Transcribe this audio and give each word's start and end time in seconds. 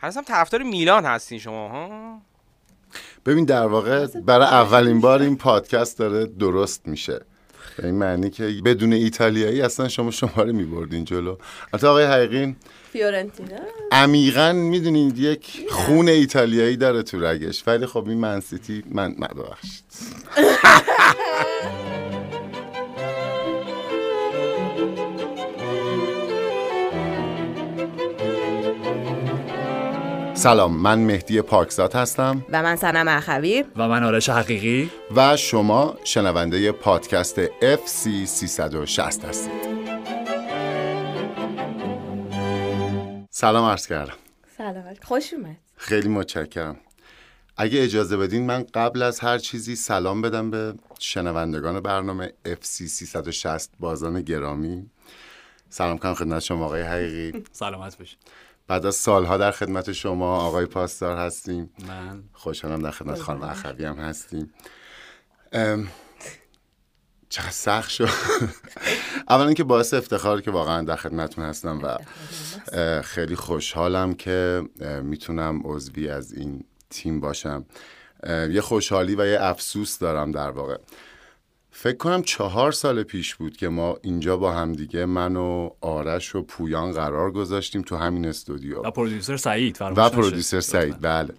هستم 0.00 0.22
طرفدار 0.22 0.62
میلان 0.62 1.04
هستین 1.04 1.38
شما 1.38 1.68
ها؟ 1.68 2.18
ببین 3.26 3.44
در 3.44 3.66
واقع 3.66 4.06
برای 4.06 4.46
اولین 4.46 5.00
بار 5.00 5.22
این 5.22 5.36
پادکست 5.36 5.98
داره 5.98 6.26
درست 6.26 6.88
میشه. 6.88 7.20
به 7.76 7.86
این 7.86 7.94
معنی 7.94 8.30
که 8.30 8.44
بدون 8.64 8.92
ایتالیایی 8.92 9.62
اصلا 9.62 9.88
شما 9.88 10.10
شماره 10.10 10.52
میبردین 10.52 11.04
جلو. 11.04 11.36
حتی 11.74 11.86
آقای 11.86 12.04
حقیقی 12.04 12.56
فیورنتینا؟ 12.92 13.58
عمیقا 13.92 14.52
می‌دونید 14.52 15.18
یک 15.18 15.66
خون 15.70 16.08
ایتالیایی 16.08 16.76
داره 16.76 17.02
تو 17.02 17.24
رگش. 17.24 17.62
ولی 17.66 17.86
خب 17.86 18.08
این 18.08 18.18
منسیتی 18.18 18.82
من 18.90 19.14
من 19.18 19.28
ببخشید. 19.36 19.84
سلام 30.38 30.76
من 30.76 30.98
مهدی 30.98 31.42
پاکزاد 31.42 31.94
هستم. 31.94 32.44
و 32.48 32.62
من 32.62 32.76
سنم 32.76 33.08
اخوی. 33.08 33.64
و 33.76 33.88
من 33.88 34.04
آرش 34.04 34.28
حقیقی. 34.28 34.90
و 35.16 35.36
شما 35.36 35.96
شنونده 36.04 36.72
پادکست 36.72 37.46
FC 37.46 38.24
360 38.24 39.24
هستید. 39.24 39.52
سلام 43.30 43.64
عرض 43.64 43.86
کردم. 43.86 44.14
سلامت 44.58 45.04
خوش 45.04 45.34
اومد. 45.34 45.56
خیلی 45.76 46.08
متشکرم. 46.08 46.76
اگه 47.56 47.82
اجازه 47.82 48.16
بدین 48.16 48.46
من 48.46 48.66
قبل 48.74 49.02
از 49.02 49.20
هر 49.20 49.38
چیزی 49.38 49.76
سلام 49.76 50.22
بدم 50.22 50.50
به 50.50 50.74
شنوندگان 50.98 51.80
برنامه 51.80 52.32
FC 52.46 52.66
360 52.66 53.70
بازان 53.80 54.22
گرامی. 54.22 54.90
سلام 55.70 55.98
کنم 55.98 56.14
خدمت 56.14 56.42
شما 56.42 56.64
آقای 56.64 56.82
حقیقی. 56.82 57.44
سلامت 57.52 57.98
باشید 57.98 58.18
بعد 58.68 58.86
از 58.86 58.94
سالها 58.94 59.36
در 59.36 59.50
خدمت 59.50 59.92
شما 59.92 60.40
آقای 60.40 60.66
پاسدار 60.66 61.16
هستیم. 61.16 61.70
من. 61.88 62.22
خوشحالم 62.32 62.82
در 62.82 62.90
خدمت 62.90 63.20
خانم 63.20 63.42
اخوی 63.42 63.84
هم 63.84 63.98
هستیم. 63.98 64.52
چقدر 67.28 67.50
سخت 67.50 67.90
شد. 67.90 68.08
اولا 69.28 69.52
که 69.52 69.64
باعث 69.64 69.94
افتخار 69.94 70.40
که 70.40 70.50
واقعا 70.50 70.82
در 70.82 70.96
خدمتتون 70.96 71.44
هستم 71.44 71.80
و 71.82 71.98
خیلی 73.02 73.36
خوشحالم 73.36 74.14
که 74.14 74.62
می‌تونم 75.02 75.60
عضوی 75.64 76.08
از 76.08 76.32
این 76.32 76.64
تیم 76.90 77.20
باشم. 77.20 77.66
یه 78.26 78.60
خوشحالی 78.60 79.14
و 79.14 79.26
یه 79.26 79.38
افسوس 79.40 79.98
دارم 79.98 80.30
در 80.30 80.50
واقع. 80.50 80.76
فکر 81.80 81.96
کنم 81.96 82.22
چهار 82.22 82.72
سال 82.72 83.02
پیش 83.02 83.34
بود 83.34 83.56
که 83.56 83.68
ما 83.68 83.98
اینجا 84.02 84.36
با 84.36 84.52
همدیگه 84.52 85.06
من 85.06 85.36
و 85.36 85.70
آرش 85.80 86.34
و 86.34 86.42
پویان 86.42 86.92
قرار 86.92 87.30
گذاشتیم 87.30 87.82
تو 87.82 87.96
همین 87.96 88.26
استودیو. 88.26 88.80
و 88.80 88.90
پرودیوسر 88.90 89.36
سعید 89.36 89.78
و. 89.80 90.08
پرودیوسر 90.08 90.60
سعید 90.60 91.00
بله. 91.00 91.34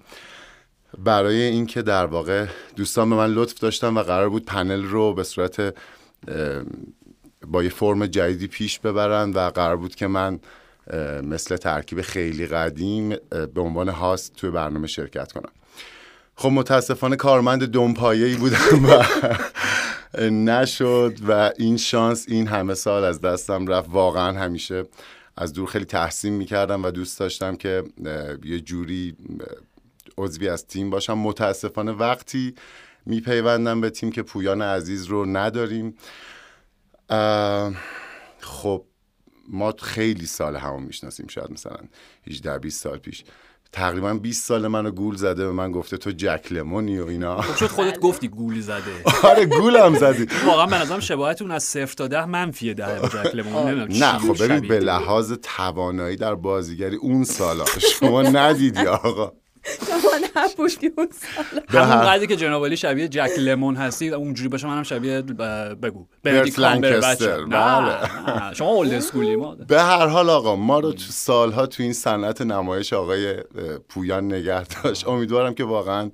برای 0.97 1.41
اینکه 1.41 1.81
در 1.81 2.05
واقع 2.05 2.45
دوستان 2.75 3.09
به 3.09 3.15
من 3.15 3.29
لطف 3.33 3.59
داشتن 3.59 3.97
و 3.97 4.03
قرار 4.03 4.29
بود 4.29 4.45
پنل 4.45 4.83
رو 4.83 5.13
به 5.13 5.23
صورت 5.23 5.75
با 7.47 7.63
یه 7.63 7.69
فرم 7.69 8.05
جدیدی 8.05 8.47
پیش 8.47 8.79
ببرن 8.79 9.31
و 9.31 9.49
قرار 9.49 9.77
بود 9.77 9.95
که 9.95 10.07
من 10.07 10.39
مثل 11.23 11.57
ترکیب 11.57 12.01
خیلی 12.01 12.47
قدیم 12.47 13.09
به 13.29 13.61
عنوان 13.61 13.89
هاست 13.89 14.35
توی 14.35 14.49
برنامه 14.49 14.87
شرکت 14.87 15.31
کنم. 15.31 15.51
خب 16.35 16.49
متاسفانه 16.49 17.15
کارمند 17.15 17.67
دنپایه‌ای 17.67 18.35
بودم 18.35 18.85
و 18.85 19.03
نشد 20.17 21.17
و 21.27 21.51
این 21.57 21.77
شانس 21.77 22.25
این 22.27 22.47
همه 22.47 22.73
سال 22.73 23.03
از 23.03 23.21
دستم 23.21 23.67
رفت. 23.67 23.89
واقعا 23.89 24.39
همیشه 24.39 24.83
از 25.37 25.53
دور 25.53 25.69
خیلی 25.69 25.85
تحسین 25.85 26.33
می‌کردم 26.33 26.83
و 26.83 26.91
دوست 26.91 27.19
داشتم 27.19 27.55
که 27.55 27.83
یه 28.43 28.59
جوری 28.59 29.15
عضوی 30.17 30.49
از 30.49 30.67
تیم 30.67 30.89
باشم. 30.89 31.17
متاسفانه 31.17 31.91
وقتی 31.91 32.55
میپیوندم 33.05 33.81
به 33.81 33.89
تیم 33.89 34.11
که 34.11 34.21
پویان 34.21 34.61
عزیز 34.61 35.05
رو 35.05 35.25
نداریم 35.25 35.95
خب 38.39 38.85
ما 39.49 39.73
خیلی 39.81 40.25
سال 40.25 40.55
همون 40.55 40.83
می‌شناسیم 40.83 41.27
شاید 41.27 41.51
مثلا 41.51 41.77
18 42.27 42.59
20 42.59 42.83
سال 42.83 42.97
پیش. 42.97 43.23
تقریبا 43.71 44.13
20 44.13 44.47
سال 44.47 44.67
منو 44.67 44.91
گول 44.91 45.15
زده 45.15 45.45
به 45.45 45.51
من 45.51 45.71
گفته 45.71 45.97
تو 45.97 46.11
جک 46.11 46.47
لمونی 46.51 46.99
و 46.99 47.05
اینا. 47.05 47.41
خب 47.41 47.55
شد 47.55 47.67
خودت 47.67 47.99
گفتی 47.99 48.27
گولی 48.27 48.61
زده. 48.61 48.81
آره 49.23 49.45
گولم 49.45 49.95
زدی. 49.95 50.27
واقعا 50.45 50.65
به 50.65 50.77
نظرم 50.77 50.99
شباهت 50.99 51.41
اون 51.41 51.51
از 51.51 51.63
صفر 51.63 51.93
تا 51.93 52.07
ده 52.07 52.25
منفیه 52.25 52.73
ده 52.73 52.99
جک 52.99 53.35
لمون 53.35 53.69
نمی‌دونم 53.69 54.03
نه 54.03 54.19
خب 54.19 54.43
ببین 54.43 54.67
به. 54.67 54.79
لحاظ 54.79 55.33
توانایی 55.41 56.15
در 56.15 56.35
بازیگری 56.35 56.95
اون 56.95 57.23
سالا 57.23 57.65
شما 57.99 58.21
ندیدی 58.21 58.85
آقا. 58.85 59.31
شما 59.63 60.11
نبودی 60.35 60.91
اون 60.97 61.09
سال. 61.11 61.61
به 61.71 61.85
همون 61.85 62.05
قدری 62.05 62.27
که 62.27 62.35
جناب 62.35 62.65
علی 62.65 62.77
شبیه 62.77 63.07
جک 63.07 63.31
لمون 63.37 63.75
هستی 63.75 64.09
اونجوری 64.09 64.49
باشه 64.49 64.67
منم 64.67 64.83
شبیه 64.83 65.21
بگو. 65.21 66.05
برت 66.23 66.59
نه 66.59 66.99
بله. 66.99 67.49
نه، 68.47 68.53
شما 68.53 68.67
اولد 68.67 68.93
اسکولی 68.93 69.35
ما 69.35 69.55
به 69.55 69.81
هر 69.81 70.07
حال 70.07 70.29
آقا 70.29 70.55
ما 70.55 70.79
رو 70.79 70.91
تو 70.91 71.03
سالها 71.09 71.65
تو 71.65 71.83
این 71.83 71.93
صنعت 71.93 72.41
نمایش 72.41 72.93
آقای 72.93 73.35
پویان 73.89 74.33
نگه 74.33 74.63
داشت. 74.63 75.07
امیدوارم 75.07 75.53
که 75.53 75.63
واقعا 75.63 76.11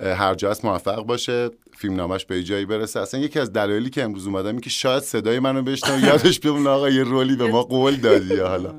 هر 0.00 0.34
جا 0.34 0.50
هست 0.50 0.64
موفق 0.64 1.02
باشه. 1.02 1.50
فیلم 1.80 1.96
نامش 1.96 2.24
به 2.24 2.42
جایی 2.42 2.64
برسه. 2.64 3.00
اصلا 3.00 3.20
یکی 3.20 3.38
از 3.38 3.52
دلایلی 3.52 3.90
که 3.90 4.02
امروز 4.02 4.26
اومدم 4.26 4.48
این 4.48 4.60
که 4.60 4.70
شاید 4.70 5.02
صدای 5.02 5.38
منو 5.38 5.62
بشنم 5.62 6.04
یادش 6.08 6.40
بمونه 6.40 6.70
آقا 6.70 6.90
یه 6.90 7.02
رولی 7.02 7.36
به 7.36 7.48
ما 7.48 7.62
قول 7.62 7.96
دادی 7.96 8.34
یا 8.34 8.48
حالا. 8.48 8.74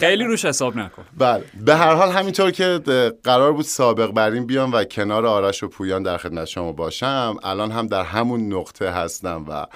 خیلی. 0.00 0.24
روش 0.24 0.44
حساب 0.44 0.76
نکن. 0.76 1.04
بله. 1.18 1.44
به 1.64 1.76
هر 1.76 1.94
حال 1.94 2.10
همینطور 2.10 2.50
که 2.50 2.80
قرار 3.24 3.52
بود 3.52 3.64
سابق 3.64 4.10
بریم 4.10 4.46
بیام 4.46 4.72
و 4.72 4.84
کنار 4.84 5.26
آرش 5.26 5.62
و 5.62 5.68
پویان 5.68 6.02
در 6.02 6.16
خدمت 6.16 6.44
شما 6.44 6.72
باشم 6.72 7.36
الان 7.42 7.70
هم 7.70 7.86
در 7.86 8.02
همون 8.02 8.52
نقطه 8.52 8.90
هستم 8.90 9.44
و 9.48 9.66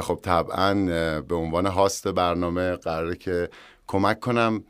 خب 0.00 0.18
طبعا 0.22 0.74
به 1.20 1.34
عنوان 1.34 1.66
هاست 1.66 2.08
برنامه 2.08 2.76
قراره 2.76 3.16
که 3.16 3.48
کمک 3.86 4.20
کنم 4.20 4.64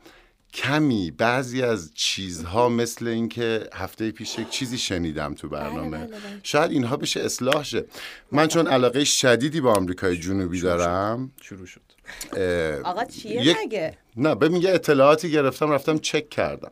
کمی 0.57 1.11
بعضی 1.11 1.61
از 1.61 1.91
چیزها 1.95 2.69
مثل 2.69 3.07
اینکه 3.07 3.69
هفته 3.73 4.11
پیش 4.11 4.39
یک 4.39 4.49
چیزی 4.49 4.77
شنیدم 4.77 5.33
تو 5.33 5.49
برنامه. 5.49 5.97
بله، 5.97 6.07
بله. 6.07 6.19
شاید 6.43 6.71
اینها 6.71 6.97
بشه 6.97 7.19
اصلاح 7.19 7.63
شه. 7.63 7.85
من 8.31 8.47
چون 8.47 8.67
علاقه 8.67 9.03
شدیدی 9.03 9.61
با 9.61 9.73
آمریکای 9.73 10.17
جنوبی 10.17 10.61
دارم 10.61 11.31
شروع 11.41 11.65
شد. 11.65 11.81
آقا 12.83 13.05
چیه 13.05 13.45
یک- 13.45 13.57
مگه؟ 13.65 13.97
نه 14.17 14.35
ببین 14.35 14.61
یه 14.61 14.69
اطلاعاتی 14.73 15.31
گرفتم 15.31 15.71
رفتم 15.71 15.97
چک 15.97 16.29
کردم. 16.29 16.71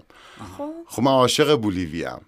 خب. 0.58 0.70
خب 0.88 1.02
من 1.04 1.12
عاشق 1.12 1.56
بولیویم. 1.56 2.22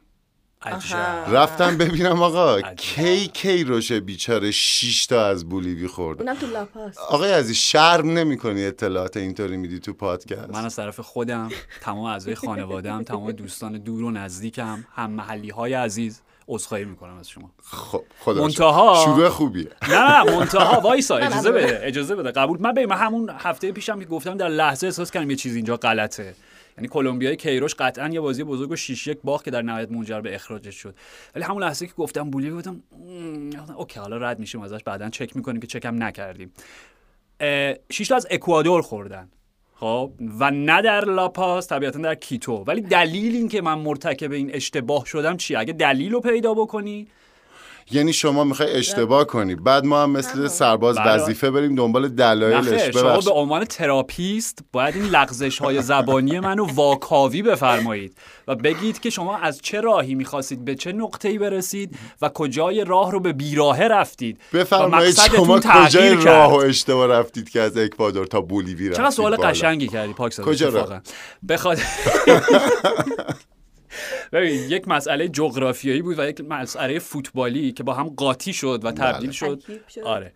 عجب. 0.62 0.98
رفتم 1.36 1.78
ببینم 1.78 2.22
آقا. 2.22 2.62
کی 2.62 3.28
کی 3.28 3.64
روشه 3.64 4.00
بیچاره 4.00 4.52
6 4.52 5.06
تا 5.06 5.26
از 5.26 5.50
بولیوی 5.50 5.88
خورده 5.88 6.22
اونم 6.24 6.36
تو 6.36 6.48
لاپاس. 6.48 6.98
آقای 6.98 7.32
عزیز 7.32 7.56
شرم 7.56 8.10
نمی‌کنی 8.10 8.66
اطلاعات 8.66 9.18
اینطوری 9.18 9.58
میدی 9.58 9.80
تو 9.80 9.94
پادکست؟ 9.94 10.50
من 10.50 10.66
از 10.66 10.76
طرف 10.76 11.00
خودم 11.00 11.50
تمام 11.82 12.06
اعضای 12.06 12.36
خانوادم 12.36 13.04
تمام 13.04 13.32
دوستان 13.32 13.78
دور 13.78 14.04
و 14.04 14.12
نزدیکم 14.12 14.86
هم 14.96 15.12
محلی 15.12 15.50
های 15.50 15.74
عزیز 15.74 16.22
عذرخواهی 16.48 16.86
می‌کنم 16.86 17.18
از 17.18 17.30
شما. 17.30 17.52
خب 17.64 18.04
خدا 18.20 18.48
منتها-. 18.48 19.04
شروع 19.06 19.30
خوبیه. 19.30 19.68
نه 19.90 20.00
نه 20.00 20.36
منتها 20.38 20.80
وایسا 20.90 21.18
اجازه. 21.18 21.52
بده 21.52 21.80
اجازه 21.84 22.16
بده 22.16 22.32
قبول. 22.32 22.58
من 22.62 22.72
ببین 22.74 22.90
من 22.90 22.98
همون 22.98 23.30
هفته 23.38 23.72
پیشم 23.72 24.00
که 24.00 24.06
گفتم 24.06 24.38
در 24.38 24.50
لحظه 24.50 24.88
احساس 24.88 25.12
کردم 25.12 25.30
یه 25.30 25.36
چیز 25.36 25.56
اینجا 25.56 25.78
غلطه. 25.78 26.36
یعنی 26.78 26.88
کلمبیای 26.88 27.36
کیروش 27.36 27.76
قطعا 27.76 28.10
یه 28.10 28.20
بازی 28.20 28.44
بزرگ 28.44 28.72
و 28.72 28.76
6 28.76 29.08
یک 29.08 29.18
باخت 29.24 29.46
که 29.46 29.52
در 29.52 29.62
نهایت 29.62 29.92
منجر 29.92 30.22
به 30.22 30.36
اخراجش 30.36 30.76
شد. 30.76 30.96
ولی 31.36 31.44
همون 31.44 31.64
لحظه 31.64 31.88
که 31.88 31.94
گفتم 31.98 32.30
بولیوی 32.30 32.50
بودم 32.50 32.84
OK 33.78 34.00
حالا 34.00 34.18
رد 34.18 34.40
میشیم 34.40 34.62
ازش 34.62 34.84
بعدا 34.84 35.10
چک 35.10 35.36
می‌کنیم 35.36 35.62
که 35.62 35.68
چکم 35.68 36.04
نکردیم. 36.04 36.54
6 37.92 38.08
تا 38.08 38.16
از 38.16 38.28
اکوادور 38.32 38.82
خوردن 38.82 39.30
خب؟ 39.76 40.12
و 40.40 40.52
نه 40.52 40.82
در 40.82 41.06
لاپاس 41.06 41.68
طبیعتا 41.68 42.00
در 42.00 42.16
کیتو. 42.16 42.64
ولی 42.68 42.82
دلیل 42.82 43.36
این 43.36 43.48
که 43.48 43.62
من 43.62 43.80
مرتکب 43.80 44.32
این 44.32 44.56
اشتباه 44.56 45.06
شدم 45.06 45.38
چیه؟ 45.38 45.60
اگه 45.60 45.74
دلیل 45.74 46.12
رو 46.12 46.20
پیدا 46.20 46.54
بکنی 46.54 47.08
یعنی 47.92 48.14
شما 48.14 48.44
می‌خوای 48.44 48.72
اشتباه 48.72 49.26
کنی 49.26 49.56
بعد 49.56 49.86
ما 49.86 50.04
هم 50.04 50.12
مثل 50.12 50.48
سرباز 50.48 50.98
بله. 50.98 51.12
وظیفه 51.12 51.52
بریم 51.52 51.76
دنبال 51.76 52.08
دلایلش 52.08 52.98
شما. 52.98 53.20
به 53.20 53.32
عنوان 53.32 53.66
تراپیست 53.66 54.60
باید 54.72 54.96
این 54.96 55.06
لغزش 55.06 55.60
های 55.60 55.82
زبانی 55.82 56.40
منو 56.40 56.66
واکاوی 56.66 57.42
بفرمایید 57.42 58.18
و 58.48 58.56
بگید 58.56 59.00
که 59.00 59.10
شما 59.10 59.38
از 59.38 59.62
چه 59.62 59.82
راهی 59.82 60.16
می‌خواستید 60.16 60.66
به 60.66 60.76
چه 60.76 60.92
نقطه‌ای 60.92 61.38
برسید 61.38 61.98
و 62.22 62.30
کجای 62.30 62.84
راه 62.84 63.12
رو 63.12 63.20
به 63.20 63.34
بیراهه 63.34 63.84
رفتید 63.84 64.40
بفرمایید 64.54 65.16
شما 65.16 65.60
کجای. 65.60 66.16
راه 66.16 66.54
و 66.54 66.56
اشتباه 66.56 67.08
رفتید 67.08 67.50
که 67.50 67.62
از 67.62 67.78
اکوادور 67.78 68.26
تا 68.26 68.42
بولیوی 68.42 68.90
رفتید 68.90 68.98
چقدر 68.98 69.16
سوال؟ 69.16 69.36
قشنگی 69.36 69.88
کردی 69.88 70.14
پاک 70.14 70.42
کجا 70.42 70.70
رو؟ 70.70 71.00
ببین 74.32 74.70
یک 74.70 74.88
مسئله 74.88 75.28
جغرافیایی 75.28 76.02
بود 76.02 76.20
و 76.20 76.30
یک 76.30 76.42
مسئله 76.42 77.00
فوتبالی 77.00 77.72
که 77.72 77.84
با 77.84 77.94
هم 77.94 78.10
قاطی 78.10 78.54
شد 78.54 78.82
و 78.84 78.92
تبدیل 78.92 79.30
بله. 79.30 79.32
شد. 79.32 79.64
آره. 80.06 80.34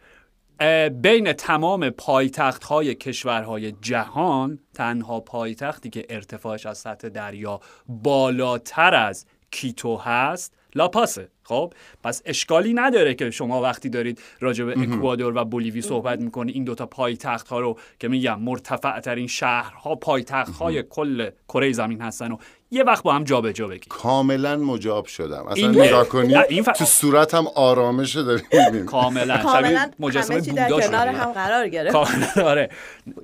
بین 0.89 1.33
تمام 1.33 1.89
پایتخت 1.89 2.63
های 2.63 2.95
کشورهای 2.95 3.71
جهان 3.71 4.59
تنها 4.73 5.19
پایتختی 5.19 5.89
که 5.89 6.05
ارتفاعش 6.09 6.65
از 6.65 6.77
سطح 6.77 7.09
دریا 7.09 7.59
بالاتر 7.87 8.95
از 8.95 9.25
کیتو 9.51 9.97
هست 9.97 10.53
لاپاسه. 10.75 11.29
خب؟ 11.43 11.73
پس 12.03 12.21
اشکالی 12.25 12.73
نداره 12.73 13.13
که 13.13 13.31
شما 13.31 13.61
وقتی 13.61 13.89
دارید 13.89 14.21
راجع 14.39 14.65
به 14.65 14.79
اکوادور 14.79 15.37
و 15.37 15.45
بولیوی 15.45 15.81
صحبت 15.81 16.19
می‌کنی 16.19 16.51
این 16.51 16.63
دوتا 16.63 16.85
پایتخت 16.85 17.47
ها 17.47 17.59
رو 17.59 17.79
که 17.99 18.07
میگم 18.07 18.39
مرتفع 18.39 18.99
ترین 18.99 19.27
شهرها 19.27 19.95
پایتخت 19.95 20.55
های 20.55 20.83
کل 20.83 21.29
کره 21.47 21.71
زمین 21.71 22.01
هستن 22.01 22.31
و 22.31 22.37
یه 22.73 22.83
وقت 22.83 23.03
با 23.03 23.13
هم 23.13 23.23
جابجا 23.23 23.67
بگی. 23.67 23.85
کاملا 23.89 24.57
مجاب 24.57 25.05
شدم. 25.05 25.45
اصلا 25.47 25.69
این- 25.69 25.81
نگاه 25.81 26.07
کنی 26.09 26.35
این 26.35 26.63
ف- 26.63 26.77
تو 26.77 26.85
صورتم 26.85 27.47
آرامش 27.55 28.15
داری 28.15 28.41
می‌بینی. 28.53 28.85
کاملا. 28.85 29.33
شبیه 29.37 29.43
کاملا 29.51 29.91
مجسمه 29.99 30.41
بودا 30.41 30.79
کنار. 30.79 31.07
هم 31.07 31.31
قرار 31.31 31.67
گرفت. 31.69 31.91
کاملا 31.93 32.49
آره. 32.49 32.69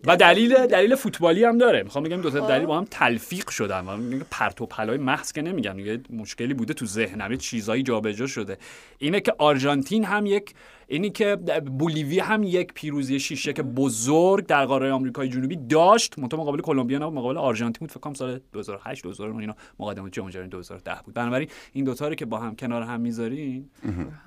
و 0.05 0.17
دلیل 0.17 0.67
دلیل 0.67 0.95
فوتبالی 0.95 1.43
هم 1.43 1.57
داره. 1.57 1.83
می‌خوام 1.83 2.03
بگم 2.03 2.21
دو 2.21 2.29
تا 2.29 2.39
دلیل 2.39 2.65
با 2.65 2.77
هم 2.77 2.87
تلفیق 2.91 3.49
شدن 3.49 3.85
و 3.87 3.97
میگم 3.97 4.25
پرت 4.31 4.61
و 4.61 4.65
پلای 4.65 4.97
محض 4.97 5.31
که 5.31 5.41
نمیگم. 5.41 5.79
یه 5.79 5.99
مشکلی 6.09 6.53
بوده 6.53 6.73
تو 6.73 6.85
ذهنم. 6.85 7.31
یه 7.31 7.37
چیزایی 7.37 7.83
جابجا 7.83 8.27
شده. 8.27 8.57
اینه 8.97 9.19
که 9.19 9.33
آرژانتین 9.37 10.03
هم 10.03 10.25
یک 10.25 10.53
اینی 10.87 11.09
که 11.09 11.35
بولیوی 11.79 12.19
هم 12.19 12.43
یک 12.43 12.73
پیروزی 12.73 13.19
شیشک 13.19 13.61
بزرگ 13.61 14.45
در 14.45 14.65
قاره 14.65 14.91
آمریکای 14.91 15.29
جنوبی 15.29 15.55
داشت 15.55 16.19
منتها 16.19 16.39
مقابل 16.39 16.61
کلمبیا 16.61 16.99
نه 16.99 17.05
مقابل 17.05 17.37
آرژانتین 17.37 17.79
بود 17.79 17.91
فکر 17.91 17.99
کنم 17.99 18.13
سال 18.13 18.39
2008 18.51 19.03
2009 19.03 19.39
اینا 19.39 19.55
مقدمات 19.79 20.13
جام 20.13 20.29
جهانی 20.29 20.49
2010 20.49 20.91
بود. 21.05 21.13
بنابراین 21.13 21.47
این 21.73 21.85
دوتا 21.85 22.07
رو 22.07 22.15
که 22.15 22.25
با 22.25 22.39
هم 22.39 22.55
کنار 22.55 22.81
هم 22.81 23.01
می‌ذارین 23.01 23.69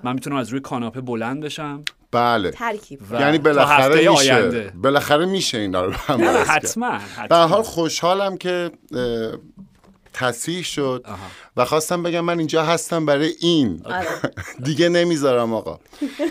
من 0.03 0.13
می‌تونم 0.13 0.35
از 0.35 0.49
روی 0.49 0.59
کاناپه 0.59 1.01
بلند 1.01 1.43
بشم. 1.43 1.83
بله. 2.11 2.51
ترکیب. 2.51 3.01
یعنی 3.11 3.37
بالاخره 3.37 4.09
میشه. 4.09 4.73
بالاخره 4.83 5.25
میشه 5.25 5.57
اینا 5.57 5.85
رو 5.85 5.93
هم. 5.93 6.21
حتما 6.47 6.99
به 7.29 7.35
هر 7.35 7.47
حال 7.47 7.61
خوشحالم 7.61 8.37
که 8.37 8.71
تصحیح 10.13 10.63
شد 10.63 11.03
آها. 11.05 11.17
و 11.57 11.65
خواستم 11.65 12.03
بگم 12.03 12.21
من 12.21 12.37
اینجا 12.37 12.63
هستم 12.63 13.05
برای 13.05 13.33
این. 13.39 13.81
آره. 13.85 14.07
دیگه 14.65 14.89
نمی‌ذارم 14.89 15.53
آقا. 15.53 15.79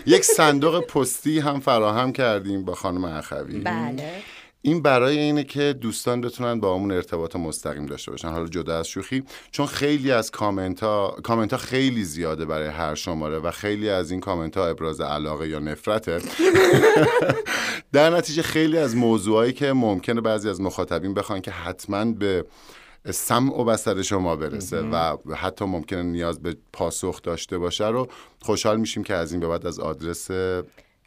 یک 0.05 0.25
صندوق 0.25 0.79
پستی 0.79 1.39
هم 1.39 1.59
فراهم 1.59 2.13
کردیم 2.13 2.65
با 2.65 2.75
خانم 2.75 3.05
اخوی. 3.05 3.59
بله. 3.59 4.23
این 4.63 4.81
برای 4.81 5.17
اینه 5.17 5.43
که 5.43 5.73
دوستان 5.81 6.21
بتونن 6.21 6.59
با 6.59 6.75
همون 6.75 6.91
ارتباط 6.91 7.35
مستقیم 7.35 7.85
داشته 7.85 8.11
باشن. 8.11 8.29
حالا 8.29 8.45
جدا 8.45 8.79
از 8.79 8.87
شوخی 8.87 9.23
چون 9.51 9.65
خیلی 9.65 10.11
از 10.11 10.31
کامنت 10.31 10.83
ها 10.83 11.17
کامنت 11.23 11.51
ها 11.51 11.57
خیلی 11.57 12.03
زیاده 12.03 12.45
برای 12.45 12.67
هر 12.67 12.95
شماره 12.95 13.39
و 13.39 13.51
خیلی 13.51 13.89
از 13.89 14.11
این 14.11 14.19
کامنت 14.19 14.57
ها 14.57 14.67
ابراز 14.67 15.01
علاقه 15.01 15.49
یا 15.49 15.59
نفرته. 15.59 16.21
در 17.93 18.09
نتیجه 18.09 18.41
خیلی 18.41 18.77
از 18.77 18.95
موضوعایی 18.95 19.53
که 19.53 19.73
ممکنه 19.73 20.21
بعضی 20.21 20.49
از 20.49 20.61
مخاطبین 20.61 21.13
بخوان 21.13 21.41
که 21.41 21.51
حتما 21.51 22.05
به 22.05 22.45
سمع 23.05 23.61
و 23.61 23.63
بسر 23.63 24.01
شما 24.01 24.35
برسه 24.35 24.81
و 24.81 25.17
حتی 25.35 25.65
ممکنه 25.65 26.03
نیاز 26.03 26.41
به 26.41 26.57
پاسخ 26.73 27.21
داشته 27.21 27.57
باشه 27.57 27.87
رو 27.87 28.07
خوشحال 28.41 28.79
میشیم 28.79 29.03
که 29.03 29.13
از 29.13 29.31
این 29.31 29.41
به 29.41 29.47
بعد 29.47 29.65
از 29.65 29.79
آدرس 29.79 30.31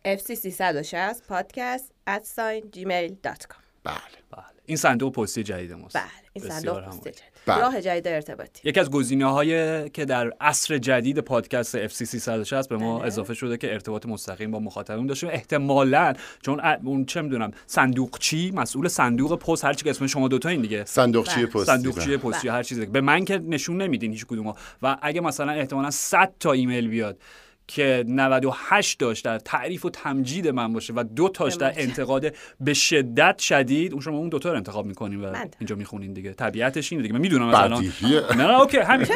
fc 0.05 0.35
360 0.35 1.23
podcast 1.29 2.11
at 2.11 2.23
sign 2.23 2.77
gmail 2.77 3.11
dot 3.11 3.43
com. 3.43 3.65
بله. 3.85 3.97
بله. 4.31 4.45
این 4.67 4.77
صندوق 4.77 5.15
پستی 5.15 5.43
جدید 5.43 5.73
ماست. 5.73 5.97
بله. 5.97 6.05
این 6.33 6.49
صندوق 6.49 6.77
هم 6.77 6.85
پست 6.85 6.99
عالی. 6.99 7.11
جدید. 7.11 7.34
بله. 7.47 7.61
راه 7.61 7.81
جدید 7.81 8.09
ارتباطی 8.09 8.69
یکی 8.69 8.81
از 8.81 8.91
گزینه 8.91 9.33
های 9.33 9.91
که 9.91 10.05
در 10.05 10.33
عصر 10.41 10.79
جدید 10.79 11.19
پادکست 11.19 11.87
FCC 11.89 12.05
360 12.05 12.69
به 12.69 12.77
ما 12.77 12.99
بله. 12.99 13.07
اضافه 13.07 13.35
شده 13.35 13.57
که 13.57 13.73
ارتباط 13.73 14.07
مستقیم 14.07 14.51
با 14.51 14.59
مخاطبین 14.59 15.07
داشته 15.07 15.27
احتمالاً 15.27 16.13
چون 16.43 16.61
اون 16.85 17.05
چه 17.05 17.23
می‌دونم 17.23 17.51
صندوقچی 17.67 18.51
مسئول 18.51 18.89
صندوق 18.89 19.39
پست 19.39 19.65
هر 19.65 19.73
چی 19.73 19.85
که 19.85 19.91
اسم 19.91 20.07
شما 20.07 20.29
دوتا 20.29 20.49
این 20.49 20.63
دیگه 20.63 20.85
صندوقچی 20.85 21.37
بله. 21.37 21.47
پستی 21.47 21.65
صندوقچی 21.65 22.07
بله. 22.07 22.17
پستی 22.17 22.49
هر 22.49 22.63
چیزی 22.63 22.87
به 22.87 23.01
من 23.01 23.25
که 23.25 23.39
نشون 23.39 23.83
نمیدین 23.83 24.13
هیچ 24.13 24.27
کدوم 24.27 24.55
و 24.83 24.97
اگه 25.03 25.21
مثلا 25.21 25.53
احتمالا 25.53 25.91
100 25.91 26.33
تا 26.41 26.53
ایمیل 26.53 26.89
بیاد 26.89 27.19
که 27.67 28.05
98 28.09 28.99
داشت 28.99 29.25
در 29.25 29.39
تعریف 29.39 29.85
و 29.85 29.91
تمجید 29.91 30.49
من 30.49 30.73
باشه 30.73 30.93
و 30.93 31.05
دو 31.17 31.29
تاش 31.29 31.55
در. 31.55 31.75
انتقاد 31.77 32.35
به 32.61 32.75
شدت 32.75 33.39
شدید 33.39 33.93
اون 33.93 34.01
شما 34.01 34.19
اون 34.19 34.29
دوتا 34.29 34.51
رو 34.51 34.57
انتخاب 34.57 34.87
می‌کنین 34.87 35.25
و 35.25 35.31
من. 35.33 35.51
اینجا 35.59 35.77
می‌خونین 35.77 36.13
دیگه. 36.13 36.33
طبیعتش 36.33 36.93
اینه 36.93 37.03
دیگه. 37.03 37.15
من 37.15 37.21
می‌دونم 37.21 37.49
از 37.49 37.55
الان 37.55 37.79
بدیهیه. 37.79 38.21
نه 38.37 38.47
نه 38.47 38.61
اوکی 38.61 38.79
همین. 38.79 39.07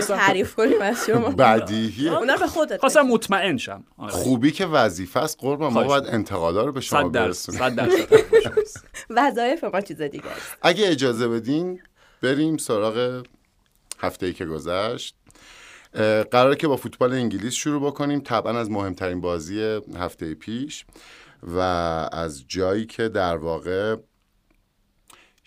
تعریف 0.00 0.54
کنیم 0.54 0.80
از 0.80 1.06
شما؟ 1.06 1.28
بدیهیه. 1.44 2.18
اونا 2.18 2.36
به 2.36 2.46
خودت 2.46 2.80
خواستم. 2.80 3.02
مطمئن 3.02 3.56
شم. 3.56 3.84
آره. 3.96 4.12
خوبی 4.12 4.50
که 4.50 4.66
وظیفه 4.66 5.20
است 5.20 5.36
قربان 5.40 5.72
ما 5.72 5.84
باید 5.84 6.04
انتقادا 6.06 6.64
رو 6.64 6.72
به 6.72 6.80
شما 6.80 7.08
برسونیم. 7.08 7.60
صد 7.60 7.74
درصد 7.74 8.12
وظایف 9.10 9.64
ما 9.64 9.80
چیز 9.80 10.02
دیگه 10.02 10.26
است. 10.26 10.56
اگه 10.62 10.88
اجازه 10.88 11.28
بدین 11.28 11.80
بریم 12.22 12.56
سراغ 12.56 13.22
هفته 13.98 14.26
ای 14.26 14.32
که 14.32 14.44
گذشت. 14.44 15.16
قراره 16.30 16.56
که 16.56 16.68
با 16.68 16.76
فوتبال 16.76 17.12
انگلیس 17.12 17.54
شروع 17.54 17.86
بکنیم. 17.86 18.20
طبعا 18.20 18.58
از 18.58 18.70
مهمترین 18.70 19.20
بازی 19.20 19.80
هفته 19.96 20.34
پیش 20.34 20.84
و 21.42 21.58
از 22.12 22.44
جایی 22.48 22.86
که 22.86 23.08
در 23.08 23.36
واقع 23.36 23.96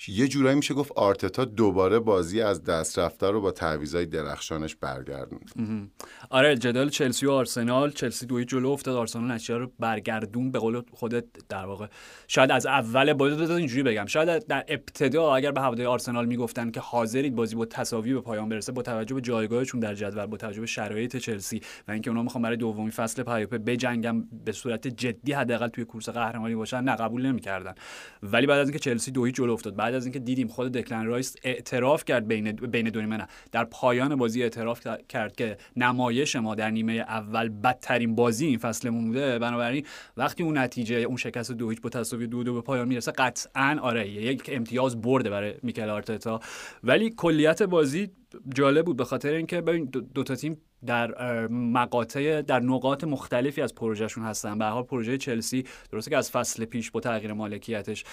یه 0.08 0.28
جورایی 0.28 0.56
میشه 0.56 0.74
گفت 0.74 0.92
آرتتا 0.92 1.46
دوباره 1.46 2.00
بازی 2.00 2.42
از 2.42 2.64
دست 2.64 3.00
رفته 3.00 3.28
رو 3.28 3.42
با 3.42 3.52
تعویضای 3.52 4.06
درخشانش 4.06 4.76
برگردوند. 4.76 5.92
آره 6.30 6.58
جدال 6.58 6.90
چلسی 6.90 7.26
و 7.26 7.32
آرسنال 7.32 7.92
چلسی 7.92 8.26
دوی 8.26 8.46
جلو 8.46 8.70
افتاد 8.70 8.96
آرسنال 8.96 9.32
نتیجه 9.32 9.58
رو 9.58 9.72
برگردون 9.80 10.52
به 10.52 10.60
قول 10.60 10.82
خودت 10.92 11.26
در 11.50 11.66
واقع. 11.66 11.88
شاید 12.28 12.52
از 12.52 12.66
اول 12.66 13.14
بازی 13.14 13.54
اینجوری 13.54 13.84
بگم. 13.84 14.06
شاید 14.06 14.48
در 14.48 14.66
ابتدا 14.68 15.36
اگر 15.36 15.52
به 15.52 15.62
هواداری 15.62 15.88
آرسنال 15.88 16.26
می‌گفتن 16.26 16.72
که 16.72 16.80
حاضرید 16.80 17.36
بازی 17.36 17.56
با 17.56 17.66
تساوی 17.66 18.14
به 18.14 18.22
پایان 18.22 18.50
برسه 18.50 18.72
با 18.72 18.82
توجه 18.82 19.16
به 19.16 19.22
جایگاهشون 19.22 19.80
در 19.80 19.96
جدول 19.96 20.26
با 20.26 20.38
توجه 20.38 20.60
به 20.60 20.68
شرایط 20.68 21.18
چلسی 21.18 21.62
و 21.88 21.92
اینکه 21.92 22.10
اونا 22.10 22.24
می‌خوان 22.24 22.42
برای 22.42 22.58
دومین 22.58 22.90
فصل 22.90 23.24
پیاپی 23.24 23.58
بجنگن 23.58 24.28
به 24.46 24.52
صورت 24.52 24.88
جدی 24.88 25.34
حداقل 25.34 25.68
توی 25.68 25.86
کورس 25.86 26.10
قهرمانی 26.10 26.56
باشن 26.56 26.82
نه 26.82 26.96
قبول 26.96 27.26
نمی‌کردن. 27.26 27.76
ولی 28.24 28.48
بعد 28.48 28.60
از 28.60 28.68
اینکه 28.68 28.80
چلسی 28.80 29.12
دو 29.12 29.18
هیچ 29.18 29.32
جلو 29.32 29.54
افتاد 29.54 29.76
بعد 29.86 29.96
از 29.96 30.06
اینکه 30.06 30.20
دیدیم 30.20 30.48
خود 30.48 30.72
دکلن 30.72 31.06
رایس 31.06 31.36
اعتراف 31.44 32.06
کرد 32.06 32.28
بین 32.28 32.52
بین 32.52 32.90
دو 32.90 33.02
نیمه 33.02 33.18
نه. 33.18 33.28
در 33.52 33.66
پایان 33.66 34.16
بازی 34.16 34.44
اعتراف 34.44 34.88
کرد 35.10 35.36
که 35.36 35.58
نمایش 35.76 36.36
ما 36.36 36.56
در 36.56 36.70
نیمه 36.70 36.94
اول 36.94 37.50
بدترین 37.50 38.16
بازی 38.16 38.46
این 38.46 38.58
فصلمون 38.58 39.08
بوده. 39.08 39.40
بنابراین 39.40 39.86
وقتی 40.18 40.44
اون 40.44 40.58
نتیجه 40.58 40.96
اون 40.96 41.18
شکست 41.18 41.52
دو 41.52 41.70
هیچ 41.70 41.82
با 41.82 41.90
دو 41.90 42.44
دو 42.44 42.54
به 42.54 42.62
پایان 42.62 42.88
می‌رسه 42.88 43.12
قطعا 43.12 43.78
آره 43.82 44.10
یک 44.10 44.50
امتیاز 44.54 45.02
برده 45.02 45.30
برای 45.30 45.54
میکل 45.64 45.90
آرتتا. 45.90 46.40
ولی 46.84 47.10
کلیت 47.10 47.64
بازی 47.64 48.12
جالب 48.56 48.86
بود 48.86 48.98
به 48.98 49.06
خاطر 49.06 49.34
اینکه 49.34 49.62
ببین 49.62 49.86
دو, 49.86 50.24
تا 50.24 50.36
تیم 50.36 50.58
در 50.86 51.48
مقاطع 51.48 52.42
در 52.42 52.60
نقاط 52.60 53.04
مختلفی 53.04 53.62
از 53.62 53.76
پروژهشون 53.76 54.24
هستن. 54.24 54.58
به 54.58 54.66
حال 54.66 54.84
پروژه 54.84 55.18
چلسی 55.18 55.64
درسته 55.92 56.12
که 56.12 56.18
از 56.18 56.32
فصل 56.32 56.66
پیش 56.66 56.92
با 56.92 57.00
تغییر 57.00 57.34
مالکیتش 57.34 58.04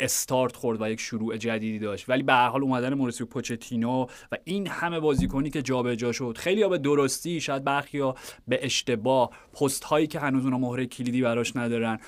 استارت 0.00 0.56
خورد 0.56 0.82
و 0.82 0.90
یک 0.90 1.00
شروع 1.00 1.36
جدیدی 1.36 1.78
داشت. 1.78 2.08
ولی 2.08 2.22
به 2.22 2.32
هر 2.32 2.48
حال 2.48 2.62
اومدن 2.62 2.94
موریسیو 2.94 3.26
پوچتینو 3.26 4.06
و 4.32 4.36
این 4.44 4.66
همه 4.66 5.00
بازیکنی 5.00 5.50
که 5.50 5.62
جابجا 5.62 6.12
شد 6.12 6.38
خیلی 6.38 6.68
به 6.68 6.78
درستی 6.78 7.40
شاید 7.40 7.64
برخی 7.64 8.12
به 8.48 8.64
اشتباه 8.64 9.30
پست 9.52 9.84
هایی 9.84 10.06
که 10.06 10.20
هنوز 10.20 10.44
اونا 10.44 10.58
مهره 10.58 10.86
کلیدی 10.86 11.22
براش 11.22 11.56
ندارن 11.56 11.98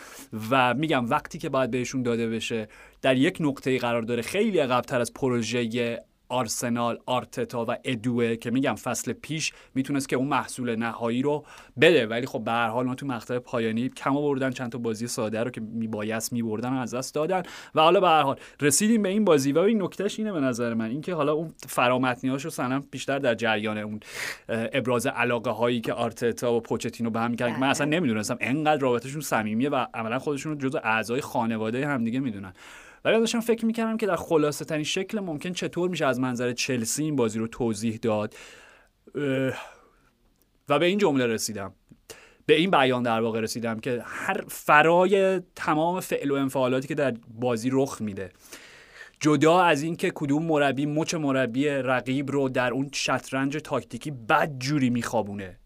و 0.50 0.74
میگم 0.74 1.10
وقتی 1.10 1.38
که 1.38 1.48
باید 1.48 1.70
بهشون 1.70 2.02
داده 2.02 2.28
بشه 2.28 2.68
در 3.02 3.16
یک 3.16 3.36
نقطه 3.40 3.78
قرار 3.78 4.02
داره. 4.02 4.22
خیلی 4.22 4.58
عقبتر 4.58 5.00
از 5.00 5.14
پروژه 5.14 5.98
آرسنال 6.28 6.98
آرتتا 7.06 7.64
و 7.68 7.76
ادوه 7.84 8.36
که 8.36 8.50
میگم 8.50 8.74
فصل 8.74 9.12
پیش 9.12 9.52
می‌تونست 9.74 10.08
که 10.08 10.16
اون 10.16 10.28
محصول 10.28 10.76
نهایی 10.76 11.22
رو 11.22 11.44
بده. 11.80 12.06
ولی 12.06 12.26
خب 12.26 12.44
به 12.44 12.50
هر 12.50 12.68
حال 12.68 12.86
ما 12.86 12.94
تو 12.94 13.06
مقطع 13.06 13.38
پایانی 13.38 13.88
کم 13.88 14.16
آوردن 14.16 14.50
چند 14.50 14.72
تا 14.72 14.78
بازی 14.78 15.06
ساده 15.06 15.42
رو 15.42 15.50
که 15.50 15.60
میبایست 15.60 16.32
میبردن 16.32 16.72
از 16.72 16.94
دست 16.94 17.14
دادن. 17.14 17.42
و 17.74 17.80
حالا 17.80 18.00
به 18.00 18.08
هر 18.08 18.22
حال 18.22 18.36
رسیدیم 18.60 19.02
به 19.02 19.08
این 19.08 19.24
بازی 19.24 19.52
و 19.52 19.58
این 19.58 19.82
نکتهش 19.82 20.18
اینه 20.18 20.32
به 20.32 20.40
نظر 20.40 20.74
من. 20.74 20.90
اینکه 20.90 21.14
حالا 21.14 21.32
اون 21.32 21.54
فرامتنیاشو 21.66 22.50
سنم 22.50 22.84
بیشتر 22.90 23.18
در 23.18 23.34
جریان 23.34 23.78
اون 23.78 24.00
ابراز 24.48 25.06
علاقه 25.06 25.50
هایی 25.50 25.80
که 25.80 25.92
آرتتا 25.92 26.54
و 26.54 26.60
پوچتینو 26.60 27.10
به 27.10 27.20
هم 27.20 27.30
می‌کردن 27.30 27.60
من 27.60 27.68
اصلا 27.68 27.86
نمی‌دونستم 27.86 28.36
انقدر 28.40 28.80
رابطهشون 28.80 29.20
صمیمیه 29.20 29.70
و 29.70 29.86
عملا 29.94 30.18
خودشون 30.18 30.52
رو 30.52 30.68
جزء 30.68 30.78
اعضای 30.78 31.20
خانواده 31.20 31.86
همدیگه 31.86 32.20
می‌دونن. 32.20 32.52
ولی 33.04 33.18
داشتم 33.18 33.40
فکر 33.40 33.66
می‌کردم 33.66 33.96
که 33.96 34.06
در 34.06 34.16
خلاصه 34.16 34.64
ترین 34.64 34.84
شکل 34.84 35.20
ممکن 35.20 35.52
چطور 35.52 35.90
میشه 35.90 36.06
از 36.06 36.20
منظر 36.20 36.52
چلسی 36.52 37.04
این 37.04 37.16
بازی 37.16 37.38
رو 37.38 37.46
توضیح 37.46 37.98
داد. 38.02 38.34
و 40.68 40.78
به 40.78 40.86
این 40.86 40.98
جمله 40.98 41.26
رسیدم. 41.26 41.72
به 42.46 42.54
این 42.54 42.70
بیان 42.70 43.02
در 43.02 43.20
واقع 43.20 43.40
رسیدم 43.40 43.80
که 43.80 44.02
هر 44.04 44.44
فرای 44.48 45.40
تمام 45.56 46.00
فعل 46.00 46.30
و 46.30 46.34
انفعالاتی 46.34 46.88
که 46.88 46.94
در 46.94 47.14
بازی 47.28 47.70
رخ 47.72 48.00
میده 48.00 48.30
جدا 49.20 49.60
از 49.60 49.82
اینکه 49.82 50.12
کدوم 50.14 50.42
مربی 50.42 50.86
مچ 50.86 51.14
مربی 51.14 51.68
رقیب 51.68 52.30
رو 52.30 52.48
در 52.48 52.72
اون 52.72 52.90
شطرنج 52.92 53.56
تاکتیکی 53.56 54.10
بد 54.10 54.58
جوری 54.58 54.90
میخوابونه. 54.90 55.58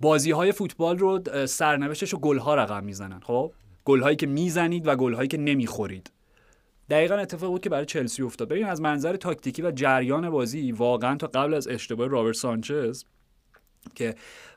بازی 0.00 0.30
های 0.30 0.52
فوتبال 0.52 0.98
رو 0.98 1.22
سرنوشتش 1.46 2.12
رو 2.12 2.18
گل 2.18 2.38
ها 2.38 2.54
رقم 2.54 2.84
می‌زنن 2.84 3.20
خب؟ 3.20 3.52
گل 3.84 4.00
هایی 4.00 4.16
که 4.16 4.26
می‌زنید 4.26 4.86
و 4.86 4.96
گل 4.96 5.14
هایی 5.14 5.28
که 5.28 5.38
نمی‌خورید. 5.38 6.10
دقیقا 6.90 7.14
اتفاق 7.14 7.50
بود 7.50 7.60
که 7.60 7.70
برای 7.70 7.86
چلسی 7.86 8.22
افتاد. 8.22 8.48
ببین 8.48 8.66
از 8.66 8.80
منظر 8.80 9.16
تاکتیکی 9.16 9.62
و 9.62 9.70
جریان 9.70 10.30
بازی 10.30 10.72
واقعا 10.72 11.16
تا 11.16 11.26
قبل 11.26 11.54
از 11.54 11.68
اشتباه 11.68 12.08
رابرت 12.08 12.36
سانچز 12.36 13.04
که 13.94 14.14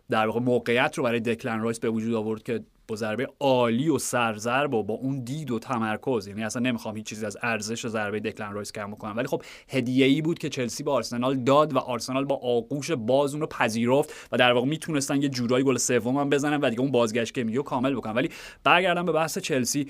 در 0.09 0.27
واقع 0.27 0.39
موقعیت 0.39 0.97
رو 0.97 1.03
برای 1.03 1.19
دکلن 1.19 1.61
رایس 1.61 1.79
به 1.79 1.89
وجود 1.89 2.13
آورد 2.13 2.43
که 2.43 2.63
با 2.87 2.95
ضربه 2.95 3.27
عالی 3.39 3.89
و 3.89 3.97
سرضرب 3.97 4.73
و 4.73 4.83
با 4.83 4.93
اون 4.93 5.23
دید 5.23 5.51
و 5.51 5.59
تمرکز. 5.59 6.27
یعنی 6.27 6.43
اصلا 6.43 6.61
نمی‌خوام 6.61 6.95
هیچ 6.95 7.05
چیزی 7.05 7.25
از 7.25 7.37
ارزش 7.41 7.87
ضربه 7.87 8.19
دکلن 8.19 8.53
رایس 8.53 8.71
کم 8.71 8.91
بکنم. 8.91 9.17
ولی 9.17 9.27
خب 9.27 9.41
هدیه 9.69 10.05
ای 10.05 10.21
بود 10.21 10.39
که 10.39 10.49
چلسی 10.49 10.83
به 10.83 10.91
آرسنال 10.91 11.35
داد 11.35 11.73
و 11.73 11.77
آرسنال 11.77 12.25
با 12.25 12.35
آغوش 12.35 12.91
باز 12.91 13.33
اون 13.33 13.41
رو 13.41 13.47
پذیرفت 13.47 14.13
و 14.31 14.37
در 14.37 14.51
واقع 14.51 14.67
می‌تونستن 14.67 15.21
یه 15.21 15.29
جورایی 15.29 15.65
گل 15.65 15.77
سوم 15.77 16.17
هم 16.17 16.29
بزنن 16.29 16.61
و 16.61 16.69
دیگه 16.69 16.81
اون 16.81 16.91
بازگشت 16.91 17.33
که 17.33 17.43
میگه 17.43 17.63
کامل 17.63 17.95
بکنن. 17.95 18.13
ولی 18.13 18.29
برگردم 18.63 19.05
به 19.05 19.11
بحث 19.11 19.37
چلسی. 19.37 19.87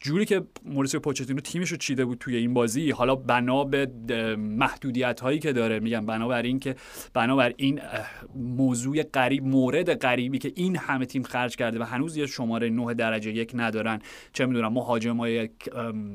جوری 0.00 0.24
که 0.24 0.42
موریسیو 0.64 1.00
پوچتینو 1.00 1.40
تیمش 1.40 1.70
رو 1.70 1.76
چیده 1.76 2.04
بود 2.04 2.18
توی 2.18 2.36
این 2.36 2.54
بازی. 2.54 2.90
حالا 2.90 3.14
بنا 3.14 3.64
به 3.64 3.86
محدودیت 4.36 5.20
هایی 5.20 5.38
که 5.38 5.52
داره. 5.52 5.80
میگم 5.80 6.06
بنا 6.06 6.28
بر 6.28 6.42
این 6.42 6.58
که 6.58 6.76
بنا 7.14 7.36
بر 7.36 7.52
این 7.56 7.80
موضوع 8.34 9.02
غریب 9.02 9.44
مورد 9.44 9.94
غریبی 9.94 10.38
که 10.38 10.52
این 10.54 10.76
همه 10.76 11.06
تیم 11.06 11.22
خرج 11.22 11.56
کرده 11.56 11.78
و 11.78 11.82
هنوز 11.82 12.16
یه 12.16 12.26
شماره 12.26 12.70
9 12.70 12.94
درجه 12.94 13.32
یک 13.32 13.52
ندارن. 13.54 13.98
چه 14.32 14.46
می‌دونم 14.46 14.72
مهاجم 14.72 15.16
های 15.16 15.48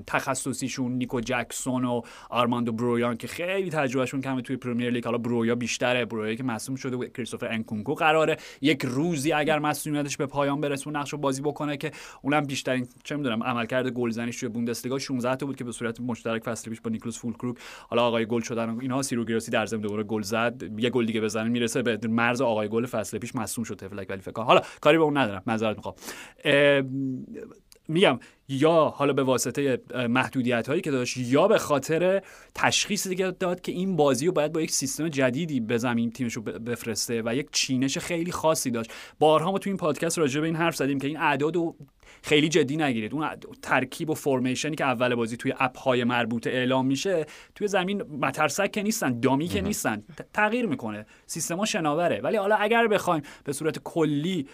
تخصصیشون 0.08 0.92
نیکو 0.92 1.20
جکسون 1.20 1.86
و 1.86 2.02
آرماندو 2.30 2.72
برویان 2.72 3.18
که 3.18 3.28
خیلی 3.28 3.70
تجربهشون 3.70 4.22
کمه 4.22 4.42
توی 4.42 4.58
پرمیر 4.58 4.90
لیگ. 4.90 5.06
حالا 5.06 5.18
برویا 5.18 5.56
بیشتره. 5.56 6.06
برویا 6.06 6.36
که 6.36 6.44
مصدوم 6.44 6.76
شده 6.76 6.98
و 6.98 7.06
کریستوفر 7.06 7.48
انکونکو 7.48 7.94
قراره. 7.94 8.38
یک 8.62 8.82
روزی 8.86 9.32
اگر 9.32 9.60
مصدومیتش 9.60 10.18
به 10.18 10.26
پایان 10.26 10.62
برسه 10.62 10.90
نقش 10.90 11.16
بازی 11.16 11.42
بکنه 11.42 11.78
که 11.78 11.92
اونم 12.22 12.46
بیشترین 12.46 12.88
چه 13.04 13.16
می‌دونم 13.16 13.42
عملکرد 13.62 13.88
گلزنیش 13.88 14.40
توی 14.40 14.50
بوندسلیگا 14.50 15.00
16 15.00 15.36
تا 15.36 15.46
بود 15.46 15.56
که 15.56 15.64
به 15.64 15.72
صورت 15.72 16.02
مشترک 16.02 16.44
فصل 16.44 16.70
پیش 16.70 16.82
با 16.82 16.90
نیکلوس 16.90 17.20
فولکروک 17.20 17.58
حالا 17.90 18.08
آقای 18.08 18.26
گل 18.26 18.42
شدن 18.42 18.70
و 18.70 18.80
اینها 18.82 19.02
سیرو 19.02 19.26
گراسی 19.26 19.52
در 19.52 19.66
ضمن 19.66 19.82
دوباره 19.82 20.04
گل 20.04 20.22
زد. 20.22 20.64
یه 20.78 20.90
گل 20.90 21.06
دیگه 21.06 21.22
بزنه 21.22 21.50
می‌رسه 21.50 21.82
به 21.82 22.08
مرز 22.08 22.42
آقای 22.42 22.70
گل 22.70 22.86
فصل 22.86 23.18
پیش 23.18 23.36
مصدوم 23.36 23.64
شد 23.64 23.76
تفلک 23.76 24.10
ولی 24.10 24.22
فکر 24.22 24.42
حالا 24.42 24.62
کاری 24.82 24.98
به 24.98 25.04
اون 25.04 25.18
ندارم 25.18 25.44
معذرت 25.48 25.78
می‌خوام. 25.78 25.96
میگم 27.88 28.20
یا 28.48 28.94
حالا 28.96 29.14
به 29.14 29.24
واسطه 29.24 29.82
محدودیت 30.10 30.68
هایی 30.68 30.82
که 30.82 30.92
داشت 30.92 31.18
یا 31.18 31.48
به 31.48 31.58
خاطر 31.58 32.22
تشخیصی 32.56 33.16
که 33.16 33.32
داد 33.32 33.62
که 33.62 33.72
این 33.72 33.96
بازی 33.96 34.26
رو 34.26 34.32
باید 34.32 34.54
با 34.54 34.62
یک 34.62 34.72
سیستم 34.72 35.10
جدیدی 35.10 35.60
به 35.60 35.78
زمین 35.78 36.12
تیمش 36.12 36.34
رو 36.34 36.42
بفرسته 36.42 37.22
و 37.26 37.36
یک 37.36 37.48
چینش 37.52 37.98
خیلی 37.98 38.32
خاصی 38.32 38.72
داشت. 38.72 38.92
بارها 39.20 39.52
ما 39.52 39.58
تو 39.58 39.70
این 39.70 39.78
پادکست 39.78 40.20
راجع 40.20 40.40
به 40.40 40.46
این 40.46 40.56
حرف 40.56 40.76
زدیم 40.76 41.00
که 41.00 41.08
این 41.08 41.18
اعداد 41.18 41.56
رو 41.56 41.76
خیلی 42.24 42.50
جدی 42.50 42.78
نگیرید. 42.78 43.14
اون 43.14 43.28
ترکیب 43.62 44.10
و 44.10 44.14
فرمیشنی 44.14 44.76
که 44.76 44.86
اول 44.86 45.16
بازی 45.16 45.38
توی 45.38 45.54
اپ 45.60 45.78
های 45.78 46.04
مربوطه 46.04 46.50
اعلام 46.50 46.86
میشه 46.86 47.26
توی 47.56 47.68
زمین 47.68 48.02
مترسک 48.02 48.72
که 48.72 48.84
نیستن 48.84 49.20
دامی 49.20 49.48
که 49.48 49.62
نیستن 49.62 50.04
تغییر 50.34 50.66
می‌کنه. 50.66 51.06
سیستما 51.26 51.66
شناوره. 51.66 52.22
ولی 52.22 52.38
حالا 52.38 52.56
اگر 52.56 52.88
بخوایم 52.88 53.24
به 53.44 53.54
صورت 53.54 53.80
کلی 53.80 54.48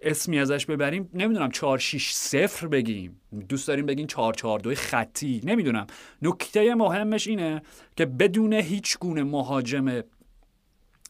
اسمی 0.00 0.38
ازش 0.38 0.66
ببریم 0.66 1.10
نمی‌دونم 1.14 1.50
4 1.50 1.78
6 1.78 2.12
0 2.12 2.68
بگیم. 2.68 3.20
دوست 3.48 3.68
داریم 3.68 3.86
بگیم 3.86 4.06
4 4.06 4.34
4 4.34 4.58
2 4.58 4.74
خطی. 4.74 5.40
نمی‌دونم. 5.44 5.86
نکته 6.22 6.74
مهمش 6.74 7.26
اینه 7.26 7.62
که 7.96 8.06
بدون 8.06 8.52
هیچ 8.52 8.98
گونه 8.98 9.22
مهاجم 9.22 10.00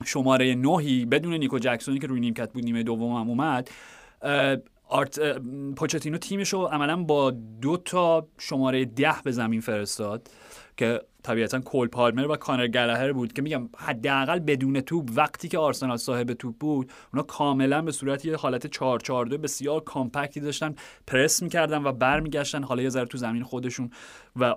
شماره 0.05 0.55
نهی 0.55 1.05
بدون 1.05 1.35
نیکو 1.35 1.59
جکسونی 1.59 1.99
که 1.99 2.07
روی 2.07 2.21
نیمکت 2.21 2.53
بود 2.53 2.65
نیمه 2.65 2.83
دوم 2.83 3.13
هم 3.13 3.29
اومد 3.29 3.71
آرت 4.93 5.39
پوچتینو 5.77 6.19
تیمش 6.19 6.53
رو 6.53 6.65
عملا 6.65 7.03
با 7.03 7.31
دو 7.61 7.77
تا 7.77 8.29
شماره 8.39 8.85
ده 8.85 9.15
به 9.25 9.33
زمین 9.33 9.61
فرستاد 9.61 10.29
که 10.77 11.01
طبیعتا 11.23 11.61
کول 11.61 11.89
پالمر 11.89 12.27
و 12.27 12.37
کانر 12.37 12.69
گلهر 12.69 13.13
بود 13.13 13.33
که 13.33 13.43
میگم 13.43 13.69
حداقل 13.77 14.39
بدون 14.39 14.81
توپ 14.81 15.11
وقتی 15.15 15.49
که 15.49 15.59
آرسنال 15.59 15.97
صاحب 15.97 16.33
توپ 16.33 16.55
بود 16.55 16.93
اونا 17.13 17.23
کاملا 17.23 17.83
به 17.83 17.93
صورت 17.93 18.25
یه 18.25 18.37
حالت 18.37 18.67
4 18.67 19.01
4 19.01 19.27
2 19.27 19.39
بسیار 19.39 19.81
کامپکتی 19.81 20.41
داشتن 20.41 20.75
پرس 21.07 21.43
می‌کردن 21.43 21.83
و 21.83 21.93
برمیگشتن 21.93 22.63
حالا 22.63 22.83
یه 22.83 22.89
ذره 22.89 23.07
تو 23.07 23.19
زمین 23.19 23.43
خودشون 23.43 23.91
و 24.37 24.55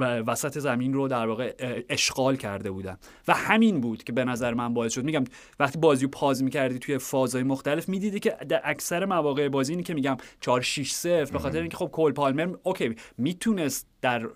وسط 0.00 0.58
زمین 0.58 0.92
رو 0.92 1.08
در 1.08 1.26
واقع 1.26 1.54
اشغال 1.88 2.36
کرده 2.36 2.70
بودن. 2.70 2.96
و 3.28 3.34
همین 3.34 3.80
بود 3.80 4.04
که 4.04 4.12
به 4.12 4.24
نظر 4.24 4.54
من 4.54 4.74
باعث 4.74 4.92
شد. 4.92 5.04
میگم 5.04 5.24
وقتی 5.60 5.78
بازی 5.78 6.04
رو 6.04 6.10
پاز 6.10 6.42
می‌کردی 6.42 6.78
توی 6.78 6.98
فازهای 6.98 7.44
مختلف 7.44 7.88
می‌دیدی 7.88 8.20
که 8.20 8.36
در 8.48 8.60
اکثر 8.64 9.04
مواقع 9.04 9.48
بازی 9.48 9.72
اینی 9.72 9.82
که 9.82 9.94
میگم 9.94 10.16
4 10.40 10.60
6 10.60 10.92
0 10.92 11.32
به 11.32 11.38
خاطر 11.38 11.60
اینکه 11.60 11.76
خب 11.76 11.86
کول 11.86 12.12
پالمر 12.12 12.54
اوکی 12.62 12.94
می‌تونست 13.18 13.86
در 14.02 14.28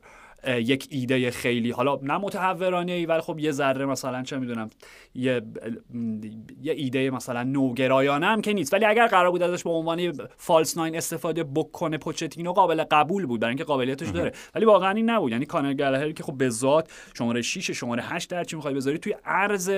یک 0.47 0.89
ایده 0.91 1.31
خیلی 1.31 1.71
حالا 1.71 1.99
نه 2.03 2.19
متحورانه 2.19 2.93
ای 2.93 3.07
ولی 3.07 3.21
خب 3.21 3.39
یه 3.39 3.51
ذره 3.51 3.87
مثلا 3.87 4.23
چه 4.23 4.39
می‌دونم 4.39 4.71
یه 5.15 5.43
یه 6.63 6.73
ایده 6.73 7.11
مثلا 7.11 7.43
نوگرایانه 7.43 8.27
هم 8.27 8.41
که 8.41 8.53
نیست. 8.53 8.75
ولی 8.75 8.85
اگر 8.85 9.07
قرار 9.07 9.31
بود 9.31 9.43
ازش 9.43 9.63
به 9.63 9.71
عنوان 9.71 10.13
فالس 10.37 10.77
ناین 10.77 10.97
استفاده 10.97 11.45
بکنه 11.45 11.99
پوچتینو 11.99 12.53
قابل 12.53 12.85
قبول 12.91 13.27
بود 13.27 13.41
برای 13.41 13.51
اینکه 13.51 13.65
قابلیتش 13.65 14.09
داره. 14.09 14.33
ولی 14.55 14.65
واقعا 14.65 14.91
این 14.91 15.11
نبود. 15.11 15.33
یعنی 15.33 15.47
کانر 15.47 15.75
گلهر 15.75 16.13
که 16.13 16.23
خب 16.23 16.39
به 16.39 16.49
ذات 16.49 16.91
شماره 17.15 17.43
6 17.43 17.71
شماره 17.71 18.03
8 18.03 18.31
در 18.31 18.45
چی 18.45 18.57
می‌خوای 18.57 18.75
بذاری 18.75 18.99
توی 18.99 19.15
عرض 19.25 19.71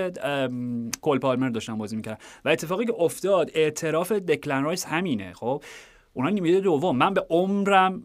کول 1.00 1.18
پالمر 1.18 1.48
داشتن 1.48 1.78
بازی 1.78 1.96
می‌کردن. 1.96 2.18
و 2.44 2.48
اتفاقی 2.48 2.84
که 2.84 2.94
افتاد 2.98 3.50
اعتراف 3.54 4.12
دکلن 4.12 4.64
رایس 4.64 4.86
همینه 4.86 5.32
خب؟ 5.32 5.62
اونا 6.18 6.30
نیمه 6.30 6.60
دوم 6.60 6.96
من 6.96 7.14
به 7.14 7.26
عمرم 7.30 8.02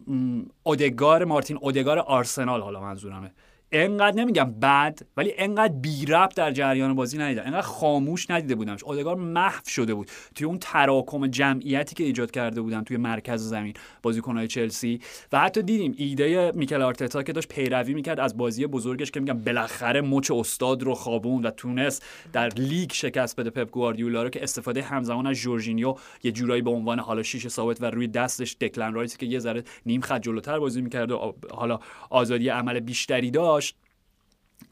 اودگار 0.64 1.24
مارتین 1.24 1.58
اودگار 1.62 2.00
آرسنال 2.00 2.62
حالا 2.62 2.82
منظورمه. 2.82 3.32
انقدر 3.74 4.18
نمیگم 4.18 4.52
بد 4.62 5.00
ولی 5.18 5.34
انقدر 5.38 5.74
بی 5.74 6.06
ربط 6.06 6.36
در 6.36 6.52
جریان 6.52 6.96
بازی 6.96 7.18
ندیدم. 7.18 7.44
انقدر 7.46 7.62
خاموش 7.62 8.30
ندیده 8.30 8.56
بودمش. 8.56 8.84
اودگار 8.84 9.16
محو 9.16 9.62
شده 9.68 9.94
بود. 9.94 10.12
توی 10.36 10.48
اون 10.48 10.58
تراکم 10.62 11.28
جمعیتی 11.28 11.96
که 11.96 12.04
ایجاد 12.04 12.32
کرده 12.32 12.62
بودن 12.62 12.84
توی 12.84 12.98
مرکز 12.98 13.42
زمین 13.42 13.74
بازیکنهای 14.02 14.48
چلسی. 14.48 15.00
و 15.32 15.40
حتی 15.40 15.64
دیدیم 15.64 15.94
ایده 15.98 16.52
میکل 16.56 16.82
آرتتا 16.82 17.24
که 17.24 17.34
داشت 17.34 17.48
پیروی 17.48 17.94
می‌کرد 17.94 18.20
از 18.20 18.38
بازی 18.38 18.68
بزرگش 18.68 19.12
که 19.12 19.20
میگم 19.20 19.40
بالاخره 19.40 20.02
مچ 20.02 20.32
استاد 20.32 20.84
رو 20.84 20.94
خوابوند 20.94 21.46
و 21.46 21.52
تونست 21.52 22.06
در 22.34 22.50
لیگ 22.50 22.92
شکست 22.92 23.36
بده 23.36 23.50
پپ 23.50 23.72
گواردیولا 23.72 24.24
رو 24.24 24.30
که 24.30 24.44
استفاده 24.44 24.82
همزمان 24.82 25.28
از 25.28 25.36
جورجینیو 25.36 25.96
یه 26.24 26.32
جورایی 26.32 26.62
به 26.62 26.70
عنوان 26.70 27.00
حالا 27.00 27.24
شیش 27.24 27.48
ثابت 27.48 27.82
و 27.82 27.86
روی 27.86 28.08
دستش 28.08 28.56
دکلن 28.62 28.94
رایسی 28.94 29.18
که 29.18 29.26
یه 29.26 29.40
ذره 29.40 29.64
نیم 29.86 30.02
خط 30.02 30.22
جلوتر 30.22 30.60
بازی 30.60 30.82
می‌کرد 30.82 31.12
و 31.12 31.36
حالا 31.52 31.80
آزادی 32.10 32.50
عمل 32.50 32.80
بیشتری 32.80 33.32
داشت. 33.32 33.63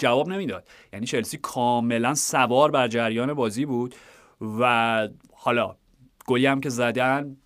جواب 0.01 0.29
نمی‌داد. 0.29 0.67
یعنی 0.93 1.05
چلسی 1.05 1.37
کاملا 1.37 2.15
سوار 2.15 2.71
بر 2.71 2.87
جریان 2.87 3.33
بازی 3.33 3.65
بود 3.65 3.95
و 4.59 5.07
حالا 5.33 5.75
گلی 6.27 6.45
هم 6.45 6.61
که 6.61 6.69
زدن 6.69 7.37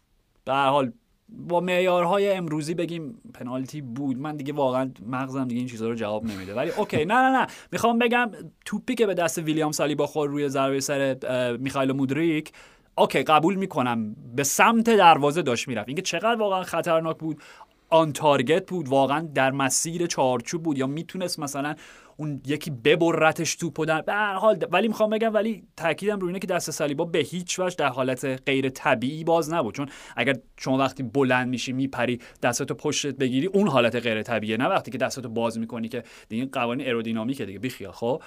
به 0.46 0.54
هر 0.54 0.70
حال 0.70 0.92
با 1.30 1.60
معیارهای 1.60 2.32
امروزی 2.32 2.74
بگیم 2.74 3.22
پنالتی 3.34 3.82
بود. 3.82 4.18
من 4.18 4.36
دیگه 4.36 4.54
واقعا 4.54 4.92
مغزم 5.08 5.48
دیگه 5.48 5.60
این 5.60 5.68
چیزها 5.68 5.88
رو 5.88 5.96
جواب 5.96 6.26
نمیده. 6.26 6.54
ولی 6.54 6.70
okay 6.70 7.06
نه 7.06 7.14
نه 7.14 7.38
نه. 7.38 7.48
می‌خوام 7.72 8.00
بگم 8.00 8.32
توپی 8.66 8.96
که 8.96 9.06
به 9.06 9.14
دست 9.14 9.38
ویلیام 9.38 9.72
سالیبا 9.72 10.08
خور 10.08 10.30
روی 10.30 10.50
ضربه 10.50 10.80
سر 10.80 11.58
میخائیل 11.58 11.92
مودریک 11.92 12.52
اوکی 12.98 13.24
قبول 13.24 13.56
می‌کنم. 13.56 14.16
به 14.36 14.44
سمت 14.44 14.90
دروازه 14.90 15.42
داشت 15.42 15.68
می‌رفت. 15.68 15.88
اینکه 15.88 16.02
چقدر 16.02 16.40
واقعا 16.40 16.64
خطرناک 16.64 17.18
بود. 17.18 17.42
آن 17.90 18.14
تارگت 18.14 18.70
بود 18.70 18.88
واقعا 18.88 19.28
در 19.36 19.52
مسیر 19.52 20.08
چارچوب 20.08 20.64
بود 20.64 20.78
یا 20.78 20.88
می‌تونست 20.88 21.40
مثلا 21.40 21.76
اون 22.18 22.42
یکی 22.46 22.72
ببرتش 22.72 23.56
توپو 23.56 23.86
در 23.86 24.02
به 24.02 24.14
هر 24.14 24.34
حال 24.34 24.66
ولی 24.72 24.88
می‌خوام 24.88 25.10
بگم 25.10 25.34
ولی 25.34 25.64
تاکیدم 25.78 26.20
روی 26.20 26.28
اینه 26.30 26.40
که 26.40 26.48
دست 26.48 26.72
سالیبا 26.72 27.06
به 27.06 27.20
هیچ 27.20 27.60
وجه 27.60 27.76
در 27.76 27.88
حالت 27.88 28.26
غیر 28.26 28.70
طبیعی 28.70 29.24
باز 29.24 29.54
نبود. 29.54 29.76
چون 29.76 29.90
اگر 30.16 30.36
شما 30.58 30.78
وقتی 30.78 31.04
بلند 31.04 31.48
میشی 31.48 31.74
میپری 31.74 32.20
دستتو 32.44 32.74
پشتت 32.74 33.16
بگیری 33.16 33.48
اون 33.48 33.68
حالت 33.68 33.96
غیر 33.96 34.24
طبیعیه. 34.24 34.58
نه 34.58 34.66
وقتی 34.66 34.92
که 34.92 34.98
دستتو 34.98 35.30
باز 35.30 35.60
می‌کنی 35.60 35.90
که 35.90 36.04
دیگه 36.30 36.46
قوانین 36.46 36.86
ایرودینامیکه 36.86 37.46
دیگه 37.46 37.60
بیخیال. 37.60 37.92
خب؟ 37.92 38.22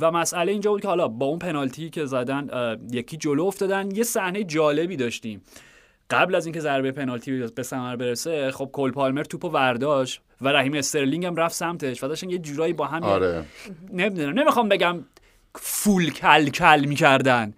و 0.00 0.10
مسئله 0.10 0.52
اینجا 0.52 0.70
بود 0.70 0.80
که 0.80 0.88
حالا 0.88 1.08
با 1.08 1.26
اون 1.26 1.38
پنالتی 1.38 1.90
که 1.90 2.04
زدن 2.04 2.78
یکی 2.92 3.16
جلو 3.16 3.44
افتادن 3.44 3.90
یه 3.96 4.02
صحنه 4.02 4.44
جالبی 4.44 4.96
داشتیم. 4.96 5.42
قبل 6.12 6.34
از 6.34 6.46
اینکه 6.46 6.60
ضربه 6.60 6.92
پنالتی 6.92 7.46
به 7.46 7.62
ثمر 7.62 7.96
برسه 7.96 8.50
خب 8.50 8.70
کول 8.72 8.90
پالمر 8.90 9.24
توپو 9.24 9.48
ورداشت 9.48 10.20
و 10.40 10.48
رحیم 10.48 10.74
استرلینگ 10.74 11.26
هم 11.26 11.36
رفت 11.36 11.54
سمتش 11.54 12.04
و 12.04 12.08
داشتن 12.08 12.30
یه 12.30 12.38
جورایی 12.38 12.72
با 12.72 12.86
هم 12.86 13.02
آره. 13.02 13.44
نمی‌دونم 13.92 14.38
نمی‌خوام 14.38 14.68
بگم 14.68 15.04
full 15.54 16.10
کل 16.10 16.48
کل 16.48 16.84
می‌کردن 16.88 17.54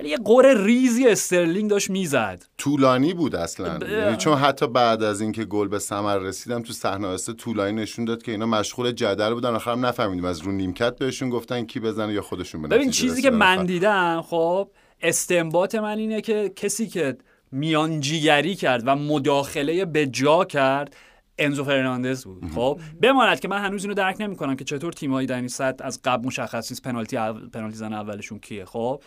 ولی 0.00 0.08
یه 0.08 0.16
غر 0.24 0.64
ریزی 0.64 1.08
استرلینگ 1.08 1.70
داشت 1.70 1.90
می‌زد. 1.90 2.44
طولانی 2.58 3.14
بود 3.14 3.36
اصلا. 3.36 3.78
یعنی 3.90 4.16
چون 4.16 4.38
حتی 4.38 4.66
بعد 4.66 5.02
از 5.02 5.20
اینکه 5.20 5.44
گل 5.44 5.68
به 5.68 5.78
ثمر 5.78 6.18
رسید 6.18 6.47
هم 6.47 6.62
تو 6.62 6.72
صحنه 6.72 7.06
آهسته 7.06 7.32
طولانی 7.32 7.72
نشون 7.72 8.04
داد 8.04 8.22
که 8.22 8.32
اینا 8.32 8.46
مشغول 8.46 8.90
جدل 8.90 9.34
بودن. 9.34 9.54
آخرم 9.54 9.86
نفهمیدیم 9.86 10.24
از 10.24 10.40
رو 10.40 10.52
نیمکت 10.52 10.98
بهشون 10.98 11.30
گفتن 11.30 11.64
کی 11.64 11.80
بزنه 11.80 12.12
یا 12.12 12.22
خودشون 12.22 12.62
به 12.62 12.68
ببین 12.68 12.90
چیزی 12.90 13.22
که. 13.22 13.30
من 13.30 13.66
دیدم 13.66 14.22
خب 14.22 14.70
استنباط 15.02 15.74
من 15.74 15.98
اینه 15.98 16.20
که 16.20 16.52
کسی 16.56 16.86
که 16.86 17.16
میانجیگری 17.52 18.54
کرد 18.54 18.82
و 18.86 18.96
مداخله 18.96 19.84
به 19.84 20.06
جا 20.06 20.44
کرد 20.44 20.96
انزو 21.38 21.64
فرناندز 21.64 22.24
بود. 22.24 22.50
خب 22.54 22.80
بماند 23.02 23.40
که 23.40 23.48
من 23.48 23.64
هنوز 23.64 23.84
اینو 23.84 23.94
درک 23.94 24.16
نمی‌کنم 24.20 24.56
که 24.56 24.64
چطور 24.64 24.92
تیمایی 24.92 25.26
در 25.26 25.36
این 25.36 25.48
سطح 25.48 25.84
از 25.86 26.00
قبل 26.04 26.26
مشخص 26.26 26.70
نیست 26.70 26.82
پنالتی 26.82 27.16
اول... 27.16 27.48
پنالتی 27.48 27.76
زن 27.76 27.92
اولشون 27.92 28.38
کیه. 28.38 28.64
خب 28.64 29.02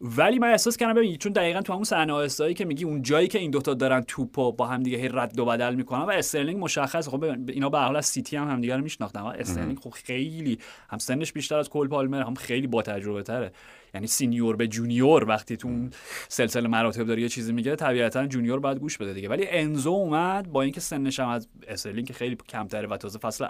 ولی 0.00 0.38
من 0.38 0.50
احساس 0.50 0.76
کردم 0.76 0.94
ببین 0.94 1.16
چون 1.16 1.32
دقیقا 1.32 1.60
تو 1.60 1.72
همون 1.72 1.84
صحنه 1.84 2.54
که 2.54 2.64
میگی 2.64 2.84
اون 2.84 3.02
جایی 3.02 3.28
که 3.28 3.38
این 3.38 3.50
دوتا 3.50 3.74
دارن 3.74 4.00
توپو 4.00 4.52
با 4.52 4.66
هم 4.66 4.82
دیگه 4.82 4.98
هی 4.98 5.08
رد 5.08 5.38
و 5.38 5.44
بدل 5.44 5.74
می‌کنن 5.74 6.02
و 6.02 6.10
استرلینگ 6.10 6.64
مشخص 6.64 7.08
خب 7.08 7.24
اینا 7.48 7.68
به 7.68 7.78
حال 7.78 7.96
از 7.96 8.06
سیتی 8.06 8.36
هم 8.36 8.50
همدیگه 8.50 8.76
رو 8.76 8.82
میشناختن 8.82 9.20
و 9.20 9.26
استرلینگ 9.26 9.78
خب 9.78 9.90
خیلی 9.90 10.58
هم 10.88 10.98
سنش 10.98 11.32
بیشتر 11.32 11.58
از 11.58 11.68
کول 11.68 11.88
پالمر 11.88 12.22
هم 12.22 12.34
خیلی 12.34 12.66
با 12.66 12.82
تجربه 12.82 13.22
تره. 13.22 13.52
یعنی 13.94 14.06
senior 14.06 14.56
به 14.56 14.68
junior 14.68 15.28
وقتی 15.28 15.56
تو 15.56 15.68
اون 15.68 15.90
سلسله 16.28 16.68
مراتب 16.68 17.04
داره 17.04 17.22
یه 17.22 17.28
چیزی 17.28 17.52
میگه 17.52 17.76
طبیعتا 17.76 18.26
junior 18.26 18.60
باید 18.60 18.78
گوش 18.78 18.98
بده 18.98 19.12
دیگه. 19.12 19.28
ولی 19.28 19.46
انزو 19.48 19.90
اومد 19.90 20.52
با 20.52 20.62
اینکه 20.62 20.80
سنش 20.80 21.20
هم 21.20 21.28
از 21.28 21.48
استرلینگ 21.68 22.06
که 22.06 22.12
خیلی 22.12 22.36
کمتره 22.48 22.88
و 22.88 22.96
تازه 22.96 23.18
فصل 23.18 23.46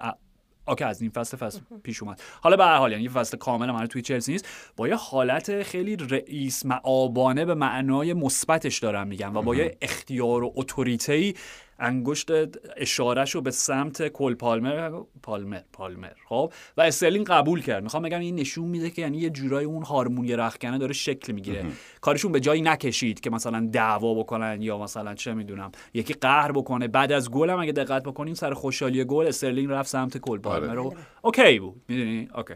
آکه 0.67 0.87
از 0.87 1.03
این 1.03 1.11
فصل 1.11 1.37
فصل 1.37 1.61
پیش 1.83 2.03
اومد. 2.03 2.23
حالا 2.41 2.57
به 2.57 2.65
هر 2.65 2.77
حال 2.77 2.91
یعنی 2.93 3.05
یه 3.05 3.11
فصل 3.11 3.37
کامل 3.37 3.71
هم 3.71 3.87
توی 3.87 4.03
چلسی 4.03 4.33
نیست. 4.33 4.49
با 4.77 4.89
یه 4.89 4.97
حالت 4.97 5.63
خیلی 5.63 5.97
رئیس 5.97 6.67
مآبانه 6.67 7.45
به 7.45 7.55
معنای 7.55 8.13
مثبتش 8.13 8.79
دارم 8.79 9.07
میگم 9.07 9.37
و 9.37 9.43
با 9.43 9.57
یه 9.57 9.77
اختیار 9.83 10.45
و 10.45 10.53
اتوریته 10.57 11.35
انگشت 11.79 12.31
اشارهش 12.77 13.35
رو 13.35 13.41
به 13.41 13.51
سمت 13.51 14.09
کول 14.09 14.35
پالمر 14.35 15.01
پالمر 15.23 15.61
پالمر. 15.73 16.13
خب؟ 16.29 16.53
و 16.77 16.81
استرلینگ 16.81 17.27
قبول 17.27 17.63
کرد. 17.63 17.83
می‌خوام 17.83 18.03
بگم 18.03 18.21
این 18.21 18.35
نشون 18.35 18.69
میده 18.69 18.91
که 18.91 19.03
یعنی 19.03 19.19
یه 19.19 19.31
جورای 19.31 19.65
اون 19.65 19.83
هارمونی 19.83 20.37
رختکنه 20.37 20.79
داره 20.79 20.93
شکل 20.93 21.33
می‌گیره. 21.33 21.67
کارشون 22.01 22.33
به 22.33 22.41
جایی 22.41 22.63
نکشید 22.63 23.21
که 23.21 23.31
مثلا 23.31 23.69
دعوا 23.73 24.15
بکنن 24.15 24.63
یا 24.63 24.79
مثلا 24.79 25.15
چه 25.15 25.35
می‌دونم 25.35 25.73
یکی 25.95 26.15
قهر 26.15 26.53
بکنه. 26.53 26.89
بعد 26.89 27.13
از 27.13 27.31
گل 27.31 27.51
هم 27.51 27.59
اگه 27.59 27.73
دقت 27.73 28.03
بکنیم 28.03 28.35
سر 28.35 28.55
خوشحالی 28.55 29.05
گل 29.05 29.27
استرلینگ 29.27 29.71
رفت 29.71 29.89
سمت 29.89 30.19
کول 30.19 30.39
پالمر 30.39 30.75
رو 30.75 30.95
okay 31.23 31.59
بود. 31.59 31.83
می‌دونی؟ 31.89 32.29
okay. 32.35 32.55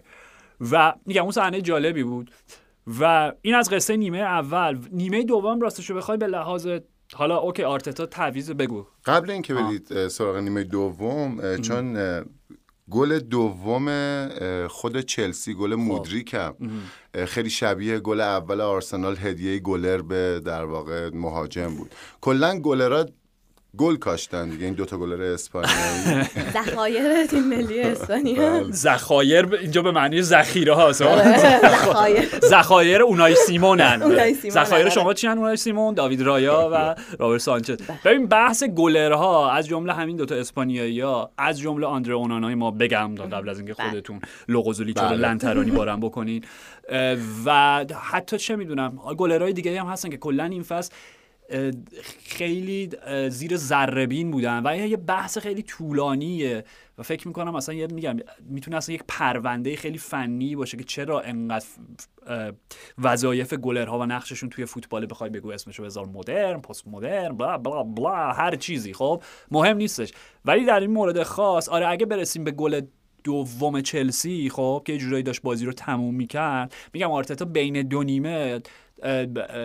و 0.61 0.95
میگم 1.07 1.23
اون 1.23 1.33
صحنه 1.33 1.61
جالبی 1.61 2.03
بود. 2.03 2.31
و 3.01 3.33
این 3.43 3.55
از 3.55 3.71
قصه 3.71 3.97
نیمه 3.97 4.19
اول. 4.19 4.79
نیمه 4.93 5.23
دوم 5.23 5.61
راستشو 5.61 5.95
بخوای 5.95 6.19
به 6.19 6.27
لحاظ 6.27 6.69
حالا 7.15 7.37
okay 7.37 7.63
آرتتا 7.63 8.07
تعویض 8.07 8.51
بگو. 8.51 8.87
قبل 9.05 9.31
اینکه 9.31 9.55
برید 9.55 10.09
سراغ 10.09 10.37
نیمه 10.37 10.65
دوم 10.65 11.57
چون 11.57 11.97
گل 12.91 13.19
دوم 13.19 13.89
خود 14.69 15.01
چلسی 15.01 15.55
گل 15.55 15.71
خب. 15.71 15.77
مودریک 15.77 16.35
هم. 16.35 16.55
اه، 17.15 17.27
خیلی 17.27 17.51
شبیه 17.51 17.99
گل 17.99 18.21
اول 18.21 18.61
آرسنال 18.61 19.17
هدیه 19.17 19.59
گلر 19.59 20.03
به 20.03 20.41
در 20.45 20.65
واقع 20.65 21.11
مهاجم 21.15 21.75
بود. 21.75 21.95
کلا 22.21 22.59
گلرها 22.61 23.07
گل 23.77 23.97
کاشتن 23.97 24.49
دیگه. 24.49 24.65
این 24.65 24.75
دوتا 24.75 24.99
گلر 24.99 25.23
اسپانیایی. 25.23 26.25
ذخایر 26.55 27.27
تیم 27.27 27.45
ملی 27.45 27.81
اسپانیا. 27.83 28.51
بله. 28.61 28.73
ذخایر 28.73 29.47
ب- 29.47 29.53
اینجا 29.55 29.83
به 29.83 29.91
معنی 29.91 30.23
ذخیره 30.23 30.75
هاست. 30.75 31.03
ذخایر. 31.03 32.29
ذخایر 32.45 33.03
اونای 33.09 33.35
سیمونن. 33.35 33.99
ذخایر 34.51 34.83
آره. 34.83 34.91
شما 34.95 35.15
چی 35.15 35.27
هن 35.27 35.39
اونای 35.39 35.57
سیمون؟ 35.57 35.95
داوید 35.95 36.23
رایا 36.23 36.71
و 36.73 36.95
رابرت 37.19 37.41
سانچز. 37.41 37.77
ببین 38.05 38.27
بحث 38.27 38.63
گلرها 38.65 39.53
از 39.53 39.67
جمله 39.67 39.93
همین 39.93 40.17
دوتا 40.17 40.35
اسپانیایی 40.35 41.01
ها 41.01 41.31
از 41.39 41.61
جمله 41.61 41.87
آندره 41.87 42.15
اونانای 42.15 42.55
ما 42.55 42.71
بگم 42.71 43.15
قبل 43.15 43.49
از 43.49 43.59
اینکه 43.59 43.75
خودتون 43.75 44.21
لوقوزولی 44.49 44.95
چون 44.95 45.09
بله. 45.09 45.17
لنترانی 45.17 45.71
بارم 45.79 46.01
بکنین. 46.01 46.45
و 47.47 47.85
حتی 48.11 48.39
چه 48.39 48.57
می‌دونم 48.57 48.99
گلرهای 49.17 49.53
دیگه 49.53 49.81
هم 49.81 49.87
هستن 49.87 50.09
که 50.09 50.17
کلا 50.17 50.45
این 50.45 50.63
فصل 50.63 50.93
خیلی 52.25 52.91
زیر 53.29 53.57
ذربین 53.57 54.31
بودن 54.31 54.67
و 54.67 54.77
یه 54.77 54.97
بحث 54.97 55.39
خیلی 55.39 55.63
طولانیه 55.63 56.65
و 56.99 57.03
فکر 57.03 57.29
می‌کنم 57.29 57.55
اصلا 57.55 57.75
یه 57.75 57.87
میگم 57.87 58.17
می‌تونه 58.41 58.77
اصلا 58.77 58.95
یک 58.95 59.03
پرونده 59.09 59.77
خیلی 59.77 59.99
فنی 59.99 60.57
باشه 60.57 60.77
که 60.77 60.85
چرا 60.85 61.21
انقدر 61.21 61.67
وظایف 62.99 63.55
گلرها 63.55 63.99
و 63.99 64.07
نقششون 64.07 64.49
توی 64.49 64.65
فوتبال 64.65 65.07
بخوای 65.11 65.31
بگو 65.31 65.51
اسمشو 65.51 65.85
بذار 65.85 66.07
مدرن 66.07 66.61
پست 66.61 66.89
مدرن 66.89 67.37
بلا 67.37 67.59
بلا 67.59 67.83
بلا 67.83 68.33
هر 68.33 68.57
چیزی 68.57 68.93
خب؟ 68.93 69.23
مهم 69.51 69.77
نیستش. 69.77 70.13
ولی 70.45 70.65
در 70.65 70.81
این 70.81 70.91
مورد 70.91 71.23
خاص 71.23 71.69
آره 71.69 71.89
اگه 71.89 72.07
برسیم 72.07 72.45
به 72.45 72.51
گل 72.51 72.81
دوم 73.25 73.81
چلسی 73.81 74.51
خب 74.51 74.83
که 74.87 74.93
یه 74.93 74.99
جورایی 74.99 75.23
داشت 75.23 75.43
بازی 75.43 75.67
رو 75.67 75.73
تموم 75.73 76.15
می‌کرد 76.15 76.75
میگم 76.93 77.11
آرتتا 77.11 77.45
بین 77.45 77.83
دو 77.83 78.03
نیمه 78.03 78.61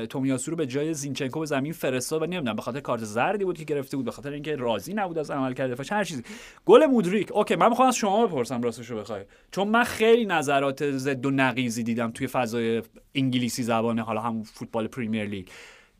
تومیاسو 0.09 0.51
رو 0.51 0.57
به 0.57 0.65
جای 0.65 0.93
زینچنکو 0.93 1.39
به 1.39 1.45
زمین 1.45 1.73
فرستاد 1.73 2.21
و 2.21 2.25
نمی‌دونم 2.25 2.55
به 2.55 2.61
خاطر 2.61 2.79
کارت 2.79 3.03
زردی 3.03 3.45
بود 3.45 3.57
که 3.57 3.63
گرفته 3.63 3.97
بود 3.97 4.05
به 4.05 4.11
خاطر 4.11 4.31
اینکه 4.31 4.55
راضی 4.55 4.93
نبود 4.93 5.17
از 5.17 5.31
عمل 5.31 5.53
کرده 5.53 5.73
دفاعش 5.73 5.91
هر 5.91 6.03
چیزی. 6.03 6.23
گل 6.65 6.85
مودریک. 6.85 7.31
اوکی 7.31 7.55
من 7.55 7.69
می‌خوام 7.69 7.87
از 7.87 7.95
شما 7.95 8.27
بپرسم 8.27 8.61
راستش 8.61 8.89
رو 8.89 8.99
بخوای. 8.99 9.21
چون 9.51 9.67
من 9.67 9.83
خیلی 9.83 10.25
نظرات 10.25 10.89
ضد 10.91 11.25
و 11.25 11.31
نقیضی 11.31 11.83
دیدم 11.83 12.11
توی 12.11 12.27
فضای 12.27 12.81
انگلیسی 13.15 13.63
زبانه 13.63 14.01
حالا 14.01 14.21
هم 14.21 14.43
فوتبال 14.43 14.87
پریمیر 14.87 15.25
لیگ 15.25 15.47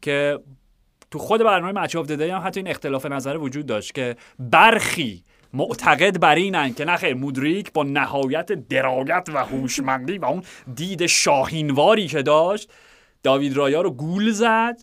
که 0.01 0.39
تو 1.11 1.19
خود 1.19 1.43
برنامه 1.43 1.81
Match 1.81 1.95
of 1.95 2.11
هم 2.11 2.41
حتی 2.45 2.59
این 2.59 2.69
اختلاف 2.69 3.05
نظر 3.05 3.37
وجود 3.37 3.65
داشت 3.65 3.95
که 3.95 4.15
برخی 4.39 5.23
معتقد 5.53 6.19
بر 6.19 6.35
اینن 6.35 6.73
که 6.73 6.85
نخیر 6.85 7.13
مودریک 7.13 7.73
با 7.73 7.83
نهایت 7.83 8.51
درایت 8.51 9.29
و 9.33 9.45
هوشمندی 9.45 10.17
و 10.17 10.25
اون 10.25 10.43
دید 10.75 11.05
شاهینواری 11.05 12.07
که 12.07 12.21
داشت 12.21 12.71
داوید 13.23 13.57
رایا 13.57 13.81
رو 13.81 13.91
گول 13.91 14.31
زد 14.31 14.79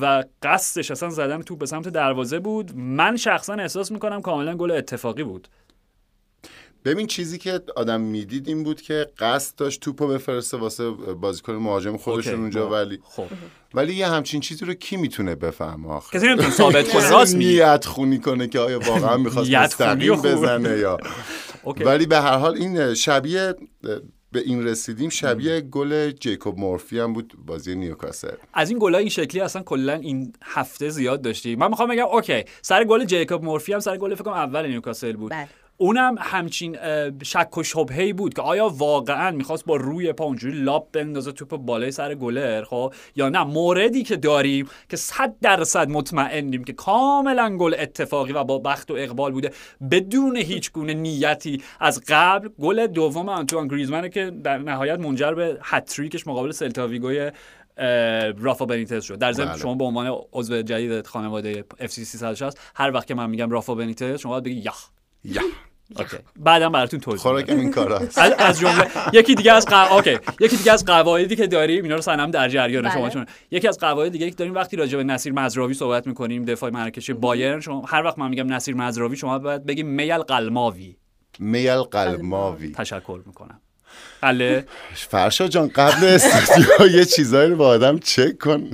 و 0.00 0.24
قصدش 0.42 0.90
اصلا 0.90 1.10
زدن 1.10 1.42
توپ 1.42 1.56
به 1.56 1.66
سمت 1.66 1.88
دروازه 1.88 2.38
بود. 2.38 2.76
من 2.76 3.16
شخصا 3.16 3.54
احساس 3.54 3.92
می‌کنم 3.92 4.22
کاملا 4.22 4.56
گل 4.56 4.70
اتفاقی 4.70 5.22
بود. 5.22 5.48
ببین 6.84 7.06
چیزی 7.06 7.38
که 7.38 7.60
آدم 7.76 8.00
می‌دید 8.00 8.48
این 8.48 8.64
بود 8.64 8.80
که 8.80 9.06
قصد 9.18 9.56
داشت 9.56 9.80
توپو 9.80 10.06
بفرسته 10.06 10.56
واسه 10.56 10.90
بازیکن 10.90 11.52
مهاجم 11.52 11.96
خودشون 11.96 12.40
اونجا 12.40 12.66
خب. 12.66 12.72
ولی 12.72 12.98
خب. 13.02 13.26
ولی 13.74 13.94
یه 13.94 14.08
همچین 14.08 14.40
چیزی 14.40 14.64
رو 14.64 14.74
کی 14.74 14.96
می‌تونه 14.96 15.34
بفهمه 15.34 15.88
آخه؟ 15.88 16.18
کسی 16.18 16.26
نمی‌تونه 16.26 16.50
ثابت 16.50 16.88
کنه. 16.88 17.10
راست 17.18 17.36
نیت 17.36 17.84
خونی 17.84 18.18
کنه 18.18 18.48
که 18.48 18.58
آیا 18.58 18.78
واقعا 18.78 19.16
می‌خواست 19.16 19.50
مستقیم. 19.54 20.22
بزنه 20.22 20.78
یا. 20.78 20.98
ولی 21.86 22.06
به 22.06 22.20
هر 22.20 22.36
حال 22.36 22.56
این 22.56 22.94
شبیه 22.94 23.54
به 24.32 24.40
این 24.40 24.64
رسیدیم. 24.64 25.10
شبیه 25.10 25.60
گل 25.60 26.10
جیکوب 26.10 26.58
مورفی 26.58 26.98
هم 26.98 27.12
بود 27.12 27.34
بازی 27.46 27.74
نیوکاسل. 27.74 28.36
از 28.54 28.70
این 28.70 28.78
گلای 28.82 29.00
این 29.00 29.10
شکلی 29.10 29.40
اصلا 29.40 29.62
کلا 29.62 29.92
این 29.92 30.32
هفته 30.42 30.88
زیاد 30.88 31.22
داشتی. 31.22 31.56
من 31.56 31.68
می‌خوام 31.68 31.88
بگم 31.88 32.06
okay 32.06 32.44
سر 32.62 32.84
گل 32.84 33.04
جیکوب 33.04 33.44
مورفی 33.44 33.72
هم 33.72 33.80
سر 33.80 33.96
گل 33.96 34.14
فکر 34.14 34.24
کنم 34.24 34.34
اول 34.34 34.66
نیوکاسل 34.66 35.12
بود. 35.12 35.30
بله. 35.30 35.48
اونم 35.80 36.16
همچین 36.18 36.76
شک 37.22 37.58
و 37.58 37.62
شبهه‌ای 37.62 38.12
بود 38.12 38.34
که 38.34 38.42
آیا 38.42 38.68
واقعا 38.68 39.30
می‌خواست 39.30 39.64
با 39.64 39.76
روی 39.76 40.12
پا 40.12 40.24
اونجوری 40.24 40.60
lob 40.60 40.92
بندازه 40.92 41.32
توپ 41.32 41.56
بالای 41.56 41.90
سر 41.90 42.14
گلر 42.14 42.64
خب؟ 42.64 42.92
یا 43.16 43.28
نه 43.28 43.44
موردی 43.44 44.02
که 44.02 44.16
داریم 44.16 44.68
که 44.88 44.96
صد 44.96 45.34
درصد 45.42 45.88
مطمئنیم 45.88 46.64
که 46.64 46.72
کاملا 46.72 47.56
گل 47.56 47.74
اتفاقی 47.78 48.32
و 48.32 48.44
با 48.44 48.58
بخت 48.58 48.90
و 48.90 48.94
اقبال 48.94 49.32
بوده 49.32 49.52
بدون 49.90 50.36
هیچ 50.36 50.72
گونه 50.72 50.94
نیتی 50.94 51.62
از 51.80 52.02
قبل. 52.08 52.48
گل 52.60 52.86
دوم 52.86 53.28
آنتوان 53.28 53.68
گریزمنه 53.68 54.08
که 54.08 54.30
در 54.44 54.58
نهایت 54.58 54.98
منجر 54.98 55.34
به 55.34 55.58
هتریکش 55.62 56.26
مقابل 56.26 56.50
سلتاویگوی 56.50 57.30
رافا 58.38 58.64
بنیتز 58.64 59.04
شد. 59.04 59.18
در 59.18 59.32
ضمن 59.32 59.46
بله. 59.46 59.58
شما 59.58 59.74
به 59.74 59.84
عنوان 59.84 60.18
عضو 60.32 60.62
جدید 60.62 61.06
خانواده 61.06 61.64
FC 61.80 62.04
360 62.04 62.58
هر 62.74 62.90
وقت 62.90 63.06
که 63.06 63.14
من 63.14 63.30
میگم 63.30 63.50
رافا 63.50 63.74
بنیتز 63.74 64.20
شما 64.20 64.32
باید 64.32 64.44
بگی 64.44 64.60
یخ. 64.60 64.88
یا 65.24 65.42
اوکی. 65.96 66.16
بعدم 66.36 66.72
براتون 66.72 67.00
توضیح 67.00 67.32
میدم. 67.32 67.44
خوراکم 67.46 67.60
این 67.60 67.70
کار 67.70 67.92
هست. 67.92 68.18
از 68.18 68.32
از 68.38 68.60
جمله 68.60 68.86
یکی 69.12 69.34
دیگه 69.34 69.52
از 69.52 69.66
قوا... 69.66 69.96
اوکی. 69.96 70.18
یکی 70.40 70.56
دیگه 70.56 70.72
از 70.72 70.84
قواعدی 70.84 71.36
که 71.36 71.46
داریم 71.46 71.82
اینا 71.82 71.94
رو 71.94 72.02
سنم 72.02 72.30
در 72.30 72.48
جریان 72.48 72.82
بله. 72.82 72.92
شما 72.92 73.10
چون 73.10 73.26
یکی 73.50 73.68
از 73.68 73.78
قواعد 73.78 74.12
دیگه 74.12 74.30
که 74.30 74.36
داریم 74.36 74.54
وقتی 74.54 74.76
راجع 74.76 74.96
به 74.96 75.04
نصیر 75.04 75.32
مزراوی 75.32 75.74
صحبت 75.74 76.06
می‌کنیم 76.06 76.44
دفاع 76.44 76.70
مرکزی 76.70 77.12
بایرن 77.12 77.60
شما 77.60 77.86
هر 77.86 78.02
وقت 78.02 78.18
من 78.18 78.28
میگم 78.28 78.52
نصیر 78.52 78.74
مزراوی 78.74 79.16
شما 79.16 79.38
باید 79.38 79.66
بگیم 79.66 79.86
میل 79.86 80.18
قلماوی 80.18 80.96
میل 81.38 81.80
قلماوی 81.80 82.72
تشکر 82.72 83.20
می‌کنم. 83.26 83.60
حله 84.22 84.64
فرشا 84.94 85.48
جان 85.48 85.68
قبل 85.68 86.06
استودیو 86.06 86.96
یه 86.96 87.04
چیزایی 87.04 87.50
رو 87.50 87.56
با 87.56 87.68
آدم 87.68 87.98
چک 87.98 88.38
کن. 88.38 88.70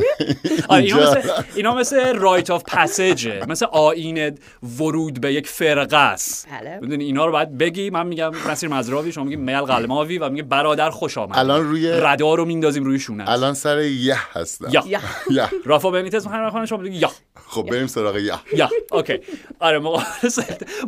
اینا. 0.71 0.97
مثل 0.97 1.31
اینا 1.55 1.75
مثل 1.75 2.17
رایت 2.17 2.51
آف 2.51 2.63
پسیجه 2.67 3.43
مثل 3.49 3.67
آیین 3.67 4.39
ورود 4.79 5.21
به 5.21 5.33
یک 5.33 5.47
فرقه 5.47 5.97
است 5.97 6.49
بله. 6.61 6.79
می‌دونی 6.81 7.05
اینا 7.05 7.27
رو 7.27 7.33
باید 7.33 7.59
بگی. 7.59 7.91
من 7.91 8.07
میگم 8.07 8.33
مسیر 8.51 8.69
مزراوی 8.69 9.13
شما 9.13 9.25
میگی 9.25 9.37
میل 9.37 9.61
قلماوی 9.61 10.19
و 10.19 10.29
میگه 10.29 10.43
برادر 10.43 10.91
خوش 10.91 11.19
آمد. 11.19 11.39
الان 11.39 11.65
روی 11.65 11.91
ردا 11.91 12.35
رو 12.35 12.45
میندازیم 12.45 12.85
روی 12.85 12.99
شونه 12.99 13.31
الان 13.31 13.55
سر 13.55 13.81
یه 13.83 14.17
هستم. 14.33 14.69
یا. 14.73 14.85
یا. 14.87 15.01
یه 15.31 15.49
رافا 15.65 15.91
بنیتز 15.91 16.25
می‌خوام 16.25 16.47
بخونم 16.47 16.67
شما 16.67 16.79
بگی 16.79 16.97
یا. 16.97 17.11
خب 17.47 17.63
بریم 17.63 17.87
سراغ 17.87 18.17
یه 18.17 18.33
یا. 18.57 18.71
اوکی. 18.93 19.19
آره 19.61 19.81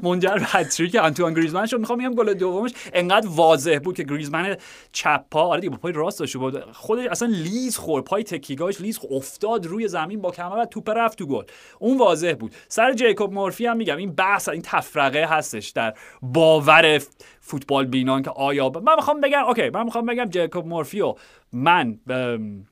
منجر 0.03 0.35
به 0.35 0.47
هتریک 0.47 0.95
آنتوان 0.95 1.35
گریزمان 1.35 1.67
شد. 1.67 1.79
می‌خوام 1.79 1.99
بگم 1.99 2.15
گل 2.15 2.35
دومش 2.35 2.71
انقدر 2.93 3.29
واضح 3.29 3.79
بود 3.79 3.97
که 3.97 4.05
گریزمان 4.47 4.67
چپ 4.93 5.25
پا 5.31 5.41
آره 5.43 5.61
دیگه 5.61 5.71
با 5.71 5.77
پای 5.77 5.93
راست 5.93 6.21
داشت 6.21 6.37
بود 6.37 6.73
خودش 6.73 7.07
اصلا 7.07 7.29
لیز 7.29 7.77
خورد. 7.77 8.05
پای 8.05 8.25
تکیگاش 8.25 8.81
لیز 8.81 8.99
خورد. 8.99 9.13
افتاد 9.13 9.67
روی 9.67 9.89
زمین 9.89 10.21
با 10.21 10.31
کمر 10.31 10.59
و 10.59 10.65
توپ 10.65 10.91
رفت 10.91 11.19
تو 11.19 11.27
گل. 11.27 11.45
اون 11.79 11.99
واضح 11.99 12.35
بود. 12.39 12.55
سر 12.69 12.93
جیکوب 12.93 13.33
مورفی 13.33 13.67
هم 13.67 13.77
میگم 13.77 13.97
این 13.97 14.13
بحث 14.13 14.49
این 14.49 14.63
تفرقه 14.63 15.25
هستش 15.25 15.69
در 15.69 15.95
باور 16.23 17.03
فوتبال 17.41 17.87
بینان 17.87 18.23
که 18.23 18.31
آیا 18.31 18.69
ب- 18.69 18.79
من 18.79 18.95
می‌خوام 18.95 19.21
بگم 19.21 19.45
okay 19.45 19.71
من 19.71 19.83
می‌خوام 19.85 20.07
بگم 20.07 20.25
جیکوب 20.25 20.67
مورفی 20.67 21.01
و 21.01 21.15
من 21.53 21.99
ام، 22.11 22.67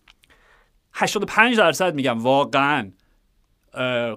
85 0.92 1.56
درصد 1.56 1.94
میگم 1.94 2.18
واقعا. 2.22 2.90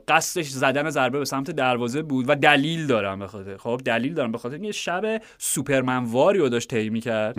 قصدش 0.07 0.47
زدن 0.47 0.89
ضربه 0.89 1.19
به 1.19 1.25
سمت 1.25 1.51
دروازه 1.51 2.01
بود 2.01 2.25
و 2.29 2.35
دلیل 2.35 2.87
دارم 2.87 3.19
به 3.19 3.27
خاطر 3.27 3.57
خب 3.57 3.81
دلیل 3.85 4.13
دارم 4.13 4.31
به 4.31 4.37
خاطر 4.37 4.55
اینکه 4.55 4.71
شب 4.71 5.21
سوپرمن 5.37 6.03
واری 6.03 6.39
رو 6.39 6.49
داشت 6.49 6.69
طی 6.69 6.99
کرد 6.99 7.37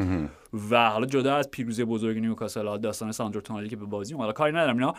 و 0.70 0.90
حالا 0.90 1.07
جدا 1.07 1.37
از 1.37 1.50
پیروزی 1.50 1.85
بزرگ 1.85 2.18
نیوکاسل 2.18 2.78
داستان 2.78 3.12
ساندرو 3.12 3.40
تونالی 3.40 3.68
که 3.68 3.76
به 3.76 3.85
بازی 3.85 4.14
اومد 4.14 4.22
حالا 4.22 4.33
کاری 4.33 4.52
ندارم 4.52 4.76
اینا. 4.76 4.94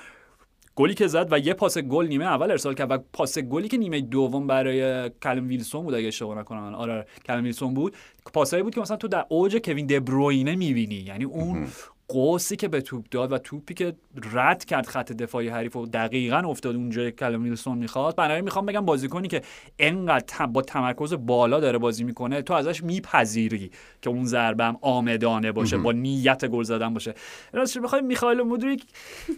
گلی 0.75 0.93
که 0.93 1.07
زد 1.07 1.27
و 1.31 1.39
یه 1.39 1.53
پاس 1.53 1.77
گل 1.77 2.07
نیمه 2.07 2.25
اول 2.25 2.51
ارسال 2.51 2.73
کرد 2.73 2.91
و 2.91 2.97
پاس 3.13 3.39
گلی 3.39 3.67
که 3.67 3.77
نیمه 3.77 4.01
دوم 4.01 4.47
برای 4.47 5.09
کلم 5.09 5.47
ویلسون 5.47 5.83
بود 5.83 5.93
اگه 5.93 6.07
اشتباه 6.07 6.37
نکنم. 6.39 6.75
آره 6.75 7.05
کلم 7.25 7.43
ویلسون 7.43 7.73
بود. 7.73 7.95
پاسایی 8.33 8.63
بود 8.63 8.75
که 8.75 8.81
مثلا 8.81 8.97
تو 8.97 9.07
در 9.07 9.25
اوج 9.29 9.57
کوین 9.57 9.87
دبروینه 9.87 10.55
می‌بینی. 10.55 10.95
یعنی 10.95 11.23
اون 11.23 11.67
قوسی 12.09 12.55
که 12.55 12.67
به 12.67 12.81
توپ 12.81 13.05
داد 13.11 13.31
و 13.31 13.37
توپی 13.37 13.73
که 13.73 13.95
رد 14.33 14.65
کرد 14.65 14.85
خط 14.85 15.11
دفاعی 15.11 15.47
حریف 15.47 15.75
و 15.75 15.85
دقیقا 15.85 16.37
افتاد 16.37 16.75
اونجا 16.75 17.09
کلم 17.09 17.43
ویلسون 17.43 17.77
می‌خواد 17.77 18.15
بنابراین 18.15 18.43
می‌خوام 18.43 18.65
بگم 18.65 18.85
بازیکنی 18.85 19.27
که 19.27 19.41
انقدر 19.79 20.45
با 20.45 20.61
تمرکز 20.61 21.13
بالا 21.13 21.59
داره 21.59 21.77
بازی 21.77 22.03
می‌کنه 22.03 22.41
تو 22.41 22.53
ازش 22.53 22.83
میپذیری 22.83 23.71
که 24.01 24.09
اون 24.09 24.25
ضربه 24.25 24.63
هم 24.63 24.77
آمدانه 24.81 25.51
باشه 25.51 25.77
با 25.77 25.91
نیت 25.91 26.45
گل 26.45 26.63
زدن 26.63 26.93
باشه. 26.93 27.13
راستش 27.53 27.77
بخوای 27.77 28.01
میخائیل 28.01 28.41
مودریک 28.41 28.85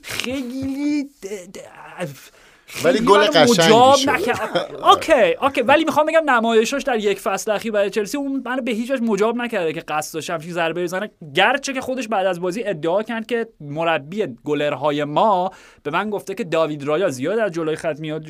خیلی 0.02 1.10
ولی 2.84 3.00
گل 3.00 3.20
قشنگی 3.20 4.02
شد. 4.04 4.10
نکرد. 4.10 4.76
okay 4.92 5.34
okay 5.42 5.62
ولی 5.62 5.86
می‌خوام 5.86 6.06
بگم 6.06 6.30
نمایشش 6.30 6.84
در 6.86 6.98
یک 6.98 7.20
فصل 7.20 7.52
اخیر 7.52 7.72
برای 7.72 7.90
چلسی 7.90 8.18
اون 8.18 8.42
منو 8.46 8.62
به 8.62 8.72
هیچ 8.72 8.92
وجه 8.92 9.04
مجاب 9.04 9.36
نکرده 9.36 9.74
که 9.74 9.80
قصد 9.80 10.14
داشت 10.14 10.30
همچین 10.30 10.52
ضربه 10.52 10.84
بزنه. 10.84 11.12
گرچه 11.36 11.74
که 11.74 11.82
خودش 11.82 12.08
بعد 12.08 12.26
از 12.26 12.42
بازی 12.42 12.64
ادعا 12.64 13.04
کرد 13.04 13.28
که 13.28 13.48
مربی 13.60 14.28
گلرهای 14.46 15.04
ما 15.04 15.52
به 15.84 15.92
من 15.92 16.10
گفته 16.10 16.36
که 16.36 16.44
داوید 16.44 16.84
رایا 16.84 17.10
زیاد 17.10 17.40
از 17.40 17.52
جلوی 17.52 17.76
خط 17.76 18.00
میاد 18.00 18.26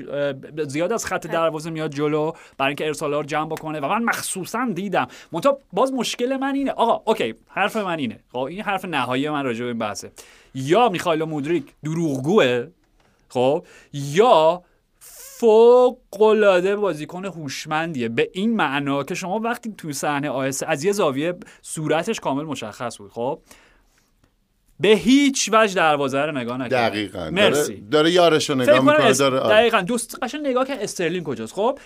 زیاد 0.67 0.93
از 0.93 1.05
خط 1.05 1.27
دروازه 1.27 1.69
میاد 1.69 1.91
جلو 1.91 2.31
برای 2.57 2.69
اینکه 2.69 2.87
ارسال‌ها 2.87 3.19
رو 3.19 3.25
جمع 3.25 3.49
بکنه 3.49 3.79
و 3.79 3.87
من 3.87 4.03
مخصوصا 4.03 4.67
دیدم. 4.75 5.07
منتها 5.31 5.57
باز 5.73 5.93
مشکل 5.93 6.37
من 6.37 6.55
اینه. 6.55 6.71
آقا 6.71 7.11
okay 7.11 7.33
حرف 7.47 7.77
من 7.77 7.99
اینه. 7.99 8.19
خب 8.31 8.37
این 8.37 8.61
حرف 8.61 8.85
نهایی 8.85 9.29
من 9.29 9.43
راجع 9.43 9.61
به 9.61 9.67
این 9.67 9.77
بحثه. 9.77 10.11
یا 10.55 10.89
میخائیل 10.89 11.23
مودریک 11.23 11.63
دروغگوه؟ 11.83 12.67
خب 13.31 13.65
یا 13.93 14.63
فوق 14.99 16.21
العاده 16.21 16.75
بازیکن 16.75 17.25
هوشمندیه. 17.25 18.09
به 18.09 18.29
این 18.33 18.55
معنا 18.55 19.03
که 19.03 19.15
شما 19.15 19.39
وقتی 19.39 19.73
تو 19.77 19.91
صحنه 19.91 20.29
آهسته 20.29 20.67
از 20.67 20.83
یه 20.83 20.91
زاویه 20.91 21.33
صورتش 21.61 22.19
کامل 22.19 22.43
مشخص 22.43 22.97
بود 22.97 23.11
خب؟ 23.11 23.39
به 24.79 24.87
هیچ 24.87 25.49
وجه 25.53 25.75
دروازه 25.75 26.21
رو 26.21 26.31
نگاه 26.31 26.57
نکرد 26.57 26.91
دقیقا. 26.91 27.19
داره, 27.19 27.31
مرسی. 27.31 27.83
داره 27.91 28.11
یارشو 28.11 28.53
فقط 28.53 28.63
نگاه 28.63 28.79
می‌کنه. 28.79 29.13
داره 29.13 29.39
آره. 29.39 29.55
دقیقا. 29.55 29.81
دوست 29.81 30.17
قشنگ 30.23 30.47
نگاه 30.47 30.65
که 30.65 30.83
استرلینگ 30.83 31.25
کجاست 31.25 31.53
خب؟ 31.53 31.79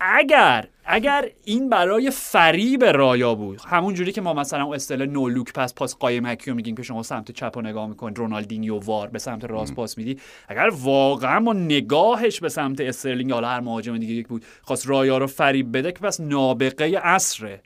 اگر 0.00 0.68
اگر 0.84 1.30
این 1.44 1.68
برای 1.68 2.10
فریب 2.10 2.84
رایا 2.84 3.34
بود 3.34 3.60
همون 3.66 3.94
جوری 3.94 4.12
که 4.12 4.20
ما 4.20 4.34
مثلا 4.34 4.64
اون 4.64 4.74
اصطلاح 4.74 5.08
no 5.08 5.28
look 5.28 5.52
pass 5.52 5.74
پاس 5.74 5.96
قایمکی 5.96 6.50
رو 6.50 6.56
میگیم 6.56 6.76
که 6.76 6.82
شما 6.82 7.02
سمت 7.02 7.30
چپ 7.30 7.52
رو 7.54 7.62
نگاه 7.62 7.86
می‌کنید 7.88 8.18
رونالدینیو 8.18 8.78
وار 8.78 9.08
به 9.08 9.18
سمت 9.18 9.44
راست 9.44 9.74
پاس 9.74 9.98
میدی 9.98 10.18
اگر 10.48 10.70
واقعا 10.82 11.40
ما 11.40 11.52
نگاهش 11.52 12.40
به 12.40 12.48
سمت 12.48 12.80
استرلینگ 12.80 13.32
حالا 13.32 13.48
هر 13.48 13.60
مهاجم 13.60 13.98
دیگه 13.98 14.14
یک 14.14 14.28
بود 14.28 14.44
خواست 14.62 14.88
رایا 14.88 15.18
رو 15.18 15.26
فریب 15.26 15.76
بده 15.76 15.92
که 15.92 15.98
پس 15.98 16.20
نابغه 16.20 16.98
عصره. 16.98 17.62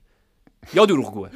یا 0.74 0.86
دروغگوه. 0.86 1.28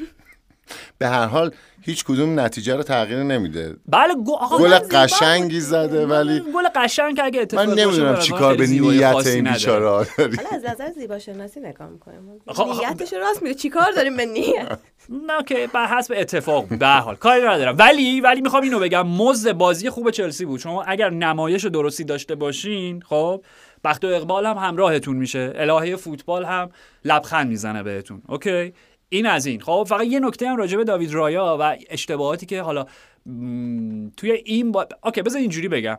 به 0.98 1.06
هر 1.08 1.26
حال 1.26 1.50
هیچ 1.82 2.04
کدوم 2.04 2.40
نتیجه 2.40 2.76
رو 2.76 2.82
تغییر 2.82 3.22
نمیده. 3.22 3.76
بله 3.86 4.14
گل 4.58 4.78
قشنگی. 4.78 5.60
زده 5.60 6.06
ولی 6.06 6.40
گل 6.54 6.68
قشنگ 6.74 7.20
اگه 7.24 7.40
اتفاق 7.40 7.68
من 7.68 7.74
نمی‌دونم 7.74 8.14
به 8.14 8.20
چی 8.20 8.32
نظرم 8.32 8.38
کار 8.40 8.56
خیلی 8.56 8.80
به 8.80 8.86
نیت 8.86 9.26
این. 9.26 9.52
بیچاره 9.52 9.88
ها 9.88 10.06
داری 10.18 10.36
حالا 10.36 10.48
از 10.52 10.64
نظر 10.64 10.90
زیبا 10.92 11.18
شناسی 11.18 11.60
نگاه 11.60 11.88
می‌کنیم 11.88 12.20
آقا- 12.46 12.88
نیتش 12.90 13.12
رو 13.12 13.18
راست 13.18 13.42
میگه. 13.42 13.54
چیکار 13.54 13.92
داریم 13.96 14.16
به 14.16 14.26
نیت؟ 14.26 14.78
نه 15.10 15.42
که 15.46 15.68
بر 15.72 15.86
حسب 15.86 16.14
اتفاق 16.16 16.68
بود 16.68 16.78
به 16.78 16.86
هر 16.86 17.00
حال. 17.00 17.14
کاری 17.14 17.42
ندارم. 17.46 17.76
ولی 17.78 18.20
ولی 18.20 18.40
می‌خوام 18.40 18.62
اینو 18.62 18.78
بگم 18.78 19.06
مزد 19.08 19.52
بازی 19.52 19.90
خوب 19.90 20.10
چلسی 20.10 20.44
بود. 20.44 20.60
شما 20.60 20.82
اگر 20.82 21.10
نمایش 21.10 21.64
درستی 21.64 22.04
داشته 22.04 22.34
باشین 22.34 23.02
خب 23.02 23.44
بخت 23.84 24.04
و 24.04 24.06
اقبال 24.06 24.46
هم 24.46 24.56
همراهتون 24.58 25.16
میشه. 25.16 25.52
الهه 25.54 25.96
فوتبال 25.96 26.44
هم 26.44 26.70
لبخند 27.04 27.48
می‌زنه 27.48 27.82
بهتون. 27.82 28.22
okay؟ 28.28 28.72
این 29.08 29.26
از 29.26 29.46
این. 29.46 29.60
خب 29.60 29.86
فقط 29.88 30.06
یه 30.06 30.20
نکته 30.20 30.48
هم 30.48 30.56
راجع 30.56 30.76
به 30.76 30.84
داوید 30.84 31.14
رایا 31.14 31.56
و 31.60 31.76
اشتباهاتی 31.90 32.46
که 32.46 32.62
حالا 32.62 32.86
م، 33.26 34.08
توی 34.16 34.32
این 34.32 34.72
با... 34.72 34.86
okay 35.04 35.22
بذار 35.22 35.40
اینجوری 35.40 35.68
بگم. 35.68 35.98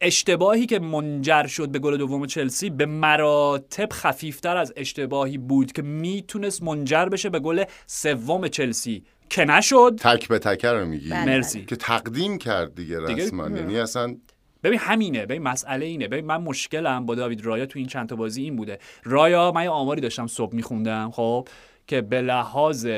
اشتباهی 0.00 0.66
که 0.66 0.78
منجر 0.78 1.46
شد 1.46 1.68
به 1.68 1.78
گل 1.78 1.96
دوم 1.96 2.26
چلسی 2.26 2.70
به 2.70 2.86
مراتب 2.86 3.88
خفیفتر 3.92 4.56
از 4.56 4.72
اشتباهی 4.76 5.38
بود 5.38 5.72
که 5.72 5.82
می‌تونست 5.82 6.62
منجر 6.62 7.04
بشه 7.04 7.30
به 7.30 7.40
گل 7.40 7.64
سوم 7.86 8.48
چلسی. 8.48 9.04
که 9.30 9.44
نشد. 9.44 9.98
تک 10.00 10.28
به 10.28 10.38
تک 10.38 10.64
رو 10.64 10.84
میگی؟ 10.86 11.10
بله. 11.10 11.24
مرسی. 11.24 11.64
که 11.64 11.76
تقدیم 11.76 12.38
کرد 12.38 12.74
دیگه 12.74 13.00
دیگه- 13.06 13.24
رسما 13.24 13.48
یعنی 13.48 13.78
اصلا 13.78 14.16
ببین 14.62 14.78
همینه. 14.78 15.26
ببین 15.26 15.42
مسئله 15.42 15.86
اینه. 15.86 16.08
ببین 16.08 16.24
من 16.26 16.36
مشکلم 16.42 17.06
با 17.06 17.14
داوید 17.14 17.46
رایا 17.46 17.66
تو 17.66 17.78
این 17.78 17.88
چند 17.88 18.08
تا 18.08 18.16
بازی 18.16 18.42
این 18.42 18.56
بوده. 18.56 18.78
رایا 19.04 19.52
من 19.52 19.62
یه 19.62 19.68
آماری 19.70 20.00
داشتم 20.00 20.26
صبح 20.26 20.54
میخوندم 20.54 21.10
خب. 21.10 21.48
که 21.86 22.00
به 22.00 22.22
لحاظ 22.22 22.88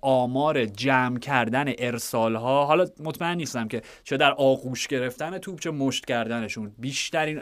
آمار 0.00 0.64
جمع 0.64 1.18
کردن 1.18 1.72
ارسال 1.78 2.34
ها 2.34 2.64
حالا 2.64 2.86
مطمئن 3.00 3.36
نیستم 3.36 3.68
که 3.68 3.82
چه 4.04 4.16
در 4.16 4.32
آغوش 4.32 4.86
گرفتن 4.86 5.38
توپ 5.38 5.60
چه 5.60 5.70
مشت 5.70 6.06
کردنشون. 6.06 6.72
بیشترین 6.78 7.40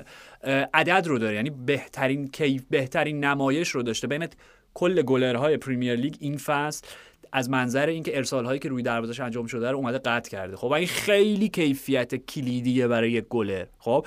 عدد 0.74 1.06
رو 1.06 1.18
داره 1.18 1.35
یعنی 1.35 1.50
بهترین 1.50 2.28
کیف 2.28 2.64
بهترین 2.70 3.24
نمایش 3.24 3.68
رو 3.68 3.82
داشته. 3.82 4.06
بین 4.06 4.28
کل 4.74 5.02
گلرهای 5.02 5.56
پریمیر 5.56 5.94
لیگ 5.94 6.14
این 6.20 6.37
فصل 6.37 6.87
از 7.32 7.50
منظر 7.50 7.87
اینکه 7.87 8.16
ارسال 8.16 8.44
هایی 8.44 8.61
که 8.61 8.68
روی 8.68 8.82
دروازش 8.82 9.20
انجام 9.20 9.46
شده 9.46 9.70
رو 9.70 9.76
اومده 9.76 9.98
قطع 9.98 10.30
کرده. 10.30 10.56
خب 10.56 10.72
این 10.72 10.87
خیلی 10.87 11.48
کیفیت 11.48 12.14
کلیدیه 12.14 12.88
برای 12.88 13.12
یک 13.12 13.24
گلر 13.24 13.66
خب 13.78 14.06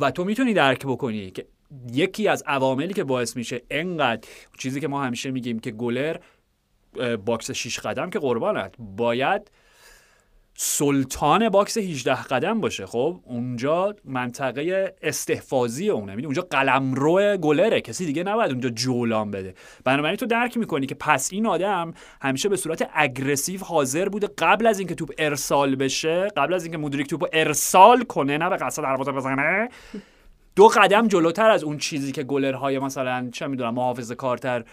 و 0.00 0.10
تو 0.10 0.24
می‌تونی 0.24 0.54
درک 0.54 0.86
بکنی 0.86 1.30
که 1.30 1.46
یکی 1.92 2.28
از 2.28 2.42
عواملی 2.46 2.94
که 2.94 3.04
باعث 3.04 3.36
میشه 3.36 3.62
انقدر 3.70 4.28
چیزی 4.58 4.80
که 4.80 4.88
ما 4.88 5.02
همیشه 5.02 5.30
میگیم 5.30 5.58
که 5.58 5.70
گلر 5.70 6.16
box 7.24 7.50
6 7.50 7.78
قدم 7.78 8.10
که 8.10 8.18
قربانت. 8.18 8.74
باید 8.78 9.50
سلطان 10.60 11.48
box 11.48 11.78
18 11.78 12.22
قدم 12.22 12.60
باشه. 12.60 12.86
خب 12.86 13.20
اونجا 13.24 13.94
منطقه 14.04 14.94
استحفاظی 15.02 15.90
اونه. 15.90 16.06
می‌دونی؟ 16.06 16.24
اونجا 16.24 16.42
قلمرو 16.50 17.36
گلره. 17.36 17.80
کسی 17.80 18.06
دیگه 18.06 18.22
نباید 18.22 18.50
اونجا 18.50 18.68
جولان 18.68 19.30
بده. 19.30 19.54
بنابراین 19.84 20.16
تو 20.16 20.26
درک 20.26 20.56
می‌کنی 20.56 20.86
که 20.86 20.94
پس 20.94 21.32
این 21.32 21.46
آدم 21.46 21.94
همیشه 22.22 22.48
به 22.48 22.56
صورت 22.56 22.90
aggressive 22.94 23.60
حاضر 23.64 24.08
بوده 24.08 24.28
قبل 24.38 24.66
از 24.66 24.78
اینکه 24.78 24.94
توپ 24.94 25.12
ارسال 25.18 25.76
بشه 25.76 26.28
قبل 26.36 26.54
از 26.54 26.64
اینکه 26.64 26.78
مودریک 26.78 27.06
توپ 27.06 27.28
ارسال 27.32 28.02
کنه 28.04 28.38
نه 28.38 28.50
به 28.50 28.56
قصد 28.56 28.82
دروازه 28.82 29.12
بزنه 29.12 29.68
دو 30.58 30.68
قدم 30.68 31.08
جلوتر 31.08 31.50
از 31.50 31.64
اون 31.64 31.78
چیزی 31.78 32.12
که 32.12 32.22
گلرهای 32.22 32.78
مثلا 32.78 33.30
چه 33.32 33.46
می‌دونم 33.46 33.74
محافظ 33.74 34.12
کارتر 34.12 34.64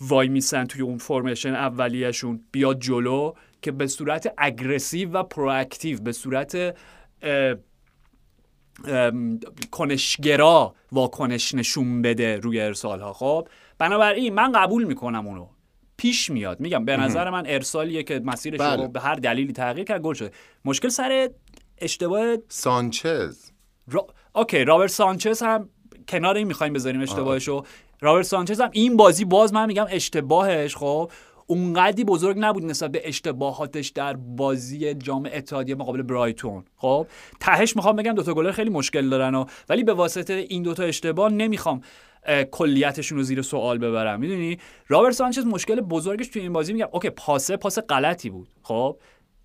وای 0.00 0.28
میسن 0.28 0.64
توی 0.64 0.82
اون 0.82 0.98
formation 0.98 1.54
اولیهشون 1.54 2.40
بیاد 2.52 2.80
جلو 2.80 3.32
که 3.62 3.72
به 3.72 3.86
صورت 3.86 4.34
aggressive 4.38 5.10
و 5.10 5.22
proactive 5.22 6.00
به 6.00 6.12
صورت 6.12 6.54
اه، 7.22 7.54
ام، 8.84 9.40
کنشگرا 9.70 10.74
واکنش 10.92 11.54
نشون 11.54 12.02
بده 12.02 12.36
روی 12.36 12.60
ارسال 12.60 13.00
ها 13.00 13.12
خب؟ 13.12 13.48
بنابراین 13.78 14.34
من 14.34 14.52
قبول 14.52 14.84
می‌کنم 14.84 15.26
اونو. 15.26 15.46
پیش 15.96 16.30
میاد. 16.30 16.60
میگم 16.60 16.84
به 16.84 16.96
نظر 16.96 17.30
من 17.30 17.46
ارسالیه 17.46 18.02
که 18.02 18.20
مسیرش 18.24 18.60
بله. 18.60 18.82
رو 18.82 18.88
به 18.88 19.00
هر 19.00 19.14
دلیلی 19.14 19.52
تغییر 19.52 19.86
کرد 19.86 20.00
گل 20.02 20.14
شده 20.14 20.30
مشکل 20.64 20.88
سر 20.88 21.30
اشتباه 21.78 22.36
سانچز. 22.48 23.50
را... 23.88 24.06
okay 24.34 24.64
رابرت 24.64 24.90
سانچز 24.90 25.42
هم 25.42 25.68
کنار 26.08 26.36
این 26.36 26.46
می‌خوایم 26.46 26.72
بذاریم 26.72 27.00
اشتباهشو. 27.00 27.64
رابرت 28.00 28.26
سانچز 28.26 28.60
هم 28.60 28.70
این 28.72 28.96
بازی 28.96 29.24
باز 29.24 29.52
من 29.52 29.66
میگم 29.66 29.86
اشتباهش 29.90 30.76
خب. 30.76 31.10
اونقدی 31.46 32.04
بزرگ 32.04 32.36
نبود 32.38 32.64
نسبت 32.64 32.90
به 32.92 33.08
اشتباهاتش 33.08 33.88
در 33.88 34.16
بازی 34.16 34.94
جام 34.94 35.28
اتحادیه 35.32 35.74
مقابل 35.74 36.02
برایتون 36.02 36.64
خب. 36.76 37.06
تهش 37.40 37.76
می‌خوام 37.76 37.96
بگم 37.96 38.12
دوتا 38.12 38.34
گلر 38.34 38.52
خیلی 38.52 38.70
مشکل 38.70 39.08
دارن 39.08 39.34
و 39.34 39.44
ولی 39.68 39.84
به 39.84 39.92
واسطه 39.92 40.32
این 40.32 40.62
دوتا 40.62 40.82
اشتباه 40.82 41.32
نمی‌خوام 41.32 41.80
کلیتشون 42.50 43.18
رو 43.18 43.24
زیر 43.24 43.42
سوال 43.42 43.78
ببرم. 43.78 44.20
می‌دونی؟ 44.20 44.58
رابرت 44.88 45.12
سانچز 45.12 45.46
مشکل 45.46 45.80
بزرگش 45.80 46.28
توی 46.28 46.42
این 46.42 46.52
بازی 46.52 46.72
میگم 46.72 46.88
okay 46.92 47.10
پاسه 47.10 47.56
پاس 47.56 47.78
غلطی 47.78 48.30
بود 48.30 48.48
خب. 48.62 48.96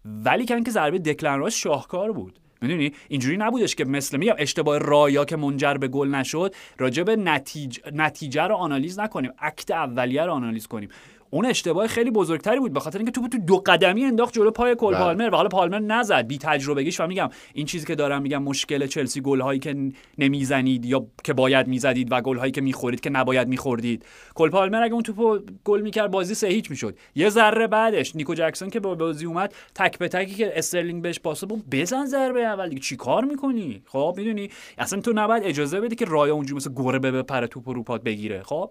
ولی 0.06 0.45
که 0.45 0.56
اینکه 0.56 0.71
ضربه 0.71 1.00
دکلن 1.00 1.39
رایس 1.39 1.56
شاهکار 1.56 2.12
بود. 2.12 2.39
می‌دونی؟ 2.62 2.91
اینجوری 3.08 3.38
نبودش 3.38 3.76
که 3.76 3.86
مثل 3.86 4.18
میگم 4.18 4.36
اشتباه 4.38 4.78
رایا 4.78 5.26
که 5.26 5.36
منجر 5.36 5.74
به 5.74 5.88
گل 5.88 6.08
نشد 6.08 6.56
راجع 6.78 7.04
به 7.04 7.15
نتیجه, 7.15 7.82
نتیجه 7.94 8.44
رو 8.44 8.56
آنالیز 8.56 9.00
نکنیم 9.00 9.32
act 9.39 9.71
اولیه 9.72 10.24
رو 10.24 10.32
آنالیز 10.32 10.68
کنیم. 10.68 10.89
اون 11.36 11.45
اشتباه 11.45 11.88
خیلی 11.88 12.12
بزرگتری 12.12 12.60
بود 12.60 12.74
به 12.74 12.80
خاطر 12.80 12.98
اینکه 12.98 13.12
توپ 13.12 13.28
تو 13.28 13.38
دو 13.38 13.58
قدمی 13.65 14.06
انداخت 14.06 14.34
جلو 14.34 14.52
پای 14.52 14.76
کل 14.76 14.93
بله. 14.93 15.04
پالمر 15.04 15.30
و 15.34 15.36
حالا 15.36 15.50
پالمر 15.50 15.80
نزد. 15.80 16.28
بی 16.28 16.38
تجربگیش 16.38 17.00
و 17.00 17.08
میگم 17.08 17.30
این 17.54 17.65
چیزی 17.65 17.86
که 17.86 17.95
دارم 17.95 18.21
میگم 18.21 18.43
مشکل 18.43 18.88
چلسی 18.88 19.21
گل 19.21 19.41
هایی 19.41 19.60
که 19.60 19.91
نمی‌زنید 20.17 20.86
یا 20.86 21.08
که 21.24 21.34
باید 21.34 21.67
می‌زدید 21.67 22.08
و 22.12 22.21
گل 22.21 22.38
هایی 22.38 22.52
که 22.52 22.62
می‌خورید 22.62 23.00
که 23.00 23.10
نباید 23.10 23.48
میخوردید. 23.48 24.06
کل 24.36 24.50
پالمر 24.50 24.84
اگه 24.84 24.93
اون 24.93 25.04
توپو 25.04 25.39
گل 25.63 25.82
می‌کرد 25.82 26.12
بازی 26.12 26.36
سه 26.36 26.48
هیچ 26.48 26.69
می‌شد. 26.71 26.98
یه 27.15 27.30
ذره 27.30 27.67
بعدش 27.67 28.15
نیکو 28.15 28.34
جکسون 28.34 28.69
که 28.69 28.80
با 28.80 28.95
بازی 28.95 29.26
اومد 29.26 29.54
تک 29.76 29.98
به 29.98 30.08
تکی 30.08 30.36
که 30.36 30.58
استرلینگ 30.58 31.02
بهش 31.02 31.19
پاس 31.19 31.43
بود 31.43 31.63
بزن 31.71 32.06
ضربه 32.06 32.41
اول 32.41 32.69
دیگه 32.69 32.82
چیکار 32.82 33.26
می‌کنی؟ 33.26 33.84
خب 33.86 34.13
می‌دونی؟ 34.17 34.50
اصلا 34.78 35.02
تو 35.02 35.13
نباید 35.15 35.43
اجازه 35.43 35.82
بدی 35.82 35.95
که 35.95 36.06
رایا 36.06 36.34
اونجوری 36.34 36.58
مثل 36.58 36.74
گربه 36.76 37.12
بپره 37.12 37.48
توپ 37.48 37.69
رو 37.69 37.84
پات 37.84 38.04
بگیره. 38.04 38.43
خب 38.43 38.69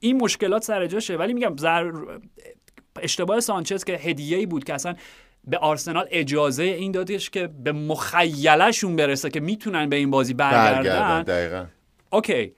این 0.00 0.22
مشکلات 0.22 0.64
سر 0.64 0.86
جاشه. 0.86 1.16
ولی 1.16 1.34
میگم 1.34 1.56
زر... 1.56 1.92
اشتباه 3.02 3.40
سانچز 3.40 3.84
که 3.84 3.92
هدیه 3.92 4.38
ای 4.38 4.46
بود 4.46 4.64
که 4.64 4.74
اصلا 4.74 4.94
به 5.44 5.58
آرسنال 5.58 6.08
اجازه 6.10 6.62
این 6.62 6.92
دادش 6.92 7.30
که 7.30 7.46
به 7.46 7.72
مخیلشون 7.72 8.96
برسه 8.96 9.30
که 9.30 9.40
می‌تونن 9.40 9.88
به 9.88 9.96
این 9.96 10.10
بازی 10.10 10.34
برگردن. 10.34 10.82
برگردن 10.82 11.22
دقیقا. 11.22 11.66
okay. 12.10 12.54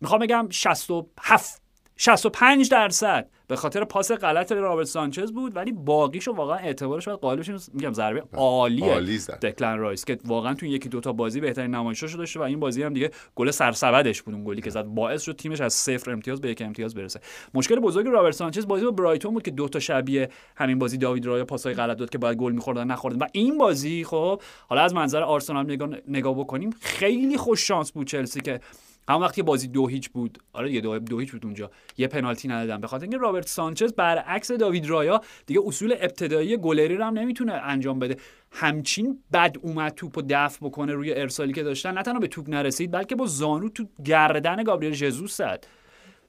می‌خوام 0.00 0.20
بگم 0.20 0.48
67 0.50 1.62
65 1.96 2.70
درصد. 2.70 3.30
به 3.48 3.56
خاطر 3.56 3.84
پاس 3.84 4.12
غلط 4.12 4.52
رابرت 4.52 4.86
سانچز 4.86 5.32
بود 5.32 5.56
ولی 5.56 5.72
باقیشو 5.72 6.32
واقعا 6.32 6.56
اعتبارش 6.56 7.08
باید 7.08 7.18
قائل 7.18 7.38
بشیم 7.38 7.56
میگم 7.72 7.92
ضربه 7.92 8.22
عالیه. 8.34 8.92
عالی. 8.92 9.18
دکلن 9.18 9.78
رایس 9.78 10.04
که 10.04 10.18
واقعا 10.24 10.54
تو 10.54 10.66
یکی 10.66 10.88
دوتا 10.88 11.12
بازی 11.12 11.40
بهترین 11.40 11.74
نمایشش 11.74 12.14
داشته 12.14 12.40
و 12.40 12.42
این 12.42 12.60
بازی 12.60 12.82
هم 12.82 12.92
دیگه 12.92 13.10
گل 13.34 13.50
سرسبدش 13.50 14.22
بود 14.22 14.34
اون 14.34 14.44
گلی 14.44 14.62
که 14.62 14.70
زد. 14.70 14.84
باعث 14.84 15.22
شد 15.22 15.36
تیمش 15.36 15.60
از 15.60 15.74
صفر 15.74 16.10
امتیاز 16.10 16.40
به 16.40 16.50
یک 16.50 16.62
امتیاز 16.62 16.94
برسه. 16.94 17.20
مشکل 17.54 17.80
بزرگ 17.80 18.06
رابرت 18.06 18.34
سانچز 18.34 18.66
بازی 18.66 18.84
با 18.84 18.90
برایتون 18.90 19.34
بود 19.34 19.42
که 19.42 19.50
دوتا 19.50 19.78
شبیه 19.78 20.28
همین 20.56 20.78
بازی 20.78 20.98
داوید 20.98 21.26
رایا 21.26 21.44
پاسای 21.44 21.74
غلط 21.74 21.96
داد 21.96 22.10
که 22.10 22.18
باید 22.18 22.38
گل 22.38 22.52
می‌خوردن 22.52 22.86
نخوردن. 22.86 23.18
و 23.18 23.26
این 23.32 23.58
بازی 23.58 24.04
خب 24.04 24.42
حالا 24.68 24.82
از 24.82 24.94
منظر 24.94 25.22
آرسنال 25.22 25.64
نگاه, 25.64 25.88
نگاه 26.08 26.34
بکنیم 26.38 26.70
خیلی 26.80 27.36
خوش 27.36 27.66
شانس 27.66 27.92
بود 27.92 28.06
چلسی 28.06 28.40
که 28.40 28.60
همون 29.08 29.22
وقتی 29.22 29.42
بازی 29.42 29.68
دو 29.68 29.86
هیچ 29.86 30.10
بود 30.10 30.38
آره 30.52 30.72
یه 30.72 30.80
دو, 30.80 30.98
دو 30.98 31.18
هیچ 31.18 31.32
بود 31.32 31.44
اونجا. 31.44 31.70
یه 31.98 32.06
پنالتی 32.06 32.48
ندادن 32.48 32.80
به 32.80 32.86
خاطر 32.86 33.02
اینکه 33.02 33.18
رابرت 33.18 33.48
سانچز 33.48 33.92
برعکس 33.92 34.52
داوید 34.52 34.86
رایا 34.86 35.20
دیگه 35.46 35.60
اصول 35.66 35.94
ابتدایی 36.00 36.56
گلری 36.56 36.96
رو 36.96 37.04
هم 37.04 37.18
نمی‌تونه 37.18 37.52
انجام 37.52 37.98
بده. 37.98 38.16
همچین 38.52 39.18
بد 39.32 39.56
اومد 39.62 39.92
توپو 39.92 40.22
دفع 40.28 40.66
بکنه 40.66 40.92
روی 40.92 41.14
ارسالی 41.14 41.52
که 41.52 41.62
داشتن. 41.62 41.94
نه 41.94 42.02
تنها 42.02 42.18
به 42.18 42.26
توپ 42.28 42.48
نرسید 42.48 42.90
بلکه 42.90 43.14
با 43.14 43.26
زانو 43.26 43.68
تو 43.68 43.84
گردن 44.04 44.62
گابریل 44.62 44.92
ژزوس 44.92 45.36
زد. 45.36 45.66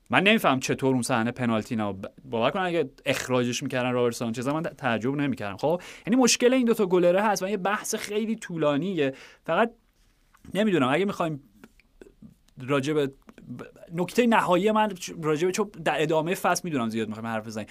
من 0.10 0.24
نمیفهم 0.24 0.60
چطور 0.60 0.94
اون 0.94 1.02
صحنه 1.02 1.32
پنالتی 1.32 1.76
نه 1.76 1.96
باور 2.26 2.52
کن 2.52 2.60
اگه 2.60 2.90
اخراجش 3.06 3.64
می‌کردن 3.64 3.92
رابرت 3.92 4.14
سانچز 4.14 4.48
من 4.48 4.64
تعجب 4.64 5.16
نمی‌کردم. 5.16 5.58
خب 5.58 5.82
یعنی 6.08 6.22
مشکل 6.22 6.54
این 6.54 6.66
دوتا 6.66 6.86
گلره 6.86 7.22
هست 7.22 7.44
و 7.44 7.50
یه 7.50 7.58
بحث 7.58 7.96
خیلی 7.96 8.36
طولانیه. 8.36 9.14
فقط 9.46 9.72
نمی‌دونم 10.54 10.88
اگه 10.88 11.06
می‌خوایم 11.06 11.44
راجع 12.68 12.94
به 12.94 13.12
نکته 13.94 14.28
نهایی 14.28 14.72
من 14.72 14.92
راجع 15.22 15.46
به 15.46 15.52
چون 15.52 15.70
در 15.86 16.02
ادامه 16.02 16.36
فصل 16.36 16.62
می‌دونم 16.64 16.90
زیاد 16.90 17.08
می‌خوایم 17.08 17.28
حرف 17.28 17.46
بزنیم. 17.48 17.68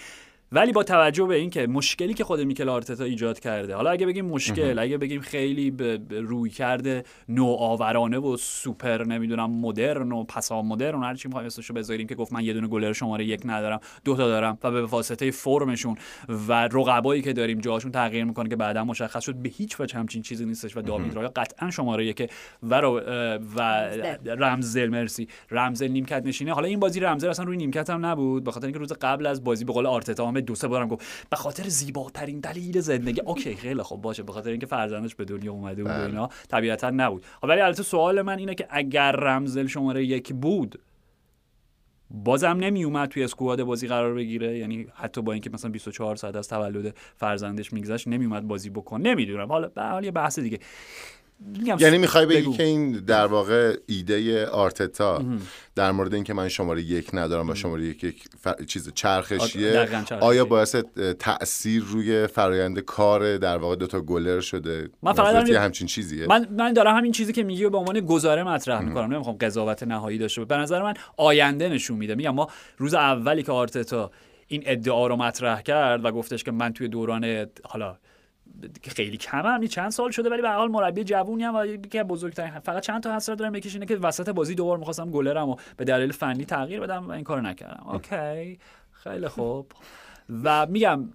ولی 0.53 0.73
با 0.73 0.83
توجه 0.83 1.25
به 1.25 1.35
اینکه 1.35 1.67
مشکلی 1.67 2.15
که 2.15 2.25
خود 2.25 2.41
میکل 2.41 2.69
آرتتا 2.69 3.05
ایجاد 3.05 3.41
کرده 3.41 3.75
حالا 3.75 3.91
اگه 3.91 4.07
بگیم 4.07 4.27
مشکل 4.27 4.79
اگه 4.79 4.99
بگیم 4.99 5.21
خیلی 5.21 5.71
به 5.71 6.01
روی 6.11 6.51
کرده 6.51 7.05
نوآورانه 7.29 8.19
و 8.19 8.37
سوپر 8.37 9.05
نمی‌دونم 9.05 9.51
مدرن 9.51 10.13
و 10.13 10.25
پسا 10.25 10.63
مدرن 10.63 11.03
هر 11.03 11.15
چی 11.15 11.29
می‌خوایم 11.29 11.47
اسمشو 11.47 11.75
بذاریم 11.75 12.07
که 12.07 12.15
گفت 12.15 12.33
من 12.33 12.45
یه 12.45 12.53
دونه 12.53 12.67
گلر 12.67 12.93
شماره 12.93 13.25
یک 13.25 13.41
ندارم 13.45 13.81
دو 14.05 14.17
تا 14.17 14.29
دارم 14.29 14.59
و 14.63 14.71
به 14.71 14.83
واسطه 14.83 15.31
فرمشون 15.31 15.97
و 16.49 16.69
رقبایی 16.73 17.23
که 17.23 17.33
داریم 17.33 17.59
جاهاشون 17.59 17.93
تغییر 17.93 18.25
می‌کنه 18.25 18.49
که 18.49 18.57
بعدا 18.57 18.85
مشخص 18.85 19.25
شد 19.25 19.35
به 19.35 19.49
هیچ 19.49 19.81
وجه 19.81 19.99
همچین 19.99 20.23
چیزی 20.23 20.47
نیستش 20.47 20.77
و 20.77 20.83
داوید 20.83 21.15
رایا 21.15 21.29
قطعا 21.37 21.71
شماره 21.71 22.07
یک 22.07 22.31
و 22.63 22.81
رو 22.81 23.01
و 23.57 23.61
رمزل 24.27 24.89
مرسی. 24.89 25.29
رمزل 25.51 25.89
نیمکت 25.89 26.23
نشینه. 26.27 26.53
حالا 26.53 26.69
این 26.69 26.81
بازی 26.81 27.01
رمزل 27.01 27.29
اصلا 27.29 27.45
روی 27.45 27.57
نیمکت 27.57 27.91
هم 27.91 28.07
نبود 28.07 28.45
به 28.45 28.51
خاطر 28.51 28.67
اینکه 28.67 28.79
روز 28.79 28.93
قبل 28.93 29.27
از 29.27 29.45
بازی 29.45 29.65
به 29.65 29.73
قول 29.73 29.87
آرتتا 29.87 30.36
هم 30.37 30.41
دو 30.41 30.55
سه 30.55 30.69
بارم 30.69 30.89
گفت 30.89 31.27
به 31.31 31.37
خاطر 31.37 31.69
زیباترین 31.69 32.41
دلیل 32.41 32.81
زندگی. 32.81 33.21
اوکی 33.21 33.55
خیلی 33.55 33.83
خوب 33.83 34.03
باشه 34.03 34.23
به 34.23 34.33
خاطر 34.33 34.51
اینکه 34.51 34.67
فرزندش 34.67 35.15
به 35.15 35.25
دنیا 35.25 35.53
اومده 35.53 35.83
بود 35.83 35.93
و 35.93 36.07
اینا 36.07 36.29
طبیعتا 36.49 36.91
نبود. 36.91 37.25
خب 37.41 37.49
ولی 37.49 37.61
البته 37.61 37.83
سوال 37.83 38.23
من 38.23 38.39
اینه 38.39 38.55
که 38.55 38.67
اگر 38.71 39.13
رمزل 39.13 39.67
شماره 39.67 40.05
یک 40.05 40.33
بود 40.33 40.79
بازم 42.11 42.57
نمی 42.61 42.85
اومد 42.85 43.09
توی 43.09 43.25
اسکواد 43.25 43.63
بازی 43.63 43.89
قرار 43.89 44.15
بگیره؟ 44.15 44.59
یعنی 44.59 44.87
حتی 44.95 45.23
با 45.23 45.33
اینکه 45.33 45.51
مثلا 45.51 45.71
24 45.71 46.17
ساعت 46.17 46.37
از 46.37 46.49
تولد 46.49 46.97
فرزندش 47.17 47.73
میگذشت 47.73 48.09
نمی 48.09 48.25
اومد 48.25 48.49
بازی 48.49 48.71
بکنه؟ 48.71 49.11
نمی‌دونم. 49.11 49.49
حالا 49.49 49.69
به 49.69 49.83
حال 49.83 50.05
یه 50.05 50.11
بحث 50.11 50.39
دیگه. 50.39 50.59
یعنی 51.79 51.99
می‌خوای 51.99 52.27
بگی 52.27 52.41
بگو. 52.43 52.57
که 52.57 52.63
این 52.63 52.93
در 52.93 53.27
واقع 53.27 53.77
ایده 53.87 54.47
آرتتا 54.47 55.25
در 55.75 55.93
مورد 55.93 56.15
اینکه 56.15 56.35
من 56.35 56.49
شماره 56.49 56.83
یک 56.83 57.11
ندارم 57.13 57.51
و 57.51 57.55
شماره 57.55 57.85
یک, 57.85 58.05
یک 58.05 58.25
ف... 58.41 58.63
چیز 58.67 58.93
چرخشیه 58.95 59.73
دقیقاً 59.73 60.03
چرخشی. 60.09 60.27
آیا 60.27 60.45
باعث 60.45 60.77
تاثیر 61.19 61.83
روی 61.83 62.27
فرایند 62.27 62.79
کار 62.79 63.37
در 63.37 63.57
واقع 63.57 63.77
دوتا 63.77 64.01
گلر 64.01 64.41
شده؟ 64.41 64.89
من 65.03 65.13
فقط 65.13 65.47
دارم- 65.47 65.63
همچین 65.63 65.87
چیزیه؟ 65.87 66.27
من 66.27 66.49
من 66.51 66.73
دارم 66.73 66.97
همین 66.97 67.13
چیزی 67.13 67.33
که 67.33 67.43
میگی 67.43 67.69
به 67.69 67.79
عنوان 67.79 68.01
گزاره 68.01 68.43
مطرح 68.43 68.81
می‌کنم. 68.81 69.15
نمی‌خوام 69.15 69.37
قضاوت 69.37 69.83
نهایی 69.83 70.19
داشته 70.19 70.41
باشه 70.41 70.49
به 70.49 70.57
نظر 70.57 70.83
من 70.83 70.95
آینده 71.17 71.69
نشون 71.69 71.97
میده. 71.97 72.15
میگم 72.15 72.35
ما 72.35 72.49
روز 72.79 72.95
اولی 72.95 73.43
که 73.43 73.53
آرتتا 73.53 74.11
این 74.47 74.63
ادعا 74.67 75.07
رو 75.07 75.17
مطرح 75.17 75.63
کرد 75.63 76.05
و 76.05 76.13
گفتش 76.13 76.45
که 76.45 76.51
من 76.51 76.73
توی 76.73 76.89
دوران 76.89 77.47
حالا 77.65 77.97
خیلی 78.83 79.17
کم 79.17 79.47
هم 79.47 79.67
چند 79.67 79.91
سال 79.91 80.11
شده 80.11 80.31
ولی 80.31 80.43
به 80.43 80.51
حال 80.51 80.71
مربی 80.71 81.05
جوونی‌ام 81.05 81.55
و 81.57 81.67
یکی 81.67 82.03
بزرگترین 82.03 82.59
فقط 82.59 82.83
چند 82.83 83.03
تا 83.03 83.17
حسرت 83.17 83.39
دارم. 83.39 83.55
یکیش 83.55 83.75
اینه 83.75 83.87
که 83.87 83.97
وسط 83.97 84.29
بازی 84.29 84.55
دوبار 84.55 84.79
می‌خواستم 84.79 85.11
گلرم 85.11 85.49
و 85.49 85.57
به 85.77 85.85
دلیل 85.85 86.13
فنی 86.13 86.45
تغییر 86.45 86.81
بدم 86.81 87.09
و 87.09 87.11
این 87.11 87.25
کارو 87.25 87.43
نکردم. 87.43 87.87
okay. 87.89 88.59
خیلی 88.93 89.29
خوب. 89.29 89.73
و 90.45 90.67
میگم 90.67 91.09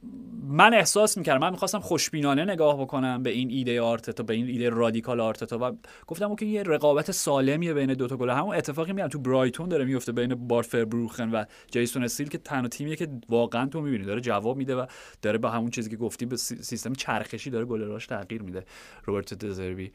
من 0.47 0.73
احساس 0.73 1.17
می‌کردم 1.17 1.41
من 1.41 1.49
می‌خواستم 1.49 1.79
خوشبینانه 1.79 2.45
نگاه 2.45 2.81
بکنم 2.81 3.23
به 3.23 3.29
این 3.29 3.49
ایده 3.49 3.81
آرتتا 3.81 4.23
به 4.23 4.33
این 4.33 4.47
ایده 4.47 4.69
رادیکال 4.69 5.19
آرتتا 5.19 5.57
و 5.61 5.71
گفتم 6.07 6.35
که 6.35 6.45
یه 6.45 6.63
رقابت 6.63 7.11
سالمیه 7.11 7.73
بین 7.73 7.93
دوتا 7.93 8.17
گلر. 8.17 8.29
همون 8.29 8.55
اتفاقی 8.55 8.93
میگم 8.93 9.07
تو 9.07 9.19
برایتون 9.19 9.69
داره 9.69 9.85
میفته 9.85 10.11
بین 10.11 10.35
بارت 10.35 10.85
فربروخن 10.85 11.29
و 11.31 11.43
جیسون 11.71 12.03
استیل 12.03 12.29
که 12.29 12.37
تنها 12.37 12.67
تیمیه 12.67 12.95
که 12.95 13.07
واقعا 13.29 13.65
تو 13.65 13.81
می‌بینی 13.81 14.03
داره 14.03 14.21
جواب 14.21 14.57
میده 14.57 14.75
و 14.75 14.85
داره 15.21 15.37
به 15.37 15.49
همون 15.49 15.69
چیزی 15.69 15.89
که 15.89 15.97
گفتی 15.97 16.25
به 16.25 16.35
سی- 16.35 16.63
سیستم 16.63 16.93
چرخشی 16.93 17.49
داره 17.49 17.65
گلراش 17.65 18.07
تغییر 18.07 18.41
میده. 18.41 18.65
روبرت 19.05 19.33
دزربی. 19.33 19.91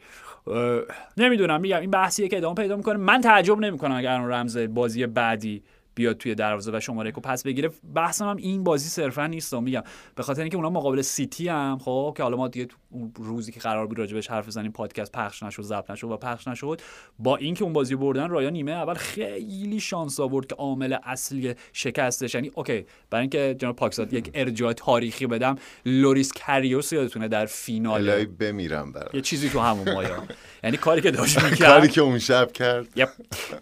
نمی‌دونم 1.17 1.61
میگم 1.61 1.79
این 1.81 1.91
بحثیه 1.91 2.27
که 2.27 2.37
ادامه 2.37 2.55
پیدا 2.55 2.75
می‌کنه. 2.75 2.97
من 2.97 3.21
تعجب 3.21 3.59
نمی‌کنم 3.59 3.95
اگر 3.95 4.17
رمز 4.17 4.57
بازی 4.57 5.05
بعدی 5.05 5.63
بیاد 5.97 6.17
توی 6.17 6.35
دروازه 6.35 6.71
و 6.73 6.79
شماره 6.79 7.11
کو 7.11 7.21
پس 7.21 7.43
بگیره. 7.43 7.69
بحثم 7.93 8.29
هم 8.29 8.37
این 8.37 8.63
بازی 8.63 8.89
صرفا 8.89 9.27
نیست 9.27 9.53
میگم. 9.53 9.83
به 10.15 10.23
خاطر 10.23 10.41
اینکه 10.41 10.57
اونا 10.57 10.69
مقابل 10.69 11.01
سیتی 11.01 11.47
هم 11.47 11.77
خب 11.81 12.13
که 12.17 12.23
حالا 12.23 12.37
ما 12.37 12.47
دیگه 12.47 12.65
تو 12.65 12.77
اون 12.89 13.11
روزی 13.15 13.51
که 13.51 13.59
قرار 13.59 13.87
بود 13.87 13.99
راجبش 13.99 14.27
حرف 14.27 14.47
بزنیم 14.47 14.71
پادکست 14.71 15.11
پخش 15.11 15.43
نشد 15.43 15.61
ضبط 15.61 15.91
نشد 15.91 16.11
و 16.11 16.17
پخش 16.17 16.47
نشد 16.47 16.81
با 17.19 17.37
اینکه 17.37 17.63
اون 17.63 17.73
بازی 17.73 17.95
بردن 17.95 18.29
رایا 18.29 18.49
نیمه 18.49 18.71
اول 18.71 18.93
خیلی 18.93 19.79
شانس 19.79 20.19
آورد 20.19 20.47
که 20.47 20.55
عامل 20.55 20.97
اصلی 21.03 21.55
شکستش. 21.73 22.35
یعنی 22.35 22.51
okay 22.55 22.85
برای 23.09 23.21
اینکه 23.21 23.55
جناب 23.59 23.75
پاکزاد 23.75 24.13
یک 24.13 24.31
ارجاع 24.33 24.73
تاریخی 24.73 25.27
بدم 25.27 25.55
لوریس 25.85 26.33
کریوس 26.33 26.93
یادتونه 26.93 27.27
در 27.27 27.45
فینال 27.45 28.09
الهی 28.09 28.25
بمیرم 28.25 28.91
برای 28.91 29.09
یه 29.13 29.21
چیزی 29.21 29.49
تو 29.49 29.59
همون 29.59 29.93
مایه‌ها. 29.93 30.23
یعنی 30.63 30.77
کاری 30.77 31.01
که 31.01 31.11
داشت 31.11 31.43
می‌کرد. 31.43 31.69
کاری 31.69 31.87
که 31.87 32.01
اون 32.01 32.19
شب 32.19 32.51
کرد. 32.51 32.87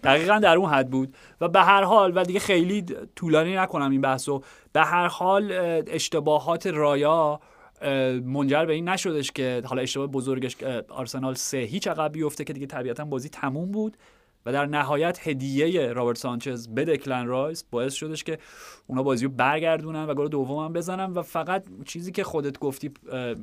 دقیقا 0.04 0.38
در 0.38 0.56
اون 0.56 0.70
حد 0.70 0.90
بود. 0.90 1.14
و 1.40 1.48
به 1.48 1.60
هر 1.60 1.82
حال 1.82 2.12
و 2.14 2.24
دیگه 2.24 2.40
خیلی 2.40 2.84
طولانی 3.16 3.56
نکنم 3.56 3.90
این 3.90 4.00
بحثو 4.00 4.42
به 4.72 4.80
هر 4.80 5.06
حال 5.06 5.52
اه، 5.52 5.82
اشتباهات 5.86 6.66
رایا 6.66 7.40
منجر 8.24 8.64
به 8.64 8.72
این 8.72 8.88
نشدش 8.88 9.32
که 9.32 9.62
حالا 9.64 9.82
اشتباه 9.82 10.06
بزرگش 10.06 10.62
آرسنال 10.88 11.34
سه 11.34 11.58
هیچ 11.58 11.88
عقب 11.88 12.12
بیفته 12.12 12.44
که 12.44 12.52
دیگه 12.52 12.66
طبیعتا 12.66 13.04
بازی 13.04 13.28
تموم 13.28 13.70
بود 13.70 13.96
و 14.46 14.52
در 14.52 14.66
نهایت 14.66 15.28
هدیه 15.28 15.92
رابرت 15.92 16.18
سانچز 16.18 16.68
به 16.68 16.84
دکلن 16.84 17.26
رایس 17.26 17.64
باعث 17.70 17.94
شدش 17.94 18.24
که 18.24 18.38
اونا 18.86 19.02
بازی 19.02 19.24
رو 19.24 19.30
برگردونن 19.30 20.04
و 20.04 20.14
گل 20.14 20.28
دوم 20.28 20.64
هم 20.64 20.72
بزنن 20.72 21.12
و 21.12 21.22
فقط 21.22 21.64
چیزی 21.84 22.12
که 22.12 22.24
خودت 22.24 22.58
گفتی 22.58 22.90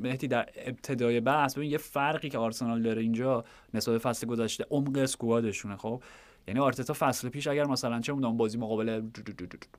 مهدی 0.02 0.28
در 0.28 0.50
ابتدای 0.56 1.19
بحث 1.19 1.56
ببین 1.56 1.72
یه 1.72 1.78
فرقی 1.78 2.30
که 2.30 2.38
آرسنال 2.38 2.82
داره 2.82 3.02
اینجا 3.02 3.46
نسبت 3.74 3.98
فصل 3.98 4.28
گذشته 4.28 4.65
عمق 4.69 4.98
squad 4.98 5.38
شونه 5.38 5.78
خب؟ 5.78 6.04
یعنی 6.47 6.60
آرتتا 6.60 6.93
فصل 6.93 7.29
پیش 7.29 7.47
اگر 7.47 7.65
مثلا 7.65 8.01
چه 8.01 8.13
می‌دونم 8.13 8.38
بازی 8.38 8.58
مقابل 8.58 9.01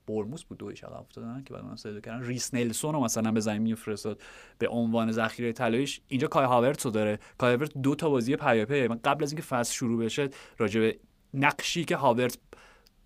بورنموث 0.07 0.45
بود 0.45 0.59
دو 0.59 0.67
هیچ 0.67 0.85
عقب 0.85 1.01
افتادن 1.01 1.43
که 1.45 1.55
بعد 1.55 1.77
سه 1.77 2.01
کردن. 2.01 2.23
ریس 2.23 2.55
نلسون 2.55 2.95
رو 2.95 3.01
مثلا 3.01 3.33
به 3.33 3.41
زمین 3.41 3.63
میفرستاد 3.63 4.21
به 4.59 4.69
عنوان 4.69 5.13
ذخیره 5.13 5.53
طلاییش. 5.53 6.01
اینجا 6.09 6.29
کای 6.29 6.45
هاورتس 6.45 6.87
رو 6.87 6.93
داره. 6.93 7.19
کای 7.39 7.51
هاورتس 7.51 7.77
دو 7.83 7.95
تا 7.95 8.11
بازی 8.11 8.37
پیاپی 8.37 8.89
من 8.89 9.01
قبل 9.05 9.25
از 9.25 9.33
اینکه 9.33 9.47
فصل 9.47 9.75
شروع 9.75 10.05
بشه 10.05 10.29
راجع 10.59 10.81
به 10.81 10.99
نقشی 11.35 11.85
که 11.85 11.97
هاورتس 11.97 12.37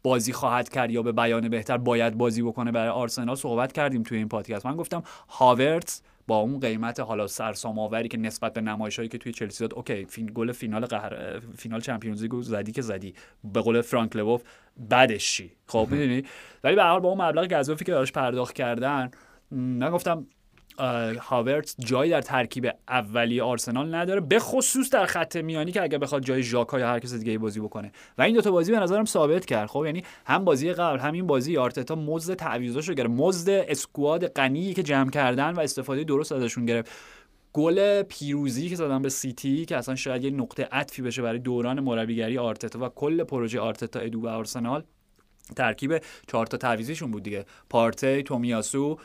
بازی 0.02 0.32
خواهد 0.32 0.68
کرد 0.68 0.90
یا 0.90 1.02
به 1.02 1.12
بیان 1.12 1.48
بهتر 1.48 1.76
باید 1.76 2.18
بازی 2.18 2.42
بکنه 2.42 2.72
برای 2.72 2.88
آرسنال 2.88 3.36
صحبت 3.36 3.72
کردیم 3.72 4.02
توی 4.02 4.18
این 4.18 4.28
پادکست. 4.28 4.66
من 4.66 4.76
گفتم 4.76 5.02
هاورتس 5.28 6.02
با 6.28 6.36
اون 6.38 6.60
قیمت 6.60 7.00
حالا 7.00 7.26
سرسام 7.26 7.78
آوری 7.78 8.08
که 8.08 8.18
نسبت 8.18 8.52
به 8.52 8.60
نمایشایی 8.60 9.08
که 9.08 9.18
توی 9.18 9.32
چلسی 9.32 9.64
داد 9.64 9.74
okay 9.74 10.04
فین 10.04 10.30
گل 10.34 10.52
فینال 10.52 10.86
قهر 10.86 11.40
فینال 11.40 11.80
Champions 11.80 12.22
League 12.22 12.40
زدی 12.40 12.72
که 12.72 12.82
زدی. 12.82 13.14
به 13.44 13.60
قول 13.60 13.80
فرانک 13.80 14.16
لوف 14.16 14.42
بعدش 14.76 15.32
چی؟ 15.32 15.52
خب 15.66 15.88
می‌دونی؟ 15.90 16.22
ولی 16.64 16.74
به 16.76 16.82
هر 16.82 16.88
حال 16.90 17.00
با 17.00 17.08
اون 17.08 17.22
مبلغ 17.22 17.52
گزافی 17.58 17.84
که 17.84 17.92
براش 17.92 18.12
پرداخت 18.12 18.54
کردن 18.54 19.10
م، 19.50 19.56
من 19.56 19.90
گفتم 19.90 20.16
اه، 20.16 20.24
هاورتس 21.20 21.76
جایی 21.78 22.10
در 22.10 22.20
ترکیب 22.20 22.68
اولی 22.88 23.40
آرسنال 23.40 23.94
نداره 23.94 24.20
به 24.20 24.38
خصوص 24.38 24.90
در 24.90 25.06
خط 25.06 25.36
میانی 25.36 25.72
که 25.72 25.82
اگر 25.82 25.98
بخواد 25.98 26.22
جای 26.22 26.42
ژاکا 26.42 26.78
یا 26.78 26.88
هر 26.88 26.98
کس 26.98 27.14
دیگه 27.14 27.38
بازی 27.38 27.60
بکنه. 27.60 27.92
و 28.18 28.22
این 28.22 28.34
دوتا 28.34 28.50
بازی 28.50 28.72
به 28.72 28.78
نظرم 28.78 29.04
ثابت 29.04 29.46
کرد. 29.46 29.68
خب 29.68 29.82
یعنی 29.86 30.02
هم 30.26 30.44
بازی 30.44 30.72
قبل 30.72 30.98
همین 30.98 31.26
بازی 31.26 31.56
آرتتا 31.56 31.94
مزد 31.94 32.34
تعویضاشو 32.34 32.94
گرفت. 32.94 33.10
مزد 33.10 33.50
squad 33.50 34.26
غنی 34.26 34.74
که 34.74 34.82
جمع 34.82 35.10
کردن 35.10 35.50
و 35.50 35.60
استفاده 35.60 36.04
درست 36.04 36.32
ازشون 36.32 36.66
گرفت. 36.66 36.90
گل 37.52 38.02
پیروزی 38.02 38.68
که 38.68 38.76
زدن 38.76 39.02
به 39.02 39.08
سیتی 39.08 39.64
که 39.64 39.76
اصلا 39.76 39.94
شاید 39.94 40.24
یه 40.24 40.30
نقطه 40.30 40.68
عطفی 40.72 41.02
بشه 41.02 41.22
برای 41.22 41.38
دوران 41.38 41.80
مربیگری 41.80 42.38
آرتتا 42.38 42.86
و 42.86 42.88
کل 42.88 43.24
پروژه 43.24 43.60
آرتتا 43.60 44.00
ادو 44.00 44.20
و 44.20 44.28
آرسنال 44.28 44.82
ترکیب 45.56 45.98
چهار 46.26 46.46
تا 46.46 46.56
تعویضیشون 46.56 47.10
بود 47.10 47.22
دیگه. 47.22 47.44
پارتی 47.70 48.22
تومیاسو 48.22 48.98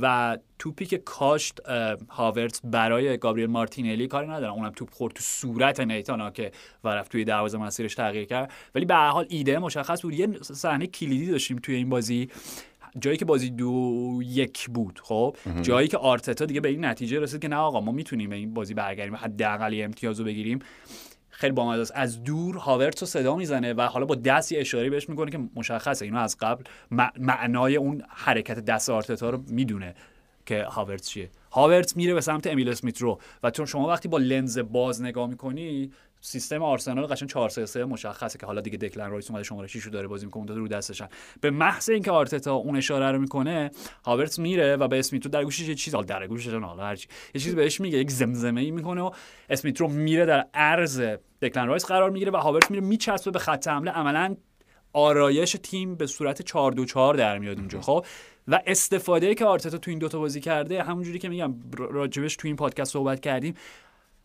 و 0.00 0.38
توپی 0.58 0.86
که 0.86 0.98
کاشت 0.98 1.60
اه، 1.68 1.96
هاورتس 2.08 2.60
برای 2.64 3.18
گابریل 3.18 3.46
مارتینلی 3.46 4.06
کاری 4.06 4.28
ندارم 4.28 4.54
اونم 4.54 4.70
توپ 4.70 4.90
خورد 4.90 5.14
تو 5.14 5.22
صورت 5.22 5.80
نیتانا 5.80 6.30
که 6.30 6.52
و 6.84 6.88
رفت 6.88 7.12
توی 7.12 7.24
دروازه 7.24 7.58
مسیرش 7.58 7.94
تغییر 7.94 8.24
کرد. 8.24 8.52
ولی 8.74 8.84
به 8.84 8.94
هر 8.94 9.08
حال 9.08 9.26
ایده 9.28 9.58
مشخص 9.58 10.02
بود. 10.02 10.14
یه 10.14 10.28
صحنه 10.42 10.86
کلیدی 10.86 11.26
داشتیم 11.26 11.56
توی 11.56 11.74
این 11.74 11.88
بازی. 11.88 12.28
جایی 13.00 13.16
که 13.16 13.24
بازی 13.24 13.50
دو 13.50 14.20
یک 14.24 14.68
بود 14.68 15.00
خب؟ 15.02 15.36
جایی 15.62 15.88
که 15.88 15.96
آرتتا 15.96 16.44
دیگه 16.44 16.60
به 16.60 16.68
این 16.68 16.84
نتیجه 16.84 17.20
رسید 17.20 17.40
که 17.42 17.48
نه 17.48 17.56
آقا 17.56 17.80
ما 17.80 17.92
می‌تونیم 17.92 18.30
به 18.30 18.36
این 18.36 18.54
بازی 18.54 18.74
برگردیم 18.74 19.16
حداقل 19.16 19.80
امتیاز 19.84 20.18
رو 20.18 20.24
بگیریم. 20.24 20.58
خیلی 21.42 21.52
بامزه 21.52 21.80
است. 21.80 21.92
از 21.94 22.24
دور 22.24 22.56
هاورتس 22.56 23.02
رو 23.02 23.06
صدا 23.06 23.36
می‌زنه 23.36 23.72
و 23.72 23.80
حالا 23.82 24.06
با 24.06 24.14
دست 24.14 24.52
یه 24.52 24.60
اشاره 24.60 24.90
بهش 24.90 25.08
می‌کنه 25.08 25.30
که 25.30 25.38
مشخصه. 25.56 26.04
اینو 26.04 26.18
از 26.18 26.36
قبل 26.40 26.64
مع- 26.90 27.18
معنای 27.18 27.76
اون 27.76 28.02
حرکت 28.08 28.58
دست 28.60 28.90
آرتتا 28.90 29.30
رو 29.30 29.44
می‌دونه 29.48 29.94
که 30.46 30.64
هاورتس 30.64 31.08
چیه. 31.08 31.30
هاورتس 31.52 31.96
میره 31.96 32.14
به 32.14 32.20
سمت 32.20 32.46
امیل 32.46 32.68
اسمیت 32.68 33.02
رو 33.02 33.20
و 33.42 33.50
چون 33.50 33.66
شما 33.66 33.88
وقتی 33.88 34.08
با 34.08 34.18
لنز 34.18 34.58
باز 34.58 35.02
نگاه 35.02 35.26
می‌کنی 35.28 35.92
سیستم 36.24 36.62
آرسنال 36.62 37.06
قشنگ 37.06 37.28
4 37.28 37.48
3 37.48 37.66
3 37.66 37.84
مشخصه 37.84 38.38
که 38.38 38.46
حالا 38.46 38.60
دیگه 38.60 38.78
دکلن 38.78 39.10
رایس 39.10 39.30
اومده 39.30 39.44
شماره 39.44 39.66
6 39.66 39.82
رو 39.82 39.90
داره 39.90 40.08
بازی 40.08 40.26
می‌کنه 40.26 40.50
اون 40.50 40.60
رو 40.60 40.68
دستشن. 40.68 41.08
به 41.40 41.50
محض 41.50 41.90
اینکه 41.90 42.10
آرتتا 42.10 42.54
اون 42.54 42.76
اشاره 42.76 43.12
رو 43.12 43.18
می‌کنه 43.18 43.70
هاورتس 44.04 44.38
میره 44.38 44.76
و 44.76 44.88
به 44.88 44.98
اسمیت 44.98 45.24
رو 45.24 45.30
در 45.30 45.44
گوشش 45.44 45.68
یه 45.68 45.74
چیز 45.74 45.94
در 45.94 46.26
گوشش 46.26 46.54
حالا 46.54 46.82
هرچی 46.82 47.08
یه 47.34 47.40
چیزی 47.40 47.56
بهش 47.56 47.80
میگه 47.80 47.98
یک 47.98 48.10
زمزمه 48.10 48.60
ای 48.60 48.70
می‌کنه 48.70 49.02
و 49.02 49.10
اسمیت 49.50 49.80
رو 49.80 49.88
میره 49.88 50.26
در 50.26 50.46
عرض 50.54 51.02
دکلن 51.42 51.66
رایس 51.66 51.84
قرار 51.84 52.10
می‌گیره 52.10 52.30
و 52.30 52.36
هاورتس 52.36 52.70
میره 52.70 52.82
میچسبه 52.82 53.30
به 53.30 53.38
خط 53.38 53.68
حمله. 53.68 53.90
عملا 53.90 54.36
آرایش 54.92 55.56
تیم 55.62 55.94
به 55.94 56.06
صورت 56.06 56.42
4 56.42 56.72
2 56.72 56.84
4 56.84 57.14
در 57.14 57.38
میاد 57.38 57.58
اونجا 57.58 57.80
خب؟ 57.80 58.06
و 58.48 58.60
استفاده 58.66 59.34
که 59.34 59.44
آرتتا 59.44 59.78
تو 59.78 59.90
این 59.90 59.98
دوتا 59.98 60.18
بازی 60.18 60.40
کرده 60.40 60.82
همونجوری 60.82 61.18
که 61.18 61.28
میگم 61.28 61.54
راجبش 61.78 62.36
تو 62.36 62.48
این 62.48 62.56
پادکست 62.56 62.92
صحبت 62.92 63.20
کردیم 63.20 63.54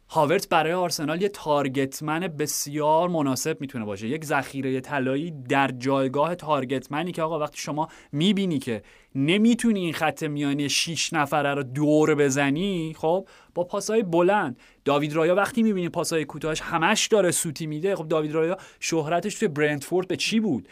هاورت 0.10 0.50
برای 0.50 0.74
آرسنال 0.74 1.22
یه 1.22 1.30
target 1.30 1.89
man 1.89 2.19
بسیار 2.20 3.10
مناسب 3.10 3.62
می‌تونه 3.62 3.86
باشه. 3.86 4.08
یک 4.08 4.26
ذخیره 4.26 4.82
طلایی 4.82 5.32
در 5.32 5.67
جایگاه 5.67 6.36
target 6.36 6.81
man 6.81 7.04
ی 7.04 7.12
که 7.12 7.22
آقا 7.22 7.39
وقتی 7.39 7.58
شما 7.58 7.88
می‌بینی 8.12 8.60
که 8.60 8.82
نمی‌تونی 9.15 9.80
این 9.80 9.93
خط 9.93 10.24
میانی 10.24 10.70
6 10.70 11.13
نفره 11.13 11.54
رو 11.54 11.63
دور 11.63 12.15
بزنی 12.15 12.93
خب 12.98 13.28
با 13.56 13.63
پاسای 13.63 14.04
بلند. 14.04 14.60
داوید 14.86 15.13
رایا 15.13 15.36
وقتی 15.36 15.63
می‌بینی 15.63 15.89
پاسای 15.89 16.26
کوتاهش 16.26 16.62
همش 16.62 17.08
داره 17.08 17.32
سوتی 17.32 17.67
میده 17.67 17.96
خب 17.96 18.08
داوید 18.08 18.32
رایا 18.32 18.58
شهرتش 18.80 19.36
توی 19.36 19.48
برنتفورد 19.48 20.08
به 20.08 20.15
چی 20.15 20.39
بود؟ 20.39 20.67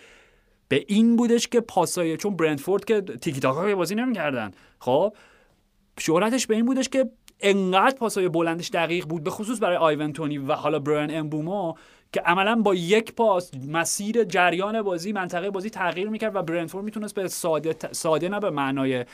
به 0.67 0.85
این 0.87 1.15
بودش 1.15 1.47
که 1.47 1.61
پاسای 1.61 2.17
چون 2.17 2.35
برنتفورد 2.35 2.85
که 2.85 3.01
تیکی 3.01 3.39
تاکا 3.39 3.75
بازی 3.75 3.95
نمی‌کردن 3.95 4.51
خب 4.79 5.15
شهرتش 5.99 6.47
به 6.47 6.55
این 6.55 6.65
بودش 6.65 6.89
که 6.89 7.09
انقدر 7.41 7.97
پاسای 7.97 8.29
بلندش 8.29 8.69
دقیق 8.69 9.05
بود 9.05 9.23
به 9.23 9.29
خصوص 9.29 9.61
برای 9.61 9.77
آیونتونی 9.77 10.37
و 10.37 10.53
حالا 10.53 10.79
بران 10.79 11.11
امبومو 11.11 11.73
که 12.15 12.21
عملا 12.21 12.55
با 12.55 12.75
یک 12.75 13.13
پاس 13.13 13.51
مسیر 13.67 14.23
جریان 14.23 14.81
بازی 14.81 15.11
منطقه 15.11 15.49
بازی 15.49 15.69
تغییر 15.69 16.09
می‌کرد 16.09 16.35
و 16.35 16.41
برنتفورد 16.41 16.85
می‌تونست 16.85 17.15
به 17.15 17.27
ساده 17.27 17.75
ساده 17.91 18.29
نه 18.29 18.39
به 18.39 18.49
معنای 18.49 19.05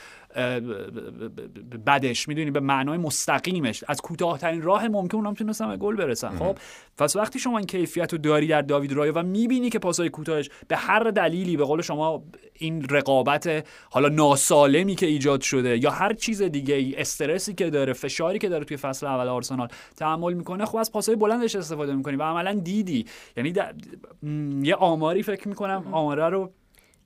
بدش 1.86 2.28
می‌دونی؟ 2.28 2.50
به 2.50 2.60
معنای 2.60 2.98
مستقیمش. 2.98 3.84
از 3.88 4.00
کوتاهترین 4.00 4.62
راه 4.62 4.88
ممکن 4.88 5.16
اونها 5.16 5.30
می‌تونستن 5.30 5.68
به 5.68 5.76
گل 5.76 5.96
برسن. 5.96 6.36
خب 6.38 6.56
پس 6.98 7.16
وقتی 7.16 7.38
شما 7.38 7.58
این 7.58 7.66
کیفیت 7.66 8.12
رو 8.12 8.18
داری 8.18 8.46
در 8.46 8.62
داوید 8.62 8.92
رایا 8.92 9.12
و 9.14 9.22
می‌بینی 9.22 9.70
که 9.70 9.78
پاسای 9.78 10.08
کوتاهش 10.08 10.50
به 10.68 10.76
هر 10.76 11.02
دلیلی 11.02 11.56
به 11.56 11.64
قول 11.64 11.82
شما 11.82 12.22
این 12.58 12.84
رقابت 12.90 13.66
حالا 13.90 14.08
ناسالمی 14.08 14.94
که 14.94 15.06
ایجاد 15.06 15.40
شده 15.40 15.78
یا 15.78 15.90
هر 15.90 16.12
چیز 16.12 16.42
دیگه 16.42 16.74
ای 16.74 16.96
استرسی 16.96 17.54
که 17.54 17.70
داره 17.70 17.92
فشاری 17.92 18.38
که 18.38 18.48
داره 18.48 18.64
توی 18.64 18.76
فصل 18.76 19.06
اول 19.06 19.28
آرسنال 19.28 19.68
تحمل 19.96 20.32
می‌کنه 20.32 20.64
خب 20.64 20.76
از 20.76 20.92
پاسای 20.92 21.16
بلندش 21.16 21.56
استفاده 21.56 21.94
می‌کنی 21.94 22.16
و 22.16 22.22
عملا 22.22 22.54
دیدی 22.54 22.91
یعنی 23.36 23.52
در- 23.52 23.74
م، 24.22 24.64
یه 24.64 24.74
آماری 24.74 25.22
فکر 25.22 25.48
می‌کنم 25.48 25.94
آماره 25.94 26.28
رو 26.28 26.52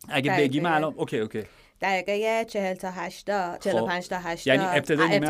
اگه. 0.08 0.36
بگیم 0.38 0.66
الان 0.66 0.94
okay 0.96 1.18
okay. 1.18 1.42
دقیقه 1.80 2.44
40 2.44 2.74
تا 2.74 2.90
80 2.90 3.60
45 3.60 4.08
تا 4.08 4.16
80 4.18 4.46
یعنی 4.46 4.76
ابتدای 4.78 5.08
نیمه 5.18 5.28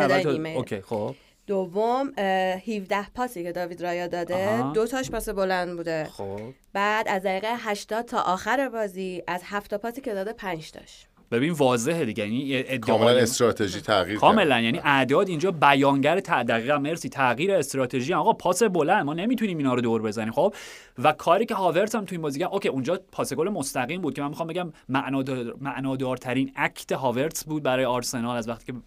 اول. 0.49 0.57
okay 0.57 0.81
خب. 0.81 1.15
دوم 1.47 2.13
اه، 2.17 2.25
17 2.61 3.11
پاسی 3.15 3.43
که 3.43 3.53
داوید 3.53 3.83
رایا 3.83 4.07
داده. 4.07 4.73
دو 4.73 4.87
تاش 4.87 5.11
پاس 5.11 5.29
بلند 5.29 5.77
بوده. 5.77 6.05
خب. 6.05 6.41
بعد 6.73 7.09
از 7.09 7.23
دقیقه 7.23 7.49
80 7.59 8.05
تا 8.05 8.21
آخر 8.21 8.69
بازی 8.69 9.23
از 9.27 9.43
هفت 9.45 9.71
تا 9.71 9.79
پاسی 9.79 10.01
که 10.01 10.15
داده 10.15 10.33
5 10.33 10.71
تاش. 10.73 11.07
ببین 11.31 11.53
واضحه 11.53 12.05
دیگه. 12.05 12.29
یعنی 12.29 12.79
کاملا 12.79 13.11
استراتژی 13.11 13.81
تغییر. 13.81 14.19
کاملا. 14.19 14.61
یعنی 14.61 14.81
اعداد 14.85 15.29
اینجا 15.29 15.51
بیانگر 15.51 16.21
ت- 16.21 16.31
دقیقا 16.31 16.79
مرسی. 16.79 17.09
تغییر 17.09 17.53
استراتژی. 17.53 18.15
آقا 18.15 18.33
پاس 18.33 18.63
بلند. 18.63 19.05
ما 19.07 19.15
نمی‌تونیم 19.15 19.59
اینا 19.59 19.75
رو 19.75 19.81
دور 19.81 20.03
بزنیم 20.03 20.33
خب؟ 20.33 20.55
و 20.99 21.13
کاری 21.13 21.47
که 21.47 21.55
هاورت 21.55 21.95
هم 21.95 22.05
تو 22.05 22.15
این 22.15 22.23
بازی 22.23 22.41
کرد 22.41 22.49
okay 22.53 22.69
اونجا 22.69 23.01
پاس 23.13 23.33
گل 23.33 23.49
مستقیم 23.49 24.01
بود 24.01 24.15
که 24.15 24.23
من 24.23 24.29
می‌خوام 24.29 24.49
بگم 24.49 24.73
معنادار 24.89 25.55
معنادارترین 25.61 26.53
act 26.57 26.93
هاورتس 26.93 27.45
بود 27.45 27.63
برای 27.63 27.85
آرسنال 27.85 28.37
از 28.37 28.49
وقتی 28.49 28.73
که 28.73 28.79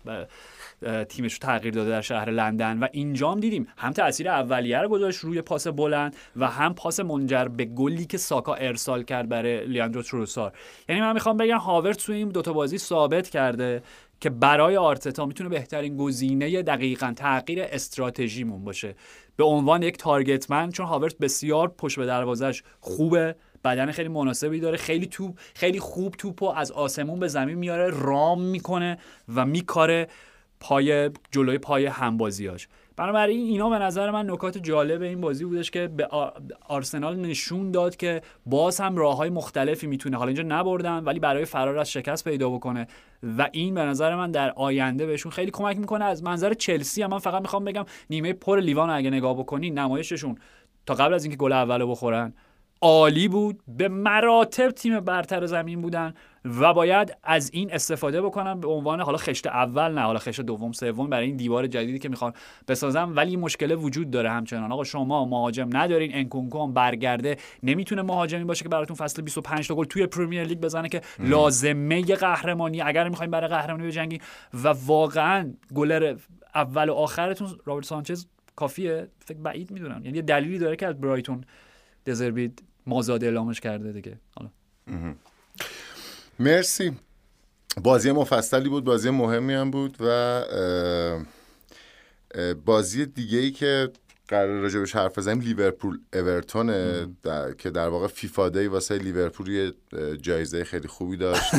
تیمش 1.09 1.33
رو 1.33 1.39
تغییر 1.39 1.73
داده 1.73 1.89
در 1.89 2.01
شهر 2.01 2.29
لندن 2.29 2.79
و 2.79 2.87
اینجا 2.91 3.31
هم 3.31 3.39
دیدیم 3.39 3.67
هم 3.77 3.91
تاثیر 3.91 4.29
اولیه 4.29 4.77
رو 4.77 4.89
گذاشت 4.89 5.19
روی 5.19 5.41
پاس 5.41 5.67
بلند 5.67 6.15
و 6.35 6.47
هم 6.47 6.73
پاس 6.73 6.99
منجر 6.99 7.45
به 7.45 7.65
گلی 7.65 8.05
که 8.05 8.17
ساکا 8.17 8.53
ارسال 8.53 9.03
کرد 9.03 9.29
برای 9.29 9.65
لیاندرو 9.65 10.03
تروسار. 10.03 10.53
یعنی 10.89 11.01
من 11.01 11.13
می‌خوام 11.13 11.37
بگم 11.37 11.57
هاورتس 11.57 12.05
تو 12.05 12.13
این 12.13 12.29
دوتا 12.29 12.53
بازی 12.53 12.77
ثابت 12.77 13.29
کرده 13.29 13.83
که 14.19 14.29
برای 14.29 14.77
آرتتا 14.77 15.25
می‌تونه 15.25 15.49
بهترین 15.49 15.97
گزینه 15.97 16.61
دقیقا 16.61 17.13
تغییر 17.15 17.61
استراتژیمون 17.61 18.63
باشه. 18.63 18.95
به 19.35 19.43
عنوان 19.43 19.83
یک 19.83 19.97
تارگتمن 19.97 20.71
چون 20.71 20.85
هاورت 20.85 21.17
بسیار 21.17 21.67
پشت 21.67 21.99
به 21.99 22.05
دروازش 22.05 22.63
خوبه 22.79 23.35
بدن 23.63 23.91
خیلی 23.91 24.09
مناسبی 24.09 24.59
داره 24.59 24.77
خیلی 24.77 25.07
توپ 25.07 25.39
خیلی 25.55 25.79
خوب 25.79 26.15
توپو 26.17 26.45
از 26.45 26.71
آسمون 26.71 27.19
به 27.19 27.27
زمین 27.27 27.57
میاره 27.57 27.89
رام 27.89 28.41
می‌کنه 28.41 28.97
و 29.35 29.45
میکاره. 29.45 30.07
پای 30.59 31.09
جلوی 31.31 31.57
پای 31.57 31.85
همبازیاش 31.85 32.67
بنابراین 32.95 33.39
اینا 33.39 33.69
به 33.69 33.79
نظر 33.79 34.11
من 34.11 34.29
نکات 34.29 34.57
جالب 34.57 35.01
این 35.01 35.21
بازی 35.21 35.45
بودش 35.45 35.71
که 35.71 35.87
به 35.87 36.07
آرسنال 36.67 37.19
نشون 37.19 37.71
داد 37.71 37.95
که 37.95 38.21
باز 38.45 38.79
هم 38.79 38.97
راه 38.97 39.17
های 39.17 39.29
مختلفی 39.29 39.87
می‌تونه. 39.87 40.17
حالا 40.17 40.27
اینجا 40.27 40.43
نبردن 40.43 41.03
ولی 41.03 41.19
برای 41.19 41.45
فرار 41.45 41.77
از 41.77 41.91
شکست 41.91 42.23
پیدا 42.23 42.49
بکنه. 42.49 42.87
و 43.37 43.49
این 43.51 43.75
به 43.75 43.81
نظر 43.81 44.15
من 44.15 44.31
در 44.31 44.51
آینده 44.51 45.05
بهشون 45.05 45.31
خیلی 45.31 45.51
کمک 45.51 45.77
می‌کنه. 45.77 46.05
از 46.05 46.23
منظر 46.23 46.53
چلسی 46.53 47.01
هم 47.01 47.09
من 47.09 47.19
فقط 47.19 47.41
می‌خوام 47.41 47.65
بگم 47.65 47.85
نیمه 48.09 48.33
پر 48.33 48.59
لیوان 48.59 48.89
اگه 48.89 49.09
نگاه 49.09 49.39
بکنی 49.39 49.69
نمایششون 49.69 50.37
تا 50.85 50.93
قبل 50.93 51.13
از 51.13 51.23
اینکه 51.23 51.37
گل 51.37 51.51
اول 51.51 51.81
رو 51.81 51.87
بخورن 51.87 52.33
عالی 52.81 53.27
بود. 53.27 53.59
به 53.67 53.87
مراتب 53.87 54.71
تیم 54.71 54.99
برتر 54.99 55.45
زمین 55.45 55.81
بودن 55.81 56.13
و 56.45 56.73
باید 56.73 57.17
از 57.23 57.51
این 57.53 57.73
استفاده 57.73 58.21
بکنم 58.21 58.59
به 58.59 58.67
عنوان 58.67 59.01
حالا 59.01 59.17
خشت 59.17 59.47
اول 59.47 59.91
نه 59.91 60.01
حالا 60.01 60.19
خشت 60.19 60.41
دوم 60.41 60.71
سوم 60.71 61.09
برای 61.09 61.25
این 61.25 61.35
دیوار 61.35 61.67
جدیدی 61.67 61.99
که 61.99 62.09
می‌خوان 62.09 62.33
بسازم 62.67 63.13
ولی 63.15 63.29
این 63.29 63.39
مشکل 63.39 63.71
وجود 63.71 64.11
داره 64.11 64.31
همچنان. 64.31 64.71
آقا 64.71 64.83
شما 64.83 65.25
مهاجم 65.25 65.69
ندارین. 65.73 66.15
انکونکو 66.15 66.63
هم 66.63 66.73
برگرده. 66.73 67.37
نمی‌تونه 67.63 68.01
مهاجمی 68.01 68.43
باشه 68.43 68.63
که 68.63 68.69
براتون 68.69 68.95
فصل 68.95 69.21
25 69.21 69.67
تا 69.67 69.75
گل 69.75 69.85
توی 69.85 70.07
پرمیر 70.07 70.43
لیگ 70.43 70.59
بزنه 70.59 70.89
که 70.89 71.01
لازمه 71.19 72.01
قهرمانی. 72.01 72.81
اگر 72.81 73.09
می‌خواین 73.09 73.31
برای 73.31 73.47
قهرمانی 73.47 73.87
بجنگین 73.87 74.19
و 74.63 74.67
واقعا 74.85 75.53
گلر 75.75 76.15
اول 76.55 76.89
و 76.89 76.93
آخرتون 76.93 77.47
رابرت 77.65 77.85
سانچز 77.85 78.25
کافیه؟ 78.55 79.07
فکر 79.25 79.37
بعید 79.37 79.71
می‌دونم. 79.71 80.05
یعنی 80.05 80.21
دلیلی 80.21 80.57
داره 80.57 80.75
که 80.75 80.87
از 80.87 81.01
برایتون 81.01 81.43
دزربید 82.09 82.63
مازاد 82.85 83.23
اعلامش 83.23 83.59
کرده 83.59 83.91
دیگه. 83.91 84.19
حالا. 84.35 84.49
مرسی. 86.39 86.91
بازی 87.83 88.11
مفصلی 88.11 88.69
بود 88.69 88.83
بازی 88.83 89.09
مهمی 89.09 89.53
هم 89.53 89.71
بود 89.71 89.97
و 89.99 90.43
بازی 92.65 93.05
دیگه 93.05 93.37
ای 93.37 93.51
که 93.51 93.89
قرار 94.29 94.59
راجبش 94.59 94.95
حرف 94.95 95.17
بزنیم 95.17 95.39
لیورپول 95.41 95.99
اورتونه 96.13 97.07
در- 97.23 97.53
که 97.53 97.69
در 97.69 97.87
واقع 97.89 98.07
فیفا 98.07 98.49
دی 98.49 98.67
واسه 98.67 98.97
لیورپول 98.97 99.47
یه 99.47 99.73
جایزه 100.21 100.63
خیلی 100.63 100.87
خوبی 100.87 101.17
داشت. 101.17 101.51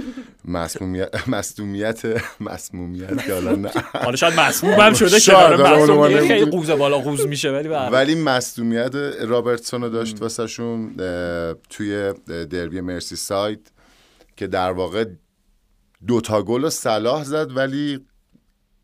مسمومیت 0.44 1.28
مسمومیت 1.28 2.02
مسمومیت 2.40 3.24
که 3.26 3.34
حالا 3.34 3.54
نه. 3.54 3.70
حالا 4.04 4.16
شاید 4.16 4.40
مسموم 4.40 4.80
هم 4.80 4.94
شده 4.94 5.20
که 5.20 5.32
حالا 5.32 6.18
خیلی. 6.20 6.50
قوز 6.50 6.70
بالا 6.70 6.98
قوز 6.98 7.26
میشه 7.26 7.50
ولی. 7.50 7.68
ولی 7.68 8.14
مصدومیت 8.14 8.94
رابرتسون 9.20 9.82
رو 9.82 9.88
داشت 9.88 10.22
واسه 10.22 10.46
شون 10.46 10.94
توی 11.70 12.12
دربی 12.26 12.80
مرسی 12.80 13.16
ساید 13.16 13.72
که 14.36 14.46
در 14.46 14.70
واقع 14.72 15.04
دوتا 16.06 16.42
گل 16.42 16.62
رو 16.62 16.70
صلاح 16.70 17.24
زد 17.24 17.56
ولی 17.56 18.06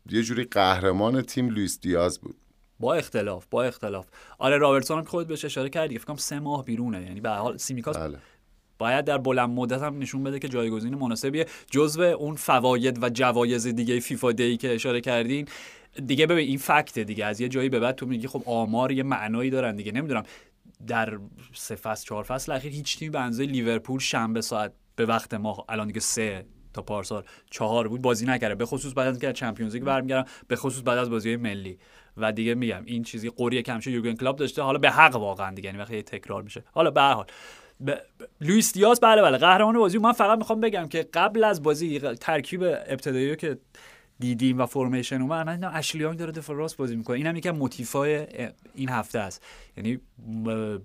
یه 0.09 0.23
جوری 0.23 0.43
قهرمان 0.43 1.21
تیم 1.21 1.49
لوئیس 1.49 1.79
دیاز 1.79 2.19
بود. 2.19 2.35
با 2.83 2.93
اختلاف 2.93 3.45
با 3.49 3.63
اختلاف. 3.63 4.05
آره 4.37 4.57
رابرتسون 4.57 4.97
هم 4.97 5.03
خودت 5.03 5.27
بهش 5.27 5.45
اشاره 5.45 5.69
کردی 5.69 5.97
فکر 5.97 6.05
کنم 6.05 6.15
سه 6.15 6.39
ماه 6.39 6.65
بیرونه. 6.65 7.01
یعنی 7.01 7.21
به 7.21 7.29
حال 7.29 7.57
سیمیکاس 7.57 7.97
بله. 7.97 8.17
باید 8.77 9.05
در 9.05 9.17
بلند 9.17 9.49
مدت 9.49 9.81
هم 9.81 9.99
نشون 9.99 10.23
بده 10.23 10.39
که 10.39 10.47
جایگزین 10.47 10.95
مناسبیه. 10.95 11.45
جزو 11.71 12.01
اون 12.01 12.35
فواید 12.35 13.03
و 13.03 13.09
جوایز 13.09 13.67
دیگه 13.67 13.99
فیفا 13.99 14.31
دی 14.31 14.57
که 14.57 14.75
اشاره 14.75 15.01
کردین. 15.01 15.47
دیگه 16.05 16.27
ببین 16.27 16.47
این 16.47 16.57
فکته 16.57 17.03
دیگه. 17.03 17.25
از 17.25 17.41
یه 17.41 17.49
جایی 17.49 17.69
به 17.69 17.79
بعد 17.79 17.95
تو 17.95 18.05
میگی 18.05 18.27
خب 18.27 18.43
آمار 18.45 18.91
یه 18.91 19.03
معنایی 19.03 19.49
دارن 19.49 19.75
دیگه. 19.75 19.91
نمی‌دونم. 19.91 20.23
در 20.87 21.19
سه 21.53 21.75
فصل 21.75 22.05
چهار 22.05 22.23
فصل 22.23 22.51
اخیر 22.51 22.71
هیچ 22.71 22.97
تیمی 22.97 23.09
به 23.09 23.19
اندازه 23.19 23.43
لیورپول 23.43 23.99
شنبه 23.99 24.41
ساعت 24.41 24.73
به 24.95 25.05
وقت 25.05 25.33
ما 25.33 25.65
الان 25.69 25.87
دیگه 25.87 25.99
سه 25.99 26.45
تا 26.73 26.81
پارسال 26.81 27.23
چهار 27.51 27.87
بود 27.87 28.01
بازی 28.01 28.25
نکرده. 28.25 28.55
به 28.55 28.65
خصوص 28.65 28.93
بعد 28.93 29.07
از 29.07 29.13
اینکه 29.13 29.33
چمپیونز 29.33 29.73
لیگ 29.73 29.83
برمیگردم 29.83 30.29
به 30.47 30.55
خصوص 30.55 30.83
بعد 30.85 30.97
از 30.97 31.09
بازی 31.09 31.35
ملی. 31.35 31.79
و 32.17 32.31
دیگه 32.31 32.55
میگم 32.55 32.81
این 32.85 33.03
چیزی 33.03 33.29
قوریه 33.29 33.61
کمشه 33.61 33.91
یورگن 33.91 34.13
کلوپ 34.15 34.35
داشته 34.35 34.61
حالا 34.61 34.77
به 34.79 34.89
حق 34.89 35.15
واقعا 35.15 35.51
دیگه 35.53 35.67
یعنی 35.67 35.81
وقتی 35.81 36.03
تکرار 36.03 36.41
میشه. 36.41 36.63
حالا 36.71 36.91
به 36.91 37.01
هر 37.01 37.13
حال 37.13 37.25
ب... 37.85 37.91
ب... 37.91 37.97
لوئیس 38.41 38.73
دیاز 38.73 38.99
بله 38.99 39.21
بله 39.21 39.37
قهرمان 39.37 39.77
بازی. 39.77 39.97
من 39.97 40.11
فقط 40.11 40.37
می‌خوام 40.37 40.61
بگم 40.61 40.87
که 40.87 41.07
قبل 41.13 41.43
از 41.43 41.63
بازی 41.63 41.99
ترکیب 41.99 42.63
ابتدایی 42.63 43.29
رو 43.29 43.35
که 43.35 43.57
دیدیم 44.19 44.59
و 44.59 44.65
فرمیشن 44.65 45.21
اومد 45.21 45.45
من 45.45 45.55
دیدم 45.55 45.71
اشلیانگ 45.73 46.19
داره 46.19 46.31
دفاع 46.31 46.55
راست 46.55 46.77
بازی 46.77 46.95
می‌کنه. 46.95 47.17
اینم 47.17 47.35
یکم 47.35 47.51
موتیفای 47.51 48.27
این 48.75 48.89
هفته 48.89 49.19
است. 49.19 49.43
یعنی 49.77 49.99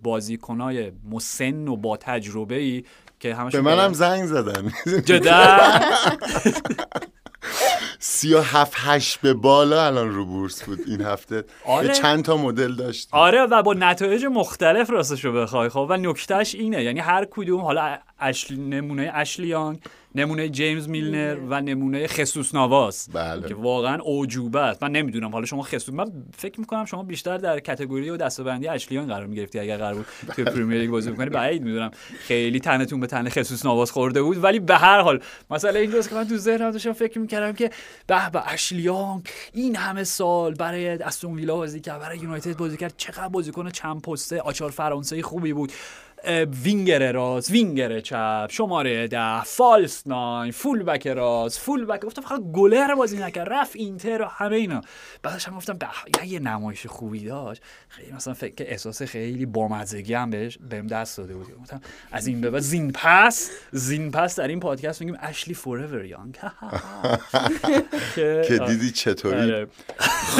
بازیکنای 0.02 0.92
مسن 1.10 1.68
و 1.68 1.76
با 1.76 1.96
تجربه 1.96 2.54
ای 2.54 2.84
که 3.20 3.34
همش 3.34 3.52
به 3.52 3.60
منم 3.60 3.92
زنگ 3.92 4.26
زدن. 4.26 4.72
جدا. 5.04 5.58
سی 7.98 8.34
و 8.34 8.40
هفت 8.40 8.72
هشت 8.76 9.20
به 9.20 9.34
بالا 9.34 9.86
الان 9.86 10.10
رو 10.10 10.24
بورس 10.24 10.62
بود 10.62 10.78
این 10.86 11.00
هفته. 11.00 11.44
آره. 11.64 11.94
چند 11.94 12.24
تا 12.24 12.36
مدل 12.36 12.74
داشت 12.74 13.08
آره 13.12 13.42
و 13.42 13.62
با 13.62 13.74
نتایج 13.74 14.24
مختلف 14.24 14.90
راستش 14.90 15.24
رو 15.24 15.32
بخوای. 15.32 15.68
خب 15.68 15.86
و 15.90 15.96
نکتهش 15.96 16.54
اینه. 16.54 16.82
یعنی 16.84 17.00
هر 17.00 17.26
کدوم 17.30 17.60
حالا 17.60 17.98
اشل... 18.20 18.56
نمونه 18.56 19.12
اشلیانگ 19.14 19.80
نمونه 20.14 20.48
جیمز 20.48 20.88
میلنر 20.88 21.36
و 21.48 21.60
نمونه 21.60 22.06
خصوص 22.06 22.54
نواس. 22.54 23.08
بله. 23.12 23.48
که 23.48 23.54
واقعا 23.54 24.00
اوجوبه 24.02 24.60
است. 24.60 24.82
من 24.82 24.90
نمی‌دونم. 24.90 25.30
حالا 25.30 25.46
شما 25.46 25.62
خصوص 25.62 25.94
من 25.94 26.12
فکر 26.36 26.60
می‌کنم 26.60 26.84
شما 26.84 27.02
بیشتر 27.02 27.38
در 27.38 27.60
کتگوری 27.60 28.10
و 28.10 28.16
دستبندی 28.16 28.68
اشلیان 28.68 29.06
قرار 29.06 29.26
می‌گرفتی 29.26 29.58
اگر 29.58 29.76
قرار 29.76 29.94
بود 29.94 30.06
توی 30.34 30.44
پرمیر 30.44 30.80
لیگ 30.80 30.90
بازی 30.90 31.10
بکنی. 31.10 31.30
بعید 31.30 31.62
می‌دونم. 31.62 31.90
خیلی 32.18 32.60
تنتون 32.60 33.00
به 33.00 33.06
تن 33.06 33.28
خصوص 33.28 33.66
نواس 33.66 33.90
خورده 33.90 34.22
بود. 34.22 34.44
ولی 34.44 34.58
به 34.60 34.76
هر 34.76 35.00
حال 35.00 35.20
مثلا 35.50 35.80
اینجاست 35.80 36.08
که 36.08 36.14
من 36.14 36.28
تو 36.28 36.36
ذهنم 36.36 36.70
داشتم 36.70 36.92
فکر 36.92 37.18
می‌کردم 37.18 37.52
که 37.52 37.70
به 38.06 38.30
به 38.30 38.52
اشلیان 38.52 39.22
این 39.52 39.76
همه 39.76 40.04
سال 40.04 40.54
برای 40.54 40.88
استون 40.88 41.34
ویلا 41.34 41.56
بازی 41.56 41.80
کرد 41.80 42.00
برای 42.00 42.18
یونایتد 42.18 42.56
بازی 42.56 42.76
کرد. 42.76 42.94
چقدر 42.96 43.28
بازیکن 43.28 43.70
چند 43.70 44.02
پسته 44.02 44.40
آچار 44.40 44.70
فرانسوی 44.70 45.22
خوبی 45.22 45.52
بود. 45.52 45.72
وینگر 46.64 47.12
راست 47.12 47.50
وینگر 47.50 48.00
چپ 48.00 48.46
شماره 48.50 49.08
ده 49.08 49.42
false 49.42 50.06
nine 50.06 50.52
full 50.52 50.82
back 50.82 51.06
راست 51.06 51.58
full 51.58 51.84
back 51.84 52.00
گفتم 52.00 52.22
فقط 52.22 52.40
گلر 52.40 52.94
بازی 52.94 53.18
نکرد. 53.18 53.48
رفت 53.52 53.76
اینتر 53.76 54.22
و 54.22 54.24
همه 54.24 54.56
اینا. 54.56 54.80
بعدش 55.22 55.48
هم 55.48 55.56
گفتم 55.56 55.78
به 55.78 55.86
یه- 56.26 56.38
نمایش 56.38 56.86
خوبی 56.86 57.24
داشت. 57.24 57.62
خیلی 57.88 58.12
مثلا 58.12 58.34
فکر 58.34 58.54
که 58.54 58.70
احساس 58.70 59.02
خیلی 59.02 59.46
بامزگی 59.46 60.14
هم 60.14 60.30
بهش 60.30 60.58
بهم 60.70 60.86
دست 60.86 61.18
داده 61.18 61.34
بود. 61.34 61.46
گفتم 61.60 61.80
از 62.12 62.26
این 62.26 62.40
به 62.40 62.50
بعد 62.50 62.62
زین 62.62 62.92
پس 62.92 63.50
زین 63.72 64.10
پس 64.10 64.36
در 64.36 64.48
این 64.48 64.60
پادکست 64.60 65.00
میگیم 65.00 65.16
اشلی 65.20 65.54
forever 65.54 66.04
یانگ. 66.04 66.38
که 68.48 68.60
دیدی 68.68 68.90
چطوری 68.90 69.40
آره. 69.40 69.66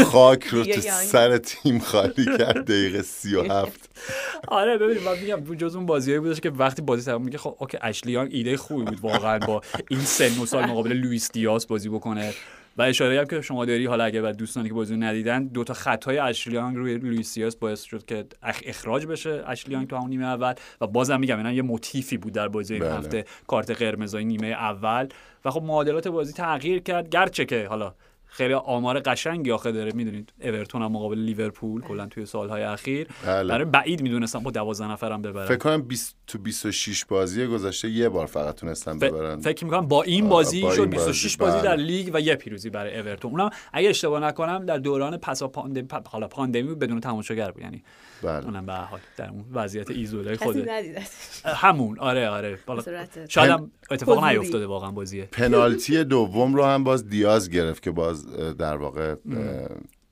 خاک 0.05 0.45
رو 0.47 0.65
تو. 0.65 0.81
سر 0.81 1.39
تیم 1.39 1.79
خالی 1.79 2.25
کرد 2.39 2.65
دقیقه 2.65 3.03
سی 3.03 3.35
و 3.35 3.43
هفت. 3.53 3.89
آره 4.49 4.79
ببینید 4.79 5.03
من 5.03 5.19
میگم 5.19 5.41
جز 5.69 5.77
اون 5.77 5.87
بازیایی 5.87 6.21
بودش 6.21 6.41
که 6.41 6.51
وقتی 6.51 6.83
بازی 6.83 7.05
تموم 7.11 7.25
میگه 7.25 7.39
خب 7.39 7.57
okay 7.59 7.79
اشلی 7.81 8.13
یانگ 8.13 8.29
ایده 8.33 8.57
خوبی 8.57 8.85
بود 8.85 9.01
واقعا 9.01 9.39
با 9.39 9.61
این 9.91 10.01
سن 10.01 10.43
و 10.43 10.47
سال 10.47 10.65
مقابل 10.67 10.93
لوئیس 10.93 11.33
دیاس 11.33 11.67
بازی 11.67 11.89
بکنه. 11.89 12.33
و 12.77 12.83
اشاره 12.83 13.19
هم 13.19 13.25
که 13.25 13.41
شما 13.41 13.65
داری 13.65 13.87
حالا 13.87 14.05
اگه 14.05 14.23
بعد 14.23 14.37
دوستانی 14.37 14.69
که 14.69 14.75
بازی 14.75 14.97
ندیدن 14.97 15.45
دو 15.45 15.65
تا 15.65 15.75
خطای 15.75 16.19
اشلی 16.19 16.52
یانگ 16.52 16.77
روی 16.77 16.95
لوئیس 16.99 17.35
دیاس 17.35 17.57
باعث 17.57 17.83
شد 17.83 18.05
که 18.05 18.25
اخ- 18.43 18.63
اخراج 18.67 19.07
بشه 19.07 19.45
اشلی 19.47 19.71
یانگ 19.71 19.89
تو 19.89 19.97
همون 19.97 20.09
نیمه 20.11 20.25
اول. 20.25 20.55
و 20.81 20.87
بازم 20.87 21.21
میگم 21.21 21.37
اینا 21.37 21.53
یه 21.53 21.63
موتیفی 21.63 22.17
بود 22.17 22.33
در 22.33 22.49
بازی 22.49 22.75
این 22.75 22.83
بله. 22.83 22.95
هفته 22.95 23.25
کارت 23.47 23.71
قرمزای 23.71 24.25
نیمه 24.25 24.47
اول. 24.47 25.09
و 25.45 25.51
خب 25.51 25.63
معادلات 25.63 26.09
بازی 26.09 26.33
تغییر 26.33 26.79
کرد. 26.83 27.09
گرچه 27.09 27.45
که 27.45 27.67
حالا 27.69 27.95
خیلی 28.29 28.55
آمار 28.55 29.01
قشنگی 29.01 29.51
آخه 29.51 29.73
داره 29.73 29.93
می‌دونید 29.95 30.33
اورتون 30.41 30.83
هم 30.83 30.93
مقابل 30.93 31.19
لیورپول 31.19 31.83
کلا 31.83 32.07
توی 32.07 32.27
سالهای 32.27 32.63
اخیر 32.63 33.09
بله. 33.27 33.49
برای 33.49 33.65
بعید 33.65 34.03
می‌دونستم 34.03 34.39
با 34.39 34.51
12 34.51 34.91
نفرم 34.91 35.23
ببرن 35.23 35.47
فکر 35.47 35.57
کنم 35.57 35.83
20 35.83 36.17
تو 36.27 36.39
26 36.39 37.05
بازی 37.05 37.47
گذشته 37.47 37.89
یه 37.89 38.09
بار 38.09 38.27
فقط 38.27 38.55
تونستن 38.55 38.99
ببرن 38.99 39.41
ف... 39.41 39.45
فکر 39.45 39.65
می‌کنم 39.65 39.87
با 39.89 40.03
این 40.03 40.29
بازی 40.29 40.63
با 40.63 40.75
شد 40.75 40.81
این 40.81 40.91
26 40.91 41.37
بازی، 41.37 41.53
بازی 41.53 41.65
در 41.65 41.77
بله. 41.77 41.85
لیگ 41.85 42.11
و 42.15 42.21
یه 42.21 42.35
پیروزی 42.35 42.71
برای 42.71 42.99
اورتون 42.99 43.31
اونم 43.31 43.51
اگه 43.73 43.89
اشتباه 43.89 44.21
نکنم 44.21 44.67
در 44.67 44.79
دوران 44.79 45.17
پسا 45.17 45.49
پاندمی 45.49 45.89
حالا 46.11 46.29
پاندمی 46.29 46.75
بدون 46.75 47.01
تماشاگر 47.01 47.51
بود 47.51 47.63
یعنی 47.63 47.83
بله. 48.23 48.45
اونم 48.45 48.67
به 48.67 48.73
حال 48.73 49.01
در 49.17 49.31
اون 49.31 49.45
وضعیت 49.53 49.91
ایزوله 49.91 50.39
ندیده. 50.69 51.03
همون 51.45 51.99
آره 51.99 52.29
آره. 52.29 52.59
بالا 52.67 52.83
شاید 53.29 53.51
هم 53.51 53.71
اتفاق 53.91 54.19
حضوری. 54.19 54.39
نیفتاده 54.39 54.67
واقعا 54.67 54.91
بازیه. 54.91 55.25
پنالتی 55.25 56.05
دوم 56.05 56.55
رو 56.55 56.65
هم 56.65 56.85
باز 56.85 57.09
دیاز 57.09 57.51
گرفت 57.51 57.83
که 57.83 57.91
باز 57.91 58.27
در 58.57 58.77
واقع 58.77 59.15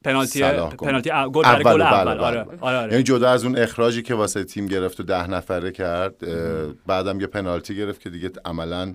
پنالتی. 0.04 0.40
پنالتی 0.40 1.10
گل 1.10 1.42
برای 1.42 1.64
گل 1.64 1.72
بله، 1.72 1.92
اول. 1.92 2.14
بله. 2.14 2.24
آره 2.24 2.40
آره 2.60 2.78
آره. 2.78 2.92
یعنی 2.92 3.02
جدا 3.02 3.30
از 3.30 3.44
اون 3.44 3.58
اخراجی 3.58 4.02
که 4.02 4.14
واسه 4.14 4.44
تیم 4.44 4.66
گرفت 4.66 5.00
و 5.00 5.02
ده 5.02 5.30
نفره 5.30 5.70
کرد 5.70 6.14
بعدم 6.86 7.20
یه 7.20 7.26
پنالتی 7.26 7.76
گرفت 7.76 8.00
که 8.00 8.10
دیگه 8.10 8.30
عملا 8.44 8.94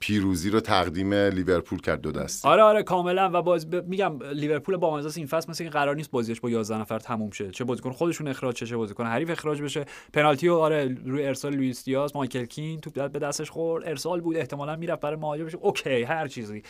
پیروزی 0.00 0.50
رو 0.50 0.60
تقدیم 0.60 1.14
لیورپول 1.14 1.80
کرد 1.80 2.00
دو 2.00 2.12
دستی. 2.12 2.48
آره 2.48 2.62
آره 2.62 2.82
کاملا. 2.82 3.30
و 3.32 3.42
باز 3.42 3.70
ب... 3.70 3.84
میگم 3.88 4.22
لیورپول 4.32 4.76
با 4.76 4.96
مزاس 4.96 5.16
این 5.16 5.26
فصل 5.26 5.50
مثل 5.50 5.64
که 5.64 5.70
قرار 5.70 5.96
نیست 5.96 6.10
بازیش 6.10 6.40
با 6.40 6.50
11 6.50 6.78
نفر 6.80 6.98
تموم 6.98 7.30
شه. 7.30 7.50
چه 7.50 7.64
بازیکن 7.64 7.92
خودشون 7.92 8.28
اخراج 8.28 8.56
شه 8.56 8.66
چه 8.66 8.76
بازیکن 8.76 9.06
حریف 9.06 9.30
اخراج 9.30 9.62
بشه. 9.62 9.84
پنالتی 10.12 10.48
و 10.48 10.54
آره 10.54 10.96
روی 11.04 11.26
ارسال 11.26 11.54
لوئیس 11.54 11.84
دیاز 11.84 12.16
مایکل 12.16 12.44
کین 12.44 12.80
توپ 12.80 13.10
به 13.10 13.18
دستش 13.18 13.50
خورد. 13.50 13.88
ارسال 13.88 14.20
بود 14.20 14.36
احتمالا 14.36 14.76
می‌رفت 14.76 15.00
برای 15.00 15.16
مهاجم 15.16 15.44
بشه 15.44 15.58
اوکی 15.58 16.02
هر 16.02 16.28
چیزی. 16.28 16.62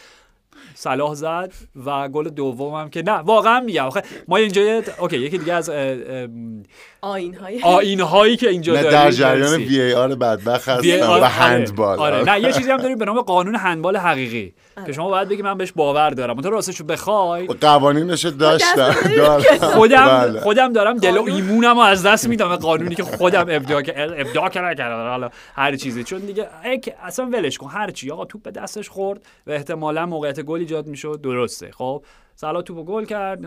صلاح 0.74 1.14
زد 1.14 1.52
و 1.86 2.08
گل 2.08 2.28
دومم 2.28 2.90
که 2.90 3.02
نه 3.02 3.12
واقعا 3.12 3.60
میگم 3.60 3.84
آخه 3.84 4.02
ما 4.28 4.36
اینجا 4.36 4.62
یه- 4.62 4.82
اوکی 4.98 5.16
یکی 5.18 5.38
دیگه 5.38 5.52
از 5.52 5.70
آین 7.00 7.34
های 7.34 7.94
هایی 8.00 8.36
که 8.36 8.48
اینجا 8.48 8.72
نه 8.74 8.82
داریم 8.82 8.98
در 8.98 9.10
جریان. 9.10 9.54
وی 9.54 9.80
ای 9.80 9.92
آر 9.92 10.14
بدبخت 10.14 10.68
هستم 10.68 10.82
VAR 11.00 11.22
و. 11.22 11.24
هندبال 11.24 11.98
آره 11.98 12.22
نه 12.24 12.40
یه 12.40 12.52
چیزی 12.52 12.70
هم 12.70 12.76
داریم 12.76 12.98
به 12.98 13.04
نام 13.04 13.20
قانون 13.20 13.54
هندبال 13.54 13.96
حقیقی 13.96 14.54
که 14.86 14.92
شما 14.92 15.08
باید 15.08 15.28
بگی 15.28 15.42
من 15.42 15.58
بهش 15.58 15.72
باور 15.72 16.10
دارم. 16.10 16.40
تو 16.40 16.50
راستش 16.50 16.80
رو 16.80 16.86
بخوای. 16.86 17.46
قوانینش 17.46 18.24
رو 18.24 18.30
داشتم. 18.30 18.92
خودم 19.60 20.06
بله. 20.06 20.40
خودم 20.40 20.72
دارم 20.72 20.96
دل 20.96 21.16
و. 21.16 21.22
ایمونم 21.22 21.74
رو 21.74 21.80
از 21.80 22.06
دست 22.06 22.28
میدم. 22.28 22.48
به 22.48 22.56
قانونی 22.56 22.94
که 22.94 23.02
خودم 23.02 23.46
ابداع 23.48 23.82
ابداع 23.96 24.48
کردم 24.48 25.08
حالا 25.08 25.30
هر 25.54 25.76
چیزی. 25.76 26.04
چون 26.04 26.18
دیگه 26.18 26.48
اصلا 27.02 27.26
ولش 27.26 27.58
کن. 27.58 27.70
هر 27.70 27.90
چی. 27.90 28.10
آقا 28.10 28.24
توپ 28.24 28.42
به 28.42 28.50
دستش 28.50 28.88
خورد 28.88 29.26
و 29.46 29.50
احتمالا 29.50 30.06
موقعیت 30.06 30.40
گل 30.40 30.60
ایجاد 30.60 30.86
می‌شد. 30.86 31.20
درسته. 31.22 31.70
خب 31.72 32.04
صلاح 32.34 32.62
توپو 32.62 32.84
گل 32.84 33.04
کرد. 33.04 33.40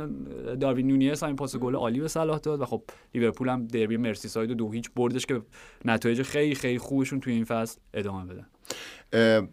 داروین 0.60 0.88
نونیز 0.88 1.24
همین 1.24 1.36
پاس 1.36 1.56
گل 1.56 1.76
عالی 1.76 2.00
به 2.00 2.08
صلاح 2.08 2.40
داد 2.40 2.62
و 2.62 2.66
خب 2.66 2.84
لیورپول 3.14 3.50
هم 3.50 3.68
دربی 3.68 3.98
مرسیساید 3.98 4.50
رو 4.50 4.56
دو 4.56 4.72
هیچ 4.72 4.90
بردش 4.96 5.26
که 5.26 5.42
نتایج 5.86 6.22
خیلی 6.22 6.56
خیلی 6.56 6.80
خوبشون 6.80 7.20
توی 7.20 7.34
این 7.34 7.46
فصل 7.46 7.80
ادامه 7.94 8.34
بدن. 8.34 9.50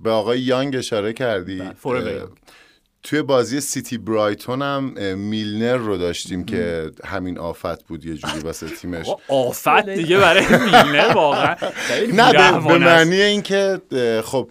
به 0.00 0.10
آقای 0.10 0.40
یانگ 0.40 0.76
اشاره 0.76 1.12
کردی؟ 1.12 1.62
بله،. 1.84 2.22
توی 3.02 3.22
بازی 3.22 3.60
سیتی 3.60 3.98
برایتون 3.98 4.62
هم 4.62 5.18
میلنر 5.18 5.76
رو 5.76 5.96
داشتیم 5.96 6.44
که 6.44 6.90
همین 7.04 7.38
آفت 7.38 7.84
بود 7.84 8.04
یه 8.04 8.14
جوری 8.14 8.38
واسه 8.38 8.68
تیمش. 8.68 9.06
آفت 9.28 9.88
دیگه 9.88 10.18
برای 10.18 10.44
میلنر 10.48 11.12
واقعا. 11.14 11.54
خیلی 11.74 12.12
نه 12.12 12.32
به. 12.32 12.78
معنی 12.78 13.20
اینکه 13.20 13.80
خب 14.24 14.50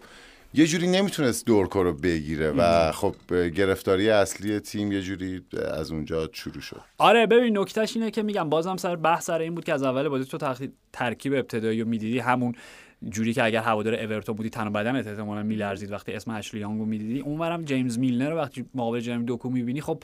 یه 0.53 0.67
جوری 0.67 0.87
نمی‌تونست 0.87 1.45
دورکو 1.45 1.83
رو 1.83 1.93
بگیره 1.93 2.51
و 2.51 2.91
خب 2.91 3.15
گرفتاری 3.31 4.09
اصلی 4.09 4.59
تیم 4.59 4.91
یه 4.91 5.01
جوری 5.01 5.41
از 5.73 5.91
اونجا 5.91 6.29
شروع 6.33 6.61
شد. 6.61 6.81
آره 6.97 7.25
ببین 7.25 7.57
نکتهش 7.57 7.95
اینه 7.95 8.11
که 8.11 8.23
میگم 8.23 8.49
بازم 8.49 8.77
سر 8.77 8.95
بحث 8.95 9.25
سر 9.25 9.39
این 9.39 9.55
بود 9.55 9.63
که 9.63 9.73
از 9.73 9.83
اول 9.83 10.07
بازی 10.07 10.25
تو 10.25 10.55
ترکیب 10.93 11.33
ابتدایی 11.33 11.81
رو 11.81 11.87
می‌دیدی. 11.87 12.19
همون 12.19 12.55
جوری 13.09 13.33
که 13.33 13.43
اگر 13.43 13.61
هوادار 13.61 13.93
اورتون 13.93 14.35
بودی 14.35 14.49
تن 14.49 14.67
و 14.67 14.69
بدنت 14.69 15.07
احتمالاً 15.07 15.43
میلرزید 15.43 15.91
وقتی 15.91 16.13
اسم 16.13 16.31
اشلی 16.31 16.61
رو 16.61 16.69
می‌دیدی. 16.69 17.19
اونورم 17.19 17.63
جیمز 17.63 17.99
میلنر 17.99 18.29
رو 18.29 18.37
وقتی 18.37 18.65
مقابل 18.75 18.99
جرمی 18.99 19.25
دوکو 19.25 19.49
می‌بینی 19.49 19.81
خب 19.81 20.03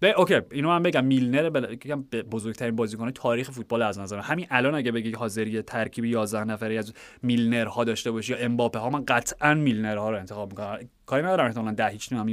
به 0.00 0.14
اوکی 0.16 0.40
اینو 0.50 0.68
من 0.68 0.82
بگم 0.82 1.04
میلنر 1.04 1.50
بل... 1.50 1.76
بزرگترین 2.22 2.76
بازیکن 2.76 3.10
تاریخ 3.10 3.50
فوتبال 3.50 3.82
از 3.82 3.98
نظر. 3.98 4.18
همین 4.18 4.46
الان 4.50 4.74
اگه 4.74 4.92
بگی 4.92 5.12
حاضری 5.12 5.62
ترکیب 5.62 6.04
11 6.04 6.44
نفری 6.44 6.78
از 6.78 6.92
میلنر 7.22 7.66
ها 7.66 7.84
داشته 7.84 8.10
باشی 8.10 8.32
یا 8.32 8.38
امباپه 8.38 8.78
ها 8.78 8.90
من 8.90 9.04
قطعا 9.04 9.54
میلنر 9.54 9.96
ها 9.96 10.10
رو 10.10 10.18
انتخاب 10.18 10.50
می‌کنم. 10.50 10.78
کاری 11.06 11.22
ندارم 11.22 11.46
احتمالاً 11.46 11.72
ده 11.72 11.88
هیچ 11.88 12.12
هم 12.12 12.28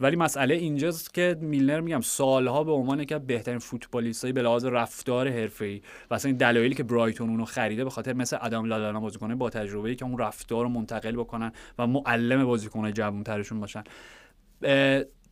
ولی 0.00 0.16
مسئله 0.16 0.54
اینجاست 0.54 1.14
که 1.14 1.36
میلنر 1.40 1.80
میگم 1.80 2.00
سالها 2.00 2.64
به 2.64 2.72
عنوان 2.72 3.04
که 3.04 3.18
بهترین 3.18 3.58
فوتبالیستای 3.58 4.32
به 4.32 4.42
لحاظ 4.42 4.64
رفتار 4.64 5.28
حرفه‌ای 5.28 5.82
و 6.10 6.14
اصلا 6.14 6.28
این 6.28 6.38
دلایلی 6.38 6.74
که 6.74 6.82
برایتون 6.82 7.28
اونو 7.30 7.44
خریده 7.44 7.84
به 7.84 7.90
خاطر 7.90 8.12
مثل 8.12 8.38
ادم 8.40 8.64
لالانا 8.64 9.00
بازیکن 9.00 9.34
با 9.34 9.50
تجربه‌ای 9.50 9.96
که 9.96 10.04
اون 10.04 10.18
رفتار 10.18 10.64
رو 10.64 10.70
منتقل 10.70 11.16
بکنن 11.16 11.52
و 11.78 11.86
معلم 11.86 12.44
بازیکن‌های 12.44 12.92
جوان‌ترشون 12.92 13.60
باشن. 13.60 13.84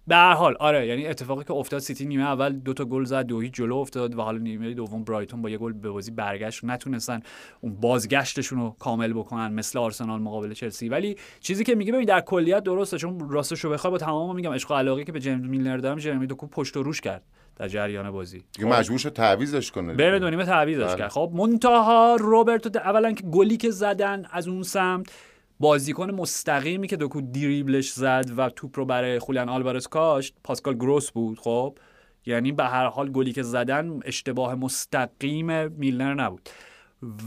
به 0.06 0.16
هر 0.16 0.32
حال 0.32 0.56
آره 0.60 0.86
یعنی 0.86 1.06
اتفاقی 1.06 1.44
که 1.44 1.52
افتاد 1.52 1.80
سیتی 1.80 2.06
نیمه 2.06 2.22
اول 2.22 2.52
دو 2.52 2.72
تا 2.74 2.84
گل 2.84 3.04
زد 3.04 3.26
دو 3.26 3.44
جلو 3.44 3.76
افتاد 3.76 4.18
و 4.18 4.22
حالا 4.22 4.38
نیمه 4.38 4.74
دوم 4.74 5.04
برایتون 5.04 5.42
با 5.42 5.50
یه 5.50 5.58
گل 5.58 5.72
به 5.72 5.90
بازی 5.90 6.10
برگشت. 6.10 6.64
نتونستن 6.64 7.20
اون 7.60 7.74
بازگشتشون 7.74 8.58
رو 8.58 8.76
کامل 8.78 9.12
بکنن 9.12 9.52
مثل 9.52 9.78
آرسنال 9.78 10.20
مقابل 10.20 10.54
چلسی. 10.54 10.88
ولی 10.88 11.16
چیزی 11.40 11.64
که 11.64 11.74
میگه 11.74 11.92
ببین 11.92 12.04
در 12.04 12.20
کلیت 12.20 12.62
درسته 12.62 12.98
چون 12.98 13.30
راستش 13.30 13.60
رو 13.60 13.70
بخوای 13.70 13.90
با 13.90 13.98
تمام 13.98 14.36
میگم 14.36 14.52
عشق 14.52 14.70
و 14.70 14.74
علاقه 14.74 15.04
که 15.04 15.12
به 15.12 15.20
جیمز 15.20 15.48
میلنر 15.48 15.76
دارم 15.76 15.98
جرمی 15.98 16.26
دوکو 16.26 16.46
پشت 16.46 16.76
و 16.76 16.82
روش 16.82 17.00
کرد 17.00 17.22
در 17.56 17.68
جریان 17.68 18.10
بازی. 18.10 18.44
دیگه 18.52 18.68
مجبور 18.68 18.98
شد 18.98 19.12
تعویزش 19.12 19.70
کنه 19.70 19.94
بره 19.94 20.18
دو 20.18 20.30
نیمه 20.30 20.44
تعویضش 20.44 20.84
بله. 20.84 20.96
کرد. 20.96 21.10
خب 21.10 21.30
منتها 21.34 22.16
روبرتو 22.20 22.78
اولا 22.78 23.12
که 23.12 23.22
گلی 23.22 23.56
که 23.56 23.70
زدن 23.70 24.24
از 24.30 24.48
اون 24.48 24.62
سمت 24.62 25.12
بازیکن 25.60 26.10
مستقیمی 26.10 26.88
که 26.88 26.96
دوکو 26.96 27.20
دریبلش 27.20 27.92
زد 27.92 28.30
و 28.36 28.50
توپ 28.50 28.78
رو 28.78 28.84
برای 28.84 29.18
خولیان 29.18 29.48
آلوارز 29.48 29.86
کاشت 29.86 30.34
پاسکال 30.44 30.74
گروس 30.74 31.10
بود 31.10 31.38
خب؟ 31.38 31.78
یعنی 32.26 32.52
به 32.52 32.64
هر 32.64 32.86
حال 32.86 33.12
گلی 33.12 33.32
که 33.32 33.42
زدن 33.42 34.00
اشتباه 34.04 34.54
مستقیم 34.54 35.72
میلنر 35.72 36.14
نبود. 36.14 36.48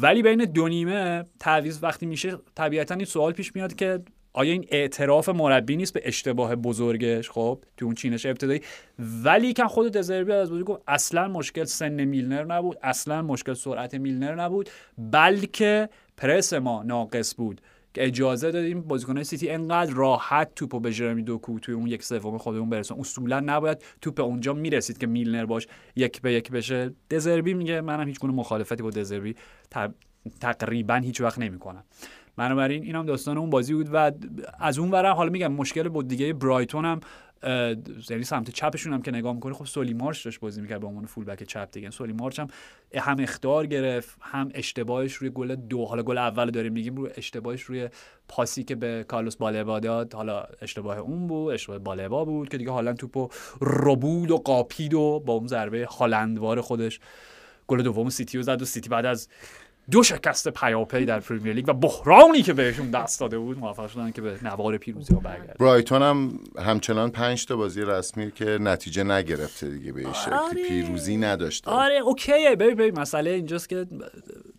ولی 0.01 0.23
بین 0.23 0.45
دو 0.45 0.67
نیمه 0.67 1.25
تعویض 1.39 1.79
وقتی 1.83 2.05
میشه 2.05 2.37
طبیعتا 2.55 2.95
این 2.95 3.05
سوال 3.05 3.31
پیش 3.31 3.55
میاد 3.55 3.75
که 3.75 3.99
آیا 4.33 4.51
این 4.51 4.65
اعتراف 4.69 5.29
مربی 5.29 5.75
نیست 5.75 5.93
به 5.93 6.01
اشتباه 6.03 6.55
بزرگش 6.55 7.29
خب؟ 7.29 7.63
تو 7.77 7.85
اون 7.85 7.95
چینش 7.95 8.25
ابتدایی. 8.25 8.61
ولی 8.99 9.53
که 9.53 9.63
خود 9.63 9.91
دزربی 9.91 10.31
از 10.31 10.51
بازی 10.51 10.63
گفت 10.63 10.81
اصلا 10.87 11.27
مشکل 11.27 11.63
سن 11.63 12.05
میلنر 12.05 12.43
نبود 12.43 12.77
اصلا 12.83 13.21
مشکل 13.21 13.53
سرعت 13.53 13.95
میلنر 13.95 14.35
نبود 14.35 14.69
بلکه 14.97 15.89
پرس 16.17 16.53
ما 16.53 16.83
ناقص 16.83 17.35
بود. 17.35 17.61
که 17.93 18.07
اجازه 18.07 18.51
دادیم 18.51 18.81
بازیکنان 18.81 19.23
سیتی 19.23 19.49
انقدر 19.49 19.93
راحت 19.93 20.55
توپو 20.55 20.79
به 20.79 20.93
جرمی 20.93 21.23
دوکو 21.23 21.59
توی 21.59 21.73
اون 21.75 21.87
یک 21.87 22.03
سوم 22.03 22.37
خودمون 22.37 22.69
برسون 22.69 22.99
اصولا 22.99 23.39
نباید 23.39 23.83
توپ 24.01 24.19
اونجا 24.19 24.53
می‌رسید 24.53 24.97
که 24.97 25.07
میلنر 25.07 25.45
باش 25.45 25.67
یک 25.95 26.21
به 26.21 26.33
یک 26.33 26.51
بشه. 26.51 26.93
دزربی 27.11 27.53
میگه 27.53 27.81
منم 27.81 28.07
هیچ 28.07 28.19
گونه 28.19 28.33
مخالفتی 28.33 28.83
با 28.83 28.89
دزربی 28.89 29.35
تقریبا 30.39 30.95
هیچ 30.95 31.21
وقت 31.21 31.39
نمی‌کنم. 31.39 31.83
بنابراین 32.37 32.83
این 32.83 32.95
هم 32.95 33.05
داستان 33.05 33.37
اون 33.37 33.49
بازی 33.49 33.73
بود 33.73 33.89
و 33.93 34.11
از 34.59 34.79
اون 34.79 34.91
ورم 34.91 35.15
حالا 35.15 35.29
میگم 35.29 35.51
مشکل 35.51 35.89
بود 35.89 36.07
دیگه 36.07 36.33
برایتون 36.33 36.85
هم 36.85 36.99
یعنی 38.09 38.23
سمت 38.23 38.49
چپشون 38.49 38.93
هم 38.93 39.01
که 39.01 39.11
نگاه 39.11 39.33
می‌کنه 39.33 39.53
خب 39.53 39.65
سولی 39.65 39.93
مارش 39.93 40.25
داشت 40.25 40.39
بازی 40.39 40.61
می‌کرد 40.61 40.81
به 40.81 40.87
عنوان 40.87 41.05
فول 41.05 41.25
بک 41.25 41.43
چپ 41.43 41.69
دیگه. 41.71 41.89
سولی 41.89 42.13
مارش 42.13 42.39
هم 42.39 42.47
هم 42.95 43.15
اخطار 43.19 43.65
گرفت 43.65 44.17
هم 44.21 44.49
اشتباهش 44.53 45.13
روی 45.13 45.29
گل 45.29 45.55
دو 45.55 45.85
حالا 45.85 46.03
گل 46.03 46.17
اول 46.17 46.51
داریم 46.51 46.73
میگیم 46.73 46.95
روی 46.95 47.09
اشتباهش 47.15 47.61
روی 47.61 47.89
پاسی 48.27 48.63
که 48.63 48.75
به 48.75 49.05
کارلوس 49.07 49.35
بالبا 49.35 49.79
داد. 49.79 50.13
حالا 50.13 50.43
اشتباه 50.61 50.97
اون 50.97 51.27
بود 51.27 51.53
اشتباه 51.53 51.79
بالبا 51.79 52.25
بود 52.25 52.49
که 52.49 52.57
دیگه 52.57 52.71
حالا 52.71 52.93
توپو 52.93 53.29
ربود 53.61 54.31
و 54.31 54.37
قاپید 54.37 54.93
و 54.93 55.19
با 55.25 55.33
اون 55.33 55.47
ضربه 55.47 55.85
هالندوار 55.85 56.61
خودش 56.61 56.99
گل 57.67 57.81
دوم 57.81 58.09
سیتی 58.09 58.37
رو 58.37 58.43
زد 58.43 58.61
و 58.61 58.65
سیتی 58.65 58.89
بعد 58.89 59.05
از 59.05 59.27
دو 59.91 60.03
شکست 60.03 60.47
پیاپی 60.47 61.05
در 61.05 61.19
پریمیر 61.19 61.53
لیگ 61.53 61.69
و 61.69 61.73
بحرانی 61.73 62.41
که 62.41 62.53
بهشون 62.53 62.91
دست 62.91 63.19
داده 63.19 63.39
بود 63.39 63.59
موفق 63.59 63.87
شدن 63.87 64.11
که 64.11 64.21
به 64.21 64.37
نوار 64.43 64.77
پیروزی 64.77 65.13
ها 65.13 65.19
برگردن. 65.19 65.53
برایتون 65.59 66.01
هم 66.01 66.39
همچنان 66.59 67.09
پنج 67.09 67.45
تا 67.45 67.55
بازی 67.55 67.81
رسمی 67.81 68.31
که 68.31 68.45
نتیجه 68.45 69.03
نگرفته 69.03 69.69
دیگه 69.69 69.91
به 69.91 70.13
شکلی 70.13 70.33
آره. 70.33 70.63
پیروزی 70.67 71.17
نداشته. 71.17 71.71
آره 71.71 71.95
اوکیه. 71.95 72.55
ببین 72.55 72.75
ببین 72.75 72.99
مسئله 72.99 73.29
اینجاست 73.29 73.69
که 73.69 73.85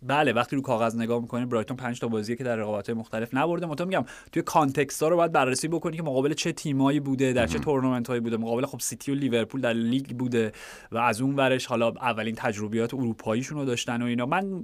بله 0.03 0.33
وقتی 0.33 0.55
رو 0.55 0.61
کاغذ 0.61 0.95
نگاه 0.95 1.21
می‌کنی 1.21 1.45
برایتون 1.45 1.77
پنج 1.77 1.99
تا 1.99 2.07
بازیه 2.07 2.35
که 2.35 2.43
در 2.43 2.55
رقابت 2.55 2.89
مختلف 2.89 3.29
نبرده. 3.33 3.65
مطمئن 3.65 3.87
میگم 3.87 4.05
توی 4.31 4.41
کانتکست 4.41 5.03
ها 5.03 5.09
رو 5.09 5.15
باید 5.15 5.31
بررسی 5.31 5.67
بکنی 5.67 5.97
که 5.97 6.03
مقابل 6.03 6.33
چه 6.33 6.51
تیمایی 6.51 6.99
بوده 6.99 7.33
در 7.33 7.47
چه 7.47 7.59
تورنمنت 7.59 8.07
هایی 8.07 8.19
بوده. 8.19 8.37
مقابل 8.37 8.65
خب 8.65 8.79
سیتی 8.79 9.11
و 9.11 9.15
لیورپول 9.15 9.61
در 9.61 9.73
لیگ 9.73 10.07
بوده 10.07 10.51
و 10.91 10.97
از 10.97 11.21
اون 11.21 11.35
ورش 11.35 11.65
حالا 11.65 11.87
اولین 11.87 12.35
تجربیات 12.35 12.93
اروپاییشون 12.93 13.57
رو 13.57 13.65
داشتن 13.65 14.01
و 14.01 14.05
اینا. 14.05 14.25
من 14.25 14.63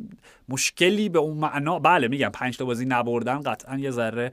مشکلی 0.58 1.10
به 1.10 1.20
اون 1.20 1.38
معنا 1.38 1.80
بله 1.80 2.08
میگم 2.08 2.30
پنج 2.30 2.58
تا 2.58 2.66
بازی 2.66 2.86
نبردن 2.86 3.42
قطعا 3.42 3.78
یه 3.78 3.92
ذره 3.92 4.32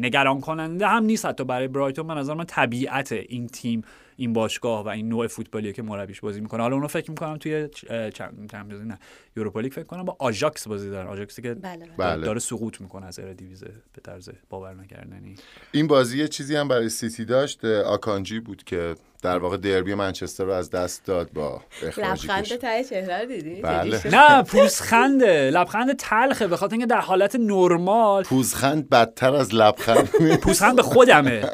نگران 0.00 0.40
کننده 0.40 0.86
هم 0.86 1.04
نیست. 1.04 1.26
حتی 1.26 1.44
برای 1.44 1.68
برایتون 1.68 2.06
من 2.06 2.18
نظر 2.18 2.34
من 2.34 2.44
طبیعت 2.44 3.12
این 3.12 3.46
تیم 3.46 3.82
این 4.16 4.32
باشگاه 4.32 4.84
و 4.84 4.88
این 4.88 5.08
نوع 5.08 5.26
فوتبالی 5.26 5.72
که 5.72 5.82
مربیش 5.82 6.20
بازی 6.20 6.40
می‌کنه. 6.40 6.62
حالا 6.62 6.74
اونو 6.74 6.88
فکر 6.88 7.10
می‌کنم 7.10 7.36
توی 7.36 7.68
چ- 7.68 8.12
چند 8.14 8.50
چمپیونز 8.50 8.86
نه 8.86 8.98
یوروپا 9.36 9.60
لیگ 9.60 9.72
فکر 9.72 9.84
کنم 9.84 10.04
با 10.04 10.16
آژاکس 10.18 10.68
بازی 10.68 10.90
دارن. 10.90 11.06
آژاکسی 11.06 11.42
که 11.42 11.54
بله 11.54 11.76
بله. 11.76 11.90
بله. 11.96 12.24
داره 12.24 12.38
سقوط 12.38 12.80
می‌کنه 12.80 13.06
اردیویزه 13.06 13.66
به 13.66 14.00
طرز 14.04 14.30
باور 14.50 14.74
نکردنی 14.74 15.34
این 15.72 15.86
بازی 15.86 16.18
یه 16.18 16.28
چیزی 16.28 16.56
هم 16.56 16.68
برای 16.68 16.88
سیتی 16.88 17.24
داشت. 17.24 17.64
آکانجی 17.64 18.40
بود 18.40 18.64
که 18.64 18.94
در 19.22 19.38
واقع 19.38 19.56
دربی 19.56 19.94
منچستر 19.94 20.44
رو 20.44 20.52
از 20.52 20.70
دست 20.70 21.04
داد 21.04 21.32
با 21.32 21.62
لبخند 21.96 22.44
ته 22.44 22.84
چهره 22.84 23.18
رو 23.20 23.26
دیدی؟ 23.26 23.60
بله. 23.62 24.00
نه 24.06 24.42
پوزخنده. 24.42 25.50
لبخند 25.50 25.96
تلخه. 25.96 26.46
به 26.46 26.56
خاطر 26.56 26.72
اینکه 26.72 26.86
در 26.86 27.00
حالت 27.00 27.36
نرمال. 27.36 28.22
پوزخند 28.22 28.88
بدتر 28.88 29.34
از 29.34 29.54
لبخند. 29.54 30.08
پوزخند 30.42 30.76
به 30.76 30.82
خودمه. 30.82 31.50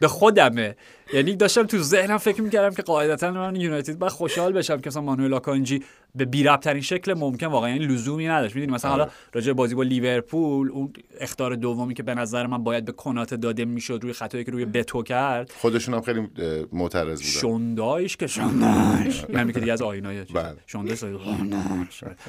به 0.00 0.08
خودمه. 0.08 0.76
یعنی 1.14 1.36
داشتم 1.36 1.66
تو 1.66 1.78
ذهنم 1.78 2.18
فکر 2.18 2.42
می‌کردم 2.42 2.74
که 2.74 2.82
قاعدتا 2.82 3.30
من 3.30 3.56
یونایتد 3.56 3.98
باید 3.98 4.12
خوشحال 4.12 4.52
بشم 4.52 4.80
که 4.80 4.88
مثلا 4.88 5.02
مانوئل 5.02 5.34
آکانجی 5.34 5.84
به 6.14 6.24
بی 6.24 6.44
ترین 6.62 6.82
شکل 6.82 7.14
ممکن 7.14 7.46
واقعا 7.46 7.70
یعنی 7.70 7.86
لزومی 7.86 8.28
نداشت. 8.28 8.54
می‌دونی؟ 8.54 8.72
مثلا 8.72 8.90
آره. 8.90 9.02
حالا 9.02 9.12
راجع 9.32 9.46
به 9.46 9.52
بازی 9.52 9.74
با 9.74 9.82
لیورپول 9.82 10.70
اون 10.70 10.92
اختار 11.20 11.54
دومی 11.54 11.94
که 11.94 12.02
به 12.02 12.14
نظر 12.14 12.46
من 12.46 12.64
باید 12.64 12.84
به 12.84 12.92
کنات 12.92 13.34
داده 13.34 13.64
می‌شد 13.64 13.98
روی 14.02 14.12
خطایی 14.12 14.44
که 14.44 14.50
روی 14.50 14.64
بتو 14.64 15.02
کرد. 15.02 15.52
خودشون 15.60 15.94
هم 15.94 16.00
خیلی 16.00 16.28
معترض 16.72 17.18
بودن. 17.18 17.40
شوندایش 17.40 18.16
که 18.16 18.26
شوندایش. 18.26 19.24
یعنی 19.28 19.52
که 19.52 19.60
دیگه 19.60 19.72
از 19.72 19.82
آینای 19.82 20.24
چیز. 20.24 20.36
بله. 20.36 20.56
شوندایش. 20.66 21.04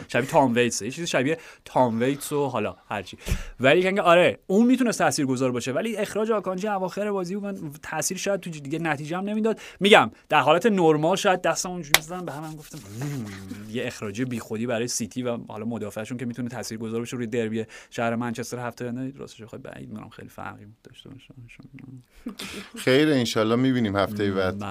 شبیه 0.07 0.29
تام 0.29 0.53
ویتس. 0.53 0.81
یه 0.81 0.91
چیزی 0.91 1.07
شبیه 1.07 1.37
تام 1.65 1.99
ویتس 1.99 2.31
و 2.31 2.47
حالا 2.47 2.75
هرچی 2.89 3.17
ولی 3.59 3.81
که 3.81 4.01
آره 4.01 4.39
اون 4.47 4.67
می‌تونه 4.67 4.91
تاثیرگذار 4.91 5.51
باشه 5.51 5.71
ولی 5.71 5.97
اخراج 5.97 6.31
آکانجی 6.31 6.67
اواخر 6.67 7.11
بازی 7.11 7.35
من 7.35 7.57
تاثیر 7.83 8.17
شاید 8.17 8.39
تو 8.39 8.49
دیگه 8.71 8.83
نتیجه 8.83 9.17
هم 9.17 9.23
نمی‌داد. 9.23 9.59
میگم 9.79 10.11
در 10.29 10.39
حالت 10.39 10.65
نرمال 10.65 11.15
شاید 11.15 11.41
دستم 11.41 11.69
اونجوری 11.69 11.93
می‌زدم 11.97 12.25
به 12.25 12.31
هم 12.31 12.55
گفتم. 12.55 12.77
"مم، 12.77 13.25
یه 13.71 13.87
اخراجی 13.87 14.25
بیخودی 14.25 14.67
برای 14.67 14.87
سیتی 14.87 15.23
و 15.23 15.37
حالا 15.47 15.65
مدافعشون 15.65 16.17
که 16.17 16.25
می‌تونه 16.25 16.49
تاثیرگذار 16.49 16.99
باشه 16.99 17.17
روی 17.17 17.27
دربی 17.27 17.65
شهر 17.89 18.15
منچستر 18.15 18.59
هفته. 18.59 18.85
آینده 18.85 19.19
راستش 19.19 19.41
بخوای 19.41 19.61
بعید 19.61 19.89
می‌دونم 19.89 20.09
خیلی 20.09 20.29
فرقی 20.29 20.65
داشته 20.83 21.09
باشه. 21.09 21.33
خیر 22.77 23.09
انشالله 23.09 23.55
می‌بینیم 23.55 23.95
هفته 23.95 24.31
بعد. 24.31 24.63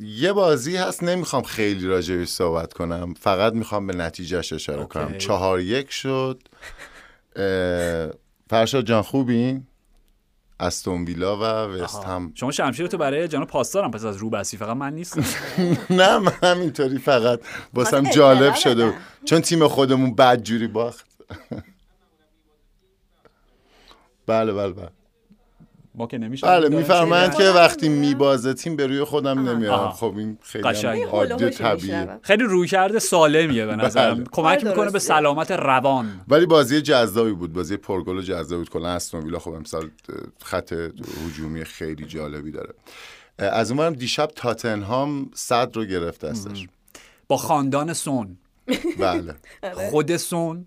یه 0.00 0.32
بازی 0.32 0.76
هست 0.76 1.02
نمی‌خوام 1.02 1.42
خیلی 1.42 1.86
راجبش 1.86 2.28
صحبت 2.28 2.72
کنم. 2.72 3.14
فقط 3.14 3.52
می‌خوام 3.52 3.86
به 3.86 3.94
نتیجهش 3.94 4.52
اشاره. 4.52 4.84
کنم. 4.84 5.18
چهار 5.18 5.60
یک 5.60 5.90
شد. 5.90 6.42
فرشاد 8.50 8.84
جان 8.84 9.02
خوبین 9.02 9.66
استون 10.60 11.04
ویلا 11.04 11.36
و 11.36 11.42
وست 11.42 12.04
هم. 12.04 12.32
شما 12.34 12.50
شمشیر 12.50 12.86
تو 12.86 12.98
برای 12.98 13.28
جناب 13.28 13.48
پاسدارم 13.48 13.90
پس 13.90 14.04
از 14.04 14.16
رو 14.16 14.30
بسی 14.30 14.56
فقط 14.56 14.76
من 14.76 14.92
نیستم. 14.94 15.24
نه 15.90 16.18
من 16.18 16.32
همینطوری 16.42 16.98
فقط. 16.98 17.40
واسم 17.74 18.10
جالب 18.10 18.54
شده. 18.54 18.94
چون 19.24 19.40
تیم 19.40 19.68
خودمون 19.68 20.14
بد 20.14 20.42
جوری 20.42 20.66
باخت. 20.66 21.06
بله 24.26 24.52
بله 24.52 24.72
بله. 24.72 24.97
ما 25.98 26.06
که 26.06 26.18
نمیشه 26.18 26.46
بله 26.46 26.68
میفرمایند 26.68 27.34
که 27.34 27.44
وقتی. 27.44 27.88
میبازه 27.88 28.54
تیم 28.54 28.76
به 28.76 28.86
روی 28.86 29.04
خودم 29.04 29.48
نمیارم. 29.48 29.90
خب 29.90 30.14
این 30.16 30.38
خیلی 30.42 30.64
عادی 30.64 31.02
هلوهوشی 31.02 31.50
طبیعیه. 31.50 32.18
خیلی 32.22 32.44
رویکرد 32.44 32.98
سالمیه 32.98 33.66
به 33.66 33.76
نظرم. 33.76 34.14
بله. 34.14 34.24
کمک 34.32 34.60
کار 34.60 34.70
می‌کنه 34.70 34.90
به. 34.90 34.98
سلامت 34.98 35.50
روان. 35.50 36.20
ولی 36.28 36.46
بازی 36.46 36.82
جذابی 36.82 37.32
بود. 37.32 37.52
بازی 37.52 37.76
پرگل 37.76 38.16
و 38.16 38.22
جذابی 38.22 38.56
بود. 38.56 38.70
کلا 38.70 38.88
استون 38.88 39.24
ویلا 39.24 39.38
خب 39.38 39.50
امسال 39.50 39.90
خط 40.42 40.72
هجومی 41.26 41.64
خیلی 41.64 42.04
جالبی 42.04 42.50
داره. 42.50 42.74
از 43.38 43.70
اونورم 43.70 43.92
دیشب 43.92 44.26
تاتنهام 44.26 45.30
صد 45.34 45.76
رو 45.76 45.84
گرفت 45.84 46.24
دستش. 46.24 46.68
با 47.28 47.36
خاندان 47.36 47.92
سون. 47.92 48.38
بله. 48.98 49.34
خود 49.90 50.16
سون 50.16 50.66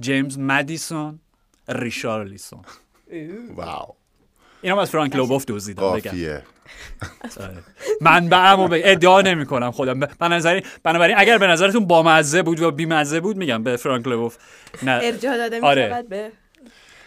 جیمز 0.00 0.38
مدیسون 0.38 1.18
ریشارلیسون. 1.68 2.62
واو. 3.56 3.94
اینم 4.62 4.78
از 4.78 4.90
فرانک 4.90 5.16
لوبوف 5.16 5.44
دزدیدم 5.48 5.92
بگم 5.92 6.12
آره. 7.40 7.52
منبعمو 8.00 8.68
بگم 8.68 8.82
ادعا 8.84 9.20
نمی 9.20 9.46
کنم 9.46 9.70
خودم 9.70 10.00
ب- 10.00 10.10
بنابراین 10.18 10.62
بنابراین 10.82 11.16
اگر 11.18 11.38
به 11.38 11.46
نظرتون 11.46 11.86
بامزه 11.86 12.42
بود 12.42 12.60
و 12.60 12.70
بیمزه 12.70 13.20
بود 13.20 13.36
میگم 13.36 13.62
به 13.62 13.76
فرانک 13.76 14.06
لوبوف 14.08 14.36
نه 14.82 15.00
ارجاع 15.02 15.36
داده 15.36 15.60
آره. 15.60 16.04
به 16.10 16.32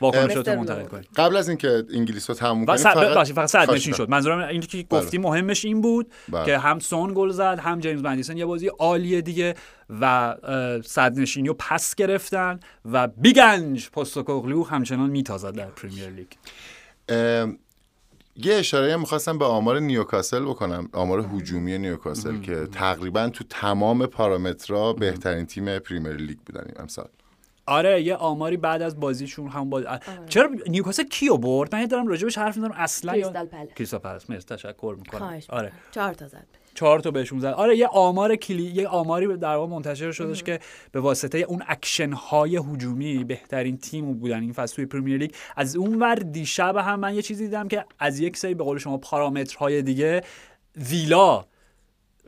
واکنشاتونو 0.01 0.39
مستر 0.39 0.55
منتقل. 0.55 0.83
کنید 0.83 1.07
قبل 1.15 1.37
از 1.37 1.49
اینکه 1.49 1.83
انگلیس 1.93 2.29
رو 2.29 2.35
تموم 2.35 2.61
و 2.61 2.65
کنیم 2.65 2.77
فقط 2.77 3.31
فقط 3.31 3.49
صد 3.49 3.71
نشین. 3.71 3.93
شد 3.93 4.09
منظورم 4.09 4.47
اینی 4.47 4.65
که 4.65 4.85
گفتی 4.89 5.17
مهمش 5.17 5.65
این 5.65 5.81
بود 5.81 6.11
بله. 6.29 6.45
که 6.45 6.57
هم 6.57 6.79
سون 6.79 7.11
گل 7.15 7.29
زد 7.29 7.59
هم 7.63 7.79
جیمز 7.79 8.01
مدیسون 8.03 8.37
یه 8.37 8.45
بازی 8.45 8.67
عالیه 8.67 9.21
دیگه 9.21 9.55
و 10.01 10.35
صد 10.85 11.19
نشینی 11.19 11.47
رو 11.47 11.53
پس 11.53 11.95
گرفتن 11.95 12.59
و 12.91 13.07
بیگ 13.07 13.56
انج 13.56 13.89
پستوکوغلو 13.89 14.63
همچنان 14.63 15.09
میتازد 15.09 15.55
در 15.55 15.65
پریمیر 15.65 16.09
لیگ 16.09 16.27
یه 17.09 18.53
اشاره 18.53 18.97
می‌خواستم 18.97 19.37
به 19.37 19.45
آمار 19.45 19.79
نیوکاسل 19.79 20.45
بکنم. 20.45 20.89
آمار 20.93 21.29
هجومی 21.33 21.77
نیوکاسل 21.77 22.41
که 22.41 22.67
تقریبا 22.71 23.29
تو 23.29 23.43
تمام 23.49 24.05
پارامترها 24.05 24.93
بهترین 24.93 25.45
تیم 25.45 25.79
پریمیر 25.79 26.15
لیگ 26.15 26.37
بودن 26.45 26.63
این 26.65 26.81
امسال. 26.81 27.07
آره 27.65 28.01
یه 28.01 28.15
آماری 28.15 28.57
بعد 28.57 28.81
از 28.81 28.99
بازیشون 28.99 29.47
هم 29.47 29.69
باز... 29.69 29.83
چرا 30.29 30.49
نیوکاسل 30.67 31.03
کیو 31.03 31.37
برد؟ 31.37 31.75
من 31.75 31.85
دارم 31.85 32.07
راجبش 32.07 32.37
حرف 32.37 32.57
می‌زنم. 32.57 32.71
اصلا 32.71 33.13
کریستال 33.13 33.45
پالاس. 33.45 33.73
کریستال 33.75 33.99
پالاس 33.99 34.29
مرسی 34.29 34.45
تشکر 34.45 34.95
می‌کنم. 34.99 35.39
آره. 35.49 35.71
چهار 35.91 36.13
تا 36.13 36.27
زد. 36.27 36.47
چهار 36.75 36.99
تا 36.99 37.11
بهشون 37.11 37.39
زد 37.39 37.47
آره 37.47 37.77
یه 37.77 37.87
آمار 37.87 38.35
کلی 38.35 38.63
یه 38.63 38.87
آماری 38.87 39.37
در 39.37 39.55
واقع 39.55 39.71
منتشر 39.71 40.11
شدش 40.11 40.43
که 40.43 40.59
به 40.91 40.99
واسطه 40.99 41.37
اون 41.37 41.63
اکشن 41.67 42.11
های 42.11 42.57
هجومی 42.57 43.23
بهترین 43.23 43.77
تیم 43.77 44.13
بودن 44.13 44.41
این 44.41 44.53
فصل 44.53 44.75
توی 44.75 44.85
پریمیر 44.85 45.17
لیگ. 45.17 45.31
از 45.55 45.75
اون 45.75 45.99
ور 45.99 46.15
دیشب 46.15 46.77
هم 46.77 46.99
من 46.99 47.15
یه 47.15 47.21
چیزی 47.21 47.45
دیدم 47.45 47.67
که 47.67 47.85
از 47.99 48.19
یک 48.19 48.37
سری 48.37 48.53
به 48.53 48.63
قول 48.63 48.77
شما 48.77 48.97
پارامترهای 48.97 49.81
دیگه 49.81 50.21
ویلا 50.89 51.45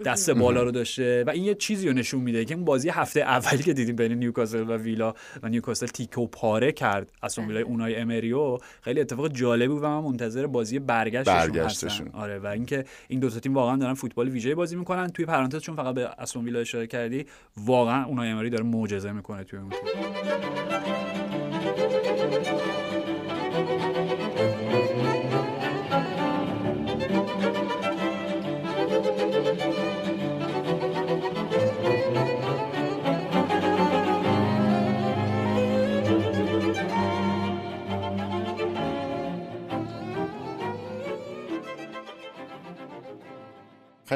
دست 0.05 0.29
بالا 0.29 0.63
رو 0.63 0.71
داشته 0.71 1.23
و 1.27 1.29
این 1.29 1.43
یه 1.43 1.55
چیزی 1.55 1.87
رو 1.87 1.93
نشون 1.93 2.21
میده 2.21 2.45
که 2.45 2.55
اون 2.55 2.65
بازی 2.65 2.89
هفته 2.89 3.21
اولی 3.21 3.63
که 3.63 3.73
دیدیم 3.73 3.95
بین 3.95 4.11
نیوکاسل 4.11 4.69
و 4.69 4.77
ویلا 4.77 5.13
و 5.43 5.49
نیوکاسل 5.49 5.85
تیکه 5.85 6.21
و 6.21 6.27
پاره 6.27 6.71
کرد 6.71 7.11
از 7.21 7.39
اون 7.39 7.47
ویلای 7.47 7.63
اونای 7.63 7.95
امریو 7.95 8.57
خیلی 8.81 9.01
اتفاق 9.01 9.27
جالبی 9.27 9.67
بود 9.67 9.83
و 9.83 9.87
من 9.87 9.99
منتظر 9.99 10.47
بازی 10.47 10.79
برگشتشون, 10.79 11.33
برگشتشون. 11.33 12.07
هستم. 12.07 12.19
آره 12.19 12.39
و 12.39 12.47
اینکه 12.47 12.85
این 13.07 13.19
دو 13.19 13.29
تا 13.29 13.39
تیم 13.39 13.53
واقعا 13.53 13.75
دارن 13.75 13.93
فوتبال 13.93 14.29
ویژه 14.29 14.55
بازی 14.55 14.75
می‌کنن. 14.75 15.07
توی 15.07 15.25
پرانتز 15.25 15.61
چون 15.61 15.75
فقط 15.75 15.95
به 15.95 16.09
استون 16.17 16.45
ویلا 16.45 16.59
اشاره 16.59 16.87
کردی 16.87 17.25
واقعا 17.57 18.05
اونای 18.05 18.29
امری 18.29 18.49
داره 18.49 18.63
معجزه 18.63 19.11
می‌کنه 19.11 19.43
توی 19.43 19.59
اون 19.59 19.69
تیم. 19.69 19.79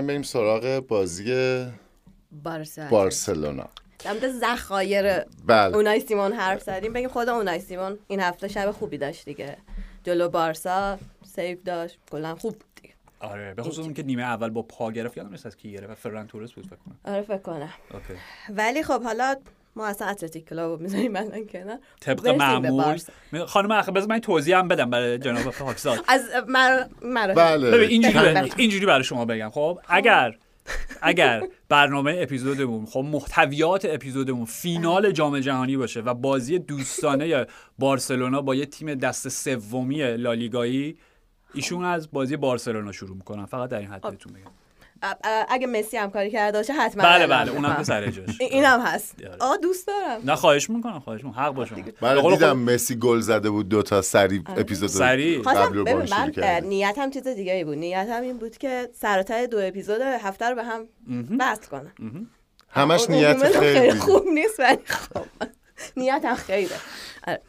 خواهیم 0.02 0.08
بریم 0.08 0.22
سراغ 0.22 0.88
بازی 0.88 1.66
بارسا 2.44 2.88
بارسلونا. 2.90 3.70
در 4.00 4.12
مورد 4.14 4.32
ذخایر 4.32 5.20
بله. 5.46 5.76
اونای 5.76 6.00
سیمون 6.00 6.34
حرف 6.34 6.64
زدیم. 6.64 6.94
بگیم 6.94 7.10
خود 7.10 7.30
اونای 7.30 7.60
سیمون 7.60 8.00
این 8.08 8.20
هفته 8.20 8.48
شب 8.48 8.72
خوبی 8.72 8.98
داشت 8.98 9.26
دیگه. 9.26 9.58
جلو 10.04 10.30
بارسا 10.30 11.00
save 11.36 11.64
داشت 11.64 12.00
کلا 12.12 12.36
خوب 12.36 12.54
بود 12.54 12.64
دیگه. 12.82 12.94
آره 13.20 13.54
به 13.54 13.64
خصوص 13.64 13.80
اون 13.86 13.94
که 13.94 14.04
نیمه 14.04 14.24
اول 14.24 14.50
با 14.50 14.62
پا 14.62 14.92
گرفت 14.92 15.18
یادم 15.18 15.30
نیست 15.30 15.46
از 15.46 15.58
کی 15.58 15.72
گرفت 15.72 15.94
فران 15.94 16.28
تورس 16.28 16.52
بود 16.52 16.66
فکر 16.66 16.76
کنم. 16.76 17.00
آره 17.06 17.22
فکر 17.22 17.38
کنم. 17.38 17.74
اوکی. 17.94 18.20
ولی 18.50 18.84
خب 18.84 19.04
حالا 19.04 19.36
ما 19.76 19.88
اصلا 19.88 20.08
اتلتیک 20.08 20.50
کلاب 20.50 20.72
رو 20.72 20.84
می‌ذاریم 20.84 21.16
الان 21.16 21.46
کنار. 21.46 21.78
طبق 22.00 22.28
معمول. 22.28 23.00
خانم 23.48 23.72
اخ 23.72 23.90
بذار 23.90 24.08
من 24.08 24.12
این 24.12 24.22
توضیح 24.22 24.58
هم 24.58 24.68
بدم 24.68 24.90
برای 24.90 25.18
جناب 25.18 25.44
پاکزاد. 25.44 26.00
از 26.08 26.22
مر... 26.48 26.86
مراحل 27.02 27.34
بله. 27.34 27.72
ببین 27.72 27.90
اینجوری 27.90 28.34
بله. 28.34 28.50
اینجوری 28.58 28.86
برای 28.86 29.04
شما 29.04 29.26
بگم. 29.26 29.50
خب 29.50 29.80
اگر 29.88 30.38
اگر 31.02 31.48
برنامه 31.70 32.16
اپیزودمون 32.20 32.86
خب 32.86 33.00
محتویات 33.00 33.86
اپیزودمون 33.86 34.46
فینال 34.46 35.12
جام 35.12 35.40
جهانی 35.40 35.78
باشه 35.78 36.02
و 36.02 36.14
بازی 36.14 36.60
دوستانه 36.60 37.46
بارسلونا 37.80 38.42
با 38.42 38.56
یه 38.56 38.66
تیم 38.66 38.96
دست 38.96 39.30
سومی 39.30 40.18
لالیگایی 40.18 40.98
ایشون 41.54 41.86
از 41.86 42.12
بازی 42.12 42.38
بارسلونا 42.38 42.92
شروع 42.92 43.16
می‌کنن. 43.16 43.46
فقط 43.46 43.70
در 43.70 43.80
این 43.80 43.88
حد 43.88 44.02
بهتون 44.02 44.34
بگم. 44.34 44.52
اگه 45.50 45.68
مسی 45.68 45.98
همکاری 45.98 46.32
کرده 46.32 46.58
باشه 46.58 46.74
حتما 46.74 47.04
بله 47.04 47.28
بله 47.28 47.52
اونم 47.52 47.62
که 47.62 47.68
می‌کنم. 47.70 47.84
سر 47.84 48.06
جاش. 48.12 48.42
این- 48.42 48.50
اینم 48.52 48.82
هست. 48.82 49.16
آره. 49.26 49.36
آه 49.40 49.58
دوست 49.58 49.88
دارم. 49.88 50.22
نه 50.26 50.36
خواهش 50.36 50.70
می‌کنم 50.70 51.00
خواهش 51.00 51.24
می‌کنم. 51.24 51.44
حق 51.44 51.52
با 51.54 51.66
شما 51.66 51.82
به 51.84 51.94
بله 52.02 52.30
دیدم 52.32 52.58
مسی 52.60 52.96
گل 52.96 53.20
زده 53.20 53.50
بود 53.50 53.70
دو 53.70 53.84
تا 53.84 54.02
سری 54.02 54.44
اپیزود 54.58 54.90
سریع. 54.90 55.44
خواستم 55.44 55.62
قبل 55.84 55.88
هم 55.92 56.32
من. 56.38 56.64
نیتم 56.66 57.10
چیز 57.10 57.28
دیگه 57.28 57.54
ای 57.54 57.64
بود. 57.64 57.78
نیتم 57.78 58.22
این 58.22 58.38
بود 58.38 58.58
که 58.58 58.90
سرتای 58.94 59.48
دو 59.48 59.58
اپیزود 59.62 60.02
هفته 60.02 60.50
رو 60.50 60.56
به 60.56 60.64
هم 60.64 60.86
وصل 61.40 61.66
کنم 61.68 61.92
همش 62.70 63.10
نیت 63.10 63.60
خیلی. 63.60 63.92
خوب 64.00 64.28
نیست 64.34 64.60
ولی 64.60 64.78
خب. 64.86 65.26
نیتم 65.98 66.36
خیره 66.36 66.76
آره. 67.28 67.42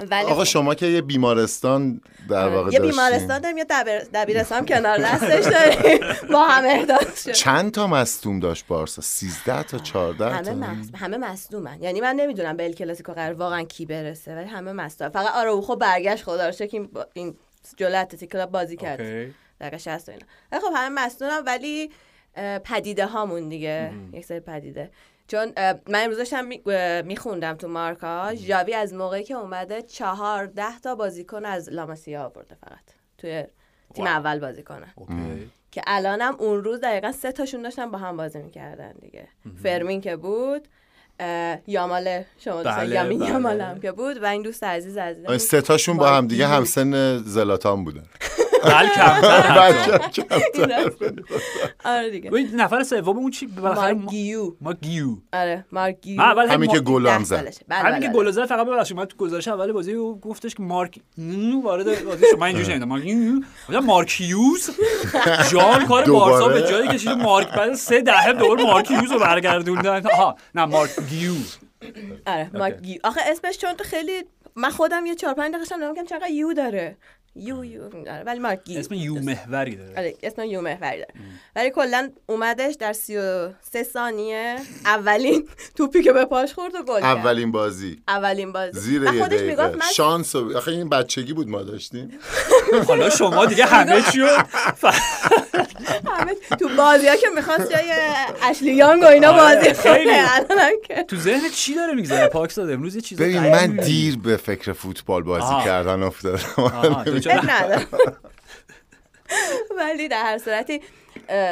ولی 0.00 0.26
آقا 0.26 0.34
خب، 0.34 0.44
شما 0.44 0.74
که 0.74 0.86
یه 0.86 1.00
بیمارستان 1.00 2.00
در 2.28 2.36
آره. 2.36 2.54
واقع 2.54 2.72
یه. 2.72 2.80
بیمارستان 2.80 3.38
داریم 3.38 3.58
یه 3.58 3.66
دبیر... 3.70 3.98
دبیرستان 3.98 4.66
کنار 4.66 4.98
دستش 4.98 5.44
داریم. 5.44 5.98
با 6.32 6.44
هم 6.44 6.64
احداث 6.64 7.24
شد. 7.24 7.32
چند 7.32 7.72
تا 7.72 7.86
مصدوم 7.86 8.40
داشت 8.40 8.66
بارسا؟ 8.66 9.02
13 9.02 9.62
تا 9.62 9.78
14 9.78 10.30
همه 10.30 10.44
تا؟ 10.44 10.54
مص... 10.54 10.86
همه 10.94 11.16
مصدومن. 11.16 11.82
یعنی 11.82 12.00
من 12.00 12.14
نمی‌دونم 12.14 12.56
به 12.56 12.64
ال 12.64 12.72
کلاسیکو 12.72 13.12
قرار 13.12 13.34
واقعا 13.34 13.62
کی 13.62 13.86
برسه 13.86 14.34
ولی 14.34 14.48
همه 14.48 14.72
مصدوم. 14.72 15.08
فقط 15.08 15.34
آراوخو 15.34 15.76
برگشت 15.76 16.24
خدا 16.24 16.46
رو 16.46 16.52
شکر 16.52 16.66
که 16.66 16.88
این, 17.12 17.36
جلو 17.76 18.00
اتلتیک 18.00 18.30
کلاب 18.30 18.50
بازی 18.50 18.76
کرد. 18.76 19.00
اوکی. 19.00 19.34
دقیقه 19.60 19.78
60 19.78 20.08
و 20.08 20.12
اینا. 20.12 20.26
ولی 20.52 20.60
خب 20.60 20.72
همه 20.76 21.04
مصدومن 21.04 21.42
ولی 21.46 21.90
پدیده 22.64 23.06
هامون 23.06 23.48
دیگه. 23.48 23.92
یک 24.12 24.24
سری 24.24 24.40
پدیده. 24.40 24.90
چون 25.28 25.52
من 25.88 26.02
امروز 26.04 26.18
داشتم 26.18 26.48
میخوندم 27.06 27.54
تو 27.54 27.68
مارکا 27.68 28.34
ژاوی 28.34 28.74
از 28.74 28.94
موقعی 28.94 29.24
که 29.24 29.34
اومده 29.34 29.82
چهارده 29.82 30.78
تا 30.82 30.94
بازیکن 30.94 31.44
از 31.44 31.68
لاماسیا 31.68 32.24
آورده 32.24 32.54
فقط. 32.54 32.78
توی 33.18 33.44
تیم 33.94 34.04
واو. 34.04 34.16
اول 34.16 34.38
بازی 34.38 34.62
کنن 34.62 34.92
اوکی 34.94 35.50
که 35.70 35.82
الانم 35.86 36.36
اون 36.38 36.64
روز 36.64 36.80
دقیقا 36.80 37.12
سه 37.12 37.32
تاشون 37.32 37.62
داشتن 37.62 37.90
با 37.90 37.98
هم 37.98 38.16
بازی 38.16 38.38
می‌کردن 38.38 38.92
دیگه. 38.92 39.28
فرمین 39.62 40.00
که 40.00 40.16
بود 40.16 40.68
یامال 41.66 42.22
شما 42.38 42.62
دوستان 42.62 42.76
بله، 42.76 42.94
یامین 42.94 43.18
بله. 43.18 43.28
یامال 43.28 43.60
هم 43.60 43.80
که 43.80 43.92
بود 43.92 44.22
و 44.22 44.26
این 44.26 44.42
دوست 44.42 44.64
عزیز 44.64 44.96
عزیزم 44.96 45.28
آه، 45.28 45.38
سه 45.38 45.60
تاشون 45.60 45.96
با 45.96 46.08
هم 46.08 46.26
دیگه 46.26 46.46
همسن 46.46 47.18
زلاتان 47.18 47.84
بودن. 47.84 48.02
بله 48.64 48.88
کمتر. 48.88 50.90
آره 51.84 52.10
دیگه. 52.10 52.30
ببین، 52.30 52.50
نفر 52.54 52.82
سوم 52.82 53.16
اون 53.18 53.30
چی؟ 53.30 53.46
بالاخره 53.46 53.94
گیو 53.94 54.52
ما 54.60 54.72
گیو 54.72 55.08
آره 55.32 55.64
مارک 55.72 56.00
گیو 56.00 56.20
اول 56.20 56.48
همین 56.48 56.68
ما- 56.70 56.74
که 56.74 56.80
گلم 56.80 57.24
زد. 57.24 57.54
بله، 57.68 57.78
همین 57.78 57.92
بله، 57.92 58.00
که 58.00 58.08
بله. 58.08 58.16
گل 58.24 58.30
زد 58.30 58.46
فقط 58.46 58.66
ببخشید 58.66 58.96
من 58.96 59.04
تو 59.04 59.16
گزارش 59.16 59.48
اول 59.48 59.72
بازی 59.72 59.92
او 59.92 60.20
گفتش 60.20 60.54
که 60.54 60.62
مارک 60.62 60.98
نو 61.18 61.62
وارد 61.62 62.04
بازی 62.04 62.24
شد. 62.30 62.38
من 62.38 62.46
اینجوری 62.46 62.66
شنیدم. 62.70 62.88
مارک 62.88 63.06
نو 63.06 63.40
گفتم 63.68 63.78
مارک 63.78 64.20
هیوز 64.20 64.70
جان 65.52 65.86
کار؟ 65.86 66.04
بارسا 66.10 66.48
به 66.48 66.62
جایی 66.62 66.88
کشید. 66.88 67.08
مارک 67.08 67.48
بعد 67.54 67.74
سه 67.74 68.00
دهه 68.00 68.32
دور 68.32 68.62
مارک 68.62 68.90
هیوز 68.90 69.12
رو 69.12 69.18
برگردوندن 69.18 70.06
آها 70.06 70.36
نه 70.54 70.64
مارک 70.64 70.90
گیو 71.10 71.32
آره 72.26 72.50
مارک 72.54 72.80
گیو 72.80 72.98
آخه 73.04 73.20
اسمش 73.26 73.58
چون 73.58 73.74
تو 73.74 73.84
خیلی 73.84 74.24
من 74.56 74.70
خودم 74.70 75.06
یه 75.06 75.14
چهار 75.14 75.34
پنج 75.34 75.50
دقیقه 75.54 75.64
شم 75.68 75.74
نمیگم 75.84 76.04
چقدر 76.04 76.30
یو 76.30 76.52
داره. 76.52 76.96
یو 77.36 77.64
یو. 77.64 77.84
آره 77.84 78.22
ولی 78.26 78.38
مارک 78.38 78.64
گیو 78.64 78.78
اسم 78.78 78.94
یو 78.94 79.14
محوری 79.14 79.76
داره. 79.76 79.94
آره 79.96 80.14
اسم 80.22 80.42
یو 80.42 80.60
محوری 80.60 80.96
داره. 80.98 81.14
ولی 81.56 81.70
کلا 81.70 82.10
اومدش 82.26 82.74
در 82.74 82.92
33 82.92 83.82
ثانیه 83.82 84.56
اولین 84.84 85.48
توپی 85.76 86.02
که 86.02 86.12
به 86.12 86.24
پاش 86.24 86.54
خورد 86.54 86.74
و 86.74 86.82
گل 86.82 87.02
اولین 87.02 87.52
بازی. 87.52 88.02
اولین 88.08 88.52
بازی. 88.52 88.80
زیر 88.80 89.02
یه 89.02 89.26
دقیقه. 89.26 89.68
من 89.68 89.80
شانس 89.94 90.34
و- 90.34 90.56
آخه 90.56 90.70
این 90.70 90.88
بچگی 90.88 91.32
بود 91.32 91.48
ما 91.48 91.62
داشتیم. 91.62 92.18
حالا 92.88 93.10
شما 93.10 93.46
دیگه 93.46 93.66
همه 93.66 94.02
چی 94.12 94.20
رو 94.20 94.26
همه 94.28 94.94
تو 96.60 96.68
بازی 96.76 97.08
ها 97.08 97.16
که 97.16 97.26
می‌خواست 97.34 97.72
جای 97.72 97.92
اشلی 98.42 98.74
یانگ 98.74 99.02
و 99.02 99.06
اینا 99.06 99.32
آره، 99.32 99.56
بازی 99.56 99.74
خیلی. 99.74 100.04
کنه 100.04 100.24
الانم 100.32 100.72
که. 100.84 101.02
تو 101.02 101.16
ذهن 101.16 101.48
چی 101.54 101.74
داره 101.74 101.94
میگذره؟ 101.94 102.28
پاکستاد 102.28 102.70
امروز 102.70 102.94
یه 102.94 103.00
چیز 103.00 103.18
ببین 103.18 103.40
من 103.40 103.66
دیر 103.66 104.18
به 104.18 104.36
فکر 104.36 104.72
فوتبال 104.72 105.22
بازی. 105.22 105.64
کردن 105.64 106.02
افتادم. 106.02 106.38
ولی 109.78 110.08
در 110.08 110.22
هر 110.22 110.38
صورتی 110.38 110.80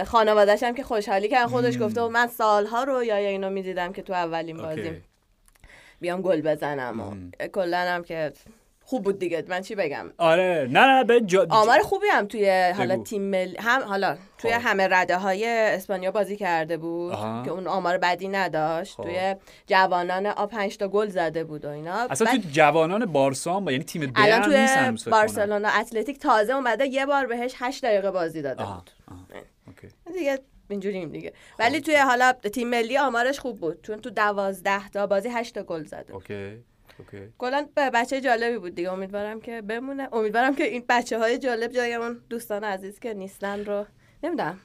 خانوادش 0.07 0.63
هم 0.63 0.75
که 0.75 0.83
خوشحالی 0.83 1.29
کردن 1.29 1.47
خودش 1.47 1.79
گفته 1.81 2.01
و 2.01 2.09
من 2.09 2.27
سالها 2.27 2.85
رو 2.85 3.05
یا 3.05 3.17
اینو 3.17 3.51
می‌دیدم 3.51 3.93
که 3.93 4.03
تو 4.03 4.13
اولین. 4.13 4.57
بازی 4.57 5.03
بیام 6.01 6.23
گل 6.23 6.41
بزنم 6.41 7.01
و 7.01 7.15
کلا 7.49 7.79
هم 7.79 8.05
که 8.05 8.33
خوب 8.87 9.05
بود 9.05 9.19
دیگه. 9.19 9.45
من 9.49 9.61
چی 9.61 9.75
بگم؟ 9.75 10.13
آره. 10.19 10.69
نه 10.71 10.81
نه 10.81 11.05
به 11.05 11.21
جا... 11.21 11.47
آمار 11.51 11.79
خوبی 11.81 12.07
هم 12.13 12.27
توی 12.27 12.73
حالا 12.77 12.95
بگو. 12.95 13.05
تیم 13.05 13.23
ملی 13.23 13.57
هم 13.59 13.83
حالا 13.83 14.17
توی 14.39 14.53
خب. 14.53 14.61
همه 14.65 14.89
رده 14.91 15.17
های 15.17 15.47
اسپانیا 15.49 16.11
بازی 16.11 16.37
کرده 16.37 16.77
بود 16.77 17.13
آها. 17.13 17.43
که 17.43 17.51
اون 17.51 17.67
آمار 17.67 17.99
بدی 17.99 18.29
نداشت. 18.29 18.97
خب. 18.97 19.03
توی 19.03 19.35
جوانان 19.67 20.27
آ 20.27 20.47
پنج 20.47 20.77
تا 20.77 20.89
گل 20.89 21.09
زده 21.09 21.45
بود 21.45 21.65
و 21.65 21.69
اینا. 21.69 22.07
اصلا 22.11 22.27
بعد 22.27 22.43
تو 22.43 22.49
جوانان 22.53 23.07
بارسا 23.07 23.57
هم 23.57 23.65
با 23.65 23.73
یعنی 23.73 23.85
تیم 23.85 24.07
ب 24.07 24.13
الان 24.17 24.43
توی. 24.43 25.11
بارسلونا 25.11 25.69
اتلتیک 25.69 26.19
تازه 26.19 26.53
اومده 26.53 26.87
یه 26.87 27.07
بار 27.07 27.27
بهش 27.27 27.55
8 27.57 27.85
دقیقه 27.85 28.11
بازی 28.11 28.43
داده 28.43 28.63
آها، 28.63 28.75
بود. 28.75 28.91
آها، 29.11 29.27
اوکی. 29.67 29.89
دیگه 30.19 30.39
اینجوریم 30.69 31.09
دیگه. 31.13 31.33
ولی 31.59 31.81
توی 31.81 31.97
حالا 31.97 32.33
تیم 32.33 32.69
ملی 32.69 32.99
آمارش 32.99 33.41
خوب 33.41 33.61
بود. 33.61 33.83
چون 33.83 34.01
تو 34.01 34.11
دوازده 34.11 34.89
تا 34.89 35.07
بازی 35.07 35.29
8 35.29 35.55
تا 35.55 35.63
گل 35.63 35.85
زده. 35.85 36.15
اوکی. 36.15 36.65
کلا 37.39 37.67
به 37.75 37.91
بچه 37.91 38.21
جالبی 38.21 38.59
بود 38.59 38.75
دیگه 38.75 38.93
امیدوارم 38.93 39.41
که 39.41 39.63
بمونه 39.63 40.09
امیدوارم 40.13 40.55
که 40.55 40.65
این 40.65 40.85
بچه 40.89 41.19
های 41.19 41.39
جالب 41.39 41.73
جای 41.73 41.95
اون 41.95 42.21
دوستان 42.31 42.65
عزیز 42.65 42.99
که 42.99 43.15
نیستن 43.15 43.65
رو 43.65 43.87
نمی‌دونم 44.23 44.61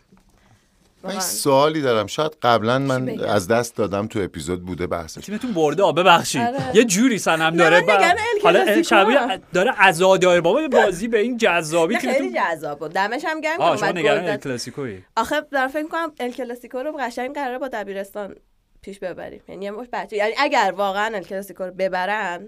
من. 1.03 1.19
سوالی 1.19 1.81
دارم 1.81 2.07
شاید 2.07 2.31
قبلا 2.41 2.79
من؟ 2.79 3.19
از 3.19 3.47
دست 3.47 3.75
دادم 3.75 4.07
تو 4.07 4.19
اپیزود 4.19 4.65
بوده 4.65 4.87
بحثش 4.87 5.25
تیمتون 5.25 5.53
برده 5.53 5.91
ببخشید 5.91 6.41
آره. 6.41 6.75
یه 6.75 6.83
جوری 6.83 7.17
سنم 7.17 7.55
داره 7.55 7.85
حالا. 8.43 9.37
داره 9.53 9.71
عزادار 9.77 10.41
بابا 10.41 10.67
بازی 10.67 11.07
به 11.07 11.19
این 11.19 11.37
جذابی 11.37 11.93
نه، 11.93 11.99
خیلی 11.99 12.33
جذاب 12.33 12.79
بود 12.79 12.91
دمش 12.91 13.25
هم 13.25 13.41
گرم 13.41 13.57
که 13.57 13.63
آه 13.63 13.77
شما 13.77 13.87
اومد 13.87 13.99
نگران 13.99 14.17
گل 14.17 14.23
ال 14.23 14.31
داد. 14.31 14.43
کلاسیکویی 14.43 15.03
آخه 15.17 15.41
دارم 15.41 15.67
فکر 15.67 15.87
کنم 15.87 16.11
ال 16.19 16.31
کلاسیکو 16.31 16.77
رو 16.77 16.91
قشنگ 16.99 17.35
قراره 17.35 17.57
با 17.59 17.67
دبیرستان 17.67 18.35
پیش 18.81 18.99
ببریم. 18.99 19.41
یعنی 19.47 19.65
یه 19.65 19.71
مش 19.71 19.87
بچه 19.93 20.15
یعنی 20.15 20.33
اگر 20.37 20.73
واقعا 20.77 21.15
ال 21.15 21.23
کلاسیکو 21.23 21.63
رو 21.63 21.71
ببرن 21.71 22.47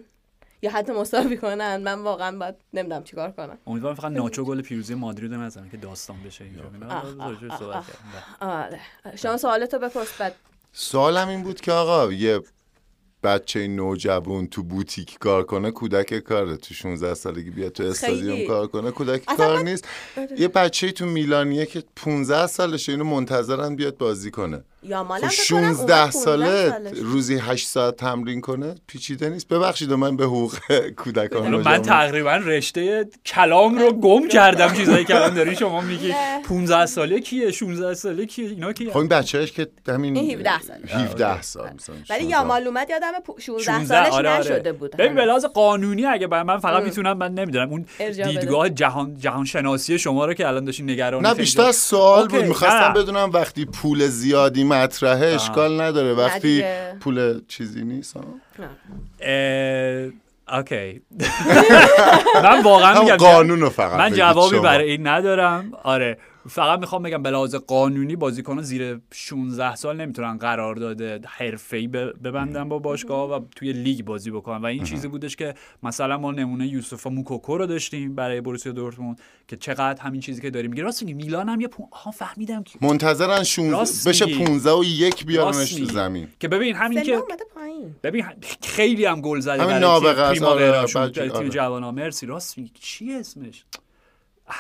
یا 0.62 0.72
حتی 0.72 0.92
مساوی 0.92 1.38
کنن 1.38 1.78
من 1.78 1.94
واقعا 1.94 2.38
باید 2.38 2.56
نمی‌دونم 2.74 3.04
چیکار 3.04 3.32
کنم. 3.32 3.58
امیدوارم 3.68 3.96
فقط 3.96 4.12
ناچو 4.12 4.44
گل 4.44 4.62
پیروزی 4.62 4.96
مادرید 4.96 5.34
نزنه 5.34 5.70
که 5.70 5.78
داستان 5.78 6.18
بشه 6.26 6.44
اینجا. 6.44 6.64
کردیم. 6.64 7.84
آره. 8.40 8.80
شما 9.16 9.38
سوالتو 9.38 9.80
بپرس 9.80 10.18
بعد 10.18 10.36
سوالم 10.72 11.28
این 11.28 11.44
بود 11.44 11.62
که 11.62 11.72
آقا 11.72 12.14
یه 12.14 12.40
بچه 13.24 13.68
نوجوان 13.68 14.48
تو 14.48 14.64
بوتیک 14.64 15.18
کار 15.20 15.44
کنه 15.44 15.72
کودک 15.72 16.20
کاره. 16.20 16.58
تو 16.58 16.74
16 16.74 17.14
سالگی 17.14 17.50
بیاد 17.50 17.72
تو 17.72 17.84
استادیوم. 17.84 18.48
کار 18.48 18.68
کنه 18.68 18.92
کودک 18.92 19.26
کار 19.26 19.60
نیست. 19.60 19.88
یه 20.38 20.48
بچه 20.48 20.92
تو 20.92 21.06
میلانیه 21.06 21.66
که 21.66 21.84
15 21.96 22.48
سالشه 22.48 22.92
اینو 22.92 23.04
منتظرن 23.04 23.76
بیاد 23.76 23.98
بازی 23.98 24.32
کنه. 24.32 24.64
یا 24.86 25.04
مالم 25.04 25.28
خب 25.28 25.34
فکر 25.34 25.50
کنم 25.54 25.64
اومد 25.64 25.76
16 25.76 25.86
15 25.96 26.12
ساله 26.12 26.70
سالش. 26.70 26.98
روزی 26.98 27.36
8 27.36 27.68
ساعت 27.68 27.96
تمرین 27.96 28.42
کنه 28.42 28.76
پیچیده 28.88 29.30
نیست 29.30 29.48
ببخشید 29.48 29.94
من 29.94 30.18
به 30.18 30.24
حقوق 30.26 30.56
کودکان 31.04 31.56
من 31.56 31.82
تقریبا 31.82 32.36
رشته 32.36 33.06
کلام 33.26 33.80
رو 33.80 33.92
گم 33.94 34.28
کردم 34.28 34.74
چیزایی 34.78 35.06
که 35.06 35.16
الان 35.16 35.34
داری 35.34 35.56
شما 35.56 35.82
میگی 35.82 36.08
نه. 36.10 36.42
15 36.50 36.86
ساله 36.86 37.20
کیه 37.20 37.52
16 37.52 37.94
ساله 37.94 38.26
کیه 38.26 38.50
اینا 38.50 38.74
کیه 38.74 38.92
خب 38.92 38.98
این 38.98 39.08
بچهش 39.08 39.52
که 39.52 39.68
همین 39.88 40.18
این 40.18 40.32
17 40.40 40.62
سال. 40.62 40.78
17 41.02 41.42
سال 41.42 41.66
ولی 41.66 42.04
16. 42.06 42.24
یامال 42.24 42.68
اومد 42.68 42.90
یادم 42.90 43.12
پو- 43.26 43.40
16 43.40 43.64
16 43.64 43.88
سالش 43.88 44.14
آره، 44.14 44.30
آره. 44.30 44.40
نشده 44.40 44.74
بود 44.74 44.98
ببین. 44.98 45.20
لحاظ 45.20 45.46
قانونی 45.46 46.06
اگه 46.06 46.28
من, 46.28 46.42
من 46.42 46.58
فقط 46.60 46.84
می‌تونم 46.84 47.18
من 47.18 47.34
نمی‌دونم 47.34 47.70
اون. 47.70 47.86
دیدگاه 48.14 48.70
جهان 48.70 49.18
جهان 49.18 49.46
شناسی 49.46 50.00
شما 50.00 50.26
رو 50.26 50.34
که 50.34 50.48
الان 50.48 50.66
داشین 50.66 50.90
نگران 50.90 51.26
نه 51.26 51.34
بیشتر 51.34 51.72
سوال 51.72 52.28
بود 52.28 52.44
می‌خواستم. 52.46 52.94
بدونم 52.94 53.30
وقتی 53.34 53.66
پول 53.66 54.08
زیادی 54.08 54.64
مطرحه 54.74 55.26
اشکال 55.26 55.82
نداره 55.82 56.14
وقتی. 56.14 56.64
پول 57.00 57.42
چیزی 57.48 57.84
نیست 57.84 58.18
ها؟ 58.18 58.24
اوکی 60.58 61.02
من 62.44 62.64
واقعا 62.64 63.02
میگم 63.02 63.16
قانون 63.16 63.62
رو 63.62 63.70
فقط 63.70 64.00
من 64.00 64.14
جوابی. 64.14 64.60
برای 64.60 64.92
این 64.92 65.08
ندارم 65.08 65.72
آره 65.84 66.18
فقط 66.50 66.80
می‌خوام 66.80 67.04
بگم 67.04 67.24
به 67.24 67.32
لحاظ 67.32 67.56
قانونی 67.56 68.16
بازیکن 68.16 68.62
زیر 68.62 69.00
16 69.12 69.76
سال 69.76 70.02
نمی‌تونن 70.02 70.38
قرارداد 70.38 71.02
حرفه‌ای 71.26 71.88
ب- 71.88 72.24
ببندن 72.24 72.70
با 72.70 72.80
باشگاه 72.80 73.30
و 73.32 73.46
توی 73.56 73.74
لیگ 73.74 74.06
بازی 74.06 74.32
بکنن. 74.32 74.62
و 74.62 74.66
این 74.66 74.84
چیزی 74.84 75.08
بودش 75.08 75.36
که 75.36 75.54
مثلا 75.84 76.18
ما 76.18 76.32
نمونه 76.32 76.68
یوسف 76.68 77.08
موکوکو 77.08 77.58
رو 77.58 77.66
داشتیم 77.66 78.16
برای 78.16 78.41
بروسیا 78.41 78.72
دورتموند 78.72 79.22
که 79.48 79.58
چقدر 79.58 80.02
همین 80.02 80.22
چیزی 80.22 80.41
که 80.41 80.50
داریم. 80.50 80.72
میگه 80.72 80.84
راست 80.84 81.04
میگی 81.04 81.14
میلان 81.14 81.50
هم 81.50 81.62
یه 81.62 81.68
پون... 81.68 81.88
آها 81.91 82.12
فهمیدم 82.12 82.64
که 82.64 82.80
منتظرن 82.82 83.44
16 83.44 83.72
سالش 83.72 84.08
بشه 84.08 84.26
میگی. 84.26 84.46
15 84.46 84.72
و 84.72 84.84
یک 84.84 85.26
بیارنش 85.26 85.74
تو. 85.74 85.86
زمین. 85.86 86.28
که 86.39 86.48
ببین 86.48 86.76
همین 86.76 87.02
که 87.04 87.14
اومده 87.14 87.44
پایین. 87.56 87.96
ببین 88.04 88.26
خیلی 88.62 89.06
هم 89.06 89.22
گل 89.22 89.39
زده 89.39 89.54
همین 89.54 89.66
برای 89.68 89.80
نابغه 89.82 90.34
تیم 90.34 90.44
آره، 90.44 90.72
برای 90.72 91.30
تیم 91.50 91.60
آره. 91.60 91.91
مرسی. 91.91 92.26
راست 92.26 92.58
میگی. 92.58 92.72
چی 92.80 93.14
اسمش؟ 93.14 93.66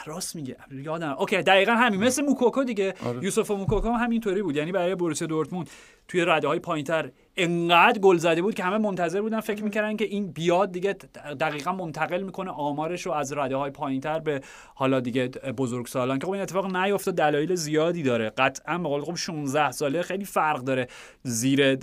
راست 0.05 0.35
میگه 0.35 0.57
یادم. 0.71 1.15
اوکی 1.19 1.41
دقیقا 1.41 1.71
همین. 1.71 2.03
مثل 2.03 2.25
موکوکو 2.25 2.63
دیگه. 2.63 2.93
آره. 3.05 3.23
یوسف 3.23 3.51
موکوکو 3.51 3.89
هم 3.89 4.03
همینطوری 4.03 4.41
بود. 4.41 4.55
یعنی 4.55 4.71
برای 4.71 4.95
بروسیا 4.95 5.27
دورتموند. 5.27 5.69
توی 6.07 6.25
رده 6.25 6.47
های 6.47 6.59
پایینتر 6.59 7.11
انقدر 7.37 7.99
گل 7.99 8.17
زده 8.17 8.41
بود 8.41 8.55
که 8.55 8.63
همه 8.63 8.77
منتظر 8.77 9.21
بودن 9.21 9.39
فکر 9.39 9.63
می‌کردن 9.63 9.95
که 9.95 10.05
این 10.05 10.31
بیاد 10.31 10.71
دیگه 10.71 10.93
دقیقا 11.39 11.71
منتقل 11.71 12.23
می‌کنه 12.23 12.51
آمارش 12.51 13.05
رو 13.05 13.11
از 13.11 13.33
رده 13.33 13.55
های 13.55 13.71
پایینتر 13.71 14.19
به 14.19 14.41
حالا 14.75 14.99
دیگه 14.99 15.27
بزرگ 15.27 15.85
سالان 15.85 16.19
که 16.19 16.25
خب 16.25 16.31
این 16.31 16.41
اتفاق 16.41 16.75
نیفتاد 16.75 17.15
دلایل 17.15 17.55
زیادی 17.55 18.03
داره. 18.03 18.29
قطعا 18.29 18.77
به 18.77 18.89
قول 18.89 19.01
خب 19.01 19.15
16 19.15 19.71
ساله 19.71 20.01
خیلی 20.01 20.25
فرق 20.25 20.59
داره. 20.59 20.87
زیر 21.23 21.75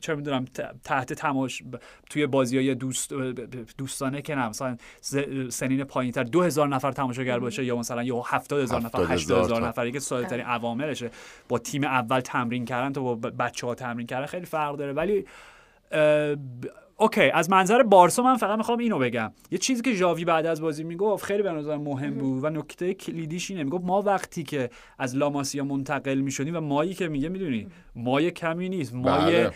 چه 0.00 0.14
می‌دونم 0.14 0.44
تحت 0.84 1.12
تماش 1.12 1.62
توی 2.10 2.26
بازی 2.26 2.56
های 2.56 2.74
دوست 2.74 3.12
دوستانه 3.78 4.22
که 4.22 4.34
نه 4.34 4.48
مثلا 4.48 4.76
سنین 5.48 5.84
پایینتر 5.84 6.24
2000 6.24 6.68
نفر 6.68 6.92
تماشاگر 6.92 7.38
باشه 7.38 7.64
یا 7.64 7.76
مثلا 7.76 8.02
یا 8.02 8.22
70000 8.26 8.82
نفر 8.82 8.98
70,000 8.98 9.14
80000 9.14 9.60
تا. 9.60 9.68
نفری 9.68 9.92
که 9.92 10.00
ساده 10.00 10.26
ترین 10.26 10.44
عواملشه. 10.44 11.10
با 11.48 11.58
تیم 11.58 11.84
اول 11.84 12.20
تمرین 12.20 12.64
کردن 12.64 12.92
تا 12.92 13.00
با 13.14 13.30
بچه 13.36 13.66
ها 13.66 13.74
تمرین 13.74 14.06
کردن 14.06 14.26
خیلی 14.26 14.46
فرق 14.46 14.76
داره. 14.76 14.92
ولی 14.92 15.24
اوکی 16.96 17.30
از 17.30 17.50
منظر 17.50 17.82
بارسا 17.82 18.22
من 18.22 18.36
فقط 18.36 18.58
می‌خوام 18.58 18.78
اینو 18.78 18.98
بگم. 18.98 19.32
یه 19.50 19.58
چیزی 19.58 19.82
که 19.82 19.92
ژاوی 19.92 20.24
بعد 20.24 20.46
از 20.46 20.60
بازی 20.60 20.84
می‌گفت 20.84 21.24
خیلی 21.24 21.42
به 21.42 21.52
نظر 21.52 21.76
مهم 21.76 22.14
بود 22.14 22.44
و 22.44 22.50
نکته 22.50 22.94
کلیدیش 22.94 23.50
اینه. 23.50 23.64
می‌گفت 23.64 23.84
ما 23.84 24.02
وقتی 24.02 24.42
که 24.42 24.70
از 24.98 25.16
لاماسیا 25.16 25.64
منتقل 25.64 26.18
می‌شدیم 26.18 26.56
و 26.56 26.60
مایی 26.60 26.94
که 26.94 27.08
میگه 27.08 27.28
می‌دونی 27.28 27.66
مای 27.96 28.30
کمی 28.30 28.68
نیست. 28.68 28.94
مای 28.94 29.32
بله. 29.32 29.50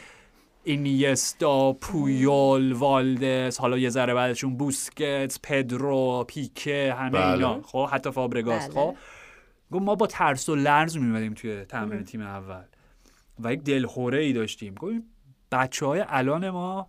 اینیستا 0.64 1.72
پویول 1.72 2.72
والدس 2.72 3.60
حالا 3.60 3.78
یه 3.78 3.88
ذره 3.88 4.14
بعدشون 4.14 4.56
بوسکتس 4.56 5.38
پدرو 5.42 6.24
پیکه 6.28 6.94
همه 6.98 7.10
بله. 7.10 7.32
اینا. 7.32 7.60
خب 7.62 7.88
حتی 7.92 8.10
فابرگاس. 8.10 8.68
بله. 8.68 8.74
خب 8.74 8.94
گفت 9.72 9.82
ما 9.82 9.94
با 9.94 10.06
ترس 10.06 10.48
و 10.48 10.54
لرز 10.54 10.96
میمدیم 10.96 11.34
توی 11.34 11.64
تمرین 11.64 12.04
تیم 12.04 12.20
اول. 12.20 12.62
و 13.44 13.52
یک 13.52 13.62
دلخوره 13.62 14.18
ای 14.20 14.32
داشتیم. 14.32 14.74
گفت 14.74 14.94
بچه 15.52 15.86
های 15.86 16.04
الان 16.08 16.50
ما 16.50 16.88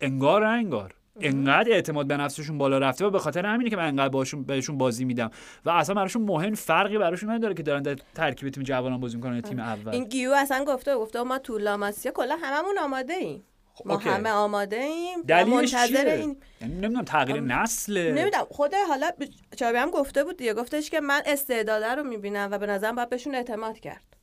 انگار 0.00 0.44
انگار. 0.44 0.94
انقدر 1.20 1.72
اعتماد 1.72 2.06
به 2.06 2.16
نفسشون 2.16 2.58
بالا 2.58 2.78
رفته 2.78 3.06
و 3.06 3.10
به 3.10 3.18
خاطر 3.18 3.46
همینه 3.46 3.70
که 3.70 3.76
من 3.76 3.86
انقدر 3.86 4.08
باشون 4.08 4.44
بهشون 4.44 4.78
بازی 4.78 5.04
میدم. 5.04 5.30
و 5.64 5.70
اصلا 5.70 5.94
براشون 5.94 6.22
مهم 6.22 6.54
فرقی 6.54 6.98
براشون 6.98 7.30
نداره 7.30 7.54
که 7.54 7.62
دارن 7.62 7.82
در 7.82 7.96
ترکیب 8.14 8.48
تیم 8.48 8.62
جوانان 8.62 9.00
بازی 9.00 9.16
می‌کنن 9.16 9.40
تیم 9.40 9.58
اول. 9.58 9.92
این 9.92 10.04
گیو 10.04 10.32
اصلا 10.32 10.64
گفته 10.64 10.96
گفته 10.96 11.22
ما 11.22 11.38
تو 11.38 11.58
لاماسیا 11.58 12.12
کلا 12.12 12.38
هممون 12.42 12.78
آماده 12.78 13.12
ایم. 13.12 13.42
ما 13.84 13.94
okay. 13.94 14.08
همه 14.08 14.30
آماده 14.30 14.76
ایم 14.76 15.20
و 15.20 15.22
دلیلش 15.22 15.74
منتظر 15.74 15.86
چیه؟ 15.86 16.12
این 16.12 16.36
یعنی 16.60 16.74
نمی‌دونم 16.74 17.04
تغییر 17.04 17.40
نسل. 17.40 18.12
نمی‌دونم. 18.12 18.44
خود 18.50 18.74
حالا 18.88 19.10
ژاوی 19.56 19.78
هم 19.78 19.90
گفته 19.90 20.24
بود 20.24 20.36
دیگه. 20.36 20.54
گفتش 20.54 20.90
که 20.90 21.00
من 21.00 21.22
استعداده 21.26 21.94
رو 21.94 22.02
می‌بینم 22.02 22.48
و 22.52 22.58
به 22.58 22.66
نظرم 22.66 22.94
باید 22.94 23.08
بهشون 23.08 23.34
اعتماد 23.34 23.78
کرد. 23.78 24.15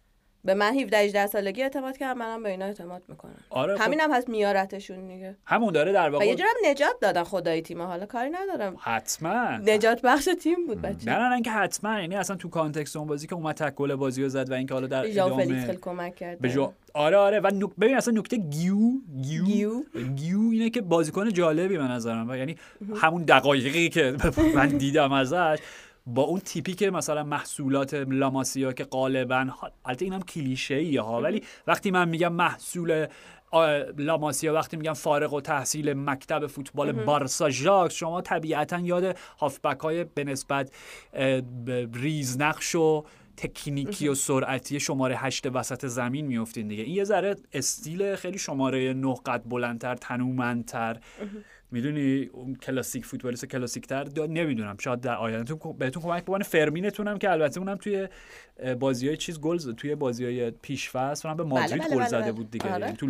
به 0.45 0.53
من 0.53 0.79
17 0.79 0.97
18 0.97 1.27
سالگی 1.27 1.63
اعتماد 1.63 1.97
کردم 1.97 2.19
منم 2.19 2.43
به 2.43 2.49
اینا 2.49 2.65
اعتماد 2.65 3.03
می‌کنم. 3.07 3.35
آره 3.49 3.75
خب. 3.75 3.81
همینم 3.81 4.13
هست 4.13 4.29
میارتشون 4.29 5.07
دیگه. 5.07 5.35
همون 5.45 5.73
داره 5.73 5.91
در 5.91 6.09
و 6.09 6.13
یه 6.13 6.19
واقع 6.19 6.35
جورم 6.35 6.71
نجات 6.71 6.99
دادن 7.01 7.23
خدای 7.23 7.61
تیم 7.61 7.81
حالا 7.81 8.05
کاری 8.05 8.29
ندارم. 8.29 8.75
حتما. 8.79 9.57
نجات 9.57 10.01
بخش 10.01 10.29
تیم 10.41 10.67
بود 10.67 10.81
بچه 10.81 11.11
نه 11.11 11.17
نه 11.17 11.27
نه 11.27 11.33
اینکه 11.33 11.51
حتما 11.51 11.99
یعنی 11.99 12.15
اصلا 12.15 12.35
تو 12.35 12.49
context 12.49 12.95
اون 12.97 13.07
بازی 13.07 13.27
که 13.27 13.35
اومد 13.35 13.55
تک 13.55 13.75
گل 13.75 13.95
بازی 13.95 14.23
رو 14.23 14.29
زد 14.29 14.51
و 14.51 14.53
اینکه 14.53 14.73
حالا 14.73 14.87
در 14.87 15.05
ادامه 15.05 15.65
خیلی 15.65 15.77
کمک 15.77 16.15
کرد 16.15 16.39
به 16.39 16.49
جا... 16.49 16.73
آره 16.93 17.17
آره 17.17 17.39
و 17.39 17.47
نک... 17.47 17.69
ببین 17.79 17.97
اصلا 17.97 18.13
نکته 18.19 18.37
گیو 18.37 18.77
گیو 19.21 19.45
گیو. 19.45 19.81
گیو 20.15 20.39
اینه 20.39 20.69
که 20.69 20.81
بازیکن 20.81 21.29
جالبی 21.29 21.77
به 21.77 21.83
نظرم. 21.83 22.35
یعنی 22.35 22.55
همون 22.95 23.23
دقایقی 23.23 23.89
که 23.89 24.15
من 24.55 24.67
دیدم 24.67 25.11
ازش 25.11 25.59
با 26.05 26.21
اون 26.21 26.39
تیپی 26.39 26.73
که 26.73 26.91
مثلا 26.91 27.23
محصولات 27.23 27.93
لاماسیا 27.93 28.73
که 28.73 28.83
غالبا 28.83 29.47
البته 29.85 30.05
اینم 30.05 30.21
کلیشه 30.21 30.75
ایه 30.75 31.01
ها 31.01 31.21
ولی 31.21 31.43
وقتی 31.67 31.91
من 31.91 32.09
میگم 32.09 32.33
محصول 32.33 33.07
لاماسیا 33.97 34.53
وقتی 34.53 34.77
میگم 34.77 34.93
فارغ‌التحصیل 34.93 35.93
مکتب 35.93 36.47
فوتبال 36.47 36.91
بارسا 36.91 37.49
هستش 37.49 37.95
شما 37.95 38.21
طبیعتا 38.21 38.79
یاد 38.79 39.17
هافبک 39.39 39.79
های 39.79 40.03
به 40.03 40.23
نسبت 40.23 40.71
ریزنقش 41.93 42.75
و 42.75 43.03
تکنیکی 43.37 44.07
و 44.07 44.15
سرعتی 44.15 44.79
شماره 44.79 45.15
هشت 45.17 45.47
وسط 45.47 45.85
زمین 45.85 46.25
میفتین 46.25 46.67
دیگه. 46.67 46.83
این 46.83 46.95
یه 46.95 47.03
ذره 47.03 47.35
استیل 47.53 48.15
خیلی 48.15 48.37
شماره 48.37 48.93
نه 48.93 49.15
قد 49.25 49.41
بلندتر 49.49 49.95
تنومندتر. 49.95 50.99
می‌دونی 51.73 52.29
اون 52.33 52.55
کلاسیک 52.55 53.05
فوتبالیست 53.05 53.45
کلاسیک 53.45 53.87
تر 53.87 54.07
نمی‌دونم. 54.27 54.77
شاید 54.79 55.01
در 55.01 55.15
آینده 55.15 55.55
بهتون 55.77 56.03
کمک 56.03 56.23
بکنه. 56.23 56.43
فرمین 56.43 56.84
توهم 56.84 57.17
که 57.17 57.31
البته 57.31 57.59
اونم 57.59 57.75
توی 57.75 58.07
بازی 58.79 59.07
های 59.07 59.17
چیز 59.17 59.39
گل 59.39 59.57
زد. 59.57 59.75
توی 59.75 59.95
بازی 59.95 60.25
های 60.25 60.51
پیش‌فصل 60.51 61.25
اونم 61.25 61.37
به 61.37 61.43
مادرید 61.43 61.81
بله، 61.81 61.89
گل 61.89 61.97
بله، 61.97 62.07
زده 62.07 62.21
بله. 62.21 62.31
بود 62.31 62.51
دیگه. 62.51 62.73
آره. 62.73 62.85
یعنی 62.85 62.97
تو 62.97 63.05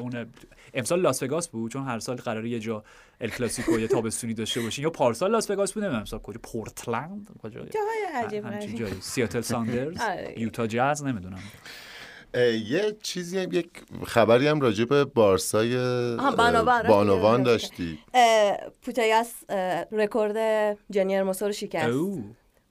اون 0.00 0.26
امسال 0.74 1.00
لاس 1.00 1.22
وگاس 1.22 1.48
بود. 1.48 1.72
چون 1.72 1.84
هر 1.84 1.98
سال 1.98 2.16
قراره 2.16 2.48
یه 2.48 2.58
جا 2.60 2.84
ال 3.20 3.28
کلاسیکو 3.28 3.78
یه 3.78 3.86
تابستونی 3.86 4.34
داشته 4.34 4.60
باشین 4.60 4.82
یا 4.82 4.90
پارسال 4.90 5.30
لاس 5.30 5.50
وگاس 5.50 5.72
بود 5.72 5.82
نمی‌دونم 5.82 5.98
امسال 6.00 6.20
کجا. 6.20 6.40
پورتلند؟ 6.42 7.30
کجا. 7.42 7.64
جایی. 8.74 8.94
سیاتل 9.00 9.40
ساندرز 9.40 10.00
آره. 10.10 10.34
یوتا 10.36 10.66
جاز 10.66 11.04
نمی‌دونم. 11.04 11.40
یه 12.34 12.96
چیزی 13.02 13.38
هم 13.38 13.52
یک 13.52 13.68
خبری 14.06 14.48
هم 14.48 14.60
راجع 14.60 14.84
به 14.84 15.04
بارسای 15.04 15.76
بانوان،. 16.88 17.42
داشتی 17.42 17.98
پوتیاس 18.82 19.32
رکورد 19.92 20.36
جنی 20.90 21.16
ارموسو 21.16 21.46
رو 21.46 21.52
شکست 21.52 21.88
او 21.88 22.24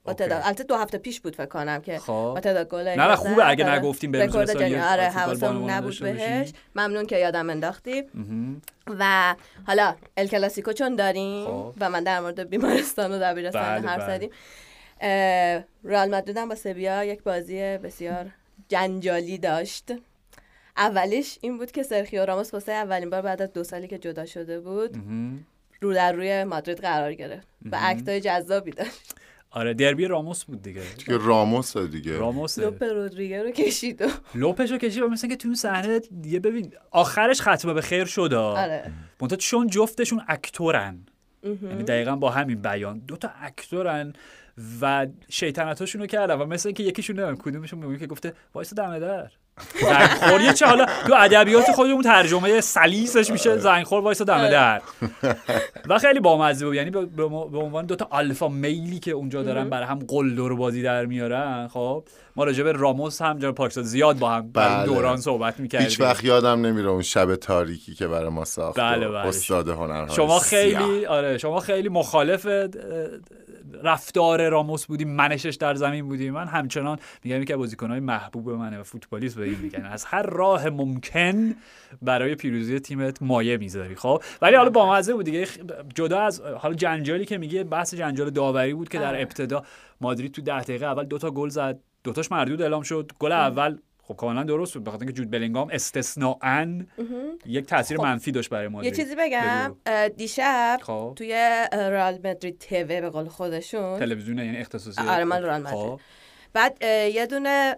با. 0.04 0.14
تعداد 0.14 0.42
البته 0.44 0.64
دو 0.64 0.76
هفته 0.76 0.98
پیش 0.98 1.20
بود 1.20 1.36
فکر 1.36 1.46
کنم 1.46 1.80
که 1.80 1.98
خب. 1.98 2.32
با 2.34 2.40
تعداد 2.40 2.68
گل 2.68 2.88
نه، 2.88 3.16
خوبه 3.16 3.48
اگه. 3.48 3.70
نگفتیم 3.70 4.12
به 4.12 4.18
روز 4.18 4.28
رکورد 4.28 4.50
رسانی 4.50 4.70
جنی 4.70 4.80
آره 4.80 5.26
بانوان 5.26 5.70
نبود 5.70 6.00
بهش. 6.00 6.52
ممنون 6.76 7.06
که 7.06 7.18
یادم 7.18 7.50
انداختی. 7.50 8.04
و 8.98 9.34
حالا 9.66 9.94
ال 10.16 10.26
کلاسیکو 10.26 10.72
چون 10.72 10.96
داریم 10.96 11.46
خب. 11.46 11.72
و 11.80 11.90
من 11.90 12.04
در 12.04 12.20
مورد 12.20 12.50
بیمارستان 12.50 13.12
و 13.12 13.18
دبیرستان 13.18 13.78
بله، 13.78 13.88
حرف 13.88 14.06
بله. 14.06 14.16
زدیم 14.16 14.30
رئال 15.84 16.10
مادرید 16.10 16.48
با 16.48 16.54
سویا 16.54 17.04
یک 17.04 17.22
بازی 17.22 17.60
بسیار 17.60 18.26
جنجالی 18.68 19.38
داشت. 19.38 19.84
اولیش 20.76 21.38
این 21.40 21.58
بود 21.58 21.70
که 21.70 21.82
سرخیو 21.82 22.26
راموس 22.26 22.54
واسه 22.54 22.72
اولین 22.72 23.10
بار 23.10 23.22
بعد 23.22 23.42
از 23.42 23.52
دو 23.52 23.64
سالی 23.64 23.88
که 23.88 23.98
جدا 23.98 24.26
شده 24.26 24.60
بود. 24.60 24.96
رو 25.80 25.94
در 25.94 26.12
روی 26.12 26.44
مادرید 26.44 26.80
قرار 26.80 27.14
گرفت 27.14 27.48
و 27.72 27.78
اکتای 27.80 28.20
جذابی 28.20 28.70
داشت. 28.70 29.14
آره 29.50 29.74
دربی 29.74 30.04
راموس 30.04 30.44
بود 30.44 30.62
دیگه. 30.62 30.82
که 31.06 31.16
راموس 31.16 31.76
دیگه. 31.76 32.16
راموس. 32.16 32.58
لوپ 32.58 32.82
رودریگه 32.82 33.42
رو 33.42 33.50
کشید 33.50 34.02
و 34.02 34.08
لوپشو 34.34 34.78
کشید 34.78 35.02
و 35.02 35.08
مثل 35.08 35.28
که 35.28 35.36
تو 35.36 35.48
اون 35.48 35.54
صحنه 35.54 35.98
دیگه 35.98 36.40
ببین 36.40 36.72
آخرش 36.90 37.40
ختمه 37.40 37.72
به 37.72 37.80
خیر 37.80 38.04
شد 38.04 38.34
آره. 38.34 38.92
منتها 39.20 39.36
چون 39.36 39.66
جفتشون 39.66 40.22
اکتورن. 40.28 41.06
یعنی 41.42 41.82
دقیقا 41.82 42.16
با 42.16 42.30
همین 42.30 42.62
بیان. 42.62 42.98
دو 42.98 43.16
تا 43.16 43.30
اکتورن. 43.42 44.12
و 44.80 45.06
شیطنتاشون 45.28 46.00
رو 46.00 46.06
کردن 46.06 46.34
و 46.34 46.46
مثل 46.46 46.68
اینکه 46.68 46.82
یکیشون 46.82 47.20
نمیم 47.20 47.36
کدومشون 47.36 47.78
میگه 47.78 47.98
که 47.98 48.06
گفته 48.06 48.32
وایسا 48.54 48.74
دم 48.74 48.98
در 48.98 49.30
زنگ 49.80 50.03
بخور 50.03 50.40
یه 50.40 50.52
چه 50.52 50.66
حالا 50.66 50.86
تو 51.06 51.14
ادبیات 51.18 51.72
خودمون 51.72 52.02
ترجمه 52.02 52.60
سلیسش 52.60 53.30
میشه 53.30 53.58
زنگ 53.58 53.74
بخور 53.74 54.00
وایسا 54.00 54.22
دم 54.22 54.48
در 54.48 54.82
و 55.88 55.98
خیلی 55.98 56.20
بامزه 56.20 56.66
بود. 56.66 56.74
یعنی 56.74 56.90
به 56.90 57.58
عنوان 57.58 57.86
دو 57.86 57.96
تا 57.96 58.08
alpha 58.10 58.48
male 58.48 58.88
ی 58.88 58.98
که 58.98 59.10
اونجا 59.10 59.42
دارن 59.42 59.70
برای 59.70 59.86
هم 59.86 59.98
قلدر 60.08 60.48
بازی 60.48 60.82
در 60.82 61.06
میارن 61.06 61.68
خب. 61.68 62.04
ما 62.36 62.44
راجع 62.44 62.62
به 62.62 62.72
راموس 62.72 63.22
هم 63.22 63.38
جناب 63.38 63.54
پاکستان 63.54 63.84
زیاد 63.84 64.18
با 64.18 64.30
هم 64.30 64.52
بله. 64.52 64.84
دوران 64.84 65.16
صحبت 65.16 65.60
می‌کردیم. 65.60 65.88
هیچ 65.88 66.00
وقت 66.00 66.24
یادم 66.24 66.66
نمیره 66.66 66.88
اون 66.88 67.02
شب 67.02 67.36
تاریکی 67.36 67.94
که 67.94 68.06
برای 68.06 68.28
ما 68.28 68.44
ساخت 68.44 68.80
بله، 68.80 69.08
بله. 69.08 69.18
استاد 69.18 69.68
هنرهای 69.68 70.16
شما 70.16 70.38
سیاه. 70.38 70.62
خیلی 70.62 71.06
آره 71.06 71.38
شما 71.38 71.60
خیلی 71.60 71.88
مخالف 71.88 72.46
رفتار 73.82 74.48
راموس 74.48 74.86
بودی 74.86 75.04
منشش 75.04 75.54
در 75.54 75.74
زمین 75.74 76.08
بودی. 76.08 76.30
من 76.30 76.46
همچنان 76.46 76.98
میگم 77.24 77.44
که 77.44 77.56
بازیکنهای 77.56 78.00
محبوب 78.00 78.50
منه 78.50 78.80
و 78.80 78.82
فوتبالیست 78.82 79.36
به 79.36 79.44
این 79.44 79.58
میگن. 79.58 79.84
از 79.84 80.04
هر 80.04 80.22
راه 80.22 80.68
ممکن 80.68 81.54
برای 82.02 82.34
پیروزی 82.34 82.80
تیمت 82.80 83.22
مایه 83.22 83.56
می‌ذاری 83.56 83.94
خب؟ 83.94 84.22
ولی 84.42 84.56
حالا 84.56 84.70
بامزه 84.70 85.14
بود 85.14 85.24
دیگه. 85.24 85.46
جدا 85.94 86.20
از 86.20 86.40
حالا 86.40 86.74
جنجالی 86.74 87.24
که 87.24 87.38
میگه 87.38 87.64
بحث 87.64 87.94
جنجال 87.94 88.30
داوری 88.30 88.74
بود 88.74 88.88
که 88.88 88.98
در 88.98 89.08
آره. 89.08 89.22
ابتدا 89.22 89.62
مادرید 90.00 90.32
تو 90.32 90.42
ده 90.42 90.62
دقیقه 90.62 90.86
اول 90.86 91.04
دوتا 91.04 91.30
گل 91.30 91.48
زد. 91.48 91.78
دوتاش 92.04 92.32
مردود 92.32 92.62
اعلام 92.62 92.82
شد. 92.82 93.12
گل 93.18 93.32
اول 93.32 93.78
خب 94.08 94.16
کاملا 94.16 94.42
درست 94.44 94.74
بود 94.74 94.84
بخاطر 94.84 95.00
اینکه 95.04 95.12
جود 95.12 95.30
بلینگام 95.30 95.68
استثناء 95.72 96.38
یک 97.46 97.66
تاثیر 97.66 97.96
خب. 97.96 98.02
منفی 98.02 98.32
داشت 98.32 98.50
برای 98.50 98.64
یه 98.64 98.68
مادرید 98.68 98.94
چیزی 98.94 99.14
بگم 99.18 99.76
دیشب 100.16 100.78
خب 100.82 101.12
توی 101.16 101.32
رئال 101.72 102.18
مادرید 102.24 102.58
تیوی 102.58 103.00
به 103.00 103.10
قول 103.10 103.28
خودشون 103.28 103.98
تلویزیون 103.98 104.38
یعنی 104.38 104.56
اختصاصی 104.56 105.00
آره، 105.00 105.24
مال 105.24 105.44
رئال 105.44 105.64
خب. 105.64 105.76
مادرید. 105.76 106.00
بعد 106.52 106.78
اه، 106.80 107.08
یه 107.08 107.26
دونه 107.26 107.76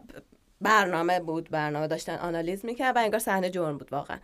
برنامه 0.60 1.20
بود 1.20 1.50
برنامه 1.50 1.86
داشتن 1.86 2.14
آنالیز 2.14 2.64
می‌کرد 2.64 2.96
و 2.96 2.98
انگار 2.98 3.20
صحنه 3.20 3.50
جرم 3.50 3.78
بود 3.78 3.92
واقعا. 3.92 4.18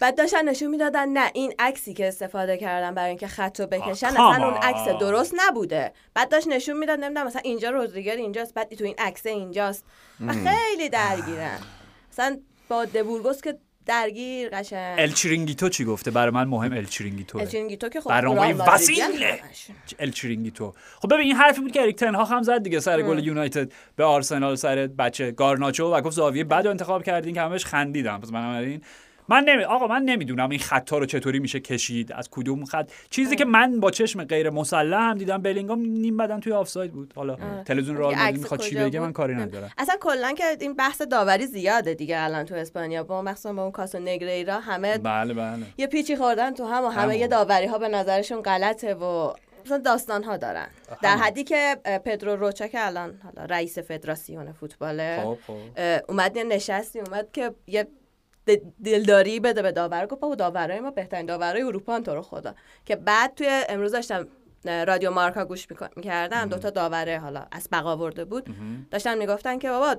بعد 0.00 0.18
داشتن 0.18 0.48
نشون 0.48 0.68
می‌دادن 0.70 1.08
نه 1.08 1.30
این 1.34 1.54
عکسی 1.58 1.94
که 1.94 2.08
استفاده 2.08 2.56
کردن 2.56 2.94
برای 2.94 3.08
اینکه 3.08 3.26
خط 3.26 3.60
رو 3.60 3.66
بکشن 3.66 4.06
اصلا 4.06 4.48
اون 4.48 4.54
عکس. 4.54 4.88
درست 5.00 5.34
نبوده. 5.36 5.92
بعد 6.14 6.28
داشت 6.28 6.48
نشون 6.48 6.76
می‌داد 6.76 6.98
نمی‌دونم 6.98 7.26
مثلا 7.26 7.42
اینجا 7.44 7.70
رودریگر 7.70 8.16
اینجاست 8.16 8.54
بعد 8.54 8.74
تو 8.74 8.84
این 8.84 8.94
عکس 8.98 9.26
اینجاست. 9.26 9.84
و 10.26 10.32
خیلی 10.32 10.88
درگیرن. 10.88 11.58
مثلا 12.12 12.38
با 12.68 12.84
دبورگوس 12.84 13.40
که 13.40 13.58
درگیر 13.88 14.48
قشنگ. 14.48 15.00
ال 15.00 15.10
چرینگیتو 15.10 15.68
چی 15.68 15.84
گفته؟ 15.84 16.10
برای 16.10 16.30
من 16.30 16.44
مهم 16.44 16.72
ال 16.72 16.84
چرینگیتو 16.84 17.38
ال 17.38 17.43
چرینگیتو 17.43 17.88
که 17.88 18.00
خب 18.00 18.10
برنامه 18.10 18.54
وسیله. 18.54 19.04
همش. 19.04 19.66
ال 19.98 20.10
چرینگیتو 20.10 20.74
خب 21.00 21.14
ببین 21.14 21.26
این 21.26 21.36
حرفی 21.36 21.60
بود 21.60 21.72
که 21.72 21.82
اریک 21.82 21.96
تن 21.96 22.07
هاخ 22.07 22.24
هم 22.24 22.42
زد 22.42 22.62
دیگه 22.62 22.80
سر 22.80 23.02
گل 23.02 23.26
یونایتد 23.26 23.72
به 23.96 24.04
آرسنال 24.04 24.56
سر 24.56 24.86
بچه 24.86 25.30
گارناچو 25.30 25.94
و 25.94 26.00
گفت 26.00 26.16
زاویه 26.16 26.44
رو 26.44 26.70
انتخاب 26.70 27.02
کردین 27.02 27.34
که 27.34 27.40
همش 27.40 27.64
خندیدم 27.64 28.20
پس 28.20 28.30
بنابراین 28.30 28.82
من 29.28 29.44
نمی... 29.44 29.64
آقا 29.64 29.86
من 29.86 30.02
نمی‌دونم 30.02 30.50
این 30.50 30.60
خطا 30.60 30.98
رو 30.98 31.06
چطوری 31.06 31.38
میشه 31.38 31.60
کشید 31.60 32.12
از 32.12 32.28
کدوم 32.30 32.64
خط؟ 32.64 32.90
چیزی 33.10 33.36
که 33.36 33.44
من 33.44 33.80
با 33.80 33.90
چشم 33.90 34.24
غیر 34.24 34.50
مسلح 34.50 34.98
هم 34.98 35.18
دیدم 35.18 35.42
بلینگام 35.42 35.80
نیم 35.80 36.16
بدن 36.16 36.40
توی 36.40 36.52
آفساید 36.52 36.92
بود. 36.92 37.12
حالا 37.16 37.36
تلویزیون 37.64 37.96
رئال 37.96 38.14
مادرید 38.14 38.38
می‌خواد 38.38 38.60
چی 38.60 38.76
بگه 38.76 39.00
من؟ 39.00 39.12
کاری 39.12 39.34
ندارم. 39.34 39.70
اصلا 39.78 39.94
کلا 40.00 40.32
که 40.32 40.44
این 40.60 40.74
بحث 40.74 41.02
داوری 41.02 41.46
زیاده 41.46 41.94
دیگه 41.94 42.20
الان 42.20 42.44
تو 42.44 42.54
اسپانیا. 42.54 43.04
با 43.04 43.22
مخصوصا 43.22 43.52
با 43.52 43.62
اون 43.62 43.72
کاسو 43.72 43.98
نگریرا 43.98 44.60
همه 44.60 44.98
بله 44.98 45.34
بله. 45.34 45.66
یه 45.78 45.86
پیچی 45.86 46.16
خوردن 46.16 46.54
تو 46.54 46.64
هم 46.64 46.84
و 46.84 46.88
همه 46.88 47.02
همون. 47.02 47.14
یه 47.14 47.26
داوری 47.26 47.66
ها 47.66 47.78
به 47.78 47.88
نظرشون 47.88 48.42
غلطه 48.42 48.94
و 48.94 49.32
مثلا 49.64 49.78
داستان 49.78 50.24
ها 50.24 50.36
دارن 50.36 50.66
در 51.02 51.16
حدی 51.16 51.44
که 51.44 51.76
پدرو 52.04 52.36
روچا 52.36 52.66
که 52.66 52.86
الان 52.86 53.20
حالا 53.24 53.44
رئیس 53.44 53.78
فدراسیون 53.78 54.52
فوتباله 54.52 55.20
خب. 55.22 55.38
اه، 55.76 56.00
اومد 56.08 56.36
یه 56.36 56.44
نشستی 56.44 57.00
اومد 57.00 57.28
که 57.32 57.54
یه 57.66 57.86
دلداری 58.84 59.40
بده 59.40 59.62
به 59.62 59.72
داور 59.72 60.06
گفت 60.06 60.20
بابا 60.20 60.34
داورای 60.34 60.80
ما 60.80 60.90
بهترین 60.90 61.26
داورای 61.26 61.62
اروپا 61.62 61.94
ان 61.94 62.02
تو 62.02 62.14
رو 62.14 62.22
خدا. 62.22 62.54
که 62.84 62.96
بعد 62.96 63.34
توی 63.34 63.64
امروز 63.68 63.92
داشتم 63.92 64.28
رادیو 64.64 65.10
مارکا 65.10 65.44
گوش 65.44 65.66
می‌کردم 65.96 66.46
دوتا 66.48 66.70
داوره 66.70 67.18
حالا 67.18 67.46
از 67.52 67.68
بقا 67.72 67.92
آورده 67.92 68.24
بود. 68.24 68.48
داشتن 68.90 69.18
می‌گفتن 69.18 69.58
که 69.58 69.70
بابا 69.70 69.96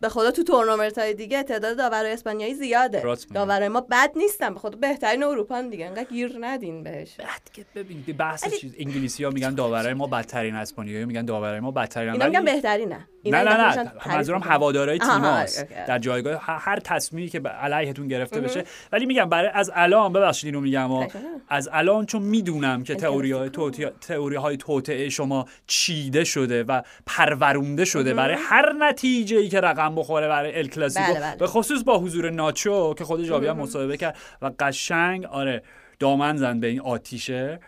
به 0.00 0.08
خدا 0.08 0.30
تو 0.30 0.42
تورنمنت 0.42 0.98
های 0.98 1.14
دیگه 1.14 1.42
تعداد 1.42 1.76
داورای 1.76 2.12
اسپانیایی 2.12 2.54
زیاده. 2.54 3.16
داورای 3.34 3.68
ما 3.68 3.80
بد 3.80 4.10
نیستن 4.16 4.54
به 4.54 4.60
خدا 4.60 4.78
بهترین 4.78 5.22
اروپا 5.22 5.62
دیگه. 5.62 5.86
انقدر 5.86 6.04
گیر 6.04 6.36
ندین 6.40 6.82
بهش. 6.82 7.16
بعد 7.16 7.50
که 7.52 7.64
ببین 7.74 8.04
بحث 8.18 8.54
چیز 8.54 8.74
انگلیسی 8.78 9.24
ها 9.24 9.30
میگن 9.30 9.54
داورای 9.54 9.94
ما 9.94 10.06
بدترین 10.06 10.54
اسپانیایی 10.54 11.04
میگن 11.04 11.24
داورای 11.24 11.60
ما 11.60 11.70
بدترین 11.70 12.12
اینا 12.12 12.26
میگن 12.26 12.44
بهترینه 12.44 13.08
نه 13.24 13.42
نه 13.42 13.82
نه 13.82 13.92
منظورم 14.06 14.40
هوادارهای 14.42 14.98
تیماست 14.98 15.58
آره،. 15.58 15.84
در 15.86 15.98
جایگاه 15.98 16.42
هر 16.46 16.78
تصمیمی 16.80 17.28
که 17.28 17.40
علیهتون 17.40 18.08
گرفته 18.08 18.40
بشه. 18.40 18.64
ولی 18.92 19.06
میگم 19.06 19.28
برای 19.28 19.50
از 19.54 19.70
الان 19.74 20.12
ببخشید 20.12 20.46
اینو 20.46 20.60
میگم. 20.60 21.06
از 21.48 21.68
الان 21.72 22.06
چون 22.06 22.22
می‌دونم 22.22 22.84
که 22.84 22.94
تئوری 22.94 23.32
های 23.32 23.50
تئوری 24.00 24.36
های 24.36 24.56
توطئه 24.56 25.08
شما 25.08 25.46
چیده 25.66 26.24
شده 26.24 26.64
و 26.64 26.82
پرورونده 27.06 27.84
شده 27.84 28.14
برای 28.14 28.36
هر 28.38 28.72
نتیجه 28.72 29.36
ای 29.36 29.48
که 29.48 29.60
رقم 29.60 29.94
بخوره 29.94 30.28
برای 30.28 30.58
ال 30.58 30.68
کلاسیکو. 30.68 31.12
بله، 31.12 31.20
بله. 31.20 31.36
به 31.36 31.46
خصوص 31.46 31.84
با 31.84 31.98
حضور 31.98 32.30
ناچو 32.30 32.94
که 32.94 33.04
خود 33.04 33.24
جاوی 33.24 33.46
هم 33.46 33.56
مصاحبه 33.56 33.96
کرد. 33.96 34.16
و 34.42 34.50
قشنگ 34.58 35.24
آره 35.24 35.62
دامن 35.98 36.36
زن 36.36 36.60
به 36.60 36.66
این 36.66 36.80
آتیشه. 36.80 37.60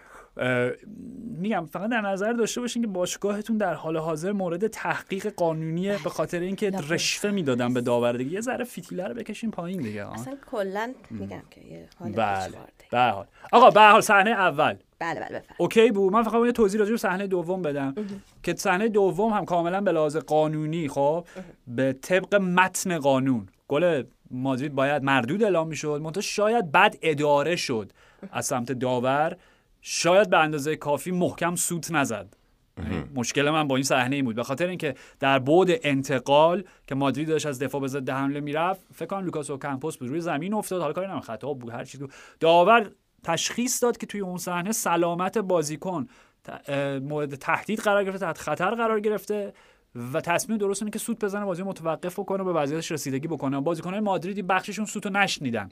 میگم 1.38 1.66
فقط 1.66 1.90
در 1.90 2.00
نظر 2.00 2.32
داشته 2.32 2.60
باشین 2.60 2.82
که 2.82 2.88
باشگاهتون 2.88 3.56
در 3.56 3.74
حال 3.74 3.96
حاضر 3.96 4.32
مورد 4.32 4.66
تحقیق 4.66 5.26
قانونیه 5.26 5.98
به 6.04 6.10
خاطر 6.10 6.40
اینکه 6.40 6.70
رشوه 6.70 7.30
می‌دادن 7.30 7.74
به 7.74 7.80
داور 7.80 8.12
دیگه 8.12 8.30
یه 8.30 8.40
ذره 8.40 8.64
فیتیله 8.64 9.08
رو 9.08 9.14
بکشین 9.14 9.50
پایین 9.50 9.80
دیگه. 9.80 10.12
اصلا 10.12 10.36
کلا 10.50 10.94
میگم 11.10 11.42
که 11.50 11.60
یه 11.60 11.88
حال 11.98 12.12
بله. 12.12 12.52
به 12.90 12.98
حال. 12.98 13.26
آقا 13.52 13.70
به 13.70 13.80
هر 13.80 13.92
حال 13.92 14.00
صحنه 14.00 14.30
اول. 14.30 14.74
بله 14.98 15.14
بله 15.14 15.24
بفرمایید. 15.24 15.54
اوکی 15.58 15.90
بود؟ 15.90 16.12
من 16.12 16.22
فقط 16.22 16.46
یه 16.46 16.52
توضیح 16.52 16.80
راجع 16.80 16.90
به 16.90 16.96
صحنه 16.96 17.26
دوم 17.26 17.62
بدم. 17.62 17.94
که 18.42 18.54
صحنه 18.54 18.88
دوم 18.88 19.32
هم 19.32 19.44
کاملا 19.44 19.80
به 19.80 19.92
لحاظ 19.92 20.16
قانونی 20.16 20.88
خب 20.88 21.26
به 21.66 21.92
طبق 21.92 22.34
متن 22.34 22.98
قانون 22.98 23.48
گل 23.68 24.02
مادرید 24.30 24.74
باید 24.74 25.02
مردود 25.02 25.42
اعلام 25.42 25.68
می‌شد. 25.68 26.00
منتها 26.02 26.20
شاید 26.20 26.72
بد 26.72 26.96
اداره 27.02 27.56
شد 27.56 27.92
از 28.32 28.46
سمت 28.46 28.72
داور. 28.72 29.36
شاید 29.86 30.30
به 30.30 30.38
اندازه 30.38 30.76
کافی 30.76 31.10
محکم 31.10 31.54
سوت 31.54 31.90
نزد. 31.90 32.36
یعنی 32.78 33.04
مشکل 33.14 33.50
من 33.50 33.68
با 33.68 33.76
این 33.76 33.84
صحنه 33.84 34.16
این 34.16 34.24
بود. 34.24 34.36
به 34.36 34.42
خاطر 34.42 34.66
اینکه 34.66 34.94
در 35.20 35.38
بعد 35.38 35.68
انتقال 35.82 36.64
که 36.86 36.94
مادرید 36.94 37.28
داشت 37.28 37.46
از 37.46 37.58
دفاع 37.58 37.80
به 37.80 37.88
ضد 37.88 38.10
حمله 38.10 38.40
می‌رفت 38.40 38.80
فکر 38.94 39.06
کنم 39.06 39.24
لوکاس 39.24 39.50
اوکامپوس 39.50 39.96
بود. 39.96 40.08
روی 40.08 40.20
زمین 40.20 40.54
افتاد. 40.54 40.80
حالا 40.80 40.92
کاری 40.92 41.06
ندارم 41.06 41.20
خطا 41.20 41.52
بود. 41.52 41.70
هر 41.72 41.84
چیز 41.84 42.00
بود 42.00 42.12
داور 42.40 42.90
تشخیص 43.22 43.82
داد 43.82 43.96
که 43.96 44.06
توی 44.06 44.20
اون 44.20 44.38
صحنه 44.38 44.72
سلامت 44.72 45.38
بازیکن 45.38 46.06
مورد 47.02 47.34
تهدید 47.34 47.80
قرار 47.80 48.04
گرفته 48.04 48.18
تحت 48.18 48.38
خطر 48.38 48.74
قرار 48.74 49.00
گرفته 49.00 49.52
و 50.12 50.20
تصمیم 50.20 50.58
درست 50.58 50.82
اینه 50.82 50.90
که 50.90 50.98
سوت 50.98 51.24
بزنه 51.24 51.44
بازی 51.44 51.62
متوقف 51.62 52.18
بکنه 52.18 52.42
و 52.42 52.44
به 52.44 52.52
وضعیتش 52.52 52.92
رسیدگی 52.92 53.28
بکنه. 53.28 53.60
بازیکنان 53.60 54.00
مادریدی 54.00 54.42
بخششون 54.42 54.84
سوتو 54.84 55.10
نشنیدن 55.10 55.68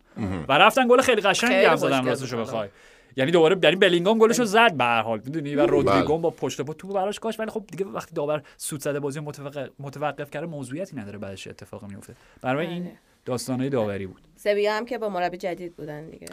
و 0.48 0.52
رفتن 0.52 0.88
گل 0.88 1.00
خیلی 1.00 1.20
قشنگی 1.20 1.54
هم 1.54 1.76
زدن 1.76 2.00
بود. 2.00 2.34
بخوای. 2.34 2.68
یعنی 3.16 3.30
دوباره 3.30 3.54
در 3.54 3.70
این 3.70 3.78
بلینگام 3.78 4.18
گلشو 4.18 4.44
زد. 4.44 4.76
به 4.76 4.84
هر 4.84 5.02
حال 5.02 5.20
می‌دونی 5.24 5.54
و 5.54 5.66
رودریگو 5.66 6.12
بله. 6.12 6.22
با 6.22 6.30
پشت 6.30 6.60
پا 6.60 6.72
توپ 6.72 6.92
براش 6.92 7.20
کاش 7.20 7.40
ولی 7.40 7.50
خب 7.50 7.64
دیگه 7.66 7.84
وقتی 7.84 8.14
داور 8.14 8.42
سوت 8.56 8.80
زده 8.80 9.00
بازی 9.00 9.18
رو 9.18 9.24
متوقف, 9.24 9.68
متوقف 9.78 10.30
کرده 10.30 10.46
موضوعیتی 10.46 10.96
نداره 10.96 11.18
بعدش 11.18 11.46
اتفاق 11.46 11.84
میفته 11.84 12.14
برای 12.40 12.66
این 12.66 12.82
بله. 12.82 12.92
داستانهای 13.24 13.70
داوری 13.70 14.06
بود. 14.06 14.22
سویا 14.36 14.74
هم 14.74 14.84
که 14.84 14.98
با 14.98 15.08
مربی 15.08 15.36
جدید 15.36 15.76
بودن 15.76 16.10
دیگه. 16.10 16.26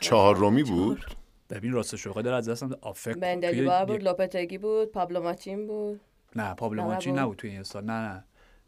چهار. 0.00 0.36
رومی 0.36 0.62
بود؟ 0.62 1.04
ببین 1.50 1.72
راستش 1.72 2.00
رو 2.00 2.22
داره 2.22 2.36
از 2.36 2.48
دستم 2.48 2.70
آفک 2.80 3.16
مندلیبا 3.16 3.84
بود 3.84 4.02
لوپتگی 4.02 4.58
بود 4.58 4.92
پابلو 4.92 5.22
ماچین 5.22 5.66
بود. 5.66 6.00
نه 6.36 6.54
پابلو 6.54 6.82
ماچین 6.82 7.18
نبود. 7.18 7.36
توی 7.36 7.50
این 7.50 7.62
سال. 7.62 7.84
نه 7.84 8.24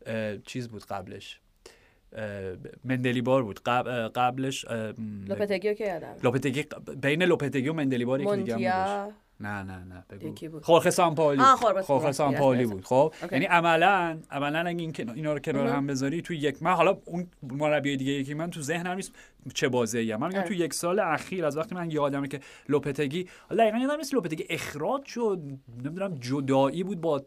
نه. 0.07 0.39
چیز 0.47 0.69
بود 0.69 0.85
قبلش. 0.85 1.41
مندلیبار 2.85 3.43
بود 3.43 3.61
قبل 3.67 4.09
قبلش 4.09 4.65
لوپتگی 5.29 5.75
که 5.75 5.87
یادم 5.87 6.17
لوپتگی 6.23 6.65
بین 7.03 7.23
لوپتگی 7.23 7.69
و 7.69 7.73
مندلیبار 7.73 8.21
یکی 8.21 8.37
دیگه 8.37 8.73
نه 9.41 9.63
نه 9.63 9.85
نه 9.85 10.05
بگو. 10.11 10.61
خورخه 10.61 10.91
سامپالی 10.91 11.43
خورخه 11.83 12.13
سامپالی. 12.13 12.67
بود. 12.67 12.85
خب. 12.85 13.15
یعنی 13.33 13.45
عملا 13.45 14.19
عملا 14.31 14.59
اگه 14.59 14.81
این 14.81 14.95
اینا 15.15 15.33
رو 15.33 15.39
کنار 15.39 15.67
هم 15.67 15.87
بذاری 15.87 16.23
توی 16.23 16.37
یک 16.37 16.63
من 16.63 16.73
حالا 16.73 16.99
اون 17.05 17.27
مربی 17.43 17.97
دیگه 17.97 18.13
یکی 18.13 18.35
من 18.35 18.51
تو 18.51 18.61
ذهنم 18.63 18.97
نیست 18.97 19.13
چه 19.55 19.69
بازی 19.69 20.15
من 20.15 20.29
میگم. 20.29 20.43
تو 20.43 20.55
یک 20.55 20.75
سال 20.75 20.99
اخیر 20.99 21.45
از 21.45 21.57
وقتی 21.57 21.75
من 21.75 21.91
یادمه 21.91 22.29
که 22.29 22.41
لوپتگی 22.69 23.29
حالا 23.49 23.63
دقیقا 23.65 23.79
یادم 23.79 23.97
نیست 23.97 24.15
لوپتگی 24.15 24.45
اخراج 24.51 25.05
شد 25.05 25.41
نمی‌دونم 25.85 26.15
جدایی 26.15 26.83
بود 26.83 27.01
با 27.01 27.23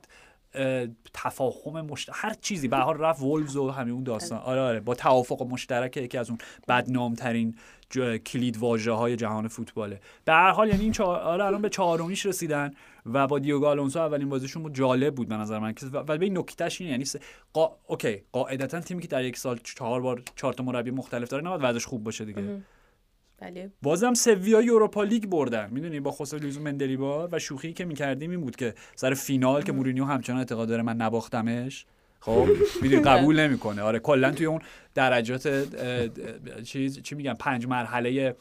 تفاهم 1.13 1.81
مشت... 1.81 2.09
هر 2.13 2.33
چیزی. 2.33 2.67
به 2.67 2.77
حال 2.77 2.97
رفت 2.97 3.21
وولز 3.21 3.55
و 3.55 3.71
همین 3.71 3.93
اون 3.93 4.03
داستان. 4.03 4.39
آره 4.39 4.61
آره. 4.61 4.79
با 4.79 4.95
توافق 4.95 5.41
مشترک 5.43 5.97
یکی 5.97 6.17
از 6.17 6.29
اون 6.29 6.39
بدنام 6.67 7.13
ترین 7.13 7.55
ج... 7.89 7.99
کلید 8.17 8.57
واژه 8.57 8.91
های 8.91 9.15
جهان 9.15 9.47
فوتباله. 9.47 9.99
به 10.25 10.33
هر 10.33 10.51
حال 10.51 10.67
یعنی 10.67 10.81
این 10.81 10.91
چهار... 10.91 11.19
آره 11.19 11.45
الان 11.45 11.61
به 11.61 11.69
چهارمیش 11.69 12.25
رسیدن 12.25 12.71
و 13.05 13.27
با 13.27 13.39
دیوگو 13.39 13.65
آلونسو 13.65 13.99
اولین 13.99 14.29
بازیشون 14.29 14.63
بود 14.63 14.75
جالب 14.75 15.15
بود 15.15 15.27
به 15.27 15.37
نظر 15.37 15.59
من. 15.59 15.73
که- 15.73 15.85
ولی 15.85 16.17
به 16.17 16.25
این 16.25 16.37
نکتهش 16.37 16.81
اینه 16.81 16.91
یعنی 16.91 17.05
س... 17.05 17.15
قا... 17.53 17.71
okay 17.87 18.21
قاعدتا 18.31 18.79
تیمی 18.79 19.01
که 19.01 19.07
در 19.07 19.23
یک 19.23 19.37
سال 19.37 19.59
چهار 19.63 20.01
بار 20.01 20.23
چهار 20.35 20.53
تا 20.53 20.63
مربی 20.63 20.91
مختلف 20.91 21.29
داره 21.29 21.43
نباید 21.43 21.61
وضعش 21.63 21.85
خوب 21.85 22.03
باشه 22.03 22.25
دیگه. 22.25 22.41
ولی 23.41 23.69
بازم 23.81 24.13
سویا 24.13 24.61
یوروپا 24.61 25.03
لیگ 25.03 25.25
بردن. 25.25 25.69
می‌دونی 25.71 25.99
با 25.99 26.11
خوسه 26.11 26.37
لوییس 26.37 26.57
مندلیبار 26.57 27.29
و 27.31 27.39
شوخی 27.39 27.73
که 27.73 27.85
می‌کردیم 27.85 28.31
این 28.31 28.41
بود 28.41 28.55
که 28.55 28.73
سر 28.95 29.13
فینال 29.13 29.63
که 29.63 29.71
مورینیو 29.71 30.05
همچنان 30.05 30.39
اعتقاد 30.39 30.67
داره 30.67 30.81
من 30.83 30.95
نباختمش. 30.95 31.85
خب؟ 32.19 32.47
می‌دونی 32.81 33.01
قبول 33.09 33.39
نمی‌کنه. 33.39 33.81
آره 33.81 33.99
کلا 33.99 34.31
توی 34.31 34.45
اون 34.45 34.61
درجات 34.95 35.65
چیز 36.63 37.01
چی 37.01 37.15
میگم 37.15 37.33
پنج 37.39 37.67
مرحله 37.67 38.35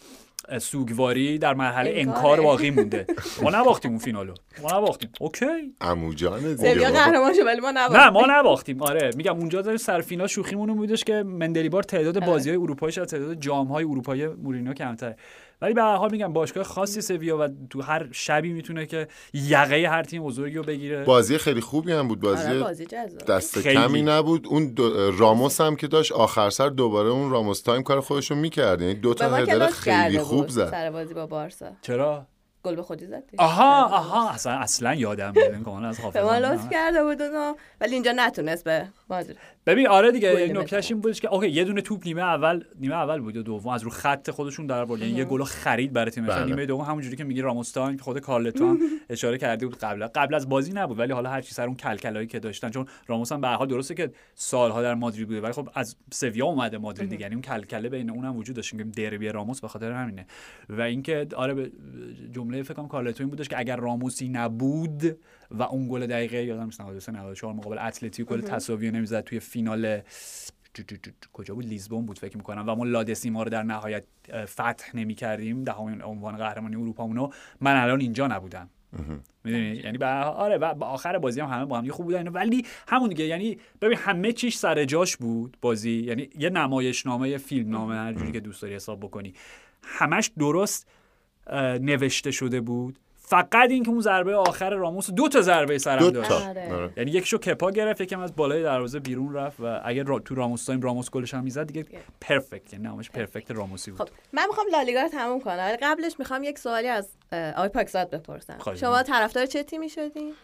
سوگواری 0.59 1.39
در 1.39 1.55
مرحله. 1.55 1.93
انکار 1.95 2.41
باقی 2.41 2.71
مونده. 2.71 3.07
ما 3.43 3.51
نباختیم 3.51 3.91
اون 3.91 4.01
فینالو. 4.01 4.35
ما 4.63 4.79
نباختیم. 4.79 5.11
okay. 5.21 5.75
عموجان 5.81 6.41
دیگه 6.41 6.57
سویا 6.57 6.75
بابا. 6.75 7.05
قهرمان 7.05 7.35
شد 7.35 7.47
ولی 7.47 7.61
ما 7.61 7.71
نه 7.71 7.85
نباختیم 7.85 8.13
ما 8.13 8.27
نباختیم. 8.29 8.83
آره. 8.83 9.11
میگم 9.17 9.37
اونجا 9.37 9.63
در 9.63 9.77
سر 9.77 10.01
فینال 10.01 10.27
شوخیمون 10.27 10.75
بودش 10.75 11.05
که 11.05 11.23
مندلیبار 11.23 11.83
تعداد 11.83 12.27
بازی 12.27 12.51
های 12.51 12.59
اروپاییش 12.59 12.99
از 12.99 13.07
تعداد 13.07 13.35
جام 13.35 13.67
های 13.67 13.85
اروپایی 13.85 14.27
مورینیو 14.27 14.75
کمتره. 14.75 15.17
ولی 15.63 15.75
به 15.75 15.83
هر 15.83 15.97
حال 15.97 16.11
میگم 16.11 16.33
باشگاه 16.33 16.65
خاصی 16.65 17.01
سویا 17.01 17.39
و 17.39 17.49
تو 17.71 17.83
هر 17.83 18.09
شبی 18.13 18.53
می‌تونه 18.53 18.87
که 18.87 19.09
یقه 19.35 19.89
هر 19.91 20.03
تیم 20.03 20.23
بزرگی 20.23 20.57
رو 20.57 20.63
بگیره. 20.63 21.05
بازی 21.05 21.39
خیلی 21.39 21.61
خوبی 21.61 21.93
هم 21.93 22.09
بود 22.09 22.21
بازی 22.21 22.49
آره 22.49 22.61
بازی 22.61 22.87
دست 23.29 23.59
خیلی. 23.61 23.75
کمی 23.75 24.03
نبود. 24.03 24.47
اون 24.47 24.75
راموس 25.19 25.61
هم 25.61 25.77
که 25.77 25.87
داشت 25.87 26.13
آخر 26.13 26.51
سر 26.51 26.69
دوباره 26.69 27.09
اون 27.09 27.31
راموس 27.31 27.63
time 27.63 27.83
کار 27.83 28.01
خودش 28.01 28.31
رو 28.31 28.37
می‌کرد. 28.37 28.81
یعنی 28.81 28.95
دو 28.95 29.09
به 29.09 29.15
تا 29.15 29.37
هدر 29.37 29.67
خیلی 29.67 30.19
خوب 30.19 30.49
زد. 30.49 30.71
سر 30.71 30.91
بازی 30.91 31.15
با 31.15 31.27
بارسا. 31.27 31.67
چرا؟ 31.83 32.27
گل 32.63 32.75
به 32.75 32.83
خودی 32.83 33.07
زد. 33.07 33.23
آها 33.39 33.85
آها 33.85 34.31
اصلا 34.31 34.53
اصلا 34.53 34.95
یادم 34.95 35.33
میاد 35.37 35.63
کاملا 35.63 35.89
از 35.89 35.97
به 35.97 36.03
حافظم. 36.03 36.23
ما. 36.23 36.39
لطف 36.39 36.71
کرده 36.71 37.05
بود 37.05 37.23
اونو. 37.23 37.55
ولی 37.81 37.95
اینجا 37.95 38.13
نتونست 38.17 38.65
به 38.65 38.89
مادرید. 39.11 39.37
ببین 39.67 39.89
آره 39.89 40.13
دیگه. 40.13 40.53
نکتهش 40.55 40.91
این 40.91 41.01
بودش 41.01 41.21
که 41.21 41.29
okay 41.29 41.49
یه 41.49 41.65
دونه 41.65 41.81
توپ 41.81 42.07
نیمه 42.07 42.23
اول 42.23 42.65
نیمه 42.81 42.95
اول 42.95 43.21
بود 43.21 43.37
یا 43.37 43.43
دوم 43.43 43.73
از 43.73 43.83
رو 43.83 43.91
خط 43.91 44.31
خودشون 44.31 44.67
در 44.67 44.83
آورد. 44.83 45.01
یعنی 45.01 45.13
یه 45.13 45.25
گل 45.25 45.45
خرید 45.45 45.93
برای 45.93 46.11
تیم 46.11 46.27
بله. 46.27 46.45
نیمه 46.45 46.67
دوم 46.67 46.85
همونجوری 46.85 47.17
که 47.17 47.25
میگی 47.25 47.41
راموس 47.41 47.69
time 47.69 47.97
که 47.97 48.03
خود 48.03 48.19
کارلتو 48.19 48.69
هم 48.69 48.79
اشاره 49.11 49.39
کرده 49.39 49.67
بود 49.67 49.79
قبل 49.79 50.07
قبل 50.07 50.35
از 50.35 50.49
بازی 50.49 50.73
نبود 50.73 50.99
ولی 50.99 51.13
حالا 51.13 51.31
هر 51.31 51.41
چی 51.41 51.55
سر 51.55 51.67
اون 51.67 51.77
کل‌کلایی 51.77 52.27
که 52.27 52.39
داشتن 52.39 52.71
چون 52.71 52.87
راموس 53.07 53.33
هم 53.33 53.41
به 53.41 53.49
هر 53.49 53.55
حال 53.55 53.69
درسته 53.69 53.95
که 53.95 54.11
سالها 54.35 54.83
در 54.83 54.95
مادرید 54.95 55.27
بوده 55.27 55.41
ولی 55.41 55.53
خب 55.53 55.69
از 55.75 55.97
سویا 56.13 56.47
اومده 56.47 56.79
مادرید 56.79 57.11
دیگه. 57.11 57.23
یعنی 57.23 57.35
اون 57.35 57.43
کل‌کله 57.43 57.89
بین 57.89 58.11
اونم 58.11 58.37
وجود 58.37 58.57
داشت. 58.57 58.77
که 58.77 58.85
دربی 58.85 59.29
راموس 59.29 59.61
به 59.61 59.69
خاطر 59.69 59.93
همینه. 59.93 60.27
و 60.69 60.81
اینکه 60.81 61.27
آره 61.37 61.55
به 61.55 61.73
جمله 62.33 62.63
فکر 62.63 62.75
کنم 62.75 62.89
کارلتو 62.89 63.23
این 63.23 63.31
بودش 63.31 63.49
که 63.49 63.59
اگر 63.59 63.77
راموسی 63.77 64.29
نبود 64.29 65.17
و 65.51 65.63
اون 65.63 65.89
گل 65.89 66.07
دقیقه 66.07 66.45
یادم 66.45 66.65
نیست 66.65 66.81
93 66.81 67.13
94 67.13 67.55
مقابل 67.55 67.79
اتلتیکو 67.79 68.35
گل 68.35 68.41
تساوی 68.41 68.91
نمی‌زد 68.91 69.21
توی 69.21 69.41
فینال 69.41 70.01
کجا 71.33 71.55
بود؟ 71.55 71.67
لیزبون 71.67 72.07
بود 72.07 72.19
فکر 72.19 72.37
می‌کنم. 72.37 72.65
و 72.67 72.75
ما 72.75 72.85
لادسیما 72.85 73.43
رو 73.43 73.51
در 73.51 73.63
نهایت 73.63 74.05
فتح 74.45 74.97
نمی 74.97 75.15
کردیم 75.15 75.65
دهمین 75.65 76.03
عنوان 76.03 76.37
قهرمانی 76.37 76.77
اروپامونو 76.77 77.29
من 77.61 77.77
الان 77.77 78.01
اینجا 78.01 78.27
نبودم. 78.27 78.71
می‌دونی؟ 79.45 79.77
یعنی 79.77 79.99
به 79.99 80.07
آره 80.25 80.57
و 80.57 80.75
به 80.75 80.85
آخر 80.85 81.19
بازی 81.19 81.41
هم 81.41 81.49
همه 81.49 81.65
با 81.65 81.79
هم 81.79 81.89
خوب 81.89 82.07
بودن. 82.07 82.29
ولی 82.29 82.67
همون 82.89 83.09
دیگه 83.09 83.25
یعنی 83.25 83.59
ببین 83.81 83.99
همه 83.99 84.33
چیش 84.33 84.57
سر 84.57 84.85
جاش 84.85 85.17
بود 85.17 85.57
بازی. 85.61 85.91
یعنی 85.91 86.29
یه 86.39 86.51
نمایشنامه 86.51 87.29
یه 87.29 87.39
فیلم 87.39 87.71
نامه 87.71 87.95
هر 87.95 88.13
جوری 88.13 88.33
که 88.33 88.41
دوست 88.41 88.63
داری 88.63 88.75
حساب 88.75 89.01
بکنی. 89.01 89.35
همش 89.83 90.31
درست 90.39 90.89
نوشته 91.81 92.31
شده 92.31 92.61
بود. 92.61 92.99
فقط 93.31 93.71
اینکه 93.71 93.91
اون 93.91 94.01
ضربه 94.01 94.37
آخر 94.37 94.71
راموس 94.71 95.11
دو 95.11 95.29
تا 95.29 95.41
ضربه 95.41 95.79
سرم 95.79 95.99
دو 95.99 96.11
داشت. 96.11 96.33
آره. 96.33 96.73
آره. 96.75 96.93
یعنی 96.97 97.11
یکیشو 97.11 97.39
کپا 97.39 97.71
گرفت 97.71 98.01
یکم 98.01 98.21
از 98.21 98.37
بالای 98.37 98.63
دروازه 98.63 98.99
بیرون 98.99 99.35
رفت 99.35 99.61
و 99.61 99.81
اگر 99.85 100.05
را 100.05 100.19
تو 100.19 100.35
راموس 100.35 100.65
تایم 100.65 100.81
راموس 100.81 101.11
گلش 101.11 101.35
هم 101.35 101.45
می‌زد 101.45 101.67
دیگه 101.67 101.87
پرفکت 102.21 102.73
یعنی 102.73 102.85
نامش 102.85 103.11
پرفکت 103.11 103.51
راموسی 103.51 103.91
بود. 103.91 104.01
خب 104.01 104.09
من 104.33 104.47
می‌خوام 104.47 104.67
لالیگا 104.73 105.01
رو 105.03 105.09
تموم 105.09 105.41
کنم. 105.41 105.59
ولی 105.59 105.77
قبلش 105.83 106.13
می‌خوام 106.19 106.43
یک 106.43 106.59
سوالی 106.59 106.89
از 106.89 107.09
آقای 107.33 107.69
پاکزاد 107.69 108.11
بپرسم. 108.11 108.59
خواهش 108.59 108.81
شما 108.81 109.03
طرفدار 109.03 109.47
چه 109.47 109.63
تیمی 109.63 109.89
شدین 109.89 110.35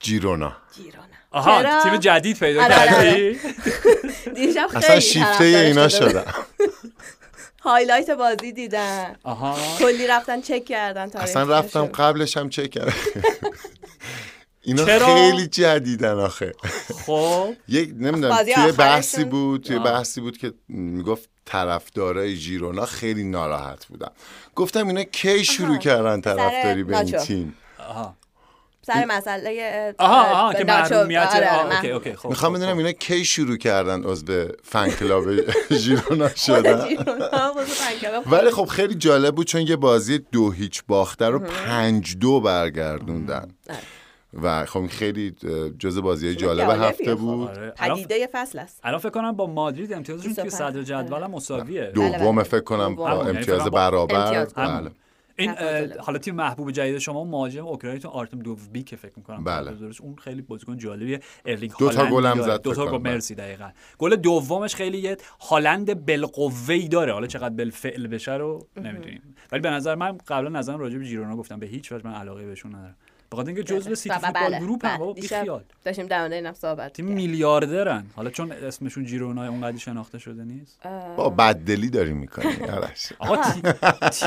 جیرونا. 0.00 0.52
گیرونا 0.76 1.04
آها؟ 1.30 1.82
تیم 1.82 1.96
جدید 1.96 2.38
پیدا 2.38 2.62
آره، 2.64 2.74
کردی؟ 2.74 3.38
دیشب 4.36 4.66
خیلی 4.66 4.84
اصلا 4.84 5.00
شیفته 5.00 5.44
اینا. 5.44 5.88
شدم. 5.88 6.24
highlight 7.60 8.10
بازی 8.10 8.52
دیدن 8.52 9.16
آها. 9.22 9.56
کلی 9.78 10.06
رفتن 10.06 10.40
چک 10.40 10.64
کردن 10.64 11.02
اصلا 11.02 11.44
تاریخچه‌شو. 11.44 11.52
رفتم 11.52 11.86
قبلش 11.86 12.36
هم 12.36 12.48
چک 12.48 12.70
کردم. 12.70 12.92
اینا 14.62 14.84
چرا؟ 14.84 15.14
خیلی 15.14 15.46
جدیدن 15.46 16.18
آخه. 16.18 16.52
خب. 17.06 17.54
یک 17.68 17.90
نمی‌دونم 17.96 18.42
توی 18.42 18.72
بحثی 18.72 19.24
بود 19.24 19.62
توی 19.62 19.76
آه. 19.76 19.84
بحثی 19.84 20.20
بود 20.20 20.38
که 20.38 20.52
می‌گفت 20.68 21.28
طرفدارای 21.44 22.36
ژیرونا 22.36 22.86
خیلی 22.86 23.24
ناراحت 23.24 23.86
بودن. 23.86 24.10
گفتم 24.54 24.86
اینا 24.88 25.02
کی 25.04 25.44
شروع 25.44 25.76
کردن 25.76 26.20
طرفداری 26.20 26.84
به 26.84 26.98
این. 26.98 27.18
تیم؟ 27.18 27.56
آها. 27.78 28.16
سر 28.82 29.04
مسئله 29.04 29.94
آها 29.98 30.24
اه، 30.24 30.32
آها 30.32 30.54
که 30.54 30.64
محرومیت 30.64 31.30
آره،. 31.34 31.76
okay 31.76 31.90
okay 31.90 32.14
خب 32.14 32.28
می‌خوام 32.28 32.52
خب، 32.52 32.58
بدونم 32.58 32.72
خب. 32.72 32.78
اینا 32.78 32.92
کی 32.92 33.24
شروع 33.24 33.56
کردن 33.56 34.04
عضو 34.04 34.48
fan 34.62 34.90
club 34.90 35.24
ژیرونا 35.72 36.28
شدن. 36.28 36.86
ولی 38.26 38.50
خب 38.50 38.64
خیلی 38.64 38.94
جالب 38.94 39.34
بود 39.34 39.46
چون 39.46 39.60
یه 39.60 39.76
بازی 39.76 40.18
دو 40.18 40.50
هیچ 40.50 40.82
باخته 40.88 41.26
رو 41.26 41.38
پنج 41.38 42.16
دو 42.16 42.40
برگردوندن 42.40 43.48
و 44.42 44.66
خب 44.66 44.78
این 44.78 44.88
خیلی 44.88 45.34
اه، 45.44 45.70
جز 45.70 45.98
بازی 45.98 46.34
جالب 46.34 46.70
هفته 46.70 47.14
خب. 47.14 47.20
بود 47.20 47.48
آره. 47.48 47.70
پدیده 47.70 48.28
فصل 48.32 48.58
است 48.58 48.80
الان 48.84 48.98
فکر 48.98 49.10
کنم 49.10 49.32
با 49.32 49.46
مادرید 49.46 49.92
امتیازشون 49.92 50.34
توی 50.34 50.44
25. 50.44 50.70
صدر 50.72 50.82
جدول 50.82 51.26
مساویه 51.26 51.82
بله، 51.82 51.92
دوم 52.18 52.36
بله. 52.36 52.44
فکر 52.44 52.60
کنم 52.60 52.94
دوم. 52.94 53.06
امتیاز 53.06 53.58
یعنی 53.58 53.70
برابر 53.70 54.16
امتیاز. 54.16 54.54
بله 54.54 54.66
همون. 54.66 54.90
این 55.40 55.54
حالا 56.00 56.18
تیم 56.18 56.34
محبوب 56.34 56.70
جدید 56.70 56.98
شما 56.98 57.24
مهاجم 57.24 57.66
اوکراینتون 57.66 58.10
آرتم 58.10 58.38
دووبیک 58.38 58.82
که 58.82 58.96
فکر 58.96 59.12
می‌کنم 59.16 59.44
بله. 59.44 59.72
درست 59.72 60.00
اون 60.00 60.16
خیلی 60.16 60.42
بازیکن 60.42 60.76
جالبیه. 60.76 61.20
ارلینگ 61.44 61.72
دو 61.78 61.90
تا 61.90 61.96
هالند 61.96 62.12
گل 62.12 62.26
هم 62.26 62.38
داره. 62.38 62.52
زد 62.52 62.62
دو 62.62 62.74
تا 62.74 62.86
گل. 62.86 62.98
مرسی 62.98 63.34
دقیقاً. 63.34 63.70
گل 63.98 64.16
دومش 64.16 64.74
خیلی 64.74 64.98
یه 64.98 65.16
هالند 65.40 66.06
بالقوه‌ای 66.06 66.88
داره. 66.88 67.12
حالا 67.12 67.26
چقدر 67.26 67.54
بالفعل 67.54 68.06
بشه 68.06 68.32
رو 68.32 68.66
نمی‌دونیم. 68.76 69.34
ولی 69.52 69.60
به 69.60 69.70
نظر 69.70 69.94
من 69.94 70.18
قبلا 70.28 70.58
نظرم 70.58 70.78
راجع 70.78 70.98
به 70.98 71.04
ژیرونا 71.04 71.36
گفتم. 71.36 71.58
به 71.58 71.66
هیچ 71.66 71.92
وجه 71.92 72.06
من 72.06 72.14
علاقه 72.14 72.46
بهشون 72.46 72.74
ندارم. 72.74 72.96
بخاطر 73.32 73.48
اینکه 73.48 73.62
جزء 73.62 73.94
سیتی 73.94 74.08
بله، 74.18 74.18
فوتبال 74.26 74.42
بله، 74.50 74.58
گروپ 74.58 74.84
هم 74.84 74.90
بله. 74.90 74.98
بابا 74.98 75.12
بیخیال. 75.12 75.62
داشتیم 75.84 76.06
در 76.06 76.18
مورد 76.20 76.32
اینم 76.32 76.52
صحبت 76.54 76.92
تیم. 76.92 77.04
میلیاردرن. 77.06 78.04
حالا 78.16 78.30
چون 78.30 78.52
اسمشون 78.52 79.06
ژیرونا 79.06 79.48
اونقدر 79.48 79.76
شناخته 79.76 80.18
شده 80.18 80.44
نیست. 80.44 80.78
با 81.16 81.30
بددلی 81.30 81.90
داری 81.90 82.12
می‌کنی 82.12 82.56
آرش. 82.76 83.12
آقا 83.18 83.36
تی- 83.36 83.60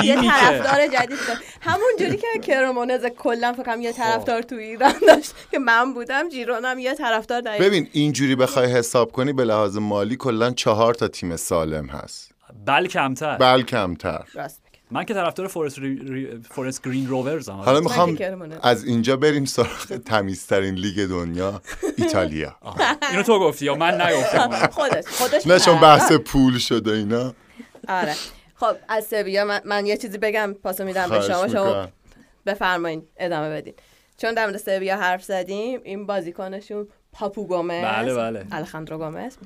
یه 0.07 0.15
تیمی 0.15 0.27
که 0.27 0.33
طرفدار 0.33 0.87
جدید 0.87 1.17
همون 1.61 1.91
جوری 1.99 2.17
که 2.17 2.27
کرمونز 2.41 3.05
کلا 3.05 3.53
فکر 3.53 3.63
کنم 3.63 3.81
یه 3.81 3.91
طرفدار 3.93 4.41
تو 4.41 4.55
ایران 4.55 4.93
داشت 5.07 5.33
که 5.51 5.59
من 5.59 5.93
بودم 5.93 6.29
جیرونم 6.29 6.79
یه 6.79 6.95
طرفدار 6.95 7.41
در 7.41 7.57
ببین 7.59 7.87
اینجوری 7.91 8.35
بخوای 8.35 8.65
حساب 8.71 9.11
کنی 9.11 9.33
به 9.33 9.43
لحاظ 9.45 9.77
مالی 9.77 10.15
کلا 10.15 10.51
چهار 10.51 10.93
تا 10.93 11.07
تیم 11.07 11.35
سالم 11.35 11.85
هست. 11.87 12.31
بل 12.65 12.87
کمتر. 12.87 13.37
بل 13.37 13.61
کمتر. 13.61 14.23
راست. 14.33 14.62
من 14.93 15.03
که 15.03 15.13
طرفدار 15.13 15.47
فورست, 15.47 15.79
ری... 15.79 15.95
ری... 15.95 16.41
فورست 16.49 16.87
گرین 16.87 17.07
روورز 17.07 17.49
هم. 17.49 17.55
حالا 17.55 17.79
می‌خوام. 17.79 18.17
از 18.63 18.83
اینجا 18.83 19.17
بریم 19.17 19.45
سراغ 19.45 19.97
تمیزترین 20.05 20.75
لیگ 20.75 21.05
دنیا 21.05 21.61
ایتالیا. 21.97 22.55
اینو 23.11 23.23
تو 23.23 23.39
گفتی 23.39 23.65
یا 23.65 23.75
من 23.75 24.01
نگفتم؟ 24.01 24.49
خودش 24.77 25.07
خودش 25.07 25.47
نه 25.47 25.59
چون. 25.59 25.79
بحث 25.79 26.11
پول 26.11 26.57
شده 26.57 26.91
اینا. 26.91 27.33
آره. 27.87 28.15
خب 28.55 28.75
از 28.89 29.05
سویا 29.05 29.45
من, 29.45 29.61
من 29.65 29.85
یه 29.85 29.97
چیزی 29.97 30.17
بگم 30.17 30.55
پاسو 30.63 30.83
میدم 30.83 31.09
به 31.09 31.21
شما. 31.21 31.47
شما. 31.47 31.87
بفرمایید 32.45 33.09
ادامه 33.17 33.49
بدین. 33.49 33.73
چون 34.17 34.33
در 34.33 34.45
مورد 34.45 34.57
سویا 34.57 34.97
حرف 34.97 35.23
زدیم 35.23 35.79
این 35.83 36.05
بازیکنشون 36.05 36.87
پاپو 37.13 37.47
گومز 37.47 37.83
بله، 37.83 38.13
بله. 38.13 38.45
الخاندرو 38.51 38.97
گومز. 38.97 39.37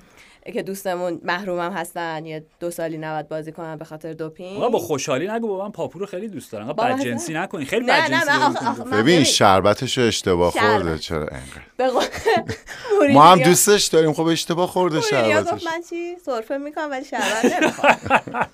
که 0.53 0.63
دوستمون 0.63 1.21
محرومم 1.23 1.71
هستن 1.73 2.25
یه 2.25 2.43
دو 2.59 2.71
سالی 2.71 2.97
نباید 2.97 3.27
بازی 3.29 3.51
کنن 3.51 3.75
به 3.75 3.85
خاطر 3.85 4.13
دوپینگ. 4.13 4.59
با 4.71 4.79
خوشحالی 4.79 5.27
نگو 5.27 5.47
با 5.47 5.63
من 5.65 5.71
پاپو 5.71 5.99
رو 5.99 6.05
خیلی 6.05 6.27
دوست 6.27 6.51
دارم. 6.51 6.69
وضع- 6.93 7.03
جنسی 7.03 7.33
نکنی 7.33 7.65
خیلی 7.65 7.85
نه، 7.85 8.09
نه، 8.09 8.49
من 8.85 8.91
ببین. 8.91 9.23
شربتش 9.23 9.97
رو 9.97 10.03
اشتباه 10.03 10.53
شربت. 10.53 10.71
خورده 10.71 10.97
چرا 10.97 11.27
قول 12.99 13.13
ما 13.13 13.23
هم 13.23 13.39
دوستش 13.39 13.85
داریم. 13.85 14.13
خب 14.13 14.25
اشتباه 14.25 14.67
خورده 14.67 15.01
شربتش 15.01 15.53
گفت 15.53 15.65
من 15.67 15.81
چی 15.89 16.15
سرفه 16.25 16.57
می‌کنم 16.57 16.87
ولی 16.91 17.05
شربت 17.05 17.45
نمی‌خوام 17.61 17.95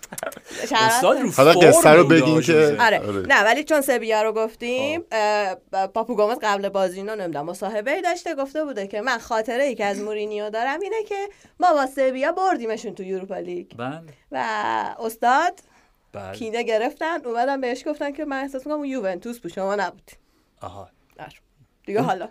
حالا 1.37 1.51
قصه 1.53 1.89
رو 1.89 2.07
بگین 2.07 2.41
که-. 2.41 2.53
آره. 2.79 2.99
آره. 2.99 3.21
نه 3.27 3.43
ولی 3.43 3.63
چون 3.63 3.81
سویا 3.81 4.21
رو 4.21 4.31
گفتیم 4.33 5.03
اه، 5.11 5.55
ب- 5.73 5.85
پاپو 5.87 6.15
گومز 6.15 6.37
قبل 6.43 6.69
بازی 6.69 6.97
اینو 6.99 7.15
نمی‌دونم 7.15 7.45
مصاحبه 7.45 8.01
داشته 8.01 8.35
گفته 8.35 8.63
بوده 8.63 8.87
که 8.87 9.01
من 9.01 9.17
خاطره 9.17 9.63
ای 9.63 9.75
که 9.75 9.85
از 9.85 9.99
مورینیو 9.99 10.49
دارم 10.49 10.79
اینه 10.79 11.03
که 11.09 11.15
ما 11.59 11.73
با 11.83 11.91
سویا 11.95 12.31
بردیمشون 12.31 12.95
تو 12.95 13.03
یوروپا 13.03 13.37
لیگ. 13.37 13.67
بله. 13.77 14.01
و 14.31 14.45
استاد 14.99 15.59
بله. 16.13 16.31
کینه 16.31 16.63
گرفتن 16.63 17.25
اومدن 17.25 17.61
بهش 17.61 17.87
گفتن 17.87 18.11
که 18.11 18.25
من 18.25 18.39
احساس 18.39 18.61
می‌کنم 18.61 18.79
اون 18.79 18.87
یوونتوس 18.87 19.39
بود 19.39 19.51
شما 19.51 19.75
نبودی 19.75 20.13
آها. 20.61 20.89
آره. 21.19 21.33
دیگه 21.85 22.01
حالا. 22.01 22.29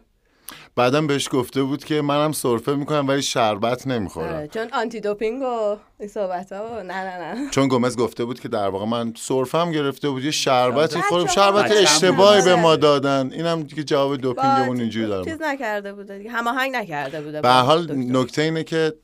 بعدم 0.77 1.07
بهش 1.07 1.29
گفته 1.33 1.63
بود 1.63 1.85
که 1.85 2.03
منم 2.03 2.33
سرفه 2.33 2.75
می‌کنم 2.75 3.09
ولی 3.09 3.23
شربت 3.23 3.87
آره، 3.87 3.97
نمی‌خورم 3.99 4.47
چون 4.47 4.69
آنتی 4.73 5.01
دوپینگ 5.01 5.43
و 5.43 5.77
این 5.99 6.09
صحبت 6.09 6.53
ها 6.53 6.65
و 6.65 6.83
نه 6.83 6.95
نه 6.95 7.35
نه. 7.35 7.51
چون 7.51 7.69
گومز 7.69 7.97
گفته 7.97 8.25
بود 8.25 8.41
که 8.41 8.49
در 8.49 8.69
واقع 8.69 8.87
من 8.87 9.15
سرفم 9.17 9.73
گرفته 9.73 10.11
بود 10.11 10.25
یه 10.25 10.31
شربتی 10.31 11.01
خورم. 11.01 11.27
شربت 11.27 11.71
هم 11.71 11.77
اشتباهی 11.83 12.43
به. 12.43 12.55
ما 12.55 12.77
دادن. 12.77 13.31
اینم 13.33 13.63
دیگه 13.63 13.85
جواب 13.85 14.17
دوپینگمون 14.17 14.81
اینجوری 14.81 15.07
دارم 15.07 15.25
چیز 15.25 15.43
نکرده 15.43 15.93
بوده 15.93 16.19
دیگه. 16.19 16.31
هماهنگ 16.31 16.77
نکرده 16.77 17.23
بوده 17.23 17.41
به 17.41 17.49
حال. 17.49 17.95
نکته 17.97 18.43
اینه 18.43 18.65
که 18.65 18.95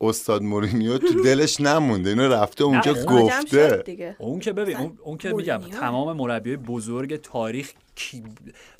استاد 0.00 0.42
مورینیو 0.42 0.98
تو 0.98 1.22
دلش 1.22 1.60
نمونده. 1.60 2.10
اینو 2.10 2.28
رفته 2.28 2.64
اونجا 2.64 2.94
گفته. 2.94 3.84
اون 4.18 4.40
که 4.40 4.52
ببین 4.52 4.76
اون, 4.76 4.98
اون 5.02 5.18
که 5.18 5.32
میگم. 5.32 5.58
تمام 5.58 6.16
مربیای 6.16 6.56
بزرگ 6.56 7.16
تاریخ 7.16 7.72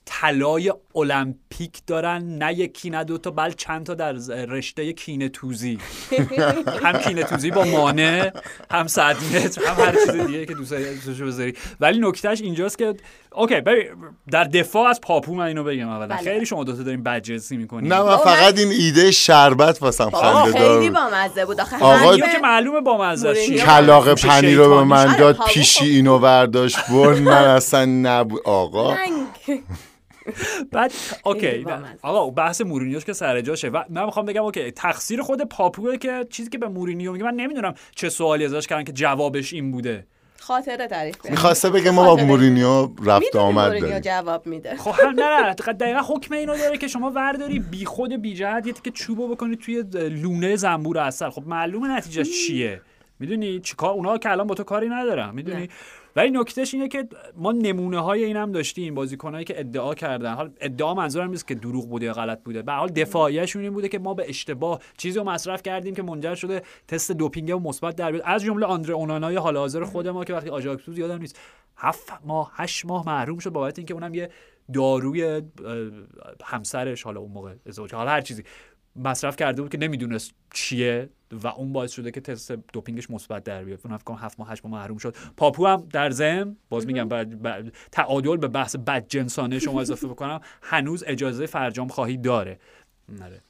طلای 0.06 0.72
المپیک 0.96 1.86
دارن 1.86 2.38
نه 2.38 2.54
یکی 2.54 2.90
نه 2.90 3.04
دوتا 3.04 3.30
بل 3.30 3.50
چند 3.50 3.86
تا 3.86 3.94
در 3.94 4.12
رشته 4.48 4.92
کینه 4.92 5.28
توزی 5.28 5.78
هم 6.84 6.98
کینه 6.98 7.22
توزی 7.22 7.50
با 7.50 7.64
مانع 7.64 8.30
هم 8.70 8.86
صد 8.86 9.16
متر 9.34 9.64
هم 9.66 9.84
هر 9.84 9.92
چیز 9.92 10.10
دیگه 10.26 10.46
که 10.46 10.54
دوست 10.54 10.70
داری 10.70 10.84
دوستشو 10.94 11.26
بذاری 11.26 11.54
ولی 11.80 11.98
نکتهش 12.00 12.40
اینجاست 12.40 12.78
که 12.78 12.94
okay 13.34 13.54
در 14.30 14.44
دفاع 14.44 14.88
از 14.88 15.00
پاپو 15.00 15.34
من 15.34 15.44
اینو 15.44 15.64
بگم 15.64 15.88
اولا 15.88 16.06
بله. 16.06 16.24
خیلی 16.24 16.46
شما 16.46 16.64
دوتا 16.64 16.82
دارین 16.82 17.02
بدجنسی 17.02 17.56
می‌کنین 17.56 17.92
نه 17.92 18.02
من 18.02 18.16
فقط 18.16 18.58
این 18.58 18.68
ایده 18.68 19.10
شربت 19.10 19.82
واسم 19.82 20.10
خنده 20.10 20.52
دار 20.58 20.78
خیلی. 20.78 20.90
بامزه 20.90 21.44
بود 21.44 21.60
آخه 21.60 21.76
آقا- 21.76 22.12
اینو 22.12 22.26
که 22.26 22.38
معلومه 22.42 22.80
با 22.80 22.96
مزه 22.98 23.28
است. 23.28 23.38
مورینیو. 23.38 23.58
چیه؟ 23.58 23.66
کلاغ 23.66 24.10
گوشه 24.10 24.26
پنیر 24.26 24.58
رو 24.58 24.68
به 24.76 24.84
من 24.84 25.08
آره، 25.08 25.18
داد 25.18 25.38
پیشی 25.48 25.78
خب. 25.80 25.84
اینو 25.84 26.18
برداشت 26.18 26.78
برد 26.90 27.18
من 27.18 27.44
اصلا 27.44 27.84
نبود 27.84 28.42
آقا 28.44 28.94
رنگ. 29.04 29.62
بعد 30.72 30.92
okay. 31.24 31.66
آقا 32.02 32.30
بحث 32.30 32.60
مورینیوش 32.60 33.04
که 33.04 33.12
سر 33.12 33.40
جاشه. 33.40 33.68
و 33.68 33.82
من 33.88 34.04
می‌خوام 34.04 34.26
بگم 34.26 34.42
okay 34.42 34.70
تقصیر 34.70 35.22
خود 35.22 35.42
پاپوه 35.42 35.96
که 35.96 36.26
چیزی 36.30 36.50
که 36.50 36.58
به 36.58 36.68
مورینیو 36.68 37.12
میگه 37.12 37.24
من 37.24 37.34
نمی‌دونم 37.34 37.74
چه 37.94 38.08
سوالی 38.08 38.44
ازش 38.44 38.66
کردن 38.66 38.84
که 38.84 38.92
جوابش 38.92 39.52
این 39.52 39.72
بوده. 39.72 40.06
خاطره 40.40 40.86
تعریف 40.86 41.16
کرد. 41.22 41.30
می‌خواسته 41.30 41.70
بگه 41.70 41.90
ما 41.90 42.16
با. 42.16 42.24
مورینیو 42.24 42.88
رفت 43.04 43.36
آمد 43.36 43.66
مورینیو 43.66 43.88
داریم. 43.88 44.00
جواب 44.00 44.46
میده. 44.46 44.76
خب 44.76 44.94
هم 45.00 45.20
نه 45.20 45.40
نه 45.40 45.54
دقیقا 45.54 46.00
حکم 46.00 46.34
اینو 46.34 46.56
داره 46.56 46.78
که 46.78 46.88
شما 46.88 47.10
ورداری 47.10 47.58
بی 47.58 47.84
خود 47.84 48.22
بی 48.22 48.34
جهت 48.34 48.66
یه 48.66 48.72
تیکه 48.72 48.90
چوبو 48.90 49.28
بکنی 49.28 49.56
توی 49.56 49.82
لونه 49.92 50.56
زنبور 50.56 50.98
عسل. 50.98 51.30
خب 51.30 51.42
معلومه 51.46 51.88
نتیجه 51.88 52.24
چیه؟ 52.24 52.80
می‌دونی 53.18 53.60
چیکار؟ 53.60 53.90
اونا 53.90 54.18
که 54.18 54.30
الان 54.30 54.46
با 54.46 54.54
تو 54.54 54.64
کاری 54.64 54.88
ندارم 54.88 55.34
می‌دونی؟ 55.34 55.68
ولی 56.16 56.30
نکتهش 56.30 56.74
اینه 56.74 56.88
که 56.88 57.08
ما 57.36 57.52
نمونه 57.52 58.00
های 58.00 58.24
این 58.24 58.36
هم 58.36 58.52
داشتیم 58.52 58.94
بازیکنایی 58.94 59.44
که 59.44 59.60
ادعا 59.60 59.94
کردن. 59.94 60.34
حال 60.34 60.50
ادعا 60.60 60.94
منظورم 60.94 61.30
نیست 61.30 61.48
که 61.48 61.54
دروغ 61.54 61.88
بوده 61.88 62.06
یا 62.06 62.12
غلط 62.12 62.42
بوده. 62.42 62.62
به 62.62 62.72
حال 62.72 62.88
دفاعیشون 62.88 63.62
این 63.62 63.72
بوده 63.72 63.88
که 63.88 63.98
ما 63.98 64.14
به 64.14 64.28
اشتباه 64.28 64.80
چیزی 64.96 65.18
رو 65.18 65.24
مصرف 65.24 65.62
کردیم 65.62 65.94
که 65.94 66.02
منجر 66.02 66.34
شده 66.34 66.62
تست 66.88 67.12
دوپینگ 67.12 67.56
و 67.56 67.58
مثبت 67.58 67.96
در 67.96 68.12
بیاد. 68.12 68.22
از 68.26 68.42
جمله 68.42 68.66
آندره 68.66 68.94
اونانای 68.94 69.36
حال 69.36 69.56
حاضر 69.56 69.84
خود 69.84 70.08
ما 70.08 70.24
که 70.24 70.34
وقتی 70.34 70.50
آژاکس 70.50 70.88
یادم 70.88 71.18
نیست 71.18 71.38
هفت 71.76 72.12
ماه 72.24 72.52
هشت 72.54 72.86
ماه 72.86 73.06
محروم 73.06 73.38
شد 73.38 73.50
بابت 73.50 73.78
اینکه 73.78 73.94
اونم 73.94 74.14
یه 74.14 74.30
داروی 74.72 75.42
همسرش 76.44 77.02
حالا 77.02 77.20
اون 77.20 77.30
موقع 77.30 77.54
ازدواج 77.66 77.94
حالا 77.94 78.10
هر 78.10 78.20
چیزی. 78.20 78.44
مصرف 78.96 79.36
کرده 79.36 79.62
بود 79.62 79.70
که 79.72 79.78
نمی‌دونست 79.78 80.34
چیه 80.54 81.08
و 81.32 81.46
اون 81.48 81.72
باعث 81.72 81.92
شده 81.92 82.10
که 82.10 82.20
تست 82.20 82.52
دوپینگش 82.52 83.10
مثبت 83.10 83.44
در 83.44 83.64
بیاد. 83.64 83.80
اون 83.84 83.96
فکر 83.96 84.04
کنم 84.04 84.18
هفت 84.20 84.40
ماه 84.40 84.52
هشت 84.52 84.64
ماه 84.64 84.80
محروم 84.80 84.98
شد. 84.98 85.16
پاپو 85.36 85.66
هم 85.66 85.86
در 85.92 86.10
ضمن 86.10 86.56
باز 86.68 86.86
میگم 86.86 87.08
بعد 87.08 87.72
تعادل 87.92 88.36
به 88.36 88.48
بحث 88.48 88.76
بدجنسانه 88.76 89.58
شما 89.58 89.80
اضافه 89.80 90.06
بکنم 90.06 90.40
هنوز 90.62 91.04
اجازه 91.06 91.46
فرجام 91.46 91.88
خواهی 91.88 92.16
داره. 92.16 92.58
آره. 93.22 93.42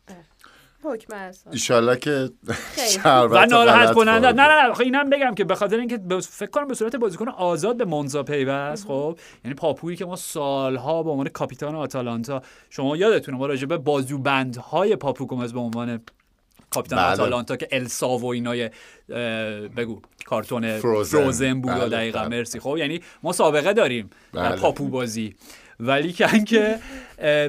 حکم 0.86 1.14
هست 1.14 1.46
ایشالله 1.52 1.96
که 1.96 2.30
و 3.04 3.46
ناراحت 3.46 3.92
کننده. 3.92 4.32
نه 4.32 4.42
نه 4.42 4.62
نه 4.62 4.70
آخه 4.70 4.84
اینم 4.84 5.10
بگم 5.10 5.34
که 5.34 5.44
به 5.44 5.54
خاطر 5.54 5.78
اینکه 5.78 6.00
فکر 6.20 6.50
کنم 6.50 6.68
به 6.68 6.74
صورت 6.74 6.96
بازیکن 6.96 7.28
آزاد 7.28 7.76
به 7.76 7.84
مونزا 7.84 8.22
پیوست 8.22 8.86
خب 8.86 9.18
یعنی 9.44 9.54
پاپویی 9.54 9.96
که 9.96 10.04
ما 10.04 10.16
سالها 10.16 11.02
به 11.02 11.10
عنوان 11.10 11.28
کاپیتان 11.28 11.74
آتالانتا 11.74 12.42
شما 12.70 12.96
یادتونه 12.96 13.38
ما 13.38 13.46
راجع 13.46 13.66
به 13.66 13.78
بازوبندهای 13.78 14.96
پاپو 14.96 15.26
گومز 15.26 15.52
به 15.52 15.60
عنوان 15.60 16.00
کاپیتان 16.70 16.98
بله. 16.98 17.12
آتالانتا 17.12 17.56
که 17.56 17.68
السا 17.72 18.18
و 18.18 18.26
اینای 18.26 18.70
بگو 19.76 20.00
کارتون 20.26 20.78
فروزن. 20.78 21.18
فروزن 21.18 21.60
بود 21.60 21.72
بله، 21.72 21.88
دقیقا 21.88 22.18
بله. 22.18 22.28
مرسی 22.28 22.60
خب 22.60 22.76
یعنی 22.78 23.00
ما 23.22 23.32
سابقه 23.32 23.72
داریم 23.72 24.10
در 24.32 24.48
بله. 24.48 24.60
پاپو 24.60 24.88
بازی 24.88 25.34
ولی 25.80 26.12
که 26.12 26.26
که 26.50 26.78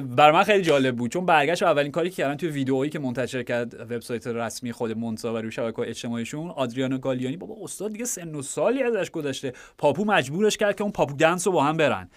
بر 0.00 0.32
من 0.32 0.42
خیلی 0.42 0.62
جالب 0.62 0.96
بود. 0.96 1.10
چون 1.10 1.26
برگشت 1.26 1.62
و 1.62 1.66
اولین 1.66 1.92
کاری 1.92 2.10
که 2.10 2.16
کردن 2.16 2.36
توی 2.36 2.48
ویدئویی 2.48 2.90
که 2.90 2.98
منتشر 2.98 3.42
کرد 3.42 3.74
وبسایت 3.74 4.26
رسمی 4.26 4.72
خود 4.72 4.98
مونزا 4.98 5.34
و 5.34 5.36
روی 5.36 5.52
شبکه‌های 5.52 5.88
اجتماعیشون 5.88 6.50
آدریانو 6.50 6.98
گالیانی 6.98 7.36
بابا 7.36 7.54
استاد 7.62 7.92
دیگه 7.92 8.04
سن 8.04 8.34
و 8.34 8.42
سالی 8.42 8.82
ازش 8.82 9.10
گذشته. 9.10 9.52
پاپو 9.78 10.04
مجبورش 10.04 10.56
کرد 10.56 10.76
که 10.76 10.82
اون 10.82 10.92
پاپو 10.92 11.14
دنس 11.14 11.46
رو 11.46 11.52
با 11.52 11.64
هم 11.64 11.76
برن. 11.76 12.08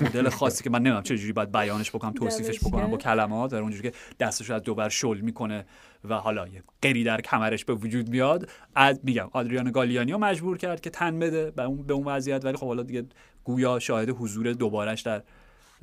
مدل 0.00 0.28
خاصی 0.28 0.64
که 0.64 0.70
من 0.70 0.78
نمی‌دونم 0.78 1.02
چه 1.02 1.18
جوری 1.18 1.32
باید 1.32 1.52
بیانش 1.52 1.90
بکنم 1.90 2.12
توصیفش 2.12 2.58
بکنم 2.58 2.90
با 2.90 2.96
کلمات. 2.96 3.50
در 3.50 3.58
اونجوری 3.58 3.90
که 3.90 3.96
دستش 4.20 4.50
از 4.50 4.62
دوبر 4.62 4.88
شل 4.88 5.20
می‌کنه 5.20 5.66
و 6.08 6.14
حالا 6.14 6.48
یه 6.48 6.62
قری 6.82 7.04
در 7.04 7.20
کمرش 7.20 7.64
به 7.64 7.74
وجود 7.74 8.08
میاد. 8.08 8.48
از 8.74 9.00
میگم 9.02 9.28
آدریانو 9.32 9.70
گالیانی 9.70 10.12
رو 10.12 10.18
مجبور 10.18 10.58
کرد 10.58 10.80
که 10.80 10.90
تن 10.90 11.18
بده 11.18 11.50
به 11.50 11.62
اون 11.62 11.82
به 11.82 11.94
اون 11.94 12.04
وضعیت. 12.04 12.44
ولی 12.44 12.56
خب 12.56 12.66
حالا 12.66 12.82
دیگه 12.82 13.04
گویا 13.48 13.78
شاهد 13.78 14.08
حضور 14.10 14.52
دوبارش 14.52 15.02
در 15.02 15.22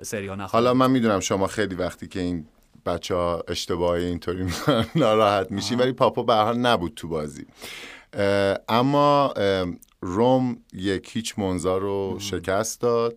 سری 0.02 0.28
ها 0.28 0.36
حالا 0.36 0.74
من 0.74 0.92
می‌دونم 0.92 1.20
شما 1.20 1.48
خیلی 1.48 1.76
وقتی 1.76 2.08
که 2.08 2.20
این 2.20 2.46
بچه 2.86 3.16
ها 3.16 3.44
اشتباه 3.48 3.92
اینطوری 3.92 4.44
می‌کنن 4.44 4.86
ناراحت 4.96 5.52
میشی 5.52 5.76
ولی 5.76 5.92
پاپا 5.92 6.24
به 6.24 6.34
هر 6.34 6.44
حال 6.44 6.58
نبود 6.58 6.94
تو 6.96 7.08
بازی. 7.08 7.46
اه، 8.14 8.58
اما 8.70 9.34
اه، 9.38 9.68
روم 10.02 10.58
یک 10.74 11.10
هیچ 11.14 11.40
منزا 11.40 11.78
رو 11.78 12.18
شکست 12.20 12.82
داد. 12.82 13.16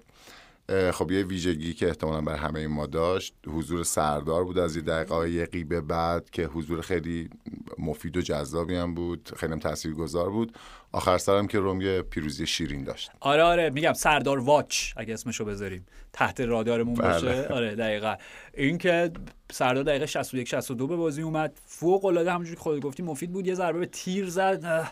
خب 0.92 1.10
یه 1.10 1.24
ویژگی 1.24 1.74
که 1.74 1.88
احتمالا 1.88 2.20
بر 2.20 2.36
همه 2.36 2.66
ما 2.66 2.86
داشت 2.86 3.34
حضور 3.46 3.84
سردار 3.84 4.44
بود 4.44 4.58
از 4.58 4.76
یه 4.76 4.82
دقایقی 4.82 5.64
به 5.64 5.80
بعد 5.80 6.30
که 6.30 6.44
حضور 6.44 6.80
خیلی 6.80 7.30
مفید 7.78 8.16
و 8.16 8.20
جذابی 8.20 8.74
هم 8.74 8.94
بود 8.94 9.30
خیلی 9.36 9.52
هم 9.52 9.58
تاثیرگذار 9.58 10.30
بود. 10.30 10.52
آخر 10.92 11.18
سرم 11.18 11.46
که 11.46 11.58
روم 11.58 11.80
یه 11.80 12.02
پیروزی 12.02 12.46
شیرین 12.46 12.84
داشت. 12.84 13.10
آره 13.20 13.42
آره 13.42 13.70
میگم 13.70 13.92
سردار 13.92 14.38
واچ 14.38 14.92
اگه 14.96 15.14
اسمشو 15.14 15.44
بذاریم. 15.44 15.86
تحت 16.12 16.40
رادارمون 16.40 16.94
بله. 16.94 17.12
باشه 17.12 17.46
آره 17.56 17.74
دقیقا. 17.74 18.14
این 18.54 18.78
که 18.78 19.10
سردار 19.52 19.84
دقیقه 19.84 20.06
61 20.06 20.48
62 20.48 20.86
به 20.86 20.96
بازی 20.96 21.22
اومد. 21.22 21.58
فوق 21.66 22.04
العاده 22.04 22.32
همونجوری 22.32 22.56
که 22.56 22.62
خودت 22.62 22.82
گفتی 22.82 23.02
مفید 23.02 23.32
بود 23.32 23.46
یه 23.46 23.54
ضربه 23.54 23.78
به 23.78 23.86
تیر 23.86 24.28
زد. 24.30 24.90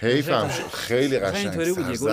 حیفم 0.00 0.48
شد. 0.56 0.62
خیلی 0.62 1.18
قشنگ 1.18 1.46
اینطوری 1.46 1.72
بود. 1.72 2.08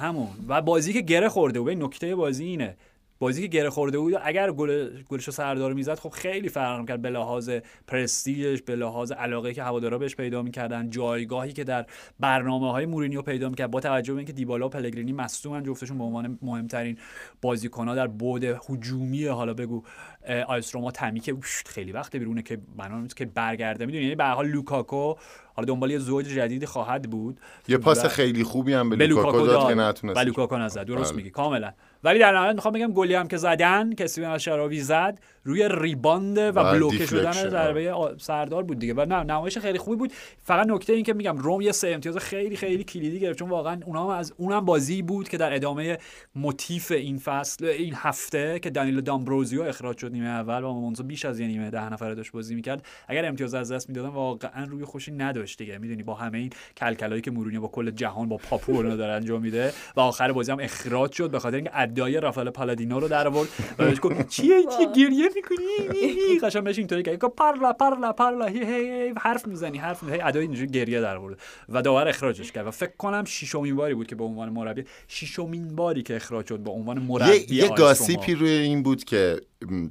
همون. 0.00 0.28
و 0.48 0.62
بازی 0.62 0.92
که 0.92 1.00
گره 1.00 1.28
خورده 1.28 1.60
بود. 1.60 1.68
این 1.68 1.82
نکته 1.82 2.14
بازی 2.16 2.44
اینه. 2.44 2.76
بازی 3.22 3.42
که 3.42 3.48
گره 3.48 3.70
خورده 3.70 3.98
بود 3.98 4.14
اگر 4.22 4.52
گل 4.52 5.02
گلش 5.08 5.24
رو 5.24 5.32
سردار 5.32 5.74
می‌زد 5.74 5.98
خب 5.98 6.08
خیلی 6.08 6.48
فرق 6.48 6.80
می‌کرد 6.80 7.02
به 7.02 7.10
لحاظ 7.10 7.50
پرستیژش 7.86 8.62
به 8.62 8.76
لحاظ 8.76 9.12
علاقه 9.12 9.54
که 9.54 9.62
هوادارا 9.62 9.98
بهش 9.98 10.16
پیدا 10.16 10.42
می‌کردن 10.42 10.90
جایگاهی 10.90 11.52
که 11.52 11.64
در 11.64 11.86
برنامه 12.20 12.70
های 12.70 12.86
مورینیو 12.86 13.22
پیدا 13.22 13.48
می‌کرد. 13.48 13.70
با 13.70 13.80
توجه 13.80 14.12
به 14.12 14.18
اینکه 14.18 14.32
دیبالا 14.32 14.66
و 14.66 14.68
پلگرینی 14.68 15.12
مصدومن 15.12 15.62
جفتشون 15.62 15.98
به 15.98 16.04
عنوان 16.04 16.38
مهمترین 16.42 16.98
بازیکن‌ها 17.42 17.94
در 17.94 18.06
بعد 18.06 18.44
هجومی 18.44 19.26
حالا 19.26 19.54
بگو 19.54 19.82
اه، 20.24 20.42
آ 20.42 20.58
اس 20.58 20.74
روما 20.74 20.90
تمی 20.90 21.20
که 21.20 21.36
خیلی 21.66 21.92
وقت 21.92 22.16
بیرونه 22.16 22.42
که 22.42 22.58
بنا 22.76 23.06
که 23.06 23.24
برگرده. 23.24 23.86
می‌دونی؟ 23.86 24.04
یعنی 24.04 24.16
به 24.16 24.24
هر 24.24 24.34
حال 24.34 24.46
لوکاکو 24.46 25.14
حالا 25.54 25.66
دنبال 25.66 25.90
یه 25.90 25.98
زوج 25.98 26.24
جدیدی 26.26 26.66
خواهد 26.66 27.10
بود. 27.10 27.40
یه 27.68 27.76
پاس 27.76 28.06
خیلی 28.06 28.44
خوبی 28.44 28.72
هم 28.72 28.90
به, 28.90 28.96
به 28.96 29.06
لوکاکو 29.06 29.46
داد. 29.46 29.68
که 29.68 29.74
نتونست 29.74 30.20
و 30.20 30.20
لوکاکو 30.20 30.56
نزد. 30.56 30.84
درست 30.84 31.10
بله. 31.10 31.16
میگی. 31.16 31.30
کاملا. 31.30 31.72
ولی 32.04 32.18
در 32.18 32.32
نهایت 32.32 32.54
می‌خوام 32.54 32.74
بگم 32.74 32.92
گلی 32.92 33.14
هم 33.14 33.28
که 33.28 33.36
زدن 33.36 33.94
که 33.94 34.04
استیون 34.04 34.38
شراوی 34.38 34.80
زد 34.80 35.18
روی 35.44 35.68
rebound 35.72 36.38
و 36.38 36.40
و 36.40 36.72
بلوکه 36.72 37.06
شدن 37.06 37.32
ضربه 37.32 37.92
آ- 37.92 38.16
سردار 38.18 38.62
بود 38.62 38.78
دیگه. 38.78 38.94
و 38.94 39.04
نه 39.04 39.22
نمایش 39.22 39.58
خیلی 39.58 39.78
خوبی 39.78 39.96
بود. 39.96 40.12
فقط 40.42 40.66
نکته 40.66 40.92
این 40.92 41.04
که 41.04 41.12
میگم 41.12 41.38
روم 41.38 41.60
یه 41.60 41.72
سه 41.72 41.88
امتیاز 41.88 42.16
خیلی 42.16 42.56
خیلی 42.56 42.84
کلیدی 42.84 43.20
گرفت. 43.20 43.38
چون 43.38 43.48
واقعا 43.48 43.80
اونها 43.86 44.04
هم 44.04 44.18
از 44.18 44.32
اونم 44.36 44.64
بازی 44.64 45.02
بود 45.02 45.28
که 45.28 45.36
در 45.36 45.54
ادامه 45.54 45.98
موتیف 46.34 46.92
این 46.92 47.18
فصل 47.18 47.64
این 47.64 47.94
هفته 47.96 48.58
که 48.58 48.70
دانیلو 48.70 49.00
دامبروزیو 49.00 49.62
اخراج 49.62 49.98
شد 49.98 50.12
نیمه 50.12 50.28
اول 50.28 50.64
و 50.64 50.72
مونزا 50.72 51.04
بیش 51.04 51.24
از 51.24 51.40
یه 51.40 51.46
نیمه 51.46 51.70
ده 51.70 51.92
نفره 51.92 52.14
داشت 52.14 52.32
بازی 52.32 52.54
می‌کرد. 52.54 52.86
اگر 53.08 53.24
امتیاز 53.24 53.54
از 53.54 53.72
دست 53.72 53.88
می‌دادن 53.88 54.08
واقعا 54.08 54.64
روی 54.64 54.84
خوشی 54.84 55.12
نداشت 55.12 55.58
دیگه. 55.58 55.78
می‌دونی 55.78 56.02
با 56.02 56.14
همه 56.14 56.38
این 56.38 56.50
کلکلایی 56.76 57.22
که 57.22 57.30
مورینیو 57.30 57.60
با 57.60 57.68
کل 57.68 57.90
جهان 57.90 58.28
با 58.28 58.36
پاپو 58.36 58.72
اونو 58.72 58.96
داره 58.96 59.12
انجام 59.12 59.42
میده 59.42 59.72
و 59.96 60.00
آخر 60.00 60.32
بازی 60.32 60.52
هم 60.52 60.58
اخراج 60.60 61.12
شد 61.12 61.30
به 61.30 61.38
خاطر 61.38 61.56
اینکه 61.56 61.70
ادای 61.90 62.20
رافائل 62.20 62.50
پالادینو 62.50 63.00
رو 63.00 63.08
در 63.08 63.28
آورد 63.28 63.48
و 63.78 63.84
بهش 63.84 63.98
گفت 64.02 64.28
چیه 64.28 64.62
چیه 64.76 64.92
گریه 64.96 65.28
می‌کنی 65.34 66.38
قشنگ 66.42 66.64
بهش 66.64 66.78
اینطوری 66.78 67.02
که 67.02 67.16
parla 67.16 67.72
parla 67.72 68.12
parla 68.12 68.46
هی 68.46 68.64
هی 68.64 68.90
هی 68.90 69.14
حرف 69.20 69.46
می‌زنی 69.46 69.78
حرف 69.78 70.02
می‌زنی 70.02 70.20
ادای 70.22 70.42
اینجوری 70.42 70.70
گریه 70.70 71.00
در 71.00 71.16
آورد 71.16 71.40
و 71.68 71.82
داور 71.82 72.08
اخراجش 72.08 72.52
کرد 72.52 72.66
و 72.66 72.70
فکر 72.70 72.92
کنم 72.98 73.24
ششمین 73.24 73.76
باری 73.76 73.94
بود 73.94 74.06
که 74.06 74.14
به 74.14 74.24
عنوان 74.24 74.48
مربی 74.48 74.84
ششمین 75.08 75.76
باری 75.76 76.02
که 76.02 76.16
اخراج 76.16 76.46
شد 76.46 76.58
به 76.58 76.70
عنوان 76.70 76.98
مربی 76.98 77.54
یه, 77.54 77.68
gossip 77.68 78.18
ی. 78.18 78.34
روی 78.34 78.50
این 78.50 78.82
بود 78.82 79.04
که 79.04 79.40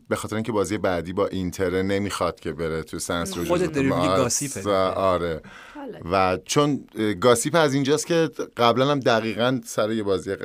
به 0.09 0.15
خاطر 0.15 0.35
اینکه 0.35 0.51
بازی 0.51 0.77
بعدی 0.77 1.13
با 1.13 1.27
اینتر 1.27 1.81
نمی‌خواد 1.81 2.39
که 2.39 2.51
بره 2.51 2.84
تو 2.84 2.99
سن 2.99 3.38
سیرو 3.38 3.45
خودت 3.45 3.71
داری 3.71 3.89
gossip 3.89 4.49
ه. 4.49 4.69
آره. 4.69 5.41
و 6.11 6.37
چون 6.45 6.85
gossip 7.21 7.55
از 7.55 7.73
اینجاست 7.73 8.07
که 8.07 8.29
قبلا 8.57 8.91
هم 8.91 8.99
دقیقا 8.99 9.59
سر 9.65 9.91
یه 9.91 10.03
بازی 10.03 10.35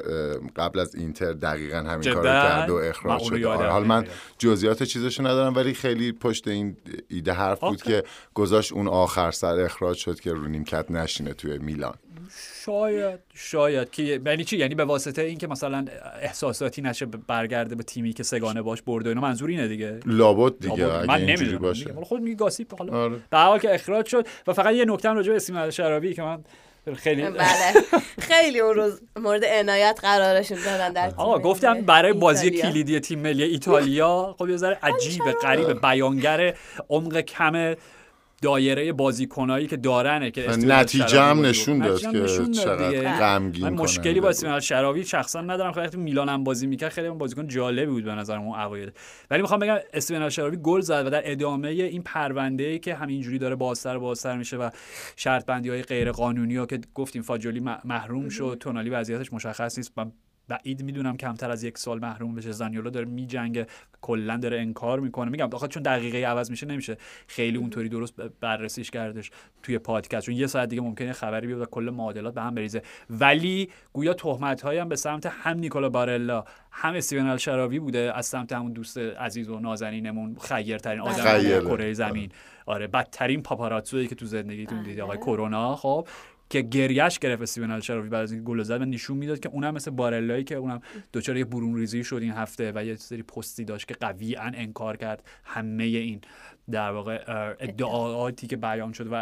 قبل 0.57 0.79
از 0.79 0.95
اینتر 0.95 1.33
دقیقا 1.33 1.77
همین؟ 1.77 2.15
کار 2.15 2.25
کرد 2.25 2.71
و 2.71 2.75
اخراج 2.75 3.23
شد. 3.23 3.45
حالا 3.45 3.87
من. 3.87 4.07
جزئیات 4.39 4.83
چیزشو 4.83 5.27
ندارم 5.27 5.55
ولی 5.57 5.75
خیلی 5.75 6.13
پشت 6.13 6.49
این 6.49 6.77
ایده 7.09 7.33
حرف 7.33 7.61
بود 7.61 7.81
آخه. 7.83 7.85
که 7.85 8.09
گذاشت 8.35 8.73
اون 8.73 8.89
آخر 8.89 9.31
سر 9.31 9.61
اخراج 9.61 9.97
شد 9.97 10.21
که 10.21 10.33
رو 10.33 10.49
نیمکت 10.49 10.91
نشینه 10.91 11.35
توی 11.35 11.59
میلان 11.59 11.95
شاید 12.65 13.21
شاید 13.35 13.91
که 13.91 14.03
یعنی 14.03 14.45
چی 14.45 14.57
یعنی 14.57 14.75
به 14.75 14.85
واسطه 14.85 15.23
اینکه 15.23 15.47
مثلا 15.47 15.85
احساساتی 16.21 16.83
نشه 16.83 17.07
برگرده 17.07 17.75
به 17.75 17.83
تیمی 17.83 18.13
که 18.13 18.23
سگانه 18.23 18.63
باش 18.63 18.83
برده 18.83 19.09
اینا 19.09 19.21
منظور 19.21 19.51
اینه 19.51 19.69
دیگه 19.69 20.01
لابد 20.07 20.53
دیگه 20.61 20.77
لابد. 20.77 21.07
من 21.09 21.15
اینجوری 21.15 21.37
نمی‌دونم 21.37 21.63
باشه 21.63 21.85
دیگه. 21.85 22.05
خود 22.05 22.23
میگی 22.23 22.37
گاسیپ 22.37 22.79
حالا 22.79 22.93
آره. 22.93 23.17
در 23.31 23.45
حال 23.45 23.59
که 23.59 23.75
اخراج 23.75 24.07
شد 24.07 24.27
و 24.47 24.53
فقط 24.53 24.75
یه 24.75 24.85
نکته 24.85 25.09
راجع 25.09 25.31
به 25.31 25.37
اسماعیل 25.37 25.71
شرابی 25.71 26.15
که 26.15 26.23
من 26.23 26.45
خیلی 26.97 27.23
بله 27.23 27.75
خیلی 28.19 28.61
اون 28.61 28.75
روز 28.75 29.01
مورد 29.17 29.45
عنایت 29.45 29.99
قرارشون 30.03 30.59
دادن 30.65 30.93
در 30.93 31.13
آقا 31.17 31.39
گفتم 31.39 31.81
برای 31.81 32.13
بازی 32.13 32.47
ایتالیا. 32.47 32.71
کلیدی 32.71 33.01
تیم 33.01 33.19
ملی 33.19 33.43
ایتالیا 33.43 34.35
خب 34.39 34.49
یه 34.49 34.57
ذره 34.57 34.79
عجیبه 34.83 35.33
غریب 35.33 35.81
بیانگر 35.81 36.55
عمق 36.91 37.21
کم 37.21 37.75
دایره 38.45 38.93
بازیکنایی 38.93 39.67
که 39.67 39.77
دارنه 39.77 40.31
که 40.31 40.51
نتیجه 40.51 41.21
هم 41.21 41.47
نشون. 41.47 41.79
داد 41.79 42.01
که 42.01 42.27
چقدر. 42.53 43.19
غمگین 43.19 43.65
من 43.65 43.75
مشکلی 43.75 44.21
با 44.21 44.61
شراوی 44.61 45.05
شخصا 45.05 45.41
ندارم. 45.41 45.73
خیلی 45.73 45.87
وقتی 45.87 45.97
میلان 45.97 46.29
هم 46.29 46.45
بازی 46.45 46.67
می‌کرد. 46.67 46.93
خیلی 46.93 47.07
هم 47.07 47.19
بازیکن 47.19 47.49
جالبی 47.49 47.87
بود 47.87 48.05
به 48.05 48.15
نظر 48.15 48.39
اون 48.39 48.61
اوایل. 48.61 48.91
ولی 49.31 49.43
می‌خوام 49.43 49.61
بگم 49.61 49.77
اسماعیل 49.93 50.29
شراوی 50.29 50.57
گل 50.57 50.81
زد 50.81 51.07
و 51.07 51.11
در 51.11 51.23
ادامه 51.25 51.69
این 51.69 52.03
پرونده 52.03 52.65
ای 52.65 52.79
که 52.79 52.95
همینجوری 52.95 53.39
داره 53.39 53.55
بازتر 53.55 53.97
و 53.97 54.01
بازتر 54.01 54.37
میشه 54.37 54.57
و 54.57 54.71
شرط 55.17 55.47
بندی 55.47 55.69
های 55.69 55.83
غیر 55.83 56.13
قانونی 56.13 56.57
ها 56.57 56.67
که 56.67 56.81
گفتیم 56.95 57.23
فاجولی 57.23 57.61
محروم 57.85 58.29
شد. 58.29 58.57
تونالی 58.61 58.91
وضعیتش 58.91 59.33
مشخص 59.33 59.79
نیست. 59.79 59.93
بعید 60.49 60.83
می‌دونم 60.83 61.17
کمتر 61.17 61.51
از 61.51 61.65
یک 61.65 61.79
سال 61.79 61.99
محروم 61.99 62.35
بشه. 62.35 62.53
زانیولو 62.53 62.91
داره 62.91 63.07
میجنگه. 63.07 63.67
کلا 64.01 64.37
داره 64.37 64.61
انکار 64.61 65.01
می‌کنه. 65.01 65.31
میگم 65.31 65.47
بخاطر 65.47 65.73
چون 65.73 65.83
دقیقه 65.83 66.19
عوض 66.27 66.51
میشه 66.51 66.67
نمیشه. 66.67 66.97
خیلی 67.27 67.59
اونطوری 67.59 67.89
درست 67.89 68.15
بررسیش 68.41 68.91
کردش 68.91 69.31
توی 69.63 69.79
پادکست. 69.79 70.27
چون 70.27 70.35
یه 70.35 70.47
ساعت 70.47 70.69
دیگه 70.69 70.83
ممکنه 70.83 71.13
خبری 71.13 71.47
بیاد 71.47 71.61
و 71.61 71.65
کل 71.65 71.91
معادلات 71.97 72.35
به 72.35 72.43
هم 72.43 72.55
بریزه. 72.55 72.83
ولی 73.11 73.71
گویا 73.93 74.15
تهمت 74.15 74.65
هم 74.65 74.89
به 74.89 74.97
سمت 74.97 75.27
هم 75.27 75.59
نیکولا 75.59 75.89
بارلا 75.89 76.45
هم 76.71 76.95
استیون 76.95 77.27
الشراوی 77.27 77.79
بوده. 77.79 78.13
از 78.15 78.27
سمت 78.27 78.53
همون 78.53 78.73
دوست 78.73 78.99
عزیز 78.99 79.49
و 79.49 79.59
نازنینمون 79.59 80.37
خیرترین 80.41 81.01
آدم 81.01 81.39
خیره. 81.39 81.61
کره 81.61 81.93
زمین. 81.93 82.33
آره. 82.67 82.87
بدترین 82.87 83.43
پاپاراتسویی 83.43 84.07
که 84.07 84.15
تو 84.15 84.27
زندگیتون 84.27 84.83
دیدی. 84.83 85.01
آقای 85.01 85.17
بله. 85.17 85.27
کرونا 85.27 85.77
خب. 85.77 86.09
که 86.51 86.61
گریش 86.61 87.19
گرفت 87.19 87.43
استیون 87.43 87.71
الشراوی 87.71 88.09
بعد 88.09 88.23
از 88.23 88.33
اینکه 88.33 88.47
گل 88.47 88.63
زد 88.63 88.81
و 88.81 88.85
نشون 88.85 89.17
می‌داد 89.17 89.41
که 89.41 89.49
اونم 89.49 89.75
مثل 89.75 89.91
بارلایی 89.91 90.45
که 90.45 90.55
اونم 90.55 90.81
دچار 91.13 91.37
یه 91.37 91.45
برون 91.45 91.77
ریزی 91.77 92.05
شد 92.05 92.17
این 92.17 92.33
هفته 92.33 92.73
و 92.75 92.85
یه 92.85 92.97
سری 92.97 93.23
پستی 93.23 93.65
داشت 93.65 93.89
که 93.89 93.95
قوی 93.95 94.37
انکار 94.37 94.97
کرد 94.97 95.23
همه 95.45 95.85
این 95.85 96.21
در 96.71 96.91
واقع 96.91 97.25
اه، 97.27 97.55
ادعااتی 97.61 98.47
که 98.47 98.57
بیان 98.57 98.93
شد 98.93 99.13
و 99.13 99.15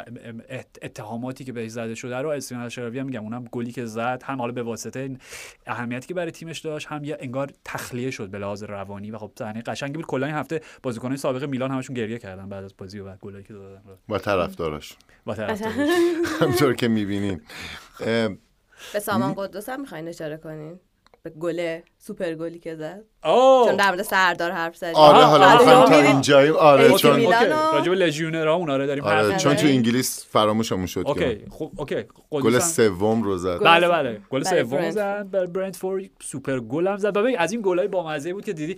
ات- 0.49 0.79
اتهاماتی 0.83 1.45
که 1.45 1.53
بهش 1.53 1.71
زده 1.71 1.95
شده 1.95 2.17
رو 2.17 2.29
استیون 2.29 2.61
الشراوی 2.61 2.99
هم 2.99 3.07
میگم. 3.07 3.23
اونم 3.23 3.45
گلی 3.45 3.73
که 3.73 3.85
زد 3.85 4.23
هم 4.25 4.39
حالا 4.39 4.53
به 4.53 4.63
واسطه 4.63 5.01
این 5.01 5.19
اهمیتی 5.67 6.09
که 6.09 6.15
برای 6.15 6.31
تیمش 6.31 6.59
داشت 6.59 6.87
هم 6.87 7.05
یه 7.05 7.17
انگار 7.21 7.51
تخلیه 7.65 8.11
شد 8.11 8.31
به 8.31 8.39
لحاظ 8.39 8.63
روانی 8.63 9.11
و 9.11 9.19
خب 9.19 9.33
صحنه 9.39 9.63
قشنگی 9.63 9.93
بود. 9.93 10.07
کلا 10.07 10.27
این 10.27 10.35
هفته 10.35 10.61
بازیکنان 10.83 11.17
سابق 11.17 11.45
میلان 11.45 11.71
همشون 11.71 11.97
گریه 11.97 12.19
کردن 12.19 12.49
بعد 12.49 12.65
از 12.65 12.75
بازی 12.79 12.99
و 12.99 13.05
بعد 13.05 13.19
گلایی 13.19 13.45
که 13.45 13.53
دادن 13.53 13.81
با 14.09 14.19
طرفداراش. 14.19 14.97
با. 15.25 15.35
همطور 16.41 16.75
که 16.75 16.89
می‌بینین 16.89 17.41
به 18.93 19.01
سامان 19.01 19.35
قدوس 19.37 19.69
هم 19.69 19.81
می‌خواین 19.81 20.09
اشاره 20.09 20.37
کنین؟ 20.37 20.81
به 21.23 21.31
گل 21.31 21.79
سوپر 21.99 22.35
گلی 22.35 22.59
که 22.59 22.77
زد. 22.77 23.03
چون 23.67 23.77
در 23.77 23.89
مورد 23.89 24.03
سردار 24.03 24.51
حرف 24.51 24.77
زدیم. 24.77 24.95
آره 24.95 25.25
حالا 25.25 25.53
می‌خوایم 25.53 25.85
تا 25.85 25.95
آها. 25.95 26.03
اینجاییم. 26.03 26.57
آره 26.57 26.93
چون 26.93 27.21
به 27.85 27.91
لژیونرها 27.95 28.55
اون 28.55 28.71
آره 28.71 28.87
داریم 28.87 29.05
آره 29.05 29.37
چون 29.37 29.55
تو. 29.57 29.67
انگلیس 29.67 30.27
فراموشمون 30.31 30.87
شد 30.87 31.03
okay 31.07 31.45
خب 31.51 31.73
okay. 31.77 32.05
گل 32.31 32.59
سوم 32.59 33.23
رو 33.23 33.39
زد. 33.39 33.59
بله. 33.65 33.89
بله. 33.89 34.21
گل 34.31 34.43
برای 34.43 34.65
سوم. 34.65 34.91
زد. 34.91 35.31
بر 35.31 35.47
برنتفورد 35.47 36.05
سوپر 36.21 36.61
گل 36.61 36.87
هم 36.87 36.97
زد. 36.97 37.13
ببین 37.13 37.39
از 37.39 37.53
این 37.53 37.61
گلای 37.65 37.89
بامزه 37.89 38.33
بود 38.33 38.45
که 38.45 38.53
دیدی 38.53 38.77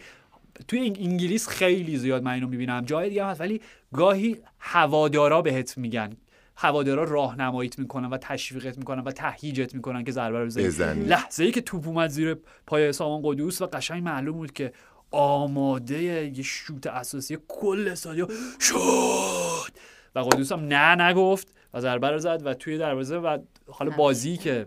توی 0.69 0.81
انگلیس 0.81 1.49
خیلی 1.49 1.97
زیاد 1.97 2.23
من 2.23 2.33
اینو 2.33 2.49
می‌بینم. 2.49 2.85
جای 2.85 3.09
دیگه 3.09 3.25
هم 3.25 3.31
هست 3.31 3.41
ولی 3.41 3.61
گاهی 3.95 4.37
هوادارا 4.59 5.43
بهت 5.43 5.79
میگن. 5.79 6.11
هوادارا 6.57 7.05
راهنماییت 7.05 7.79
می‌کنن 7.79 8.09
و 8.09 8.17
تشویقت 8.17 8.79
می‌کنن 8.79 9.03
و 9.03 9.13
تهییجت 9.13 9.75
می‌کنن 9.75 10.05
که 10.05 10.13
ضربه 10.13 10.39
رو 10.39 10.47
بزنی. 10.47 11.05
لحظه 11.05 11.45
ای 11.45 11.51
که 11.51 11.61
توپ 11.61 11.89
اومد 11.89 12.11
زیر 12.11 12.37
پای 12.67 12.93
سامان 12.93 13.21
قدوس 13.25 13.63
و 13.63 13.67
قشنگ 13.67 14.03
معلوم 14.03 14.37
بود 14.37 14.53
که 14.53 14.73
آماده 15.11 16.03
یه 16.03 16.43
شوت 16.43 16.87
اساسی 16.87 17.39
کل 17.49 17.89
استادیو 17.89 18.29
شد. 18.61 19.73
و 20.15 20.19
قدوس 20.19 20.53
هم 20.53 20.61
نه 20.61 21.03
نگفت 21.03 21.55
و 21.75 21.81
ضربه 21.81 22.11
رو 22.11 22.19
زد 22.19 22.43
و 22.45 22.55
توی 22.55 22.79
دروازه 22.79 23.17
و 23.17 23.39
حالا 23.69 23.91
بازی 23.91 24.37
که 24.37 24.67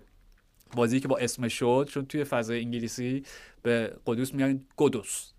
بازی 0.75 0.99
که 0.99 1.07
با 1.07 1.17
اسم 1.17 1.47
شد 1.47 1.89
چون 1.91 2.05
توی 2.05 2.23
فضای 2.23 2.61
انگلیسی 2.61 3.23
به 3.61 3.93
قدوس 4.05 4.33
میگن 4.33 4.61
گدوس. 4.77 5.31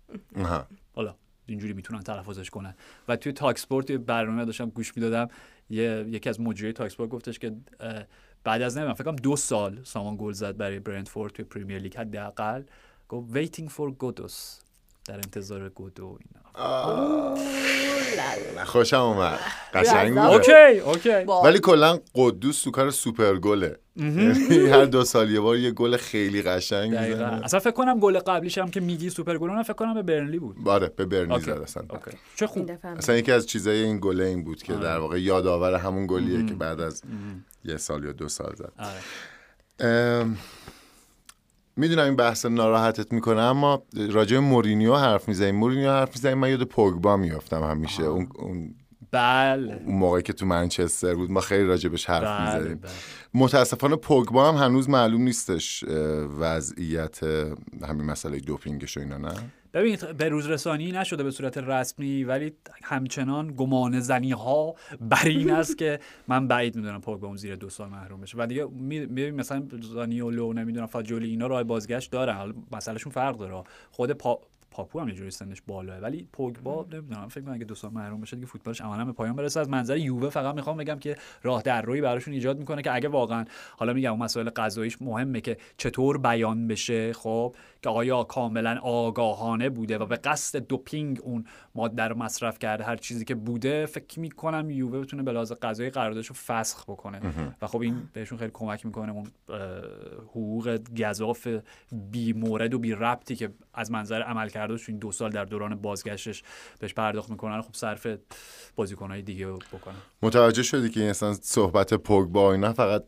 حالا 0.95 1.15
اینجوری 1.45 1.73
می‌تونن 1.73 2.01
تلفظش 2.01 2.49
کنن. 2.49 2.75
و 3.07 3.15
توی 3.15 3.31
تاک 3.31 3.55
اسپورت 3.55 3.89
یه 3.89 3.97
برنامه 3.97 4.45
داشتم 4.45 4.69
گوش 4.69 4.97
می‌دادم. 4.97 5.27
یه 5.69 6.05
یکی 6.07 6.29
از 6.29 6.41
مجری 6.41 6.73
تاک 6.73 6.85
اسپورت 6.85 7.09
گفتش 7.09 7.39
که 7.39 7.55
بعد 8.43 8.61
از 8.61 8.77
نمی‌دونم 8.77 8.95
فکر 8.95 9.11
دو 9.11 9.35
سال 9.35 9.83
سامان 9.83 10.17
گل 10.19 10.31
زد 10.31 10.57
برای 10.57 10.79
برنتفورد 10.79 11.33
توی 11.33 11.45
پریمیر 11.45 11.79
لیگ 11.79 11.95
حداقل. 11.97 12.63
گفت 13.09 13.33
waiting 13.33 13.69
for 13.69 13.91
قدوس 13.97 14.59
در 15.09 15.15
انتظار 15.15 15.69
گودو 15.69 16.17
اینا. 16.19 17.35
خوشم 18.65 18.97
اومد. 18.97 19.39
قشنگ 19.73 20.17
okay 20.17 20.79
okay. 20.85 21.09
ولی 21.43 21.59
کلا 21.59 21.99
قدوس 22.15 22.61
تو 22.61 22.71
کار 22.71 22.91
سوپر 22.91 23.35
گله. 23.35 23.79
یعنی 23.95 24.69
هر 24.69 24.85
دو 24.85 25.03
سال 25.03 25.31
یه 25.31 25.39
بار 25.39 25.57
یه 25.57 25.71
گل 25.71 25.97
خیلی 25.97 26.41
قشنگ 26.41 26.95
می‌زنه. 26.95 27.45
اصلا 27.45 27.59
فکر 27.59 27.71
کنم 27.71 27.99
گل 27.99 28.19
قبلیش 28.19 28.57
هم 28.57 28.71
که 28.71 28.79
میگی 28.79 29.09
سوپر 29.09 29.37
گل 29.37 29.49
اونم 29.49 29.63
فکر 29.63 29.73
کنم 29.73 29.93
به 29.93 30.01
برنلی 30.01 30.39
بود. 30.39 30.57
آره 30.65 30.87
به 30.95 31.05
برنلی 31.05 31.33
okay. 31.33 31.45
زد 31.45 31.61
اصلا 31.61 31.83
چه 32.35 32.47
خوب. 32.47 32.71
اصلا 32.83 33.15
یکی 33.15 33.31
از 33.31 33.45
چیزای 33.45 33.83
این 33.83 33.99
گله 34.01 34.23
این 34.23 34.43
بود 34.43 34.57
آره. 34.57 34.79
که 34.79 34.83
در 34.83 34.97
واقع 34.97 35.21
یادآور 35.21 35.75
همون 35.75 36.07
گلیه 36.07 36.45
که 36.45 36.53
بعد 36.53 36.81
از 36.81 37.03
یه 37.65 37.77
سال 37.77 38.03
یا 38.03 38.11
دو 38.11 38.29
سال 38.29 38.55
زد. 38.55 38.71
آره. 39.79 40.25
می‌دونم 41.79 42.03
این 42.03 42.15
بحث 42.15 42.45
ناراحتت 42.45 43.13
می‌کنه 43.13 43.41
اما 43.41 43.83
راجع 44.11 44.39
مورینیو 44.39 44.95
حرف 44.95 45.27
می‌زنیم. 45.27 45.55
مورینیو 45.55 45.89
حرف 45.89 46.09
می‌زنیم 46.09 46.37
من 46.37 46.49
یاد 46.49 46.63
پوگبا 46.63 47.17
میافتم 47.17 47.63
همیشه. 47.63 48.03
اون, 48.03 48.27
اون, 48.35 48.75
بله. 49.11 49.81
اون 49.85 49.95
موقعی 49.95 50.21
که 50.21 50.33
تو 50.33 50.45
منچستر 50.45 51.15
بود 51.15 51.31
ما 51.31 51.41
خیلی 51.41 51.63
راجبش 51.63 52.05
حرف 52.05 52.23
بله 52.23 52.55
می‌زنیم 52.55 52.79
بله. 52.79 52.91
متاسفانه 53.33 53.95
پوگبا 53.95 54.51
هم 54.51 54.65
هنوز 54.65 54.89
معلوم 54.89 55.21
نیستش 55.21 55.83
وضعیت 56.39 57.23
همین 57.87 58.05
مسئله 58.05 58.39
دوپینگش 58.39 58.97
و 58.97 58.99
اینا 58.99 59.17
نه؟ 59.17 59.33
ببین 59.73 59.97
به 60.17 60.29
روز 60.29 60.47
رسانی 60.47 60.91
نشده 60.91 61.23
به 61.23 61.31
صورت 61.31 61.57
رسمی 61.57 62.23
ولی 62.23 62.53
همچنان 62.83 63.53
گمان 63.57 63.99
زنی 63.99 64.31
ها 64.31 64.75
بر 65.01 65.25
این 65.25 65.51
است 65.59 65.77
که 65.77 65.99
من 66.27 66.47
بعید 66.47 66.75
می‌دونم 66.75 67.01
پوگبا 67.01 67.27
اون 67.27 67.37
زیر 67.37 67.55
دو 67.55 67.69
سال 67.69 67.89
محروم 67.89 68.21
بشه. 68.21 68.37
و 68.37 68.45
دیگه 68.45 68.65
میبین 68.65 69.35
مثلا 69.35 69.67
زانیولو 69.81 70.53
نمی‌دونم 70.53 70.85
فاجولی 70.85 71.29
اینا 71.29 71.47
راه 71.47 71.63
بازگشت 71.63 72.11
دارن 72.11 72.35
حالا 72.35 72.53
مسئلهشون 72.71 73.11
فرق 73.11 73.37
داره. 73.37 73.63
خود 73.91 74.11
پا 74.11 74.41
پاپو 74.71 74.99
هم 74.99 75.07
یه 75.07 75.15
جوری 75.15 75.31
سنش 75.31 75.61
بالاه. 75.67 75.99
ولی 75.99 76.27
پوگبا 76.33 76.85
نمی‌دونم 76.91 77.27
فکر 77.27 77.43
کنم 77.43 77.53
اگه 77.53 77.65
دو 77.65 77.75
سال 77.75 77.91
محروم 77.91 78.21
بشه 78.21 78.35
دیگه 78.35 78.47
فوتبالش 78.47 78.81
عملا 78.81 79.05
به 79.05 79.11
پایان 79.11 79.35
برسه. 79.35 79.59
از 79.59 79.69
منظر 79.69 79.97
یووه 79.97 80.29
فقط 80.29 80.55
می‌خوام 80.55 80.77
بگم 80.77 80.99
که 80.99 81.15
راه 81.43 81.61
در 81.61 81.81
روی 81.81 82.01
براشون 82.01 82.33
ایجاد 82.33 82.59
می‌کنه 82.59 82.81
که 82.81 82.95
اگه 82.95 83.09
واقعا 83.09 83.45
حالا 83.77 83.93
میگم 83.93 84.11
اون 84.11 84.23
مسائل 84.23 84.49
قضاییش 84.49 85.01
مهمه 85.01 85.41
که 85.41 85.57
چطور 85.77 86.17
بیان 86.17 86.67
بشه 86.67 87.13
خب 87.13 87.55
که 87.81 87.89
آیا 87.89 88.23
کاملا 88.23 88.79
آگاهانه 88.83 89.69
بوده 89.69 89.97
و 89.97 90.05
به 90.05 90.15
قصد 90.15 90.59
دوپینگ 90.59 91.19
اون 91.23 91.45
ماده 91.79 92.03
رو 92.03 92.17
مصرف 92.17 92.59
کرده 92.59 92.83
هر 92.83 92.95
چیزی 92.95 93.25
که 93.25 93.35
بوده 93.35 93.85
فکر 93.85 94.19
می‌کنم 94.19 94.69
یووه 94.69 94.99
بتونه 94.99 95.23
به 95.23 95.31
لحاظ 95.31 95.51
قضایی 95.51 95.89
قراردادش 95.89 96.27
رو 96.27 96.35
فسخ 96.35 96.83
بکنه. 96.83 97.21
و 97.61 97.67
خب 97.67 97.81
این 97.81 98.09
بهشون 98.13 98.37
خیلی 98.37 98.51
کمک 98.53 98.85
می‌کنه 98.85 99.11
اون 99.11 99.27
حقوق 100.27 100.79
گزاف 100.97 101.47
بی 102.11 102.33
مورد 102.33 102.73
و 102.73 102.79
بی 102.79 102.91
ربطی 102.91 103.35
که 103.35 103.49
از 103.73 103.91
منظر 103.91 104.21
عمل 104.21 104.49
کرده 104.49 104.79
این 104.87 104.97
دو 104.97 105.11
سال 105.11 105.31
در 105.31 105.45
دوران 105.45 105.75
بازگشتش 105.75 106.43
بهش 106.79 106.93
پرداخت 106.93 107.29
می‌کنن 107.29 107.61
خب 107.61 107.73
صرف 107.73 108.07
بازیکنهای 108.75 109.21
دیگه 109.21 109.47
رو 109.47 109.59
بکنن. 109.73 109.95
متوجه 110.21 110.63
شدی 110.63 110.89
که 110.89 110.99
این 110.99 111.09
اصلا 111.09 111.33
صحبت 111.33 111.93
پوگبا 111.93 112.51
اینا 112.51 112.73
فقط 112.73 113.03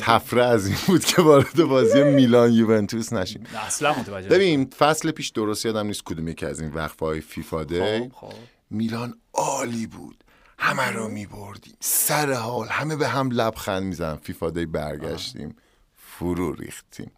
تفره 0.00 0.44
از 0.44 0.66
این 0.66 0.76
بود 0.86 1.04
که 1.04 1.22
وارد 1.22 1.64
بازی 1.64 2.02
میلان 2.02 2.52
یوونتوس 2.52 3.12
نشیم. 3.12 3.44
اصلا 3.66 3.94
متوجه 3.94 4.28
ببین 4.28 4.70
فصل 4.78 5.10
پیش 5.10 5.28
درست 5.28 5.66
یادم 5.66 5.86
نیست 5.86 6.02
کدوم 6.04 6.28
یکی 6.28 6.46
از 6.46 6.60
این 6.60 6.70
وقفه 6.70 7.06
های 7.06 7.20
فیفا 7.20 7.64
دی 7.64 7.80
خب، 7.80 8.12
خب. 8.14 8.32
میلان 8.70 9.14
عالی 9.34 9.86
بود. 9.86 10.24
همه 10.58 10.90
رو 10.90 11.08
میبردیم. 11.08 11.76
سر 11.80 12.32
حال 12.32 12.68
همه 12.68 12.96
به 12.96 13.08
هم 13.08 13.30
لبخند 13.30 13.82
میزن 13.82 14.16
فیفا 14.16 14.50
دی 14.50 14.66
برگشتیم 14.66 15.56
فرو 15.96 16.52
ریختیم. 16.52 17.10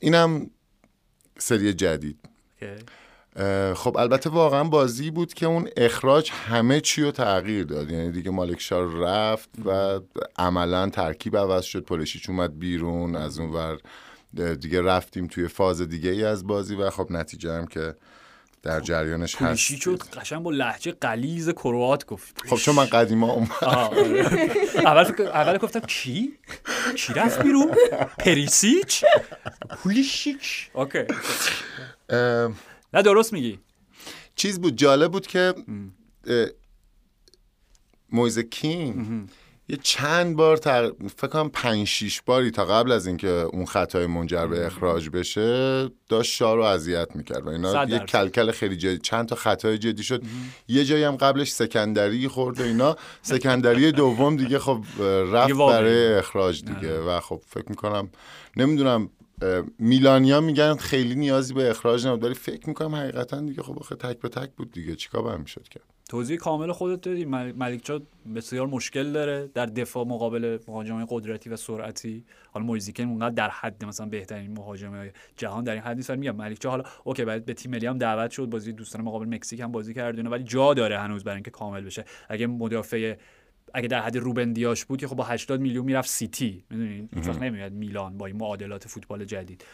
اینم 0.00 0.50
سری 1.38 1.74
جدید. 1.74 2.18
اوکی. 2.62 2.84
خب 3.74 3.96
البته 3.96 4.30
واقعا 4.30 4.64
بازی 4.64 5.10
بود 5.10 5.34
که 5.34 5.46
اون 5.46 5.68
اخراج 5.76 6.30
همه 6.30 6.80
چی 6.80 7.02
رو 7.02 7.10
تغییر 7.10 7.64
داد. 7.64 7.90
یعنی 7.90 8.12
دیگه 8.12 8.30
مالکشار 8.30 8.88
رفت 8.88 9.48
و 9.64 10.00
عملا 10.38 10.88
ترکیب 10.88 11.36
عوض 11.36 11.64
شد. 11.64 11.84
پولشیچ 11.84 12.30
اومد 12.30 12.58
بیرون 12.58 13.16
از 13.16 13.38
اون 13.38 13.50
ور 13.50 13.78
دیگه 14.54 14.82
رفتیم 14.82 15.26
توی 15.26 15.48
فاز 15.48 15.82
دیگه 15.82 16.10
ای 16.10 16.24
از 16.24 16.46
بازی 16.46 16.74
و 16.74 16.90
خب 16.90 17.06
نتیجه 17.10 17.52
هم 17.52 17.66
که 17.66 17.94
در 18.62 18.80
جریانش 18.80 19.34
هست. 19.34 19.44
پولیشیچ 19.44 19.82
رو 19.82 19.96
قشنگ 19.96 20.42
با 20.42 20.50
لحجه 20.50 20.92
قلیز 20.92 21.50
کروات 21.50 22.06
گفت. 22.06 22.46
خب 22.48 22.56
چون 22.56 22.74
من 22.74 22.84
قدیما 22.84 23.30
اومد. 23.32 23.64
آره. 23.64 25.06
اول 25.34 25.58
گفتم 25.58 25.80
کی 25.80 26.32
کی 26.96 27.14
رفت 27.14 27.42
بیرون؟ 27.42 27.70
پریسیچ؟ 28.18 29.04
پولیشیچ 29.82 30.70
okay. 30.72 31.04
نه 32.94 33.02
درست 33.02 33.32
میگی. 33.32 33.58
چیز 34.34 34.60
بود 34.60 34.76
جالب 34.76 35.12
بود 35.12 35.26
که 35.26 35.54
مویز 38.12 38.38
کین 38.38 39.28
یه 39.70 39.78
چند 39.82 40.36
بار 40.36 40.56
تق... 40.56 40.92
فکر 41.16 41.26
کنم 41.26 41.48
پنج 41.48 41.86
شیش 41.86 42.22
باری 42.22 42.50
تا 42.50 42.64
قبل 42.64 42.92
از 42.92 43.06
اینکه 43.06 43.28
اون 43.28 43.64
خطای 43.64 44.06
منجر 44.06 44.46
به 44.46 44.66
اخراج 44.66 45.08
بشه 45.08 45.88
داشت 46.08 46.32
شاه 46.32 46.54
رو 46.54 46.62
اذیت 46.62 47.16
می‌کرد 47.16 47.46
و 47.46 47.48
اینا 47.48 47.84
یه. 47.84 47.98
کلکل 47.98 48.50
خیلی 48.50 48.76
جدی 48.76 48.98
چند 48.98 49.28
تا 49.28 49.36
خطای 49.36 49.78
جدی 49.78 50.02
شد. 50.02 50.22
یه 50.68 50.84
جایی 50.84 51.04
هم 51.04 51.16
قبلش 51.16 51.52
سکندری 51.52 52.28
خورد 52.28 52.60
و 52.60 52.62
اینا. 52.62 52.96
سکندری 53.22 53.92
دوم 53.92 54.36
دیگه 54.36 54.58
خب 54.58 54.84
رفت. 55.32 55.52
برای 55.52 56.14
اخراج 56.14 56.64
دیگه. 56.64 57.00
و 57.00 57.20
خب 57.20 57.42
فکر 57.46 57.68
می‌کنم 57.68 58.10
نمی‌دونم 58.56 59.10
میلانیا 59.78 60.40
میگن 60.40 60.74
خیلی 60.74 61.14
نیازی 61.14 61.54
به 61.54 61.70
اخراج 61.70 62.06
نبود 62.06 62.24
ولی 62.24 62.34
فکر 62.34 62.68
می‌کنم 62.68 62.94
حقیقتا 62.94 63.40
دیگه 63.40 63.62
خب 63.62 63.78
آخه 63.78 63.94
تک 63.94 64.18
به 64.18 64.28
تک 64.28 64.50
بود 64.56 64.72
دیگه. 64.72 64.94
چیکار 64.96 65.22
باید 65.22 65.40
می‌شد 65.40 65.68
کرد 65.68 65.84
توضیح 66.08 66.36
کامل 66.36 66.72
خودت 66.72 67.00
دادی. 67.00 67.24
مل- 67.24 67.52
ملیکچا 67.56 68.02
بسیار 68.34 68.66
مشکل 68.66 69.12
داره 69.12 69.50
در 69.54 69.66
دفاع 69.66 70.06
مقابل 70.06 70.58
مهاجم 70.68 71.04
قدرتی 71.04 71.50
و 71.50 71.56
سرعتی. 71.56 72.24
حالا 72.52 72.66
مویزیکن 72.66 73.04
اونقدر 73.04 73.34
در 73.34 73.50
حد 73.50 73.84
مثلا 73.84 74.06
بهترین 74.06 74.52
مهاجم 74.52 75.10
جهان 75.36 75.64
در 75.64 75.72
این 75.72 75.82
حد 75.82 75.96
نیست. 75.96 76.10
میگم 76.10 76.36
ملیکچا 76.36 76.70
حالا 76.70 76.84
اوکی 77.04 77.24
بعد 77.24 77.44
به 77.44 77.54
تیم 77.54 77.70
ملی 77.70 77.86
هم 77.86 77.98
دعوت 77.98 78.30
شد. 78.30 78.46
بازی 78.46 78.72
دوستان 78.72 79.02
مقابل 79.02 79.26
مکزیک 79.26 79.60
هم 79.60 79.72
بازی 79.72 79.94
کرد 79.94 80.14
و 80.14 80.18
اینا، 80.18 80.30
ولی 80.30 80.44
جا 80.44 80.74
داره 80.74 80.98
هنوز 80.98 81.24
برای 81.24 81.36
اینکه 81.36 81.50
کامل 81.50 81.80
بشه. 81.80 82.04
اگه 82.28 82.46
مدافع 82.46 83.14
اگه 83.74 83.88
در 83.88 84.00
حد 84.00 84.16
روبن 84.16 84.52
دیاش 84.52 84.84
بود 84.84 85.00
که 85.00 85.08
خب 85.08 85.16
با 85.16 85.24
80 85.24 85.60
میلیون 85.60 85.84
می‌رفت 85.84 86.08
سیتی. 86.08 86.64
می‌دونید 86.70 87.10
هیچ 87.14 87.28
وقت 87.28 87.42
نمیاد 87.42 87.72
میلان 87.72 88.18
با 88.18 88.26
این 88.26 88.36
معادلات 88.36 88.88
فوتبال 88.88 89.24
جدید. 89.24 89.64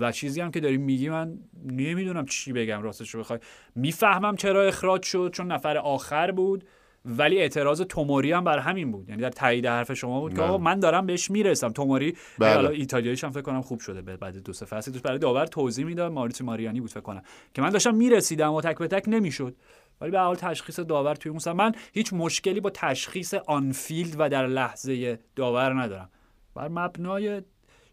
و 0.00 0.12
چیزی 0.12 0.40
هم 0.40 0.50
که 0.50 0.60
داری 0.60 0.76
میگی 0.76 1.08
من 1.08 1.38
نمی‌دونم 1.64 2.26
چی 2.26 2.52
بگم 2.52 2.82
راستش 2.82 3.10
رو 3.10 3.20
بخوای. 3.20 3.38
می‌فهمم 3.74 4.36
چرا 4.36 4.62
اخراج 4.62 5.02
شد 5.02 5.30
چون 5.34 5.52
نفر 5.52 5.76
آخر 5.76 6.30
بود. 6.30 6.64
ولی 7.04 7.38
اعتراض 7.38 7.80
توموری 7.80 8.32
هم 8.32 8.44
بر 8.44 8.58
همین 8.58 8.92
بود. 8.92 9.08
یعنی 9.08 9.22
در 9.22 9.30
تایید 9.30 9.66
حرف 9.66 9.92
شما 9.92 10.20
بود 10.20 10.32
که 10.32 10.38
بله. 10.38 10.48
آقا 10.48 10.58
من 10.58 10.80
دارم 10.80 11.06
بهش 11.06 11.30
می‌رسم. 11.30 11.68
توموری 11.68 12.16
بله. 12.38 12.54
حالا 12.54 12.68
ایتالیاییش 12.68 13.24
هم 13.24 13.30
فکر 13.30 13.42
کنم 13.42 13.62
خوب 13.62 13.80
شده 13.80 14.16
بعد 14.16 14.36
دو 14.36 14.52
سه 14.52 14.66
فصل. 14.66 14.98
برای 14.98 15.18
داور 15.18 15.46
توضیح 15.46 15.84
می‌داد. 15.84 16.12
ماریتو 16.12 16.44
ماریانی 16.44 16.80
بود 16.80 16.90
فکر 16.90 17.00
کنم. 17.00 17.22
که 17.54 17.62
من 17.62 17.70
داشتم 17.70 17.94
می‌رسیدم 17.94 18.52
و 18.52 18.60
تک 18.60 18.78
به 18.78 18.88
تک 18.88 19.04
نمی‌شد. 19.08 19.56
ولی 20.00 20.10
به 20.10 20.18
حال 20.18 20.36
تشخیص 20.36 20.80
داور 20.80 21.14
توی 21.14 21.32
اون 21.32 21.56
من 21.56 21.72
هیچ 21.92 22.12
مشکلی 22.12 22.60
با 22.60 22.70
تشخیص 22.70 23.34
آنفیلد 23.34 24.16
و 24.18 24.28
در 24.28 24.46
لحظه 24.46 25.18
داور 25.36 25.82
ندارم. 25.82 26.10
بر 26.54 26.68
مبنای 26.68 27.42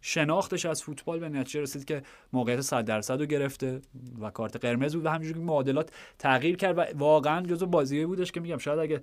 شناختش 0.01 0.65
از 0.65 0.83
فوتبال 0.83 1.19
به 1.19 1.29
نتیجه 1.29 1.61
رسید 1.61 1.85
که 1.85 2.03
موقعیت 2.33 2.61
100 2.61 2.85
درصد 2.85 3.19
رو 3.19 3.25
گرفته 3.25 3.81
و 4.21 4.29
کارت 4.29 4.55
قرمز 4.55 4.95
بود 4.95 5.05
و 5.05 5.09
همینجوری 5.09 5.39
معادلات 5.39 5.91
تغییر 6.19 6.55
کرد 6.55 6.77
و 6.77 6.83
واقعا 6.95 7.45
جزو 7.45 7.65
بازیایی 7.65 8.05
بودش 8.05 8.31
که 8.31 8.39
میگم 8.39 8.57
شاید 8.57 8.79
اگه 8.79 9.01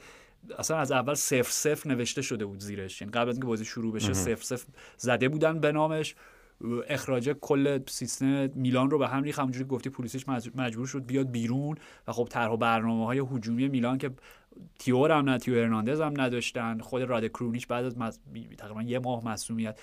اصلا 0.59 0.77
از 0.77 0.93
اول 0.93 1.15
صفر 1.15 1.51
صفر 1.51 1.89
نوشته 1.89 2.23
شده 2.23 2.45
بود 2.45 2.61
زیرش. 2.61 3.01
یعنی 3.01 3.12
قبل 3.12 3.29
از 3.29 3.35
اینکه 3.35 3.47
بازی 3.47 3.65
شروع 3.65 3.93
بشه 3.93 4.12
صفر 4.12 4.43
صفر 4.43 4.66
زده 4.97 5.29
بودن 5.29 5.61
به 5.61 5.73
نامش. 5.73 6.15
اخراج 6.89 7.30
کل 7.40 7.80
سیستم 7.89 8.48
میلان 8.55 8.90
رو 8.90 8.98
به 8.98 9.09
هم 9.09 9.22
ریخت. 9.22 9.39
همونجوری 9.39 9.64
گفتی 9.64 9.90
پولیسیچ 9.90 10.26
مج- 10.26 10.51
مجبور 10.56 10.86
شد 10.86 11.06
بیاد 11.06 11.30
بیرون 11.30 11.76
و 12.09 12.12
خب 12.12 12.28
طرح 12.30 12.52
و 12.52 12.56
برنامه 12.56 13.06
های 13.06 13.18
هجومی 13.18 13.68
میلان 13.68 13.98
که 13.98 14.10
تئو 14.78 15.04
ر 15.04 15.11
هم 15.12 15.28
نه 15.28 15.39
تئو 15.39 15.55
هرناندز 15.55 16.01
هم 16.01 16.20
نداشتن 16.20 16.78
خود 16.78 17.02
راده 17.03 17.27
کرونیچ 17.28 17.66
بعد 17.66 17.84
از 17.84 17.98
مز... 17.98 18.18
تقریبا 18.59 18.82
یه 18.82 18.98
ماه 18.98 19.24
مصدومیت. 19.24 19.81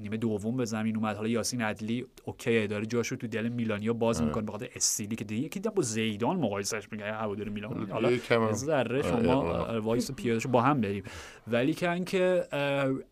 نیمه 0.00 0.16
دوم 0.16 0.56
به 0.56 0.64
زمین 0.64 0.96
اومد. 0.96 1.16
حالا 1.16 1.28
یاسین 1.28 1.62
عدلی 1.62 2.06
okay 2.24 2.66
داره 2.66 2.86
جاشو 2.86 3.16
تو 3.16 3.26
دل 3.26 3.48
میلانیا 3.48 3.92
باز 3.92 4.22
می‌کنه 4.22 4.42
به 4.44 4.52
خاطر 4.52 4.68
استیلی 4.76 5.16
که 5.16 5.24
دیگه 5.24 5.42
یکی 5.46 5.60
با 5.60 5.82
زیدان 5.82 6.36
مقایسش 6.36 6.92
میگه 6.92 7.12
هوادار 7.12 7.48
میلان. 7.48 7.90
حالا 7.90 8.10
ذره 8.52 9.02
آره، 9.02 9.02
شما 9.02 9.34
آره. 9.34 9.78
وایسا 9.80 10.10
پیاده 10.12 10.33
شو 10.33 10.48
با 10.48 10.62
هم 10.62 10.80
بریم. 10.80 11.02
ولی 11.46 11.74
که 11.74 11.90
اینکه 11.90 12.44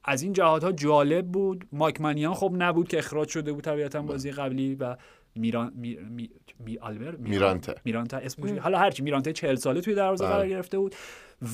از 0.04 0.22
این 0.22 0.32
جهات 0.32 0.64
ها 0.64 0.72
جالب 0.72 1.26
بود. 1.26 1.64
مایک 1.72 2.00
منیان 2.00 2.34
خب 2.34 2.52
نبود 2.58 2.88
که 2.88 2.98
اخراج 2.98 3.28
شده 3.28 3.52
بود 3.52 3.64
طبیعتا 3.64 4.02
بازی 4.02 4.30
قبلی 4.30 4.74
و 4.74 4.96
میران 5.34 5.72
می, 5.76 5.96
می, 6.10 6.30
می 6.58 6.78
آلبر؟ 6.78 7.16
می- 7.16 7.30
میرانته. 7.30 7.74
میرانته 7.84 8.16
اسمش 8.16 8.50
حالا 8.58 8.78
هرچی 8.78 9.02
میرانته 9.02 9.32
40 9.32 9.54
ساله 9.54 9.80
توی 9.80 9.94
دروازه 9.94 10.24
بله. 10.24 10.32
قرار 10.34 10.48
گرفته 10.48 10.78
بود. 10.78 10.94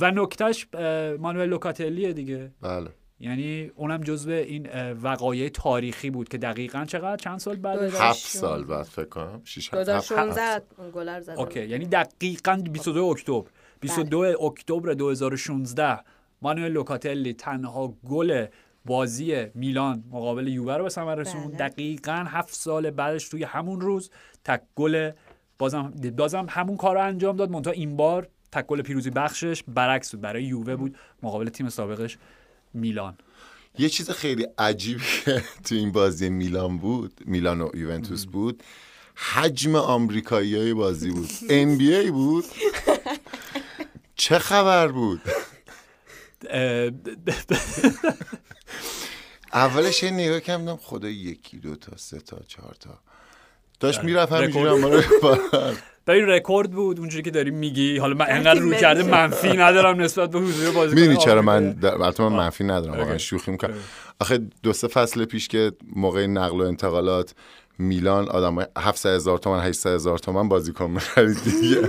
و 0.01 0.11
نکتهش 0.11 0.67
مانوئل 1.19 1.49
لوکاتلیه 1.49 2.13
دیگه. 2.13 2.51
بله. 2.61 2.89
یعنی 3.23 3.71
اونم 3.75 4.01
جزو 4.01 4.31
این 4.31 4.69
وقایع 4.93 5.49
تاریخی 5.49 6.11
بود 6.11 6.29
که 6.29 6.39
دقیقا 6.39 6.85
چقدر؟ 6.85 7.17
چند 7.17 7.39
سال 7.39 7.57
بعد؟ 7.57 7.79
هفت. 7.95 8.19
سال 8.27 8.65
بعد 8.65 8.83
فکر 8.83 9.05
کنم. 9.05 9.41
شیش 9.45 9.69
هفت- 9.69 9.75
هفت- 9.75 9.87
2016 10.13 10.63
اون 10.79 10.91
گلر 10.91 11.21
زدن 11.21 11.37
اوکی 11.37 11.67
یعنی 11.67 11.87
دقیقا 11.87 12.63
22 12.71 13.05
اکتبر. 13.05 13.49
22 13.81 14.19
اکتبر 14.19 14.93
2016 14.93 15.99
مانوئل 16.43 16.73
لوکاتلی 16.73 17.33
تنها 17.35 17.95
گل 18.09 18.47
بازی 18.85 19.47
میلان 19.55 20.05
مقابل 20.11 20.49
یووه 20.49 20.77
رو 20.77 20.83
به 20.83 20.89
ثمر 20.91 21.15
رسوند. 21.15 21.49
بله. 21.59 21.69
دقیقا 21.69 22.25
هفت 22.29 22.55
سال 22.55 22.91
بعدش 22.91 23.29
توی 23.29 23.45
همون 23.45 23.81
روز 23.81 24.11
تک 24.45 24.61
گل 24.77 25.11
بازم 25.59 25.93
بازم 26.17 26.47
همون 26.49 26.77
کار 26.77 26.95
رو 26.95 27.03
انجام 27.03 27.37
داد. 27.37 27.51
منتها 27.51 27.73
این 27.73 27.97
بار 27.97 28.29
تک 28.53 28.67
گل 28.67 28.83
پیروزی 28.83 29.11
بخشش 29.11 29.63
برعکس 29.69 30.11
بود. 30.15 30.21
برای 30.21 30.45
یووه 30.45 30.77
بود. 30.77 30.97
مقابل 31.23 31.49
تیم 31.49 31.69
سابقش 31.69 32.19
میلان. 32.75 33.19
یه 33.79 33.89
چیز 33.89 34.11
خیلی 34.11 34.47
عجیبی 34.59 35.03
که 35.25 35.45
تو 35.65 35.75
این 35.75 35.93
بازی 35.93 36.29
میلان 36.29 36.79
بود 36.79 37.21
میلان 37.25 37.61
و 37.61 37.71
یوونتوس 37.75 38.27
بود 38.27 38.63
حجم 39.15 39.77
آمریکایی 39.77 40.57
های 40.57 40.75
بازی 40.75 41.11
بود. 41.11 41.29
NBA 41.49 42.11
بود. 42.11 42.45
چه 44.17 44.39
خبر 44.39 44.89
بود؟ 44.89 45.21
اولش 49.53 50.03
یه 50.03 50.11
نگاه 50.11 50.41
کردم 50.41 50.77
خدا 50.77 51.09
یکی 51.09 51.59
دو 51.59 51.77
تا 51.77 51.97
سه 51.97 52.19
تا 52.19 52.41
چهار 52.49 52.75
تا. 52.81 52.99
داشت 53.83 54.05
می‌رفت 54.05 54.33
همینجوری 54.33 54.65
رو 54.65 55.01
ببین 56.07 56.27
رکورد 56.35 56.71
بود 56.71 56.99
اونجوری 56.99 57.23
که 57.23 57.31
داری 57.31 57.51
میگی. 57.51 57.99
حالا 57.99 58.15
من 58.15 58.27
انقدر 58.29 58.61
ملی. 58.61 58.77
کرده. 58.77 59.03
منفی 59.03 59.49
ندارم 59.57 60.01
نسبت 60.01 60.31
به 60.31 60.39
حضور 60.39 60.75
بازی 60.75 60.95
می‌دونی 60.95 61.17
چرا 61.17 61.43
من 61.43 61.77
البته 61.83 62.23
من 62.23 62.37
منفی 62.37 62.65
ندارم 62.65 62.99
واقعا. 62.99 63.19
شوخی 63.19 63.51
می‌کنم. 63.51 63.75
آخه 64.21 64.41
دو 64.63 64.73
سه 64.73 64.89
فصل 64.89 65.25
پیش 65.25 65.49
که 65.49 65.73
موقع 65.97 66.27
نقل 66.27 66.61
و 66.61 66.65
انتقالات 66.65 67.35
میلان 67.79 68.29
آدم 68.29 68.67
700 68.79 69.11
هزار 69.15 69.39
تومن 69.39 69.61
800 69.61 69.91
هزار 69.95 70.19
تومن 70.19 70.49
بازیکن 70.49 70.91
می‌خرید 70.91 71.37
دیگه. 71.45 71.89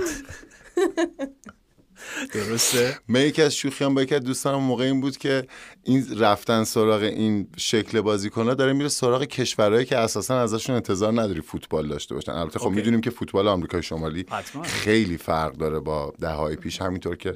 درسته 2.32 2.98
من 3.08 3.20
یکی 3.20 3.42
از 3.42 3.54
شوخیام 3.54 3.94
با 3.94 4.02
یکی 4.02 4.14
از 4.14 4.22
دوستانم 4.22 4.60
موقع 4.60 4.84
این 4.84 5.00
بود 5.00 5.16
که 5.16 5.46
این 5.84 6.18
رفتن 6.18 6.64
سراغ 6.64 7.02
این 7.02 7.48
شکل 7.56 8.00
بازیکن‌ها 8.00 8.54
داره 8.54 8.72
میره 8.72 8.88
سراغ 8.88 9.24
کشورهایی 9.24 9.86
که 9.86 9.98
اساسا 9.98 10.40
ازشون 10.40 10.76
انتظار 10.76 11.12
نداری 11.12 11.40
فوتبال 11.40 11.88
داشته 11.88 12.14
باشن 12.14 12.32
البته 12.32 12.58
خب. 12.58 12.70
می‌دونیم 12.70 13.00
که 13.00 13.10
فوتبال 13.10 13.48
آمریکای 13.48 13.82
شمالی. 13.82 14.26
خیلی 14.62 15.16
فرق 15.16 15.52
داره 15.56 15.80
با 15.80 16.12
دههای 16.20 16.56
پیش 16.56 16.82
همینطور 16.82 17.16
که 17.16 17.34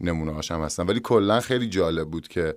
نمونه 0.00 0.32
هم 0.50 0.60
هستن 0.60 0.86
ولی 0.86 1.00
کلا 1.00 1.40
خیلی 1.40 1.68
جالب 1.68 2.08
بود 2.08 2.28
که 2.28 2.54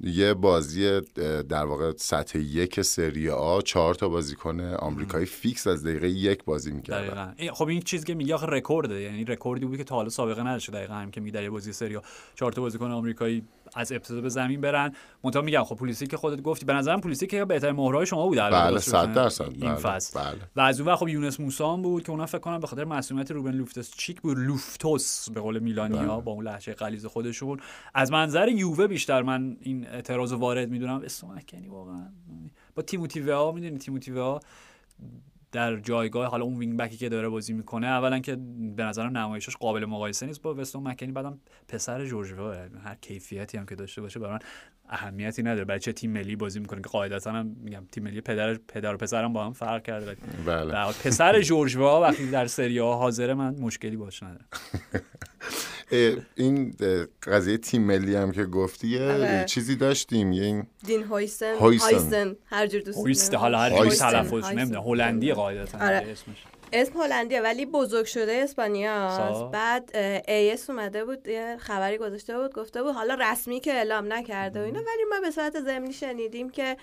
یه 0.00 0.34
بازی 0.34 1.00
در 1.48 1.64
واقع 1.64 1.92
سطح 1.96 2.38
یک 2.38 2.80
سری 2.82 3.30
آ 3.30 3.60
چهار 3.60 3.94
تا 3.94 4.08
بازیکن 4.08 4.60
آمریکایی 4.60 5.26
فیکس 5.26 5.66
از 5.66 5.86
دقیقه 5.86 6.08
یک 6.08 6.44
بازی 6.44 6.72
می‌کردن. 6.72 7.06
دقیقا. 7.06 7.32
این- 7.36 7.52
خب 7.52 7.68
این 7.68 7.80
چیزی 7.80 8.06
که 8.06 8.14
میگه 8.14 8.34
آخه 8.34 8.46
رکورده 8.46 9.00
یعنی 9.00 9.24
رکوردی 9.24 9.66
بود 9.66 9.76
که 9.76 9.84
تا 9.84 9.94
حالا 9.94 10.08
سابقه 10.08 10.42
نداشته 10.42 10.72
دقیقا 10.72 10.94
هم 10.94 11.10
که 11.10 11.20
میگه 11.20 11.32
در 11.32 11.42
یه 11.42 11.50
بازی 11.50 11.72
سری 11.72 11.98
چهار 12.34 12.52
تا 12.52 12.62
بازیکن 12.62 12.90
آمریکایی 12.90 13.42
از 13.74 13.92
ابتدا 13.92 14.20
به 14.20 14.28
زمین 14.28 14.60
برن. 14.60 14.92
منتها 15.24 15.42
میگم 15.42 15.64
خب 15.64 15.76
پلیسی 15.76 16.06
که 16.06 16.16
خودت 16.16 16.42
گفتی 16.42 16.64
به 16.64 16.72
نظرم 16.72 17.00
پلیسی 17.00 17.26
که 17.26 17.44
بهترین 17.44 17.76
مهرهای 17.76 18.06
شما 18.06 18.26
بود 18.26 18.38
بله 18.38 18.70
واسه 18.70 18.90
صد 18.90 19.02
شدن 19.02 19.12
درصد 19.12 19.44
این 19.44 19.60
بله، 19.60 19.74
فصل. 19.74 20.20
بله. 20.20 20.38
و 20.56 20.60
از 20.60 20.80
اون 20.80 20.88
ور 20.88 20.96
خب 20.96 21.08
یونس 21.08 21.40
موسان 21.40 21.82
بود 21.82 22.02
که 22.02 22.10
اونا 22.10 22.26
فکر 22.26 22.38
کنم 22.38 22.60
به 22.60 22.66
خاطر 22.66 22.84
مسئولیت 22.84 23.30
روبن 23.30 23.52
لوفتوس 23.52 23.90
چیک 23.96 24.20
بود 24.20 24.38
لوفتوس 24.38 25.30
به 25.30 25.40
قول 25.40 25.58
میلانیا 25.58 26.20
با 26.20 26.32
اون 26.32 26.44
لهجه 26.44 26.74
غلیظ 26.74 27.06
خودشون. 27.06 27.60
از 27.94 28.12
منظر 28.12 28.48
یووه 28.48 28.86
بیشتر 28.86 29.22
من 29.22 29.56
این 29.60 29.86
اعتراض 29.86 30.32
وارد 30.32 30.70
می‌دونم. 30.70 31.02
استومکنی 31.04 31.68
واقعا. 31.68 32.10
با 32.74 32.82
تیموتی 32.82 33.20
وها 33.20 33.52
می‌دونی 33.52 33.78
تیموتی 33.78 34.10
وها 34.10 34.40
در 35.52 35.76
جایگاه 35.76 36.26
حالا 36.26 36.44
اون 36.44 36.56
وینگ 36.56 36.76
بکی 36.76 36.96
که 36.96 37.08
داره 37.08 37.28
بازی 37.28 37.52
می‌کنه 37.52 37.86
اولا 37.86 38.18
که 38.18 38.36
به 38.76 38.84
نظرم 38.84 39.18
نمایشش 39.18 39.56
قابل 39.56 39.84
مقایسه 39.84 40.26
نیست 40.26 40.42
با 40.42 40.54
وستون 40.54 40.88
مکنی 40.88 41.12
بعدم 41.12 41.40
پسر 41.68 42.04
جورج 42.04 42.32
واه 42.32 42.56
هر 42.84 42.94
کیفیتی 42.94 43.58
هم 43.58 43.66
که 43.66 43.74
داشته 43.74 44.00
باشه 44.00 44.20
برای 44.20 44.32
من 44.32 44.40
اهمیتی 44.92 45.42
نداره. 45.42 45.64
برای 45.64 45.80
چه 45.80 45.92
تیم 45.92 46.10
ملی 46.10 46.36
بازی 46.36 46.60
می‌کنه؟ 46.60 46.80
که 46.80 46.88
قاعدتا 46.88 47.32
هم 47.32 47.56
میگم 47.60 47.84
تیم 47.92 48.04
ملی 48.04 48.20
پدر 48.20 48.54
پدر 48.54 48.94
و 48.94 48.96
پسرم 48.96 49.32
با 49.32 49.44
هم 49.44 49.52
فرق 49.52 49.82
کرده. 49.82 50.16
بله. 50.46 50.72
در 50.72 50.82
حال 50.82 50.94
پسر 51.04 51.40
جورج 51.40 51.76
واه 51.76 52.02
وقتی 52.02 52.30
در 52.30 52.46
سری 52.46 52.78
ها 52.78 52.96
حاضره 52.96 53.34
من 53.34 53.54
مشکلی 53.54 53.96
باش 53.96 54.22
ندارم. 54.22 54.46
اه، 55.92 56.14
این 56.34 56.74
قضیه 57.22 57.58
تیم 57.58 57.82
ملی 57.82 58.14
هم 58.14 58.32
که 58.32 58.44
گفتی 58.44 58.88
یه 58.88 59.02
آره. 59.02 59.44
چیزی 59.48 59.76
داشتیم. 59.76 60.32
یه 60.32 60.42
این 60.44 60.66
دین 60.86 61.02
هویسن. 61.02 61.54
هویسن. 61.60 61.86
هایسن 61.94 62.36
هر 62.46 62.66
جور 62.66 62.80
دوست. 62.80 63.34
حالا 63.34 63.58
هر. 63.58 63.70
جوری 63.70 63.90
تلفظ. 63.90 64.44
نمی‌دونم 64.44 64.82
هلندی 64.82 65.32
قاعدتا. 65.32 65.78
آره. 65.78 65.96
اسمش. 65.96 66.44
اسم 66.72 67.00
هلندیه 67.00 67.40
ولی 67.40 67.66
بزرگ 67.66 68.04
شده 68.04 68.32
اسپانیا. 68.32 69.48
بعد 69.52 69.96
آس 70.28 70.70
اومده 70.70 71.04
بود 71.04 71.28
یه 71.28 71.56
خبری 71.60 71.98
گذاشته 71.98 72.38
بود 72.38 72.54
گفته 72.54 72.82
بود 72.82 72.94
حالا 72.94 73.14
رسمی 73.20 73.60
که 73.60 73.72
اعلام 73.72 74.12
نکرده 74.12 74.60
و 74.60 74.64
اینا 74.64 74.78
ولی 74.80 75.04
ما 75.10 75.20
به 75.20 75.30
صورت 75.30 75.60
ضمنی 75.60 75.92
شنیدیم 75.92 76.50
که 76.50 76.76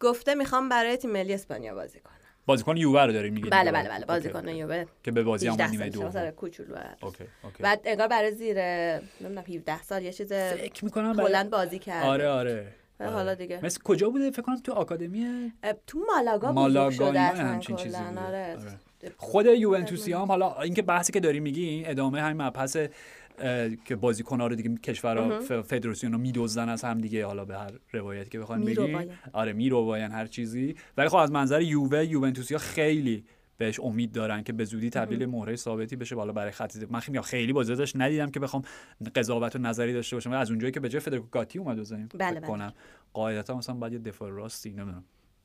گفته 0.00 0.34
می‌خوام 0.34 0.68
برای 0.68 0.96
تیم 0.96 1.10
ملی 1.10 1.34
اسپانیا 1.34 1.74
بازی 1.74 2.00
کنم. 2.00 2.12
بازیکن 2.46 2.76
یووه 2.76 3.02
رو 3.02 3.12
داری 3.12 3.30
میگی 3.30 3.48
بله 3.50 3.72
بله 3.72 3.88
بله 3.88 4.04
بازی 4.06 4.28
کنه 4.30 4.50
اوکی. 4.50 4.58
یووه. 4.60 4.84
که 5.02 5.10
به 5.10 5.22
بازی 5.22 5.46
هم 5.46 5.52
18 5.52 5.70
نیمه 5.70 5.88
دوم. 5.88 6.30
کوچولو. 6.30 6.76
اوکی 7.02 7.24
اوکی. 7.44 7.62
بعد 7.62 7.80
انگار 7.84 8.08
برای 8.08 8.32
زیر 8.32 8.58
نمی‌دونم 8.60 9.44
17 9.48 9.82
سال 9.82 10.02
یه 10.02 10.12
چیز 10.12 10.32
فکر 10.32 10.84
می‌کنم 10.84 11.20
هلند 11.20 11.50
بازی 11.50 11.78
کرد 11.78 12.06
آره 12.06 12.28
آره. 12.28 12.66
حالا 13.00 13.34
دیگه. 13.34 13.60
مثل 13.64 13.80
کجا 13.84 14.10
بوده؟ 14.10 14.30
فکر 14.30 14.42
کنم 14.42 14.56
تو 14.56 14.72
آکادمی 14.72 15.52
تو 15.86 15.98
مالاگا 16.16 16.52
مالاگا 16.52 16.90
شده 16.90 17.20
همچین 17.20 17.76
چیزی 17.76 17.98
بوده. 17.98 18.20
آره. 18.26 18.56
آره. 19.02 19.14
خود 19.16 19.46
یوونتوسی 19.46 20.12
هم 20.12 20.24
حالا 20.24 20.60
اینکه 20.60 20.82
بحثی 20.82 21.12
که 21.12 21.20
داری 21.20 21.40
میگی 21.40 21.64
این 21.64 21.88
ادامه 21.88 22.20
همین 22.20 22.42
مبحث 22.42 22.76
که 23.84 23.96
بازیکن‌ها 23.96 24.46
رو 24.46 24.54
دیگه 24.54 24.74
کشورها 24.74 25.40
فدراسیون 25.62 26.12
رو 26.12 26.18
میدزدن 26.18 26.68
از 26.68 26.84
هم 26.84 27.00
دیگه 27.00 27.26
حالا 27.26 27.44
به 27.44 27.58
هر 27.58 27.72
روایتی 27.92 28.30
که 28.30 28.38
بخوایم 28.38 28.62
بگیم. 28.62 28.82
میروباین. 28.84 29.10
آره 29.32 29.52
میروباین 29.52 30.10
هر 30.10 30.26
چیزی. 30.26 30.74
ولی 30.96 31.08
خب 31.08 31.16
از 31.16 31.30
منظر 31.30 31.62
یووه 31.62 32.04
یوونتوسیا 32.04 32.58
خیلی 32.58 33.24
بهش 33.58 33.80
امید 33.80 34.12
دارن 34.12 34.42
که 34.42 34.52
به 34.52 34.64
زودی 34.64 34.90
تبدیل 34.90 35.26
مهره 35.26 35.56
ثابتی 35.56 35.96
بشه 35.96 36.14
بالا 36.14 36.32
برای 36.32 36.50
خط 36.50 36.76
من 36.90 37.00
خیلی 37.00 37.20
خیلی 37.20 37.52
بازی 37.52 37.72
ازش 37.72 37.92
ندیدم 37.96 38.30
که 38.30 38.40
بخوام 38.40 38.62
قضاوت 39.14 39.56
و 39.56 39.58
نظری 39.58 39.92
داشته 39.92 40.16
باشم. 40.16 40.30
ولی 40.30 40.38
از 40.38 40.50
اونجایی 40.50 40.72
که 40.72 40.80
به 40.80 40.88
جای 40.88 41.00
فدریکو 41.00 41.26
گاتی 41.30 41.58
اومد 41.58 41.78
بزنیم 41.78 42.08
بله، 42.18 42.40
بله. 42.40 42.46
کنم 42.46 42.72
قاعدتا 43.12 43.56
مثلا 43.56 43.74
باید 43.74 43.92
یه 43.92 43.98
دفاع 43.98 44.30
راستی 44.30 44.70
نمی‌دونم. 44.70 45.04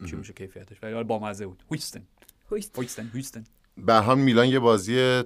چی 0.09 0.15
میشه 0.15 0.33
کیفیتش. 0.33 0.83
ولی 0.83 0.93
حالا 0.93 1.03
بامزه 1.03 1.47
بود. 1.47 1.63
هویسن. 1.71 1.99
هویس. 1.99 2.36
هویسن 2.51 3.09
هویسن 3.13 3.43
به 3.77 3.93
حال 3.93 4.17
میلان 4.17 4.47
یه 4.47 4.59
بازی 4.59 5.23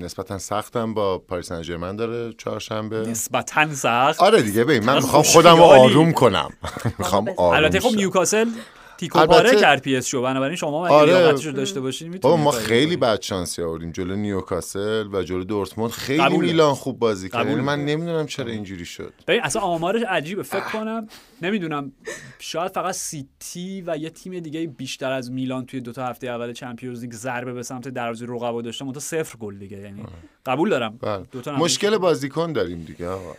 نسبتا 0.00 0.38
سختم 0.38 0.94
با 0.94 1.18
پاریس 1.18 1.46
سن 1.48 1.62
ژرمن 1.62 1.96
داره 1.96 2.32
چهارشنبه 2.32 2.96
نسبتا 2.96 3.74
سخت 3.74 4.20
آره 4.20 4.42
دیگه 4.42 4.64
ببین 4.64 4.84
من 4.84 4.94
می‌خوام. 4.94 5.22
خودم 5.32 5.56
رو 5.56 5.62
آروم 5.62 6.12
کنم 6.12 6.50
می‌خوام 6.98 7.24
بس. 7.24 7.34
آروم 7.38 7.56
البته 7.56 7.80
خب. 7.80 7.96
نیوکاسل 7.96 8.48
تیکه 8.98 9.18
البته- 9.18 9.42
پاره 9.42 9.60
کرد 9.60 9.82
پی 9.82 9.96
اس 9.96 10.06
شو 10.06 10.22
بنابراین 10.22 10.56
شما 10.56 10.86
اگه 10.86 10.94
آره. 10.94 11.32
داشته 11.52 11.80
باشین 11.80 12.18
بابا 12.18 12.36
ما 12.36 12.50
خیلی 12.50 12.96
بد 12.96 13.22
شانسی 13.22 13.62
آوردیم. 13.62 13.92
جلو 13.92 14.16
نیوکاسل 14.16 15.06
و 15.12 15.22
جلو 15.22 15.44
دورتموند 15.44 15.90
خیلی 15.90 16.22
قبوله. 16.22 16.46
میلان 16.46 16.74
خوب 16.74 16.98
بازی 16.98 17.28
کرد. 17.28 17.46
یعنی 17.46 17.60
من 17.60 17.84
نمی‌دونم 17.84 18.26
چرا 18.26 18.46
اینجوری 18.46 18.84
شد. 18.84 19.12
ببین 19.26 19.42
اصلا 19.42 19.62
آمارش 19.62 20.02
عجیبه. 20.02 20.42
فکر 20.42 20.60
کنم 20.72 21.08
نمی‌دونم 21.42 21.92
شاید 22.38 22.72
فقط 22.72 22.94
سیتی 22.94 23.84
و 23.86 23.96
یه 23.96 24.10
تیم 24.10 24.38
دیگه 24.40 24.66
بیشتر 24.66 25.12
از 25.12 25.30
میلان 25.30 25.66
توی 25.66 25.80
دو 25.80 25.92
تا 25.92 26.06
هفته 26.06 26.26
اول 26.26 26.52
Champions 26.52 27.00
League 27.00 27.12
ضربه 27.12 27.52
به 27.52 27.62
سمت 27.62 27.88
دروازه 27.88 28.26
رقبا 28.28 28.62
داشته 28.62 28.84
منتها 28.84 29.00
صفر 29.00 29.38
گل 29.38 29.58
دیگه. 29.58 29.76
یعنی 29.78 30.04
قبول 30.46 30.70
دارم. 30.70 30.98
بله. 31.00 31.24
دو 31.32 31.40
تا 31.40 31.56
مشکل 31.56 31.98
بازیکن 31.98 32.52
داریم 32.52 32.84
دیگه 32.84 33.08
آقا. 33.08 33.32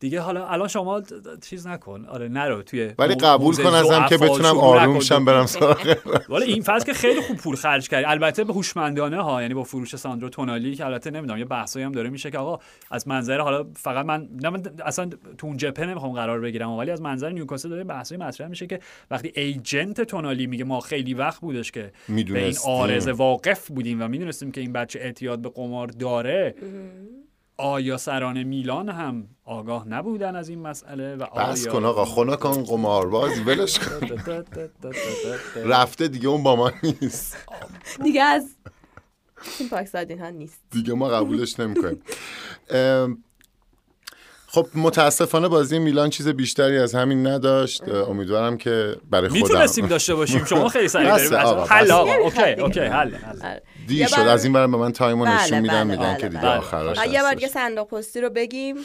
دیگه 0.00 0.20
حالا 0.20 0.46
الان 0.46 0.68
شما 0.68 1.02
چیز 1.42 1.66
نکن 1.66 2.04
آره 2.04 2.28
نرو 2.28 2.62
توی 2.62 2.92
ولی 2.98 3.14
قبول 3.14 3.56
کن 3.56 3.74
ازم 3.74 4.06
که 4.08 4.18
بتونم 4.18 4.58
آروم. 4.58 5.00
شم 5.00 5.24
برم 5.24 5.46
سراغ 5.46 5.96
ولی 6.32 6.44
این 6.44 6.62
فصل 6.62 6.84
که 6.84 6.92
خیلی 6.92 7.20
خوب 7.20 7.36
پول 7.36 7.56
خرج 7.56 7.88
کرد 7.88 8.04
البته 8.06 8.44
به 8.44 8.52
هوشمندانه 8.52 9.22
ها 9.22 9.42
یعنی 9.42 9.54
با 9.54 9.62
فروش 9.62 9.96
ساندرو 9.96 10.28
تونالی 10.28 10.74
که 10.74 10.86
البته 10.86 11.10
نمی‌دونم 11.10 11.38
یه 11.38 11.44
بحثایی 11.44 11.84
هم 11.84 11.92
داره 11.92 12.10
میشه 12.10 12.30
که 12.30 12.38
آقا 12.38 12.58
از 12.90 13.08
منظر 13.08 13.40
حالا 13.40 13.66
فقط 13.76 14.06
من 14.06 14.28
نه 14.42 14.62
اصلا 14.84 15.10
تو 15.38 15.46
اون 15.46 15.56
جپه 15.56 15.86
نمی‌خوام 15.86 16.12
قرار 16.12 16.40
بگیرم 16.40 16.70
ولی 16.70 16.90
از 16.90 17.02
منظر 17.02 17.30
نیوکاسل 17.30 17.68
داره 17.68 17.84
بحثایی 17.84 18.20
مطرح 18.20 18.48
میشه 18.48 18.66
که 18.66 18.80
وقتی 19.10 19.32
ایجنت 19.36 20.00
تونالی 20.00 20.46
میگه 20.46 20.64
ما 20.64 20.80
خیلی 20.80 21.14
وقت 21.14 21.40
بودش 21.40 21.72
که 21.72 21.92
به 22.08 22.44
این. 22.44 22.56
آرزه 22.66 23.12
واقف 23.12 23.68
بودیم 23.68 24.02
و 24.02 24.08
می‌دونستیم 24.08 24.52
که 24.52 24.60
این 24.60 24.72
بچه 24.72 24.98
اعتیاد 24.98 25.42
به 25.42 25.48
قمار 25.48 25.86
داره 25.86 26.54
آیا 27.60 27.96
سران 27.96 28.42
میلان 28.42 28.88
هم 28.88 29.28
آگاه 29.44 29.88
نبودن 29.88 30.36
از 30.36 30.48
این 30.48 30.58
مسئله 30.58 31.16
و 31.16 31.26
بس 31.26 31.66
آیا 31.66 31.72
کن 31.72 31.84
آقا 31.84 32.04
خونه 32.04 32.36
کن 32.36 32.64
قمارباز 32.64 33.40
ولش 33.46 33.78
کن. 33.78 34.08
رفته 35.64 36.08
دیگه 36.08 36.28
اون 36.28 36.42
با 36.42 36.56
ما 36.56 36.72
نیست. 36.82 37.36
دیگه 38.02 38.22
از 38.22 38.56
این 39.58 39.68
پاکستادین 39.68 40.18
ها 40.18 40.30
نیست. 40.30 40.60
دیگه 40.70 40.94
ما 40.94 41.08
قبولش 41.08 41.60
نمی‌کنیم. 41.60 42.02
خب 44.52 44.66
متاسفانه 44.74 45.48
بازی 45.48 45.78
میلان 45.78 46.10
چیز 46.10 46.28
بیشتری 46.28 46.78
از 46.78 46.94
همین 46.94 47.26
نداشت 47.26 47.88
امیدوارم 47.88 48.56
که 48.56 48.96
برای 49.10 49.28
خودم 49.28 49.42
می‌تونستیم 49.42 49.86
داشته 49.86 50.14
باشیم 50.14 50.44
شما 50.44 50.68
خیلی 50.68 50.88
سریع 50.88 51.36
آقا، 51.36 51.64
حل. 51.64 51.90
آقا 51.90 52.12
اوکی 52.12 52.42
اوکی 52.42 52.80
دیگه. 52.80 52.90
حل. 52.90 53.14
آره. 53.42 53.62
دیر 53.86 53.98
یه 53.98 54.06
شد 54.06 54.20
از 54.20 54.44
این 54.44 54.52
برم 54.52 54.70
به 54.70 54.76
من 54.76 54.92
تایمو 54.92 55.24
بله، 55.24 55.44
نشون 55.44 55.60
میدن 55.60 55.74
بله، 55.74 55.96
میگن 55.96 56.12
بله، 56.12 56.20
که 56.20 56.28
دیگه. 56.28 56.46
آخرش 56.46 56.98
آه، 56.98 57.08
یه 57.08 57.22
بار. 57.22 57.34
دیگه 57.34 57.48
صندوق 57.48 57.88
پستی 57.88 58.20
رو 58.20 58.30
بگیم 58.30 58.76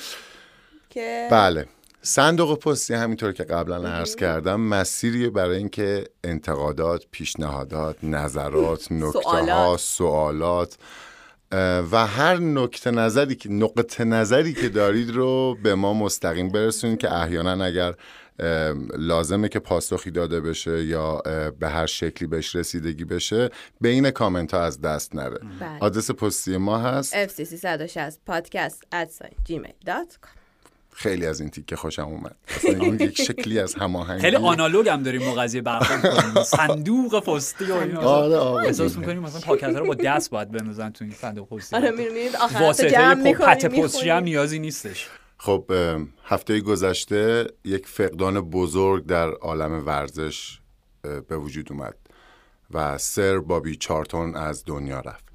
که 0.90 1.28
بله 1.32 1.66
صندوق 2.02 2.60
پستی 2.60 2.94
همینطور 2.94 3.32
که 3.32 3.44
قبلا 3.44 3.90
عرض 3.90 4.16
کردم 4.16 4.62
مسیری 4.62 5.30
برای 5.30 5.58
اینکه 5.58 6.04
انتقادات 6.24 7.06
پیشنهادات 7.12 7.96
نظرات 8.04 8.92
نکته 8.92 9.54
ها 9.54 9.78
سوالات. 9.80 10.78
و 11.92 12.08
هر 12.08 12.38
نکته 12.38 12.92
نظری 12.92 13.36
که 13.36 13.52
نقطه 13.52 14.04
نظری 14.04 14.54
که 14.54 14.70
دارید 14.70 15.12
رو 15.12 15.58
به 15.64 15.76
ما 15.76 15.94
مستقیم 15.94 16.50
برسونید 16.50 17.00
که 17.00 17.14
احیانا 17.14 17.66
اگر 17.66 17.94
لازمه 18.98 19.50
که 19.50 19.60
پاسخی 19.60 20.12
داده 20.12 20.42
بشه 20.42 20.84
یا 20.84 21.22
به 21.60 21.70
هر 21.70 21.86
شکلی 21.86 22.28
بهش 22.28 22.56
رسیدگی 22.56 23.06
بشه 23.06 23.50
بین 23.82 24.12
کامنت 24.12 24.54
ها 24.54 24.62
از 24.62 24.82
دست 24.82 25.16
نره. 25.16 25.40
بله. 25.60 25.80
آدرس 25.80 26.12
پستی 26.12 26.58
ما 26.58 26.78
هست. 26.78 27.28
FCC 27.28 27.56
160 27.56 28.20
podcast 28.30 28.84
at 28.94 29.10
gmail.com 29.50 30.45
خیلی 30.98 31.26
از 31.26 31.42
این 31.42 31.50
تیکه 31.50 31.76
خوشم 31.76 32.02
اومد. 32.02 32.36
اصلا 32.48 32.72
این 32.80 33.00
یک 33.10 33.22
شکلی 33.22 33.60
از 33.60 33.76
هماهنگی. 33.76 34.22
خیلی 34.22 34.36
آنالوگ 34.36 34.90
هم 34.90 35.04
داریم 35.04 35.24
ما 35.24 35.34
قضیه 35.34 35.62
برخورد 35.62 36.02
کنیم 36.22 36.44
صندوق 36.44 37.20
پستی 37.24 37.66
و 37.66 37.74
اینا. 37.74 38.02
آره 38.02 38.36
آقا 38.36 38.60
احساس 38.60 38.98
می‌کنیم 38.98 39.20
مثلا 39.20 39.42
پاکت 39.42 39.64
رو 39.64 39.86
با 39.86 39.96
دست 39.96 40.30
باید 40.30 40.52
بندازن 40.52 40.90
تو 40.90 41.06
این 41.06 41.14
صندوق 41.14 41.50
پستی. 41.50 41.76
آره 41.76 41.92
میرید 41.92 42.36
آخر 42.36 42.74
جمع 42.74 43.14
می‌کنیم 43.24 43.84
پستی 43.84 44.10
هم 44.10 44.24
نیازی 44.24 44.60
نیستش. 44.60 45.10
خب 45.38 45.72
هفته 46.26 46.60
گذشته 46.60 47.48
یک 47.64 47.88
فقدان 47.88 48.42
بزرگ 48.42 49.06
در 49.06 49.30
عالم 49.30 49.86
ورزش 49.86 50.60
به 51.28 51.38
وجود 51.38 51.68
اومد 51.72 51.96
و 52.72 52.98
سر 52.98 53.38
بابی 53.40 53.76
چارتون 53.76 54.36
از 54.36 54.64
دنیا 54.66 55.00
رفت. 55.00 55.26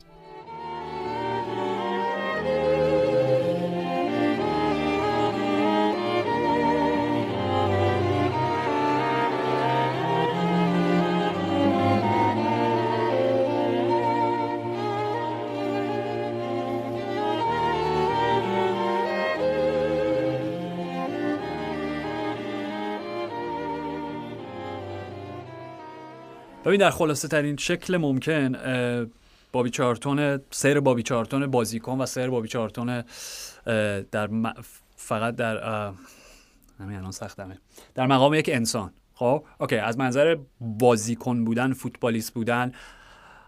ببین 26.65 26.81
در 26.81 26.91
خلاصه 26.91 27.29
ترین 27.29 27.57
شکل 27.57 27.97
ممکن 27.97 28.57
بابی 29.53 29.71
چارلتون 29.71 30.41
سر 30.51 30.81
بابی 30.81 31.03
چارلتون 31.03 31.47
بازیکن 31.47 31.99
و 32.01 32.07
سر 32.07 32.31
بابی 32.31 32.49
چارلتون 32.49 33.05
در 34.11 34.27
م- 34.27 34.55
فقط 34.97 35.37
در 35.37 35.57
همین 36.81 36.97
الان 36.97 37.11
سختمه. 37.11 37.59
در 37.95 38.07
مقام 38.07 38.35
یک 38.35 38.51
انسان. 38.53 38.93
خب؟ 39.15 39.45
اوکی 39.61 39.77
از 39.77 39.99
منظر 39.99 40.37
بازیکن 40.61 41.45
بودن 41.45 41.73
فوتبالیست 41.73 42.35
بودن 42.35 42.73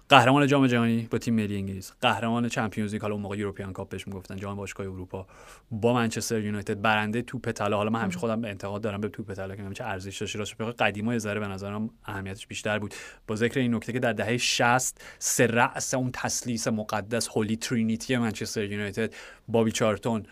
قهرمان 0.09 0.47
جام 0.47 0.67
جهانی 0.67 1.09
با 1.11 1.19
تیم 1.19 1.35
ملی 1.35 1.57
انگلیس 1.57 1.93
قهرمان 2.01 2.49
Champions 2.49 2.93
League 2.93 3.03
حالا 3.03 3.15
اون 3.15 3.23
موقع 3.23 3.37
European 3.39 3.73
Cup 3.73 3.89
بهش 3.89 4.09
می‌گفتن 4.09 4.37
جام 4.37 4.57
باشگاه 4.57 4.87
اروپا 4.87 5.27
با 5.71 5.95
منچستر 5.95 6.41
یونایتد 6.41 6.81
برنده 6.81 7.23
توپ 7.23 7.51
طلا. 7.51 7.77
حالا 7.77 7.91
من 7.91 8.01
همیشه 8.01 8.19
خودم 8.19 8.41
به 8.41 8.49
انتقاد 8.49 8.83
دارم 8.83 9.01
به 9.01 9.09
توپ 9.09 9.35
طلا 9.35 9.57
که 9.57 9.63
چه 9.75 9.85
ارزش 9.85 10.19
داشت 10.19 10.37
راست 10.37 10.55
بخوای 10.55 10.73
قدیما 10.73 11.13
یه 11.13 11.19
ذره 11.19 11.41
به 11.41 11.49
نظرم 11.49 11.91
اهمیتش 12.05 12.47
بیشتر 12.47 12.79
بود. 12.79 12.95
با 13.27 13.37
ذکر 13.37 13.61
این 13.61 13.75
نکته 13.75 13.93
که 13.93 13.99
در 13.99 14.13
دهه 14.13 14.37
60 14.37 15.03
سه 15.19 15.47
رأس 15.47 15.95
اون 15.95 16.11
تسلیس 16.13 16.69
مقدس 16.69 17.29
هولی 17.29 17.57
ترینیتی 17.57 18.17
منچستر 18.17 18.65
یونایتد 18.65 19.15
بابی 19.49 19.73
چارتون 19.73 20.23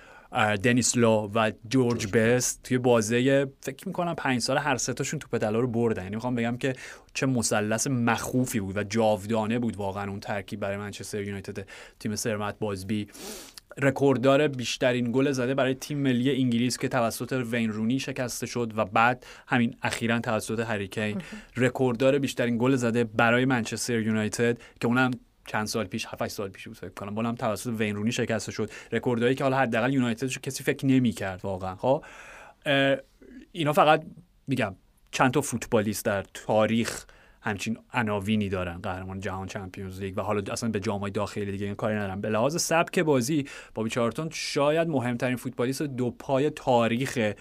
دنیس 0.62 0.96
لا 0.96 1.28
و 1.34 1.52
جورج 1.68 2.06
بست 2.06 2.60
توی 2.64 2.78
بازه 2.78 3.46
فکر 3.60 3.88
می‌کنم 3.88 4.14
پنج 4.14 4.40
سال 4.40 4.58
هر 4.58 4.76
سه 4.76 4.92
تاشون 4.92 5.18
توپ 5.18 5.38
طلا 5.38 5.60
رو 5.60 5.68
بردن. 5.68 6.02
یعنی 6.02 6.14
می‌خوام 6.14 6.34
بگم 6.34 6.56
که 6.56 6.72
چه 7.14 7.26
مثلث 7.26 7.86
مخوفی 7.86 8.60
بود 8.60 8.76
و 8.76 8.84
جاودانه 8.84 9.58
بود 9.58 9.76
واقعا 9.76 10.10
اون 10.10 10.20
ترکیب 10.20 10.60
برای 10.60 10.76
منچستر 10.76 11.22
یونایتد. 11.22 11.68
تیم 11.98 12.16
سرمت 12.16 12.58
بازبی 12.58 13.08
رکورددار 13.78 14.48
بیشترین 14.48 15.12
گل 15.12 15.32
زده 15.32 15.54
برای 15.54 15.74
تیم 15.74 15.98
ملی 15.98 16.36
انگلیس 16.36 16.78
که 16.78 16.88
توسط 16.88 17.44
وین 17.50 17.70
رونی 17.72 17.98
شکسته 17.98 18.46
شد 18.46 18.72
و 18.76 18.84
بعد 18.84 19.26
همین 19.46 19.76
اخیرا 19.82 20.18
توسط 20.18 20.60
هریکین 20.60 21.22
رکورددار 21.56 22.18
بیشترین 22.18 22.58
گل 22.58 22.76
زده 22.76 23.04
برای 23.04 23.44
منچستر 23.44 24.00
یونایتد 24.00 24.58
که 24.80 24.86
اونم 24.86 25.10
چند 25.46 25.66
سال 25.66 25.86
پیش 25.86 26.06
7 26.06 26.28
سال 26.28 26.48
پیش 26.48 26.68
بود 26.68 26.76
فکر 26.76 26.90
کنم. 26.90 27.14
بولم 27.14 27.34
توسط 27.34 27.72
وین 27.78 27.96
رونی 27.96 28.12
شکسته 28.12 28.52
شد. 28.52 28.70
رکوردایی 28.92 29.34
که 29.34 29.44
حالا 29.44 29.58
حداقل 29.58 29.94
یونایتد 29.94 30.32
رو 30.32 30.40
کسی 30.42 30.64
فکر 30.64 30.86
نمی‌کرد 30.86 31.40
واقعا 31.42 31.76
خب؟ 31.76 32.04
اینا 33.52 33.72
فقط 33.72 34.04
میگم 34.46 34.74
چند 35.10 35.30
تا 35.30 35.40
فوتبالیست 35.40 36.04
در 36.04 36.24
تاریخ 36.34 37.04
همچین 37.42 37.78
عناوینی 37.92 38.48
دارن 38.48 38.78
قهرمان 38.78 39.20
جهان 39.20 39.46
چمپیونز 39.46 40.00
لیگ 40.00 40.18
و 40.18 40.20
حالا 40.20 40.52
اصلا 40.52 40.68
به 40.70 40.80
جامای 40.80 41.10
داخلی 41.10 41.52
دیگه 41.52 41.66
این 41.66 41.74
کاری 41.74 41.96
ندارن. 41.96 42.20
به 42.20 42.28
لحاظ 42.28 42.62
سبک 42.62 42.98
بازی 42.98 43.44
بابی 43.74 43.90
چارتون 43.90 44.28
شاید 44.32 44.88
مهمترین 44.88 45.36
فوتبالیست 45.36 45.82
دو 45.82 46.10
پای 46.10 46.50
تاریخ 46.50 47.32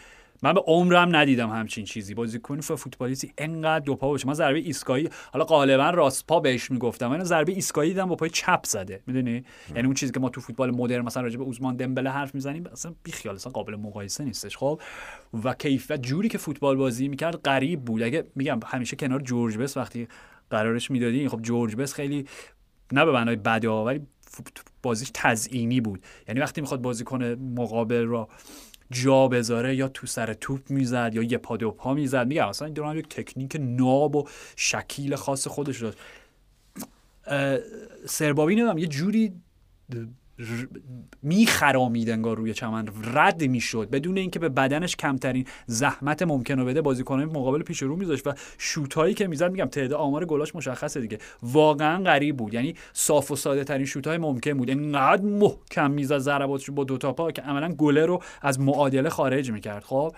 من 0.44 0.54
به 0.54 0.60
عمرم 0.60 1.16
ندیدم 1.16 1.50
همچین 1.50 1.86
چیزی. 1.86 2.14
بازیکن 2.14 2.62
فوتبالیستی 2.62 3.34
انقدر 3.38 3.86
دو 3.86 3.96
پا 3.96 4.08
باشه. 4.08 4.28
من 4.28 4.34
ضربه 4.34 4.60
ایستگاهی 4.60 5.10
حالا 5.34 5.46
غالبا 5.46 5.90
راست 5.90 6.28
پا 6.28 6.40
بهش 6.40 6.72
می‌گفتم. 6.72 7.08
من 7.08 7.24
ضربه 7.24 7.52
ایستگاهی 7.52 7.90
دیدم 7.90 8.06
با 8.06 8.16
پای 8.16 8.30
چپ 8.30 8.66
زده. 8.66 9.04
می‌دونی؟ 9.08 9.44
یعنی 9.76 9.86
اون 9.86 9.94
چیزی 9.94 10.12
که 10.12 10.20
ما 10.20 10.30
تو 10.30 10.42
فوتبال 10.42 10.72
مدرن 10.76 11.06
مثلا 11.06 11.24
راجع 11.24 11.38
به 11.38 11.44
اوزمان 11.44 11.76
دمبله 11.76 12.10
حرف 12.10 12.36
می‌زنیم 12.36 12.68
اصلا 12.72 12.94
بی 13.04 13.12
خیال 13.12 13.36
اصلا 13.36 13.52
قابل 13.52 13.76
مقایسه 13.76 14.24
نیستش. 14.24 14.58
خب؟ 14.58 14.82
و 15.44 15.54
کیفیت 15.54 16.02
جوری 16.02 16.30
که 16.30 16.38
فوتبال 16.38 16.78
بازی 16.78 17.08
می‌کرد 17.08 17.36
غریب 17.36 17.82
بود. 17.82 18.04
اگه 18.04 18.24
میگم 18.36 18.60
همیشه 18.66 18.96
کنار 18.96 19.22
جورج 19.22 19.58
بس 19.58 19.78
وقتی 19.78 20.08
قرارش 20.50 20.92
می‌دادی 20.92 21.28
خب 21.28 21.42
جورج 21.42 21.76
بس 21.76 21.94
خیلی 21.94 22.26
نه 22.92 23.06
به 23.06 23.12
معنای 23.12 23.36
بده 23.36 23.70
ولی 23.70 24.02
بازیش 24.84 25.12
تزئینی 25.14 25.82
بود. 25.82 26.04
یعنی 26.28 26.40
وقتی 26.40 26.62
می‌خواد 26.62 26.82
بازیکن 26.82 27.24
مقابل 27.58 28.06
را 28.06 28.30
جا 28.92 29.28
بذاره 29.28 29.76
یا 29.76 29.88
تو 29.88 30.08
سر 30.08 30.34
توپ 30.34 30.70
می‌زد 30.70 31.12
یا 31.14 31.24
یه 31.24 31.38
پا 31.38 31.58
دو 31.58 31.72
پا 31.72 31.94
می‌زد. 31.94 32.28
میگم 32.28 32.48
اصلا 32.48 32.66
این 32.66 32.74
دوران 32.74 32.98
یک 32.98 33.10
تکنیک 33.10 33.58
ناب 33.60 34.16
و 34.16 34.28
شکیل 34.56 35.16
خاص 35.16 35.48
خودش 35.48 35.82
داشت. 35.82 35.98
سربابی 38.06 38.56
نمی‌دونم 38.56 38.78
یه 38.78 38.88
جوری 38.88 39.34
میخرامید 41.24 42.10
انگار 42.10 42.38
روی 42.38 42.54
چمن. 42.54 42.88
رد 43.14 43.44
می‌شد. 43.44 43.90
بدون 43.90 44.18
اینکه 44.18 44.40
به 44.40 44.50
بدنش 44.50 44.96
کمترین 44.96 45.46
زحمت 45.66 46.24
ممکن 46.24 46.60
رو 46.60 46.66
بده 46.66 46.82
بازیکنان 46.82 47.26
مقابل 47.26 47.62
پیش 47.64 47.82
رو 47.82 47.96
میذاشت 47.96 48.28
و 48.28 48.34
شوتایی 48.58 49.14
که 49.14 49.28
می‌زد 49.28 49.52
میگم 49.52 49.66
تعداد 49.66 49.94
آمار 49.94 50.26
گلاش 50.26 50.56
مشخصه 50.56 51.02
دیگه. 51.02 51.18
واقعا 51.44 52.04
غریب 52.04 52.38
بود. 52.38 52.54
یعنی 52.54 52.76
صاف 52.94 53.32
و 53.32 53.36
ساده 53.36 53.64
ترین 53.64 53.86
شوتای 53.86 54.18
ممکن 54.18 54.54
بود. 54.54 54.72
انقدر 54.72 55.24
محکم 55.24 55.92
می‌زد 55.92 56.18
ضرباتش 56.18 56.70
با 56.70 56.84
دو 56.84 56.98
تا 56.98 57.14
پا 57.14 57.32
که 57.32 57.42
عملا 57.42 57.74
گله 57.74 58.06
رو 58.06 58.22
از 58.42 58.60
معادله 58.60 59.10
خارج 59.10 59.52
می‌کرد. 59.52 59.84
خب؟ 59.84 60.16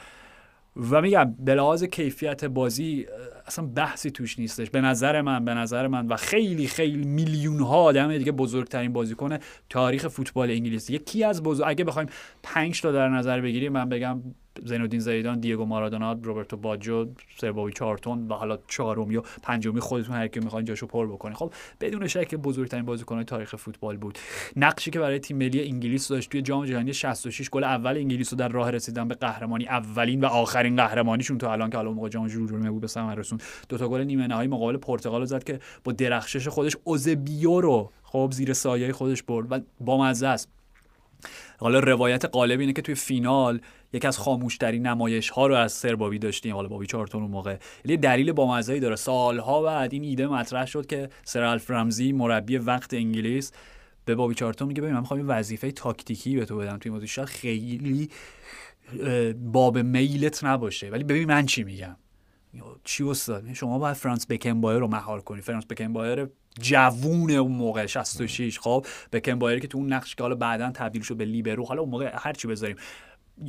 و 0.75 1.01
میگم 1.01 1.35
به 1.39 1.55
لحاظ 1.55 1.83
کیفیت 1.83 2.45
بازی 2.45 3.07
اصلا 3.47 3.65
بحثی 3.65 4.11
توش 4.11 4.39
نیستش. 4.39 4.69
به 4.69 4.81
نظر 4.81 5.21
من 5.21 5.45
به 5.45 5.53
نظر 5.53 5.87
من 5.87 6.07
و 6.07 6.15
خیلی 6.15 6.67
خیلی 6.67 7.05
میلیون 7.05 7.59
ها 7.59 7.77
آدم 7.83 8.17
دیگه 8.17 8.31
بزرگترین 8.31 8.93
بازیکن 8.93 9.37
تاریخ 9.69 10.07
فوتبال 10.07 10.51
انگلیس. 10.51 10.89
یکی 10.89 11.23
از 11.23 11.43
بزرگ 11.43 11.67
اگه 11.67 11.83
بخوایم 11.83 12.09
5 12.43 12.81
تا 12.81 12.91
در 12.91 13.09
نظر 13.09 13.41
بگیریم 13.41 13.71
من 13.71 13.89
بگم 13.89 14.21
زینودین 14.65 14.99
زیدان 14.99 15.39
دیگو 15.39 15.65
مارادونا 15.65 16.13
روبرتو 16.23 16.57
باجو 16.57 17.05
سرباوی 17.37 17.73
چارتون 17.73 18.27
و 18.27 18.33
حالا 18.33 18.57
چهارمی 18.67 19.15
و 19.17 19.21
پنجمی 19.43 19.79
خودتون 19.79 20.15
هر 20.15 20.27
کی 20.27 20.39
می‌خواین 20.39 20.65
جاشو 20.65 20.87
پر 20.87 21.07
بکنه 21.07 21.35
خب 21.35 21.53
بدون 21.81 22.07
شک 22.07 22.35
بزرگترین 22.35 22.85
بازیکن 22.85 23.23
تاریخ 23.23 23.55
فوتبال 23.55 23.97
بود. 23.97 24.19
نقشی 24.55 24.91
که 24.91 24.99
برای 24.99 25.19
تیم 25.19 25.37
ملی 25.37 25.67
انگلیس 25.67 26.07
داشت 26.07 26.29
توی 26.29 26.41
جام 26.41 26.65
جهانی 26.65 26.93
66 26.93 27.49
گل 27.49 27.63
اول 27.63 27.97
انگلیس 27.97 28.33
رو 28.33 28.39
در 28.39 28.47
راه 28.47 28.71
رسیدن 28.71 29.07
به 29.07 29.15
قهرمانی 29.15 29.67
اولین 29.67 30.21
و 30.21 30.25
آخرین 30.25 30.75
قهرمانیشون 30.75 31.37
تا 31.37 31.51
الان 31.51 31.69
که 31.69 31.77
الان 31.77 31.93
موقع 31.93 32.09
جام 32.09 32.27
جهانی 32.27 32.69
بود 32.69 32.81
به 32.81 32.87
ثمر 32.87 33.15
رسون. 33.15 33.39
دو 33.69 33.77
تا 33.77 33.89
گل 33.89 34.01
نیمه 34.01 34.27
نهایی 34.27 34.49
مقابل 34.49 34.77
پرتغال 34.77 35.25
زد 35.25 35.43
که 35.43 35.59
با 35.83 35.91
درخشش 35.91 36.47
خودش 36.47 36.77
اوزبیو 36.83 37.61
رو 37.61 37.91
خب 38.03 38.29
زیر 38.33 38.53
سایه 38.53 38.93
خودش 38.93 39.23
برد 39.23 39.51
و 39.51 39.59
با 39.79 40.03
مزه 40.03 40.27
است. 40.27 40.49
حالا 41.57 41.79
روایت 41.79 42.25
قالب 42.25 42.59
اینه 42.59 42.73
که 42.73 42.81
توی 42.81 42.95
فینال 42.95 43.59
یکی 43.93 44.07
از 44.07 44.17
خاموشترین 44.17 44.87
نمایش 44.87 45.29
ها 45.29 45.47
رو 45.47 45.55
از 45.55 45.71
سربابی 45.71 46.19
داشتیم. 46.19 46.55
حالا 46.55 46.67
بابی 46.67 46.85
چارتون 46.85 47.21
اون 47.21 47.31
موقع. 47.31 47.57
یه 47.85 47.97
دلیل 47.97 48.31
بامزه‌ای 48.31 48.79
داره. 48.79 48.95
سالها 48.95 49.61
بعد 49.61 49.93
این 49.93 50.03
ایده 50.03 50.27
مطرح 50.27 50.65
شد 50.65 50.85
که 50.85 51.09
سر 51.23 51.43
الف 51.43 51.71
رمزی 51.71 52.11
مربی 52.11 52.57
وقت 52.57 52.93
انگلیس 52.93 53.51
به 54.05 54.15
بابی 54.15 54.35
چارتون 54.35 54.67
میگه 54.67 54.81
ببین 54.81 54.93
من 54.93 54.99
می‌خوام 54.99 55.23
وظیفه 55.27 55.71
تاکتیکی 55.71 56.35
به 56.35 56.45
تو 56.45 56.57
بدم. 56.57 56.77
توی 56.77 56.91
موضوع 56.91 57.07
شاید 57.07 57.27
خیلی 57.27 58.09
باب 59.35 59.77
میلت 59.77 60.43
نباشه. 60.43 60.89
ولی 60.89 61.03
ببین 61.03 61.27
من 61.27 61.45
چی 61.45 61.63
میگم؟ 61.63 61.95
چی 62.83 63.03
استاد؟ 63.03 63.53
شما 63.53 63.79
باید 63.79 63.95
فرانس 63.95 64.27
بکنبایر 64.29 64.79
رو 64.79 64.87
مهار 64.87 65.21
کنی. 65.21 65.41
فرانس 65.41 65.65
بکنبایر 65.69 66.27
جوون 66.59 67.31
اون 67.31 67.51
موقع 67.51 67.85
66 67.85 68.59
خب 68.59 68.85
بکنبایر 69.11 69.59
که 69.59 69.67
تو 69.67 69.77
اون 69.77 69.93
نقش 69.93 70.15
که 70.15 70.23
حالا 70.23 70.35
بعدا 70.35 70.71
تبدیل 70.71 71.01
شد 71.01 71.15
به 71.15 71.25
لیبرو 71.25 71.65
حالا 71.65 71.81
اون 71.81 71.89
موقع 71.89 72.11
هر 72.13 72.33
چی 72.33 72.47
بذاریم. 72.47 72.75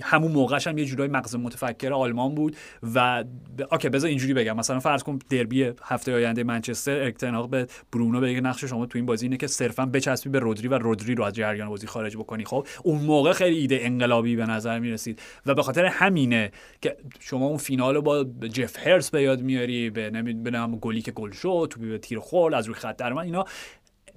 همون 0.02 0.32
موقعش 0.32 0.66
هم 0.66 0.78
یه 0.78 0.84
جورای 0.84 1.08
مغز 1.08 1.36
متفکر 1.36 1.92
آلمان 1.92 2.34
بود 2.34 2.56
و 2.94 3.24
اوکی 3.72 3.88
بذار 3.88 4.08
اینجوری 4.08 4.34
بگم. 4.34 4.56
مثلا 4.56 4.80
فرض 4.80 5.02
کن 5.02 5.18
دربی 5.30 5.70
هفته 5.82 6.14
آینده 6.14 6.44
منچستر 6.44 7.02
اکتناق 7.02 7.50
به 7.50 7.66
برونو 7.92 8.20
بگه 8.20 8.40
نقش 8.40 8.64
شما 8.64 8.86
تو 8.86 8.98
این 8.98 9.06
بازی 9.06 9.26
اینه 9.26 9.36
که 9.36 9.46
صرفا 9.46 9.86
بچسبی 9.86 10.30
به 10.30 10.38
رودری 10.38 10.68
و 10.68 10.78
رودری 10.78 11.14
رو 11.14 11.24
از 11.24 11.32
جریان 11.32 11.68
بازی 11.68 11.86
خارج 11.86 12.16
بکنی. 12.16 12.44
خب 12.44 12.66
اون 12.82 13.00
موقع 13.00 13.32
خیلی 13.32 13.58
ایده 13.58 13.78
انقلابی 13.82 14.36
به 14.36 14.46
نظر 14.46 14.78
می 14.78 14.90
رسید 14.90 15.22
و 15.46 15.54
به 15.54 15.62
خاطر 15.62 15.84
همینه 15.84 16.52
که 16.80 16.96
شما 17.20 17.46
اون 17.46 17.58
فینال 17.58 18.00
با 18.00 18.24
جف 18.52 18.86
هرس 18.86 19.10
به 19.10 19.22
یاد 19.22 19.42
میاری 19.42 19.90
به 19.90 20.10
نمی‌دونم 20.10 20.76
گلی 20.76 21.02
که 21.02 21.12
گل 21.12 21.30
شد 21.30 21.68
تو 21.70 21.80
به 21.80 21.98
تیر 21.98 22.18
خورد 22.18 22.54
از 22.54 22.66
روی 22.66 22.74
خط 22.74 22.96
در 22.96 23.18
اینا 23.18 23.44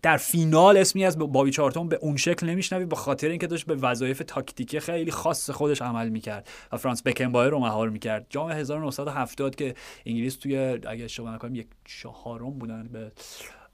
در 0.06 0.18
فینال 0.18 0.78
اسمی 0.78 1.06
از 1.06 1.18
بابی 1.18 1.52
چارتون 1.52 1.90
به 1.90 2.00
اون 2.02 2.18
شکل 2.18 2.50
نمیشنوی 2.50 2.86
به 2.86 2.96
خاطر 2.96 3.30
اینکه 3.30 3.48
داشت 3.48 3.66
به 3.66 3.76
وظایف 3.76 4.22
تاکتیکی 4.28 4.80
خیلی 4.80 5.12
خاص 5.12 5.50
خودش 5.50 5.82
عمل 5.82 6.10
می‌کرد 6.10 6.50
و 6.72 6.78
فرانس 6.78 7.04
بکنبایر 7.04 7.52
رو 7.52 7.60
مهار 7.60 7.90
می‌کرد. 7.90 8.26
جام 8.30 8.52
1970 8.52 9.56
که 9.56 9.74
انگلیس 10.06 10.36
توی 10.36 10.58
اگه 10.58 11.04
اشتباه 11.04 11.36
نکنم 11.36 11.56
یک 11.56 11.68
چهارم 11.86 12.60
بودن 12.60 12.88
به 12.88 13.12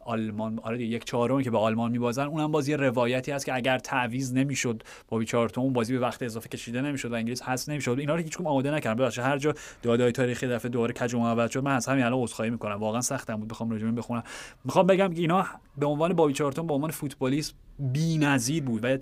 آلمان 0.06 0.60
آره 0.64 0.82
یک 0.84 1.06
چهارمی 1.06 1.44
که 1.44 1.52
به 1.52 1.58
آلمان 1.58 1.92
میبازن 1.92 2.26
اونم 2.26 2.52
باز 2.52 2.68
یه 2.68 2.76
روایتی 2.76 3.32
هست 3.32 3.46
که 3.46 3.56
اگر 3.56 3.78
تعویض 3.78 4.34
نمی‌شد 4.34 4.84
بابی 5.08 5.26
چارتون 5.26 5.74
بازی 5.74 5.94
به 5.94 6.00
وقت 6.00 6.24
اضافه 6.24 6.50
کشیده 6.50 6.82
نمی‌شد 6.82 7.12
و 7.12 7.16
انگلیس 7.16 7.42
هست 7.42 7.70
نمی‌شد. 7.70 7.96
اینا 8.00 8.16
رو 8.16 8.22
هیچکدوم 8.22 8.48
آماده 8.48 8.72
نکردن. 8.72 9.04
ببخشید 9.04 9.24
هر 9.24 9.38
جا 9.38 9.54
دادای 9.82 10.12
تاریخی 10.12 10.48
دفعه 10.48 10.70
دوباره 10.70 10.94
کج 10.94 11.14
و 11.16 11.48
شد 11.48 11.64
من 11.64 11.76
از 11.76 11.88
همین 11.88 12.04
الان 12.04 12.20
عذرخواهی 12.24 12.52
می‌کنم. 12.52 12.76
واقعا 12.76 13.02
سختم 13.02 13.36
بود 13.36 13.48
بخوام 13.48 13.70
راجع 13.70 13.88
بخونم. 13.88 14.24
می‌خوام 14.66 14.88
بگم 14.88 15.14
که 15.14 15.22
اینا 15.22 15.46
به 15.78 15.86
عنوان 15.86 16.14
بابی 16.14 16.34
چارتون 16.34 16.68
به 16.68 16.74
عنوان 16.74 16.92
فوتبالیست 16.92 17.56
بی‌نظیر 17.82 18.64
بود. 18.64 18.86
و 18.86 18.98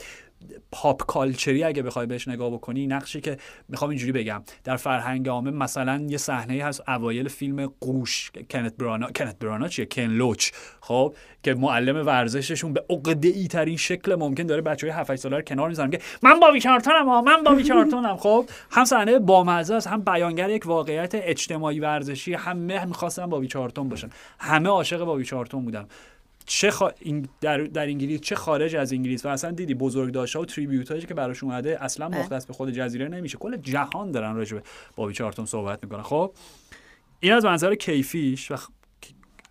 پاپ 0.71 1.05
کالچری 1.05 1.63
اگه 1.63 1.81
بخوای 1.81 2.05
بهش 2.05 2.27
نگاه 2.27 2.49
بکنی 2.49 2.87
نقشی 2.87 3.21
که 3.21 3.37
می‌خوام 3.69 3.89
اینجوری 3.89 4.11
بگم. 4.11 4.43
در 4.63 4.75
فرهنگ 4.75 5.29
عامه 5.29 5.51
مثلا 5.51 6.05
یه 6.09 6.17
صحنه 6.17 6.63
هست 6.63 6.89
اوایل 6.89 7.27
فیلم 7.27 7.71
قوش. 7.81 8.31
کنت 8.49 8.77
برانا 8.77 9.11
کنت 9.11 9.39
برانا 9.39 9.67
چیه؟ 9.67 9.85
کن 9.85 10.01
لوچ. 10.01 10.51
خب 10.81 11.15
که 11.43 11.53
معلم 11.53 12.07
ورزششون 12.07 12.73
به 12.73 12.85
عقده 12.89 13.27
ای 13.27 13.47
ترین 13.47 13.77
شکل 13.77 14.15
ممکن 14.15 14.43
داره 14.43 14.61
بچه 14.61 14.87
های 14.87 14.99
7 14.99 15.15
ساله 15.15 15.35
رو 15.35 15.41
کنار 15.41 15.69
می‌ذارن. 15.69 15.89
که 15.89 15.99
من 16.23 16.39
با 16.39 16.51
بیچارتونم 16.51 17.23
من 17.23 17.43
با 17.43 17.55
بیچارتونم. 17.55 18.17
خب 18.17 18.45
هم 18.71 18.85
صحنه 18.85 19.19
بامزه 19.19 19.75
است 19.75 19.87
هم 19.87 20.01
بیانگر 20.01 20.49
یک 20.49 20.65
واقعیت 20.65 21.11
اجتماعی 21.15 21.79
ورزشی 21.79 22.33
همه 22.33 22.85
می‌خواستن 22.85 23.25
با 23.25 23.39
بیچارتون 23.39 23.89
باشن. 23.89 24.09
همه 24.39 24.69
عاشق 24.69 25.03
با 25.03 25.15
بیچارتون 25.15 25.65
بودن. 25.65 25.87
چه 26.49 26.71
این 26.99 27.27
در, 27.41 27.57
در 27.57 27.85
انگلیس 27.85 28.21
چه 28.21 28.35
خارج 28.35 28.75
از 28.75 28.93
انگلیس؟ 28.93 29.25
و 29.25 29.29
اصلا 29.29 29.51
دیدی 29.51 29.73
بزرگ 29.73 30.13
داشته 30.13 30.39
و 30.39 30.45
تریبیوت 30.45 31.07
که 31.07 31.13
براش 31.13 31.43
اومده 31.43 31.83
اصلا 31.83 32.09
بله. 32.09 32.19
مختص 32.19 32.45
به 32.45 32.53
خود 32.53 32.71
جزیره 32.71 33.07
نمیشه. 33.07 33.37
کل 33.37 33.57
جهان 33.57 34.11
دارن 34.11 34.35
راجع 34.35 34.57
به 34.57 34.63
بابی 34.95 35.13
چارتون 35.13 35.45
صحبت 35.45 35.83
می‌کنن. 35.83 36.01
خب 36.01 36.33
این 37.19 37.33
از 37.33 37.45
منظر 37.45 37.75
کیفیش 37.75 38.51
و 38.51 38.55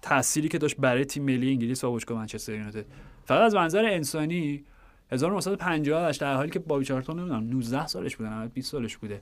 تأثیری 0.03 0.49
که 0.49 0.59
داشت 0.59 0.77
برای 0.77 1.05
تیم 1.05 1.23
ملی 1.23 1.51
انگلیس 1.51 1.85
و 1.85 1.91
باشگاه 1.91 2.19
منچستر 2.19 2.53
یونایتد. 2.53 2.85
فقط 3.25 3.41
از 3.41 3.55
منظر 3.55 3.85
انسانی 3.85 4.65
1950 5.13 6.13
در 6.13 6.35
حالی 6.35 6.51
که 6.51 6.59
بابی 6.59 6.85
چارتون 6.85 7.19
نمی‌دونم 7.19 7.45
19 7.45 7.87
سالش 7.87 8.17
بوده 8.17 8.47
20 8.47 8.73
سالش 8.73 8.97
بوده. 8.97 9.21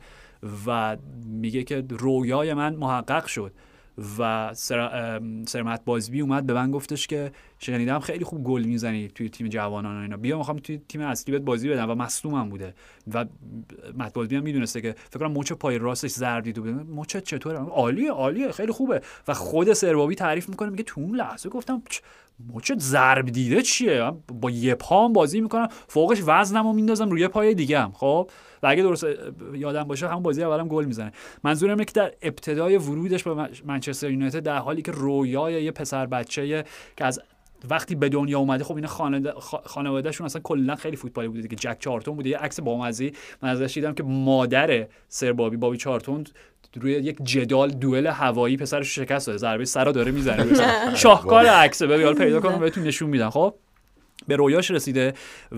و 0.66 0.96
میگه 1.24 1.62
که 1.62 1.84
رویای 1.88 2.54
من 2.54 2.74
محقق 2.74 3.26
شد. 3.26 3.52
و 4.18 4.50
سر... 4.54 5.20
سرمت 5.46 5.84
بازبی 5.84 6.20
اومد 6.20 6.46
به 6.46 6.52
من 6.52 6.70
گفتش 6.70 7.06
که 7.06 7.32
شنیدم 7.58 7.98
خیلی 7.98 8.24
خوب 8.24 8.44
گل 8.44 8.62
می‌زنی 8.62 9.08
توی 9.08 9.28
تیم 9.28 9.48
جوانان 9.48 9.98
و 9.98 10.02
اینا. 10.02 10.16
بیا 10.16 10.38
می‌خوام 10.38 10.58
توی 10.58 10.80
تیم 10.88 11.00
اصلی 11.00 11.32
بهت 11.32 11.42
بازی 11.42 11.68
بدم 11.68 11.90
و 11.90 11.94
مصدومم 11.94 12.48
بوده. 12.48 12.74
و 13.14 13.24
مت 13.96 14.12
بازبی 14.12 14.36
هم 14.36 14.42
می‌دونسته 14.42 14.80
که 14.80 14.94
فکر 15.10 15.18
کنم 15.18 15.32
مچ 15.32 15.52
پای 15.52 15.78
راستش 15.78 16.42
دیده 16.42 16.60
بوده 16.60 16.72
مچ 16.72 17.16
چطوره؟ 17.16 17.58
عالیه 17.58 18.12
عالیه 18.12 18.52
خیلی 18.52 18.72
خوبه. 18.72 19.02
و 19.28 19.34
خود 19.34 19.72
سربابی 19.72 20.14
تعریف 20.14 20.48
می‌کنه 20.48 20.70
میگه 20.70 20.82
تو 20.82 21.00
اون 21.00 21.16
لحظه 21.16 21.48
گفتم 21.48 21.82
مچ 22.54 22.72
ضرب 22.78 23.26
دیده 23.26 23.62
چیه 23.62 24.12
با 24.40 24.50
یه 24.50 24.74
پام 24.74 25.12
بازی 25.12 25.40
می‌کنم. 25.40 25.68
فوقش 25.88 26.22
وزنمو 26.26 26.72
میندازم 26.72 27.10
روی 27.10 27.28
پای 27.28 27.54
دیگه 27.54 27.80
هم 27.80 27.92
خب؟ 27.92 28.30
و 28.62 28.66
اگه 28.66 28.82
درست 28.82 29.06
یادم 29.54 29.82
باشه 29.82 30.08
همون 30.08 30.22
بازی 30.22 30.42
اولم 30.42 30.68
گل 30.68 30.84
می‌زنه. 30.84 31.12
منظورم 31.44 31.72
اینه 31.72 31.84
که 31.84 31.92
در 31.92 32.12
ابتدای 32.22 32.76
ورودش 32.76 33.22
به 33.22 33.48
منچستر 33.64 34.10
یونایتد 34.10 34.42
در 34.42 34.58
حالی 34.58 34.82
که 34.82 34.92
رویای 34.92 35.64
یه 35.64 35.70
پسر 35.70 36.06
بچه 36.06 36.64
که 36.96 37.04
از 37.04 37.20
وقتی 37.70 37.94
به 37.94 38.08
دنیا 38.08 38.38
اومده 38.38 38.64
خب 38.64 38.76
اینا 38.76 38.88
خانوادهشون 39.64 40.24
اصلا 40.24 40.42
کلا 40.42 40.74
خیلی 40.74 40.96
فوتبالی 40.96 41.28
بوده 41.28 41.48
که 41.48 41.56
جک 41.56 41.76
چارتون 41.80 42.16
بوده. 42.16 42.28
یه 42.28 42.38
عکس 42.38 42.60
بامزه 42.60 43.12
من 43.42 43.48
ازش 43.48 43.74
دیدم 43.74 43.94
که 43.94 44.02
مادر 44.02 44.86
سر 45.08 45.32
بابی 45.32 45.56
بابی 45.56 45.76
چارتون 45.76 46.24
روی 46.80 46.92
یک 46.92 47.16
جدال 47.22 47.70
دوئل 47.70 48.06
هوایی 48.06 48.56
پسرش 48.56 48.94
شکست 48.94 49.26
داده 49.26 49.38
ضربه 49.38 49.64
سرا 49.64 49.92
داره 49.92 50.12
می‌زنه 50.12 50.46
شاهکار 50.94 51.46
عکس 51.46 51.82
ببین 51.82 52.14
پیدا 52.14 52.40
کنم 52.40 52.58
بهتون 52.58 52.84
نشون 52.84 53.10
میدم. 53.10 53.30
خب 53.30 53.54
به 54.28 54.36
رویاش 54.36 54.70
رسیده 54.70 55.14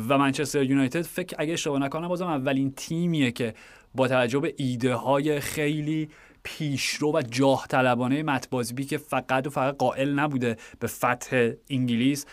و 0.09 0.19
منچستر 0.19 0.63
یونایتد 0.63 1.03
فکر 1.03 1.37
اگه 1.39 1.53
اشتباه 1.53 1.79
نکنم 1.79 2.09
بازم 2.09 2.27
اولین 2.27 2.73
تیمیه 2.77 3.31
که 3.31 3.55
با 3.95 4.09
توجه 4.09 4.39
به 4.39 4.55
ایده 4.57 4.95
های 4.95 5.41
خیلی 5.41 6.09
پیشرو 6.43 7.13
و 7.13 7.23
جاه 7.31 7.67
طلبانه 7.69 8.23
متبازبی 8.23 8.85
که 8.85 8.99
فقط 8.99 9.47
و 9.47 9.51
فقط 9.51 9.77
قائل 9.77 10.15
نبوده 10.15 10.57
به 10.81 10.87
فتح 10.87 11.51
انگلیس 11.71 12.27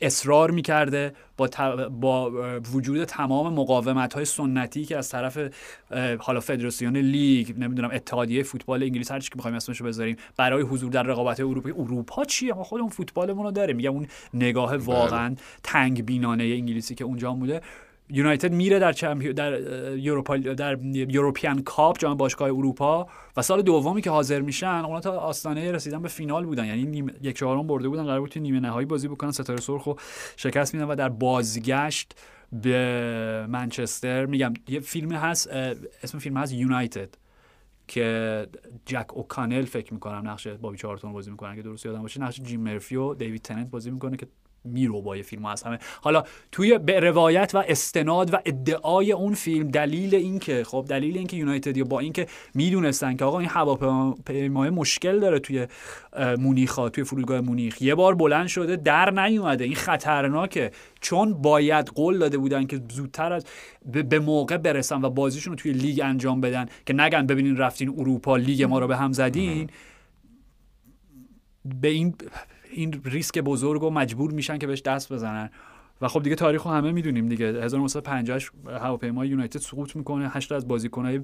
اصرار 0.00 0.50
می‌کرده 0.50 1.12
با, 1.36 1.48
با 1.88 2.32
وجود 2.72 3.04
تمام 3.04 3.54
مقاومت 3.54 4.14
های 4.14 4.24
سنتی 4.24 4.84
که 4.84 4.96
از 4.96 5.08
طرف 5.08 5.38
حالا 6.18 6.40
فدراسیون 6.40 6.96
لیگ 6.96 7.58
نمی‌دونم 7.58 7.90
اتحادیه 7.92 8.42
فوتبال 8.42 8.82
انگلیس 8.82 9.12
هر 9.12 9.20
چی 9.20 9.30
که 9.30 9.36
بخوایم 9.36 9.56
اسمش 9.56 9.82
بذاریم 9.82 10.16
برای 10.36 10.62
حضور 10.62 10.90
در 10.90 11.02
رقابت 11.02 11.40
اروپایی 11.40 11.74
اروپا 11.78 12.24
چیه؟ 12.24 12.54
ما 12.54 12.64
خودمون 12.64 12.90
فوتبالمون 12.90 13.44
رو 13.44 13.50
داریم. 13.50 13.76
میگم 13.76 13.92
اون 13.92 14.06
نگاه 14.34 14.76
بله. 14.76 14.86
واقعا 14.86 15.34
تنگ 15.62 16.04
بینانه 16.04 16.44
انگلیسی 16.44 16.94
که 16.94 17.04
اونجا 17.04 17.32
بوده. 17.32 17.60
یونایتد 18.14 18.52
میره 18.52 18.78
در 18.78 18.92
چمپیون 18.92 19.32
در 19.32 19.60
یوروپا 19.96 20.36
در 20.36 20.78
یوروپیان 20.84 21.62
کاپ 21.62 21.98
جام 21.98 22.16
باشگاه 22.16 22.48
اروپا 22.48 23.08
و 23.36 23.42
سال 23.42 23.62
دومی 23.62 24.02
که 24.02 24.10
حاضر 24.10 24.40
میشن 24.40 24.66
اونا 24.66 25.00
تا 25.00 25.12
آستانه 25.12 25.72
رسیدن 25.72 26.02
به 26.02 26.08
فینال 26.08 26.46
بودن. 26.46 26.66
یعنی 26.66 26.84
نیم 26.84 27.06
یک 27.22 27.36
چهارم 27.36 27.66
برده 27.66 27.88
بودن 27.88 28.04
قرار 28.04 28.20
بود 28.20 28.30
تو 28.30 28.40
نیمه 28.40 28.60
نهایی 28.60 28.86
بازی 28.86 29.08
بکنن. 29.08 29.30
ستاره 29.30 29.60
سرخ 29.60 29.86
و 29.86 29.94
شکست 30.36 30.74
میدن 30.74 30.86
و 30.86 30.94
در 30.94 31.08
بازگشت 31.08 32.14
به 32.52 33.46
منچستر. 33.48 34.26
میگم 34.26 34.54
یه 34.68 34.80
فیلم 34.80 35.12
هست 35.12 35.48
اسم 36.02 36.18
فیلم 36.18 36.36
هست 36.36 36.52
یونایتد 36.52 37.08
که 37.88 38.46
جک 38.86 39.06
اوکانل 39.12 39.64
فکر 39.64 39.94
می‌کنم 39.94 40.28
نقش 40.28 40.46
بابی 40.46 40.76
چارتون 40.76 41.12
بازی 41.12 41.30
می‌کنه. 41.30 41.50
اگه 41.50 41.62
درست 41.62 41.86
یادم 41.86 42.02
باشه 42.02 42.20
نقش 42.20 42.40
جیم 42.40 42.60
مرفی 42.60 42.96
و 42.96 43.14
دیوید 43.14 43.42
تننت 43.42 43.70
بازی 43.70 43.90
می‌کنه 43.90 44.16
که 44.16 44.26
میرو 44.64 45.02
با 45.02 45.16
فیلم 45.24 45.44
از 45.44 45.62
همه. 45.62 45.78
حالا 46.00 46.24
توی 46.52 46.78
به 46.78 47.00
روایت 47.00 47.50
و 47.54 47.64
استناد 47.68 48.34
و 48.34 48.38
ادعای 48.44 49.12
اون 49.12 49.34
فیلم 49.34 49.68
دلیل 49.68 50.14
اینکه 50.14 50.64
خب 50.64 50.86
دلیل 50.88 51.18
اینکه 51.18 51.36
یونایتد 51.36 51.82
با 51.82 52.00
اینکه 52.00 52.26
می‌دونستن 52.54 53.16
که 53.16 53.24
آقا 53.24 53.38
این 53.38 53.48
هواپیمای 53.48 54.70
مشکل 54.70 55.20
داره 55.20 55.38
توی 55.38 55.66
مونیخ 56.38 56.74
ها 56.74 56.88
توی 56.88 57.04
فرودگاه 57.04 57.40
مونیخ 57.40 57.82
یه 57.82 57.94
بار 57.94 58.14
بلند 58.14 58.46
شده 58.46 58.76
در 58.76 59.10
نیومده. 59.10 59.64
این 59.64 59.74
خطرناکه. 59.74 60.70
چون 61.00 61.34
باید 61.34 61.86
قول 61.86 62.18
داده 62.18 62.38
بودن 62.38 62.66
که 62.66 62.80
زودتر 62.90 63.32
از 63.32 63.44
به 63.92 64.18
موقع 64.18 64.56
برسن 64.56 65.04
و 65.04 65.10
بازیشون 65.10 65.52
رو 65.52 65.56
توی 65.56 65.72
لیگ 65.72 66.00
انجام 66.04 66.40
بدن 66.40 66.66
که 66.86 66.92
نگن 66.92 67.26
ببینین 67.26 67.56
رفتین 67.56 67.94
اروپا 67.98 68.36
لیگ 68.36 68.62
ما 68.62 68.78
رو 68.78 68.86
به 68.86 68.96
هم 68.96 69.12
زدین. 69.12 69.70
به 71.80 71.88
این 71.88 72.14
این 72.74 73.00
ریسک 73.04 73.38
بزرگ 73.38 73.82
و 73.82 73.90
مجبور 73.90 74.30
میشن 74.30 74.58
که 74.58 74.66
بهش 74.66 74.82
دست 74.82 75.12
بزنن. 75.12 75.50
و 76.00 76.08
خب 76.08 76.22
دیگه 76.22 76.36
تاریخ 76.36 76.66
همه 76.66 76.92
می‌دونیم 76.92 77.28
دیگه. 77.28 77.46
1950 77.46 78.40
هواپیمای 78.66 79.28
یونایتد 79.28 79.58
سقوط 79.58 79.96
می‌کنه. 79.96 80.28
هشت 80.28 80.52
از 80.52 80.68
بازیکنهای 80.68 81.20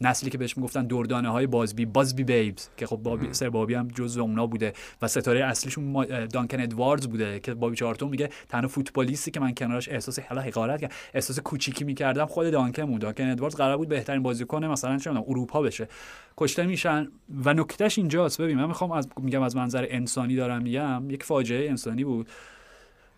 نسلی 0.00 0.30
که 0.30 0.38
بهش 0.38 0.56
می‌گفتن 0.56 0.86
دردانه 0.86 1.28
های 1.28 1.46
بازبی 1.46 1.86
بازبی 1.86 2.24
بیبز 2.24 2.68
که 2.76 2.86
خب 2.86 2.96
بابی 2.96 3.28
سر 3.32 3.50
بابی 3.50 3.74
هم 3.74 3.88
جزو 3.88 4.20
اونا 4.20 4.46
بوده 4.46 4.72
و 5.02 5.08
ستاره 5.08 5.44
اصلیشون 5.44 6.04
دانکن 6.32 6.60
ادواردز 6.60 7.06
بوده 7.06 7.40
که 7.40 7.54
بابی 7.54 7.76
چارتون 7.76 8.08
میگه 8.08 8.28
تنها 8.48 8.68
فوتبالیستی 8.68 9.30
که 9.30 9.40
من 9.40 9.54
کنارش 9.54 9.88
احساس 9.88 10.18
حالا 10.18 10.42
حقارت 10.42 10.80
کردم 10.80 10.94
احساس 11.14 11.40
کوچیکی 11.40 11.84
می‌کردم 11.84 12.26
خود 12.26 12.50
دانکن 12.50 12.84
بود. 12.84 13.00
دانکن 13.00 13.30
ادواردز 13.30 13.56
قرار 13.56 13.76
بود 13.76 13.88
بهترین 13.88 14.22
بازیکن 14.22 14.64
مثلا 14.64 14.98
چه 14.98 15.10
اروپا 15.10 15.62
بشه. 15.62 15.88
کشته 16.36 16.66
میشن 16.66 17.08
و 17.44 17.54
نکتهش 17.54 17.98
اینجاست. 17.98 18.40
ببین 18.40 18.56
من 18.56 18.66
می‌خوام 18.66 18.92
از 18.92 19.08
میگم 19.20 19.42
از 19.42 19.56
منظر 19.56 19.86
انسانی 19.88 20.36
دارم 20.36 20.62
میگم 20.62 21.10
یک 21.10 21.22
فاجعه 21.22 21.68
انسانی 21.68 22.04
بود. 22.04 22.28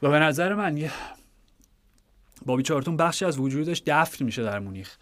و 0.03 0.11
به 0.11 0.19
نظر 0.19 0.55
من 0.55 0.77
یه 0.77 0.91
بابی 2.47 2.63
چارتون 2.63 2.97
بخشی 2.97 3.25
از 3.25 3.39
وجودش 3.39 3.83
دفن 3.87 4.25
میشه 4.25 4.43
در 4.43 4.59
مونیخ. 4.59 4.97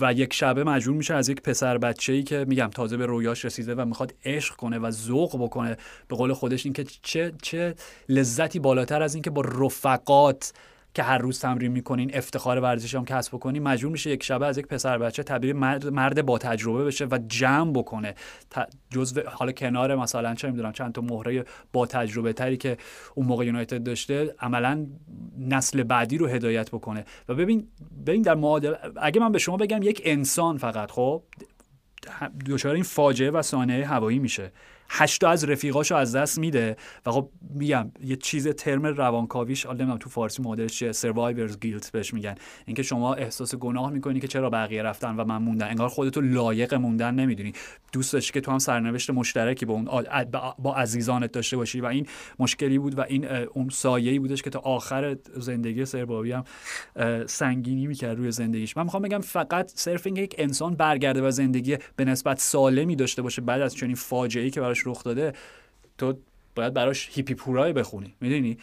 و 0.00 0.12
یک 0.12 0.32
شبه 0.32 0.64
مجبور 0.64 0.96
میشه 0.96 1.14
از 1.14 1.28
یک 1.28 1.42
پسر 1.42 1.78
بچه 1.78 2.12
ای 2.12 2.22
که 2.22 2.44
میگم 2.48 2.68
تازه 2.68 2.96
به 2.96 3.06
رویاش 3.06 3.44
رسیده 3.44 3.74
و 3.74 3.84
می‌خواد 3.84 4.14
عشق 4.24 4.56
کنه 4.56 4.78
و 4.78 4.90
ذوق 4.90 5.42
بکنه 5.44 5.76
به 6.08 6.16
قول 6.16 6.32
خودش 6.32 6.66
این 6.66 6.72
که 6.72 6.84
چه 7.02 7.32
چه 7.42 7.74
لذتی 8.08 8.58
بالاتر 8.58 9.02
از 9.02 9.14
اینکه 9.14 9.30
با 9.30 9.40
رفقات 9.40 10.52
که 10.94 11.02
هر 11.02 11.18
روز 11.18 11.40
تمرین 11.40 11.72
می‌کنین 11.72 12.10
افتخار 12.14 12.60
ورزش 12.60 12.94
هم 12.94 13.04
کسب 13.04 13.36
بکنین 13.36 13.62
مجبور 13.62 13.92
میشه 13.92 14.10
یک 14.10 14.22
شبه 14.22 14.46
از 14.46 14.58
یک 14.58 14.66
پسر 14.66 14.98
بچه 14.98 15.22
تبدیل 15.22 15.52
مرد, 15.90 16.26
با 16.26 16.38
تجربه 16.38 16.84
بشه 16.84 17.04
و 17.04 17.18
جمع 17.28 17.72
بکنه. 17.72 18.14
جزء 18.90 19.22
حالا 19.26 19.52
کنار 19.52 19.94
مثلا 19.94 20.34
چه 20.34 20.50
می‌دونم 20.50 20.72
چند 20.72 20.92
تا 20.92 21.00
مهره 21.00 21.44
با 21.72 21.86
تجربه 21.86 22.32
تری 22.32 22.56
که 22.56 22.76
اون 23.14 23.26
موقع 23.26 23.46
یونایتد 23.46 23.82
داشته 23.82 24.34
عملا 24.40 24.86
نسل 25.38 25.82
بعدی 25.82 26.18
رو 26.18 26.26
هدایت 26.26 26.70
بکنه. 26.70 27.04
و 27.28 27.34
ببین 27.34 27.68
ببین 28.06 28.22
در 28.22 28.34
معادل 28.34 28.74
اگه 28.96 29.20
من 29.20 29.32
به 29.32 29.38
شما 29.38 29.56
بگم 29.56 29.82
یک 29.82 30.02
انسان 30.04 30.58
فقط 30.58 30.90
خب 30.90 31.22
دچار 32.46 32.74
این 32.74 32.84
فاجعه 32.84 33.30
و 33.30 33.42
سانحه 33.42 33.84
هوایی 33.84 34.18
میشه. 34.18 34.52
هشتا 34.92 35.30
از 35.30 35.44
رفیقاشو 35.44 35.94
از 35.94 36.16
دست 36.16 36.38
میده 36.38 36.76
و 37.06 37.10
خب 37.10 37.30
میگم 37.54 37.90
یه 38.04 38.16
چیز 38.16 38.48
ترم 38.48 38.86
روانکاویش 38.86 39.66
حالا 39.66 39.78
نمی‌دونم 39.78 39.98
تو 39.98 40.10
فارسی 40.10 40.42
مدلش 40.42 40.78
چیه 40.78 40.92
سروایورز 40.92 41.58
گیلت 41.60 41.92
بهش 41.92 42.14
میگن. 42.14 42.34
اینکه 42.66 42.82
شما 42.82 43.14
احساس 43.14 43.54
گناه 43.54 43.90
می‌کنی 43.90 44.20
که 44.20 44.28
چرا 44.28 44.50
بقیه 44.50 44.82
رفتن 44.82 45.16
و 45.16 45.24
من 45.24 45.42
موندن 45.42 45.68
انگار 45.68 45.88
خودتو 45.88 46.20
لایق 46.20 46.74
موندن 46.74 47.14
نمی‌دونی. 47.14 47.52
دوست 47.92 48.12
داشتی 48.12 48.32
که 48.32 48.40
تو 48.40 48.50
هم 48.50 48.58
سرنوشت 48.58 49.10
مشترکی 49.10 49.66
با 49.66 49.74
اون 49.74 49.88
با 50.58 50.74
عزیزانت 50.74 51.32
داشته 51.32 51.56
باشی 51.56 51.80
و 51.80 51.86
این 51.86 52.06
مشکلی 52.38 52.78
بود 52.78 52.98
و 52.98 53.00
این 53.08 53.26
اون 53.26 53.68
سایه‌ای 53.68 54.18
بودش 54.18 54.42
که 54.42 54.50
تا 54.50 54.58
آخر 54.58 55.16
زندگی 55.36 55.84
سربابی 55.84 56.32
هم 56.32 56.44
سنگینی 57.26 57.86
می‌کرد 57.86 58.18
روی 58.18 58.30
زندگیش. 58.30 58.76
من 58.76 58.82
می‌خوام 58.82 59.02
بگم 59.02 59.20
فقط 59.20 59.72
صرف 59.74 60.06
اینکه 60.06 60.22
یک 60.22 60.34
انسان 60.38 60.74
برگرده 60.74 61.22
و 61.22 61.30
زندگی 61.30 61.76
به 61.96 62.04
نسبت 62.04 62.38
سالمی 62.38 62.96
داشته 62.96 63.22
باشه 63.22 63.42
بعد 63.42 63.60
از 63.60 63.74
چنین 63.74 63.94
فاجعه‌ای 63.94 64.50
که 64.50 64.60
براش 64.60 64.79
رخ 64.86 65.04
داده 65.04 65.32
تو 65.98 66.18
باید 66.54 66.74
براش 66.74 67.08
هیپی 67.12 67.34
پورای 67.34 67.72
بخونی. 67.72 68.14
می‌دونی؟ 68.20 68.58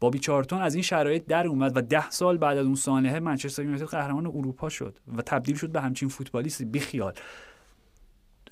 بابی 0.00 0.18
چارتون 0.18 0.60
از 0.60 0.74
این 0.74 0.82
شرایط 0.82 1.26
در 1.26 1.46
اومد 1.46 1.76
و 1.76 1.82
ده 1.82 2.10
سال 2.10 2.36
بعد 2.36 2.58
از 2.58 2.66
اون 2.66 2.74
سانحه 2.74 3.20
منچستر 3.20 3.62
یونایتد 3.62 3.84
قهرمان 3.86 4.26
اروپا 4.26 4.68
شد 4.68 4.98
و 5.16 5.22
تبدیل 5.22 5.56
شد 5.56 5.70
به 5.70 5.80
همچین 5.80 6.08
فوتبالیستی. 6.08 6.64
بیخیال. 6.64 7.12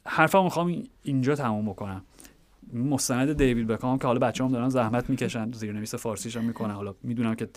حرفم 0.07 0.45
می‌خوام 0.45 0.83
اینجا 1.03 1.35
تموم 1.35 1.67
بکنم. 1.67 2.05
مستند 2.73 3.33
دیوید 3.33 3.67
بکام 3.67 3.99
که 3.99 4.07
حالا 4.07 4.19
بچه 4.19 4.45
هم 4.45 4.53
دارن 4.53 4.69
زحمت 4.69 5.11
می‌کشن 5.11 5.53
زیرنویس 5.53 5.95
فارسیش 5.95 6.37
هم 6.37 6.45
می‌کنه. 6.45 6.73
حالا 6.73 6.95
می‌دونم 7.03 7.35
که 7.35 7.49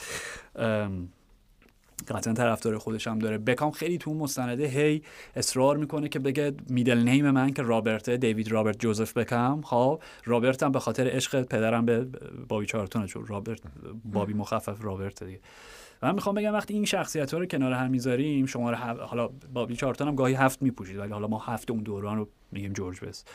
قطعا 2.08 2.34
طرفدار 2.34 2.78
خودش 2.78 3.08
هم 3.08 3.20
داره. 3.20 3.38
بکام 3.38 3.72
خیلی 3.72 3.98
تو 3.98 4.14
مستنده 4.14 4.68
هی 4.68 5.02
اصرار 5.36 5.78
می‌کنه 5.78 6.10
که 6.10 6.20
بگه 6.20 6.54
میدل 6.70 6.98
نیم 6.98 7.32
من 7.32 7.54
که 7.54 7.62
رابرت 7.62 8.10
دیوید 8.10 8.52
رابرت 8.52 8.80
جوزف 8.80 9.18
بکام. 9.18 9.62
خب 9.62 10.02
رابرت 10.26 10.64
هم 10.64 10.72
به 10.72 10.80
خاطر 10.80 11.10
عشق 11.12 11.44
پدرم 11.44 11.86
به 11.86 12.08
بابی 12.48 12.66
چارتون 12.66 13.06
چون 13.06 13.26
رابرت 13.28 13.60
بابی 14.06 14.34
مخفف 14.34 14.84
رابرت 14.84 15.24
دیگه. 15.24 15.40
من 16.04 16.16
می‌خوام 16.16 16.36
بگم 16.36 16.54
وقتی 16.54 16.74
این 16.74 16.86
شخصیت 16.86 17.34
ها 17.34 17.40
رو 17.40 17.46
کنار 17.46 17.74
هم 17.74 17.92
می‌ذاریم 17.92 18.46
شما 18.46 18.72
حالا 18.76 19.30
بابی 19.54 19.76
چارتون 19.76 20.08
هم 20.08 20.16
گاهی 20.16 20.34
هفت 20.34 20.62
میپوشید 20.62 20.98
ولی 20.98 21.12
حالا 21.12 21.28
ما 21.28 21.40
هفت 21.40 21.72
اون 21.72 21.84
دوران 21.84 22.18
رو 22.18 22.30
میگیم 22.52 22.74
جورج 22.74 23.00
بس. 23.00 23.26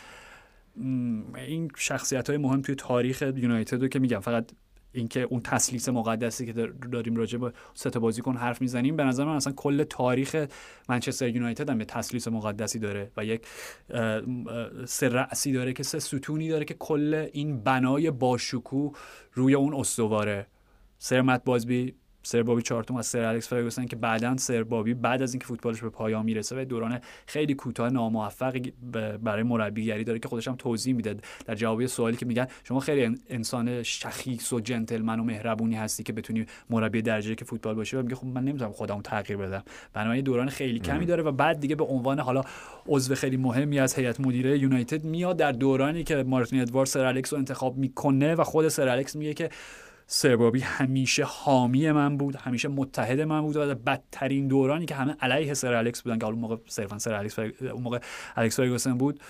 این 1.36 1.70
شخصیت 1.76 2.30
های 2.30 2.38
مهم 2.38 2.62
توی 2.62 2.74
تاریخ 2.74 3.22
یونایتد 3.22 3.82
رو 3.82 3.88
که 3.88 3.98
میگم 3.98 4.20
فقط 4.20 4.50
اینکه 4.94 5.20
اون 5.20 5.40
تسلیس 5.40 5.88
مقدسی 5.88 6.46
که 6.46 6.52
داریم 6.92 7.16
راجع 7.16 7.38
به 7.38 7.52
سه 7.74 7.90
بازیکن 7.90 8.36
حرف 8.36 8.60
می‌زنیم 8.60 8.96
به 8.96 9.04
نظر 9.04 9.24
من 9.24 9.36
اصلا 9.36 9.52
کل 9.52 9.84
تاریخ 9.84 10.46
منچستر 10.88 11.28
یونایتد 11.28 11.70
هم 11.70 11.78
به 11.78 11.84
تسلیس 11.84 12.28
مقدسی 12.28 12.78
داره 12.78 13.10
و 13.16 13.24
یک 13.24 13.46
سه 14.84 15.08
رأسی 15.08 15.52
داره 15.52 15.72
که 15.72 15.82
سه 15.82 15.98
ستونی 15.98 16.48
داره 16.48 16.64
که 16.64 16.74
کل 16.74 17.28
این 17.32 17.60
بنای 17.60 18.10
باشکوه 18.10 18.96
روی 19.32 19.54
اون 19.54 19.74
استواره. 19.74 20.46
سر 20.98 21.22
مت 21.22 21.44
بازبی 21.44 21.94
سر 22.26 22.42
بابی 22.42 22.62
چارتون 22.62 22.96
و 22.96 23.02
سر 23.02 23.24
الکس 23.24 23.48
فرگوسن 23.48 23.86
که 23.86 23.96
بعدا 23.96 24.36
سر 24.36 24.62
بابی 24.62 24.94
بعد 24.94 25.22
از 25.22 25.32
اینکه 25.32 25.46
فوتبالش 25.46 25.80
به 25.80 25.90
پایان 25.90 26.24
می‌رسه 26.24 26.62
و 26.62 26.64
دوران 26.64 27.00
خیلی 27.26 27.54
کوتاه 27.54 27.90
ناموفقی 27.90 28.72
برای 29.22 29.42
مربیگری 29.42 30.04
داره 30.04 30.18
که 30.18 30.28
خودش 30.28 30.48
هم 30.48 30.54
توضیح 30.54 30.94
میده 30.94 31.16
در 31.46 31.54
جواب 31.54 31.86
سوالی 31.86 32.16
که 32.16 32.26
میگن 32.26 32.46
شما 32.64 32.80
خیلی 32.80 33.18
انسان 33.28 33.82
شخیص 33.82 34.52
و 34.52 34.60
جنتلمن 34.60 35.20
و 35.20 35.24
مهربونی 35.24 35.74
هستی 35.74 36.02
که 36.02 36.12
بتونی 36.12 36.46
مربی 36.70 37.02
درجه 37.02 37.34
که 37.34 37.44
فوتبال 37.44 37.74
باشی 37.74 37.96
و 37.96 38.02
میگه 38.02 38.14
خب 38.14 38.26
من 38.26 38.44
نمی‌تونم 38.44 38.72
خودمو 38.72 39.02
تغییر 39.02 39.38
بدم. 39.38 39.62
بنابراین 39.92 40.24
دوران 40.24 40.48
خیلی 40.48 40.78
کمی 40.78 41.06
داره 41.06 41.22
و 41.22 41.32
بعد 41.32 41.60
دیگه 41.60 41.74
به 41.74 41.84
عنوان 41.84 42.18
حالا 42.18 42.42
عضو 42.86 43.14
خیلی 43.14 43.36
مهمی 43.36 43.78
از 43.78 43.94
هیئت 43.94 44.20
مدیره 44.20 44.58
یونایتد 44.58 45.04
میاد 45.04 45.36
در 45.36 45.52
دورانی 45.52 46.04
که 46.04 46.22
مارتین 46.22 46.60
ادوارد 46.60 46.88
سر 46.88 47.04
الکس 47.04 47.32
رو 47.32 47.38
انتخاب 47.38 47.76
می‌کنه 47.76 48.34
و 48.34 48.44
خود 48.44 48.68
سر 48.68 48.88
الکس 48.88 49.16
میگه 49.16 49.34
که 49.34 49.50
سربابی 50.06 50.60
همیشه 50.60 51.24
حامی 51.24 51.92
من 51.92 52.16
بود 52.16 52.36
همیشه 52.36 52.68
متحد 52.68 53.20
من 53.20 53.40
بود 53.40 53.56
و 53.56 53.74
بدترین 53.74 54.48
دورانی 54.48 54.86
که 54.86 54.94
همه 54.94 55.16
علیه 55.20 55.54
سر 55.54 55.74
الکس 55.74 56.02
بودن 56.02 56.18
که 56.18 56.26
اون 56.26 56.34
موقع 56.34 56.56
صرفا 56.66 56.98
سر 56.98 57.14
الکس 57.14 57.38
اون 57.38 57.82
موقع 57.82 57.98
الکس 58.36 58.56
فرگوسن 58.56 58.98
بود. 58.98 59.20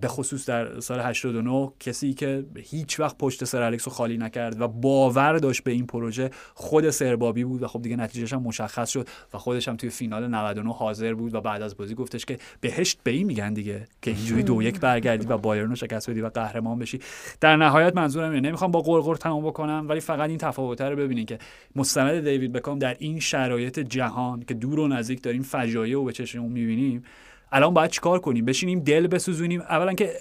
به 0.00 0.08
خصوص 0.08 0.48
در 0.48 0.80
سال 0.80 1.00
89 1.00 1.72
کسی 1.80 2.14
که 2.14 2.44
هیچ 2.56 3.00
وقت 3.00 3.18
پشت 3.18 3.44
سر 3.44 3.62
الکس 3.62 3.88
رو 3.88 3.92
خالی 3.94 4.18
نکرد 4.18 4.60
و 4.60 4.68
باور 4.68 5.38
داشت 5.38 5.64
به 5.64 5.70
این 5.70 5.86
پروژه 5.86 6.30
خود 6.54 6.90
سربابی 6.90 7.44
بود 7.44 7.62
و 7.62 7.68
خب 7.68 7.82
دیگه 7.82 7.96
نتیجهش 7.96 8.32
هم 8.32 8.42
مشخص 8.42 8.90
شد 8.90 9.08
و 9.34 9.38
خودش 9.38 9.68
هم 9.68 9.76
توی 9.76 9.90
فینال 9.90 10.28
99 10.28 10.72
حاضر 10.72 11.14
بود 11.14 11.34
و 11.34 11.40
بعد 11.40 11.62
از 11.62 11.76
بازی 11.76 11.94
گفتش 11.94 12.24
که 12.24 12.38
بهشت 12.60 12.98
به 13.04 13.10
این 13.10 13.26
میگن 13.26 13.52
دیگه 13.52 13.86
که 14.02 14.10
اینجوری 14.10 14.42
دو 14.42 14.62
یک 14.62 14.80
برگردی 14.80 15.26
و 15.26 15.38
بایرن 15.38 15.68
رو 15.68 15.76
شکست 15.76 16.10
بدی 16.10 16.20
و 16.20 16.28
قهرمان 16.28 16.78
بشی. 16.78 17.00
در 17.40 17.56
نهایت 17.56 17.96
منظورم 17.96 18.30
اینه 18.32 18.48
نمی‌خوام 18.48 18.70
با 18.70 18.80
قرقر 18.80 19.14
تمام 19.14 19.46
بکنم 19.46 19.86
ولی 19.88 20.00
فقط 20.00 20.28
این 20.28 20.38
تفاوت 20.38 20.80
رو 20.80 20.96
ببینید 20.96 21.28
که 21.28 21.38
مستند 21.76 22.28
دیوید 22.28 22.52
بکام 22.52 22.78
در 22.78 22.96
این 22.98 23.20
شرایط 23.20 23.78
جهان 23.78 24.42
که 24.42 24.54
دور 24.54 24.80
و 24.80 24.88
نزدیک 24.88 25.22
داریم 25.22 25.42
فجایع 25.42 25.98
و 25.98 26.04
به 26.04 26.12
چشممون 26.12 26.52
می‌بینیم 26.52 27.04
الان 27.52 27.74
باید 27.74 27.90
چیکار 27.90 28.18
کنیم؟ 28.18 28.44
بشینیم 28.44 28.80
دل 28.80 29.06
بسوزونیم. 29.06 29.60
اولا 29.60 29.92
که 29.94 30.12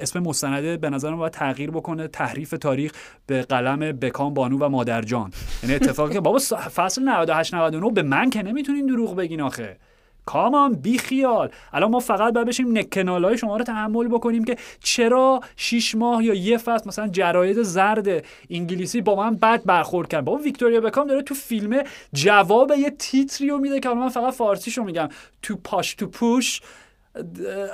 اسم 0.00 0.20
مستنده 0.20 0.76
به 0.76 0.90
نظرم 0.90 1.16
باید 1.16 1.32
تغییر 1.32 1.70
بکنه. 1.70 2.08
تحریف 2.08 2.50
تاریخ 2.50 2.92
به 3.26 3.42
قلم 3.42 3.78
بکام 3.78 4.34
بانو 4.34 4.58
و 4.58 4.68
مادرجان. 4.68 5.30
یعنی 5.62 5.74
اتفاقی 5.74 6.14
که 6.14 6.20
بابا 6.20 6.38
فصل 6.74 7.02
98 7.02 7.54
99 7.54 7.90
به 7.90 8.02
من 8.02 8.30
که 8.30 8.42
نمی‌تونین 8.42 8.86
دروغ 8.86 9.16
بگین 9.16 9.40
آخه. 9.40 9.76
کامان 10.26 10.72
بی 10.72 10.98
خیال 10.98 11.50
الان 11.72 11.90
ما 11.90 12.00
فقط 12.00 12.34
باید 12.34 12.46
بشیم 12.46 12.78
نکنال 12.78 13.24
های 13.24 13.38
شما 13.38 13.56
رو 13.56 13.64
تحمل 13.64 14.08
بکنیم 14.08 14.44
که 14.44 14.56
چرا 14.82 15.40
شیش 15.56 15.94
ماه 15.94 16.24
یا 16.24 16.34
یه 16.34 16.58
فصل 16.58 16.88
مثلا 16.88 17.08
جراید 17.08 17.62
زرد 17.62 18.24
انگلیسی 18.50 19.00
با 19.00 19.14
من 19.16 19.36
بد 19.36 19.64
برخورد 19.64 20.08
کرد 20.08 20.24
بابا 20.24 20.38
ویکتوریا 20.38 20.80
بکام 20.80 21.06
داره 21.06 21.22
تو 21.22 21.34
فیلم 21.34 21.82
جواب 22.12 22.72
یه 22.78 22.90
تیتری 22.90 23.48
رو 23.48 23.58
میده 23.58 23.80
که 23.80 23.88
من 23.88 24.08
فقط 24.08 24.34
فارسیشو 24.34 24.84
میگم. 24.84 25.08
تو 25.42 25.56
پاش 25.56 25.94
تو 25.94 26.06
پوش. 26.06 26.60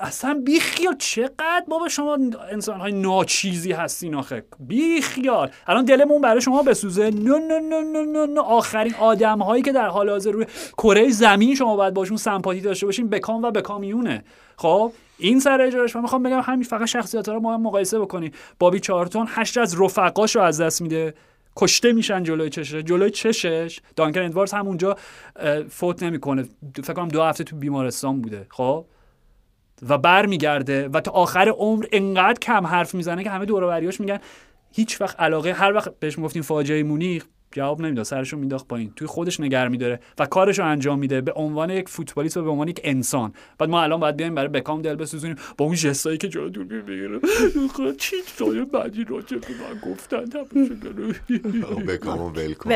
اصلا 0.00 0.42
بیخیال 0.44 0.96
چقدر 0.98 1.64
بابا 1.68 1.88
شما 1.88 2.18
انسان 2.50 2.80
های 2.80 2.92
ناچیزی 2.92 3.72
هستین 3.72 4.14
آخه. 4.14 4.44
بیخیال. 4.60 5.50
الان 5.66 5.84
دلمون 5.84 6.22
برای 6.22 6.40
شما 6.40 6.62
بسوزه. 6.62 7.10
نه 7.10 7.38
نه 7.38 7.60
نه 7.60 8.04
نه, 8.04 8.26
نه. 8.26 8.40
آخرین 8.40 8.94
آدم 8.94 9.38
هایی 9.38 9.62
که 9.62 9.72
در 9.72 9.88
حال 9.88 10.10
حاضر 10.10 10.30
روی 10.30 10.46
کره 10.78 11.10
زمین 11.10 11.54
شما 11.54 11.76
باید 11.76 11.94
باشون 11.94 12.16
سمپاتی 12.16 12.60
داشته 12.60 12.86
باشین 12.86 13.08
بکام 13.08 13.42
و 13.42 13.50
بکامیونه. 13.50 14.24
خب 14.56 14.92
این 15.18 15.40
سر 15.40 15.60
اجراش 15.60 15.96
من 15.96 16.02
می‌خوام 16.02 16.22
بگم 16.22 16.40
همین 16.40 16.62
فقط 16.62 16.84
شخصیت 16.84 17.28
ها 17.28 17.34
رو 17.34 17.40
ما 17.40 17.54
هم 17.54 17.62
مقایسه 17.62 17.98
بکنیم. 17.98 18.32
بابی 18.58 18.80
چارتون 18.80 19.26
هشت 19.30 19.58
از 19.58 19.80
رفقاش 19.80 20.36
از 20.36 20.60
دست 20.60 20.82
میده. 20.82 21.14
کشته 21.56 21.92
میشن 21.92 22.22
جلوی 22.22 22.50
چشش. 22.50 22.74
جلوی 22.74 23.10
چشش. 23.10 23.80
دانکن 23.96 24.20
ادوارز 24.20 24.52
همونجا 24.52 24.96
فوت 25.68 26.02
نمی‌کنه. 26.02 26.44
فکر 26.84 26.92
کنم 26.92 27.08
دو 27.08 27.22
هفته 27.22 27.44
تو 27.44 27.56
بیمارستان 27.56 28.22
بوده. 28.22 28.46
خب؟ 28.50 28.84
و 29.88 29.98
برمیگرده 29.98 30.88
و 30.88 31.00
تا 31.00 31.10
آخر 31.10 31.48
عمر 31.48 31.86
انقدر 31.92 32.38
کم 32.38 32.66
حرف 32.66 32.94
می‌زنه 32.94 33.24
که 33.24 33.30
همه 33.30 33.44
دور 33.44 33.80
میگن. 34.00 34.18
هیچ 34.72 35.00
وقت 35.00 35.20
علاقه 35.20 35.52
هر 35.52 35.72
وقت 35.72 36.00
بهش 36.00 36.18
می‌گفتیم 36.18 36.42
فاجعه 36.42 36.82
مونیخ 36.82 37.24
جواب 37.52 37.80
نمی‌داد 37.80 38.04
سرشو 38.04 38.36
مینداخت 38.36 38.68
پایین. 38.68 38.92
توی 38.96 39.06
خودش 39.06 39.40
نگر 39.40 39.68
میداره 39.68 40.00
و 40.18 40.26
کارشو 40.26 40.64
انجام 40.64 40.98
میده 40.98 41.20
به 41.20 41.32
عنوان 41.32 41.70
یک 41.70 41.88
فوتبالیست 41.88 42.36
و 42.36 42.44
به 42.44 42.50
عنوان 42.50 42.68
یک 42.68 42.80
انسان. 42.84 43.32
بعد 43.58 43.68
ما 43.68 43.82
الان 43.82 44.00
باید 44.00 44.16
بیایم 44.16 44.34
برای 44.34 44.48
بکام 44.48 44.82
دل 44.82 44.94
بسوزونیم. 44.94 45.36
با 45.58 45.64
اون 45.64 45.74
جستایی 45.74 46.18
که 46.18 46.28
جلو 46.28 46.48
دور 46.48 46.64
می‌گیره 46.64 47.20
چی 47.98 48.16
سال 48.26 48.64
بعدی 48.64 49.04
راجع 49.04 49.36
به 49.36 49.46
من 49.48 49.92
گفتن؟ 49.92 50.24
بکامو 51.88 52.28
ول 52.28 52.54
کن. 52.54 52.70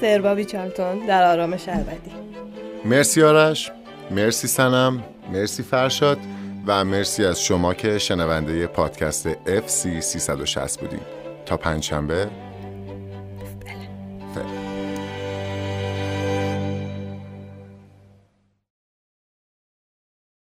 سربابی 0.00 0.44
چالتون 0.44 1.06
در 1.06 1.32
آرامش 1.32 1.68
ابدی. 1.68 2.10
مرسی 2.84 3.22
آرش. 3.22 3.70
مرسی 4.10 4.48
سنم 4.48 5.02
مرسی 5.32 5.62
فرشاد 5.62 6.18
و 6.66 6.84
مرسی 6.84 7.24
از 7.24 7.42
شما 7.42 7.74
که 7.74 7.98
شنونده 7.98 8.66
پادکست 8.66 9.32
FC 9.32 10.00
360 10.00 10.80
بودید. 10.80 11.00
تا 11.46 11.56
پنجشنبه 11.56 12.30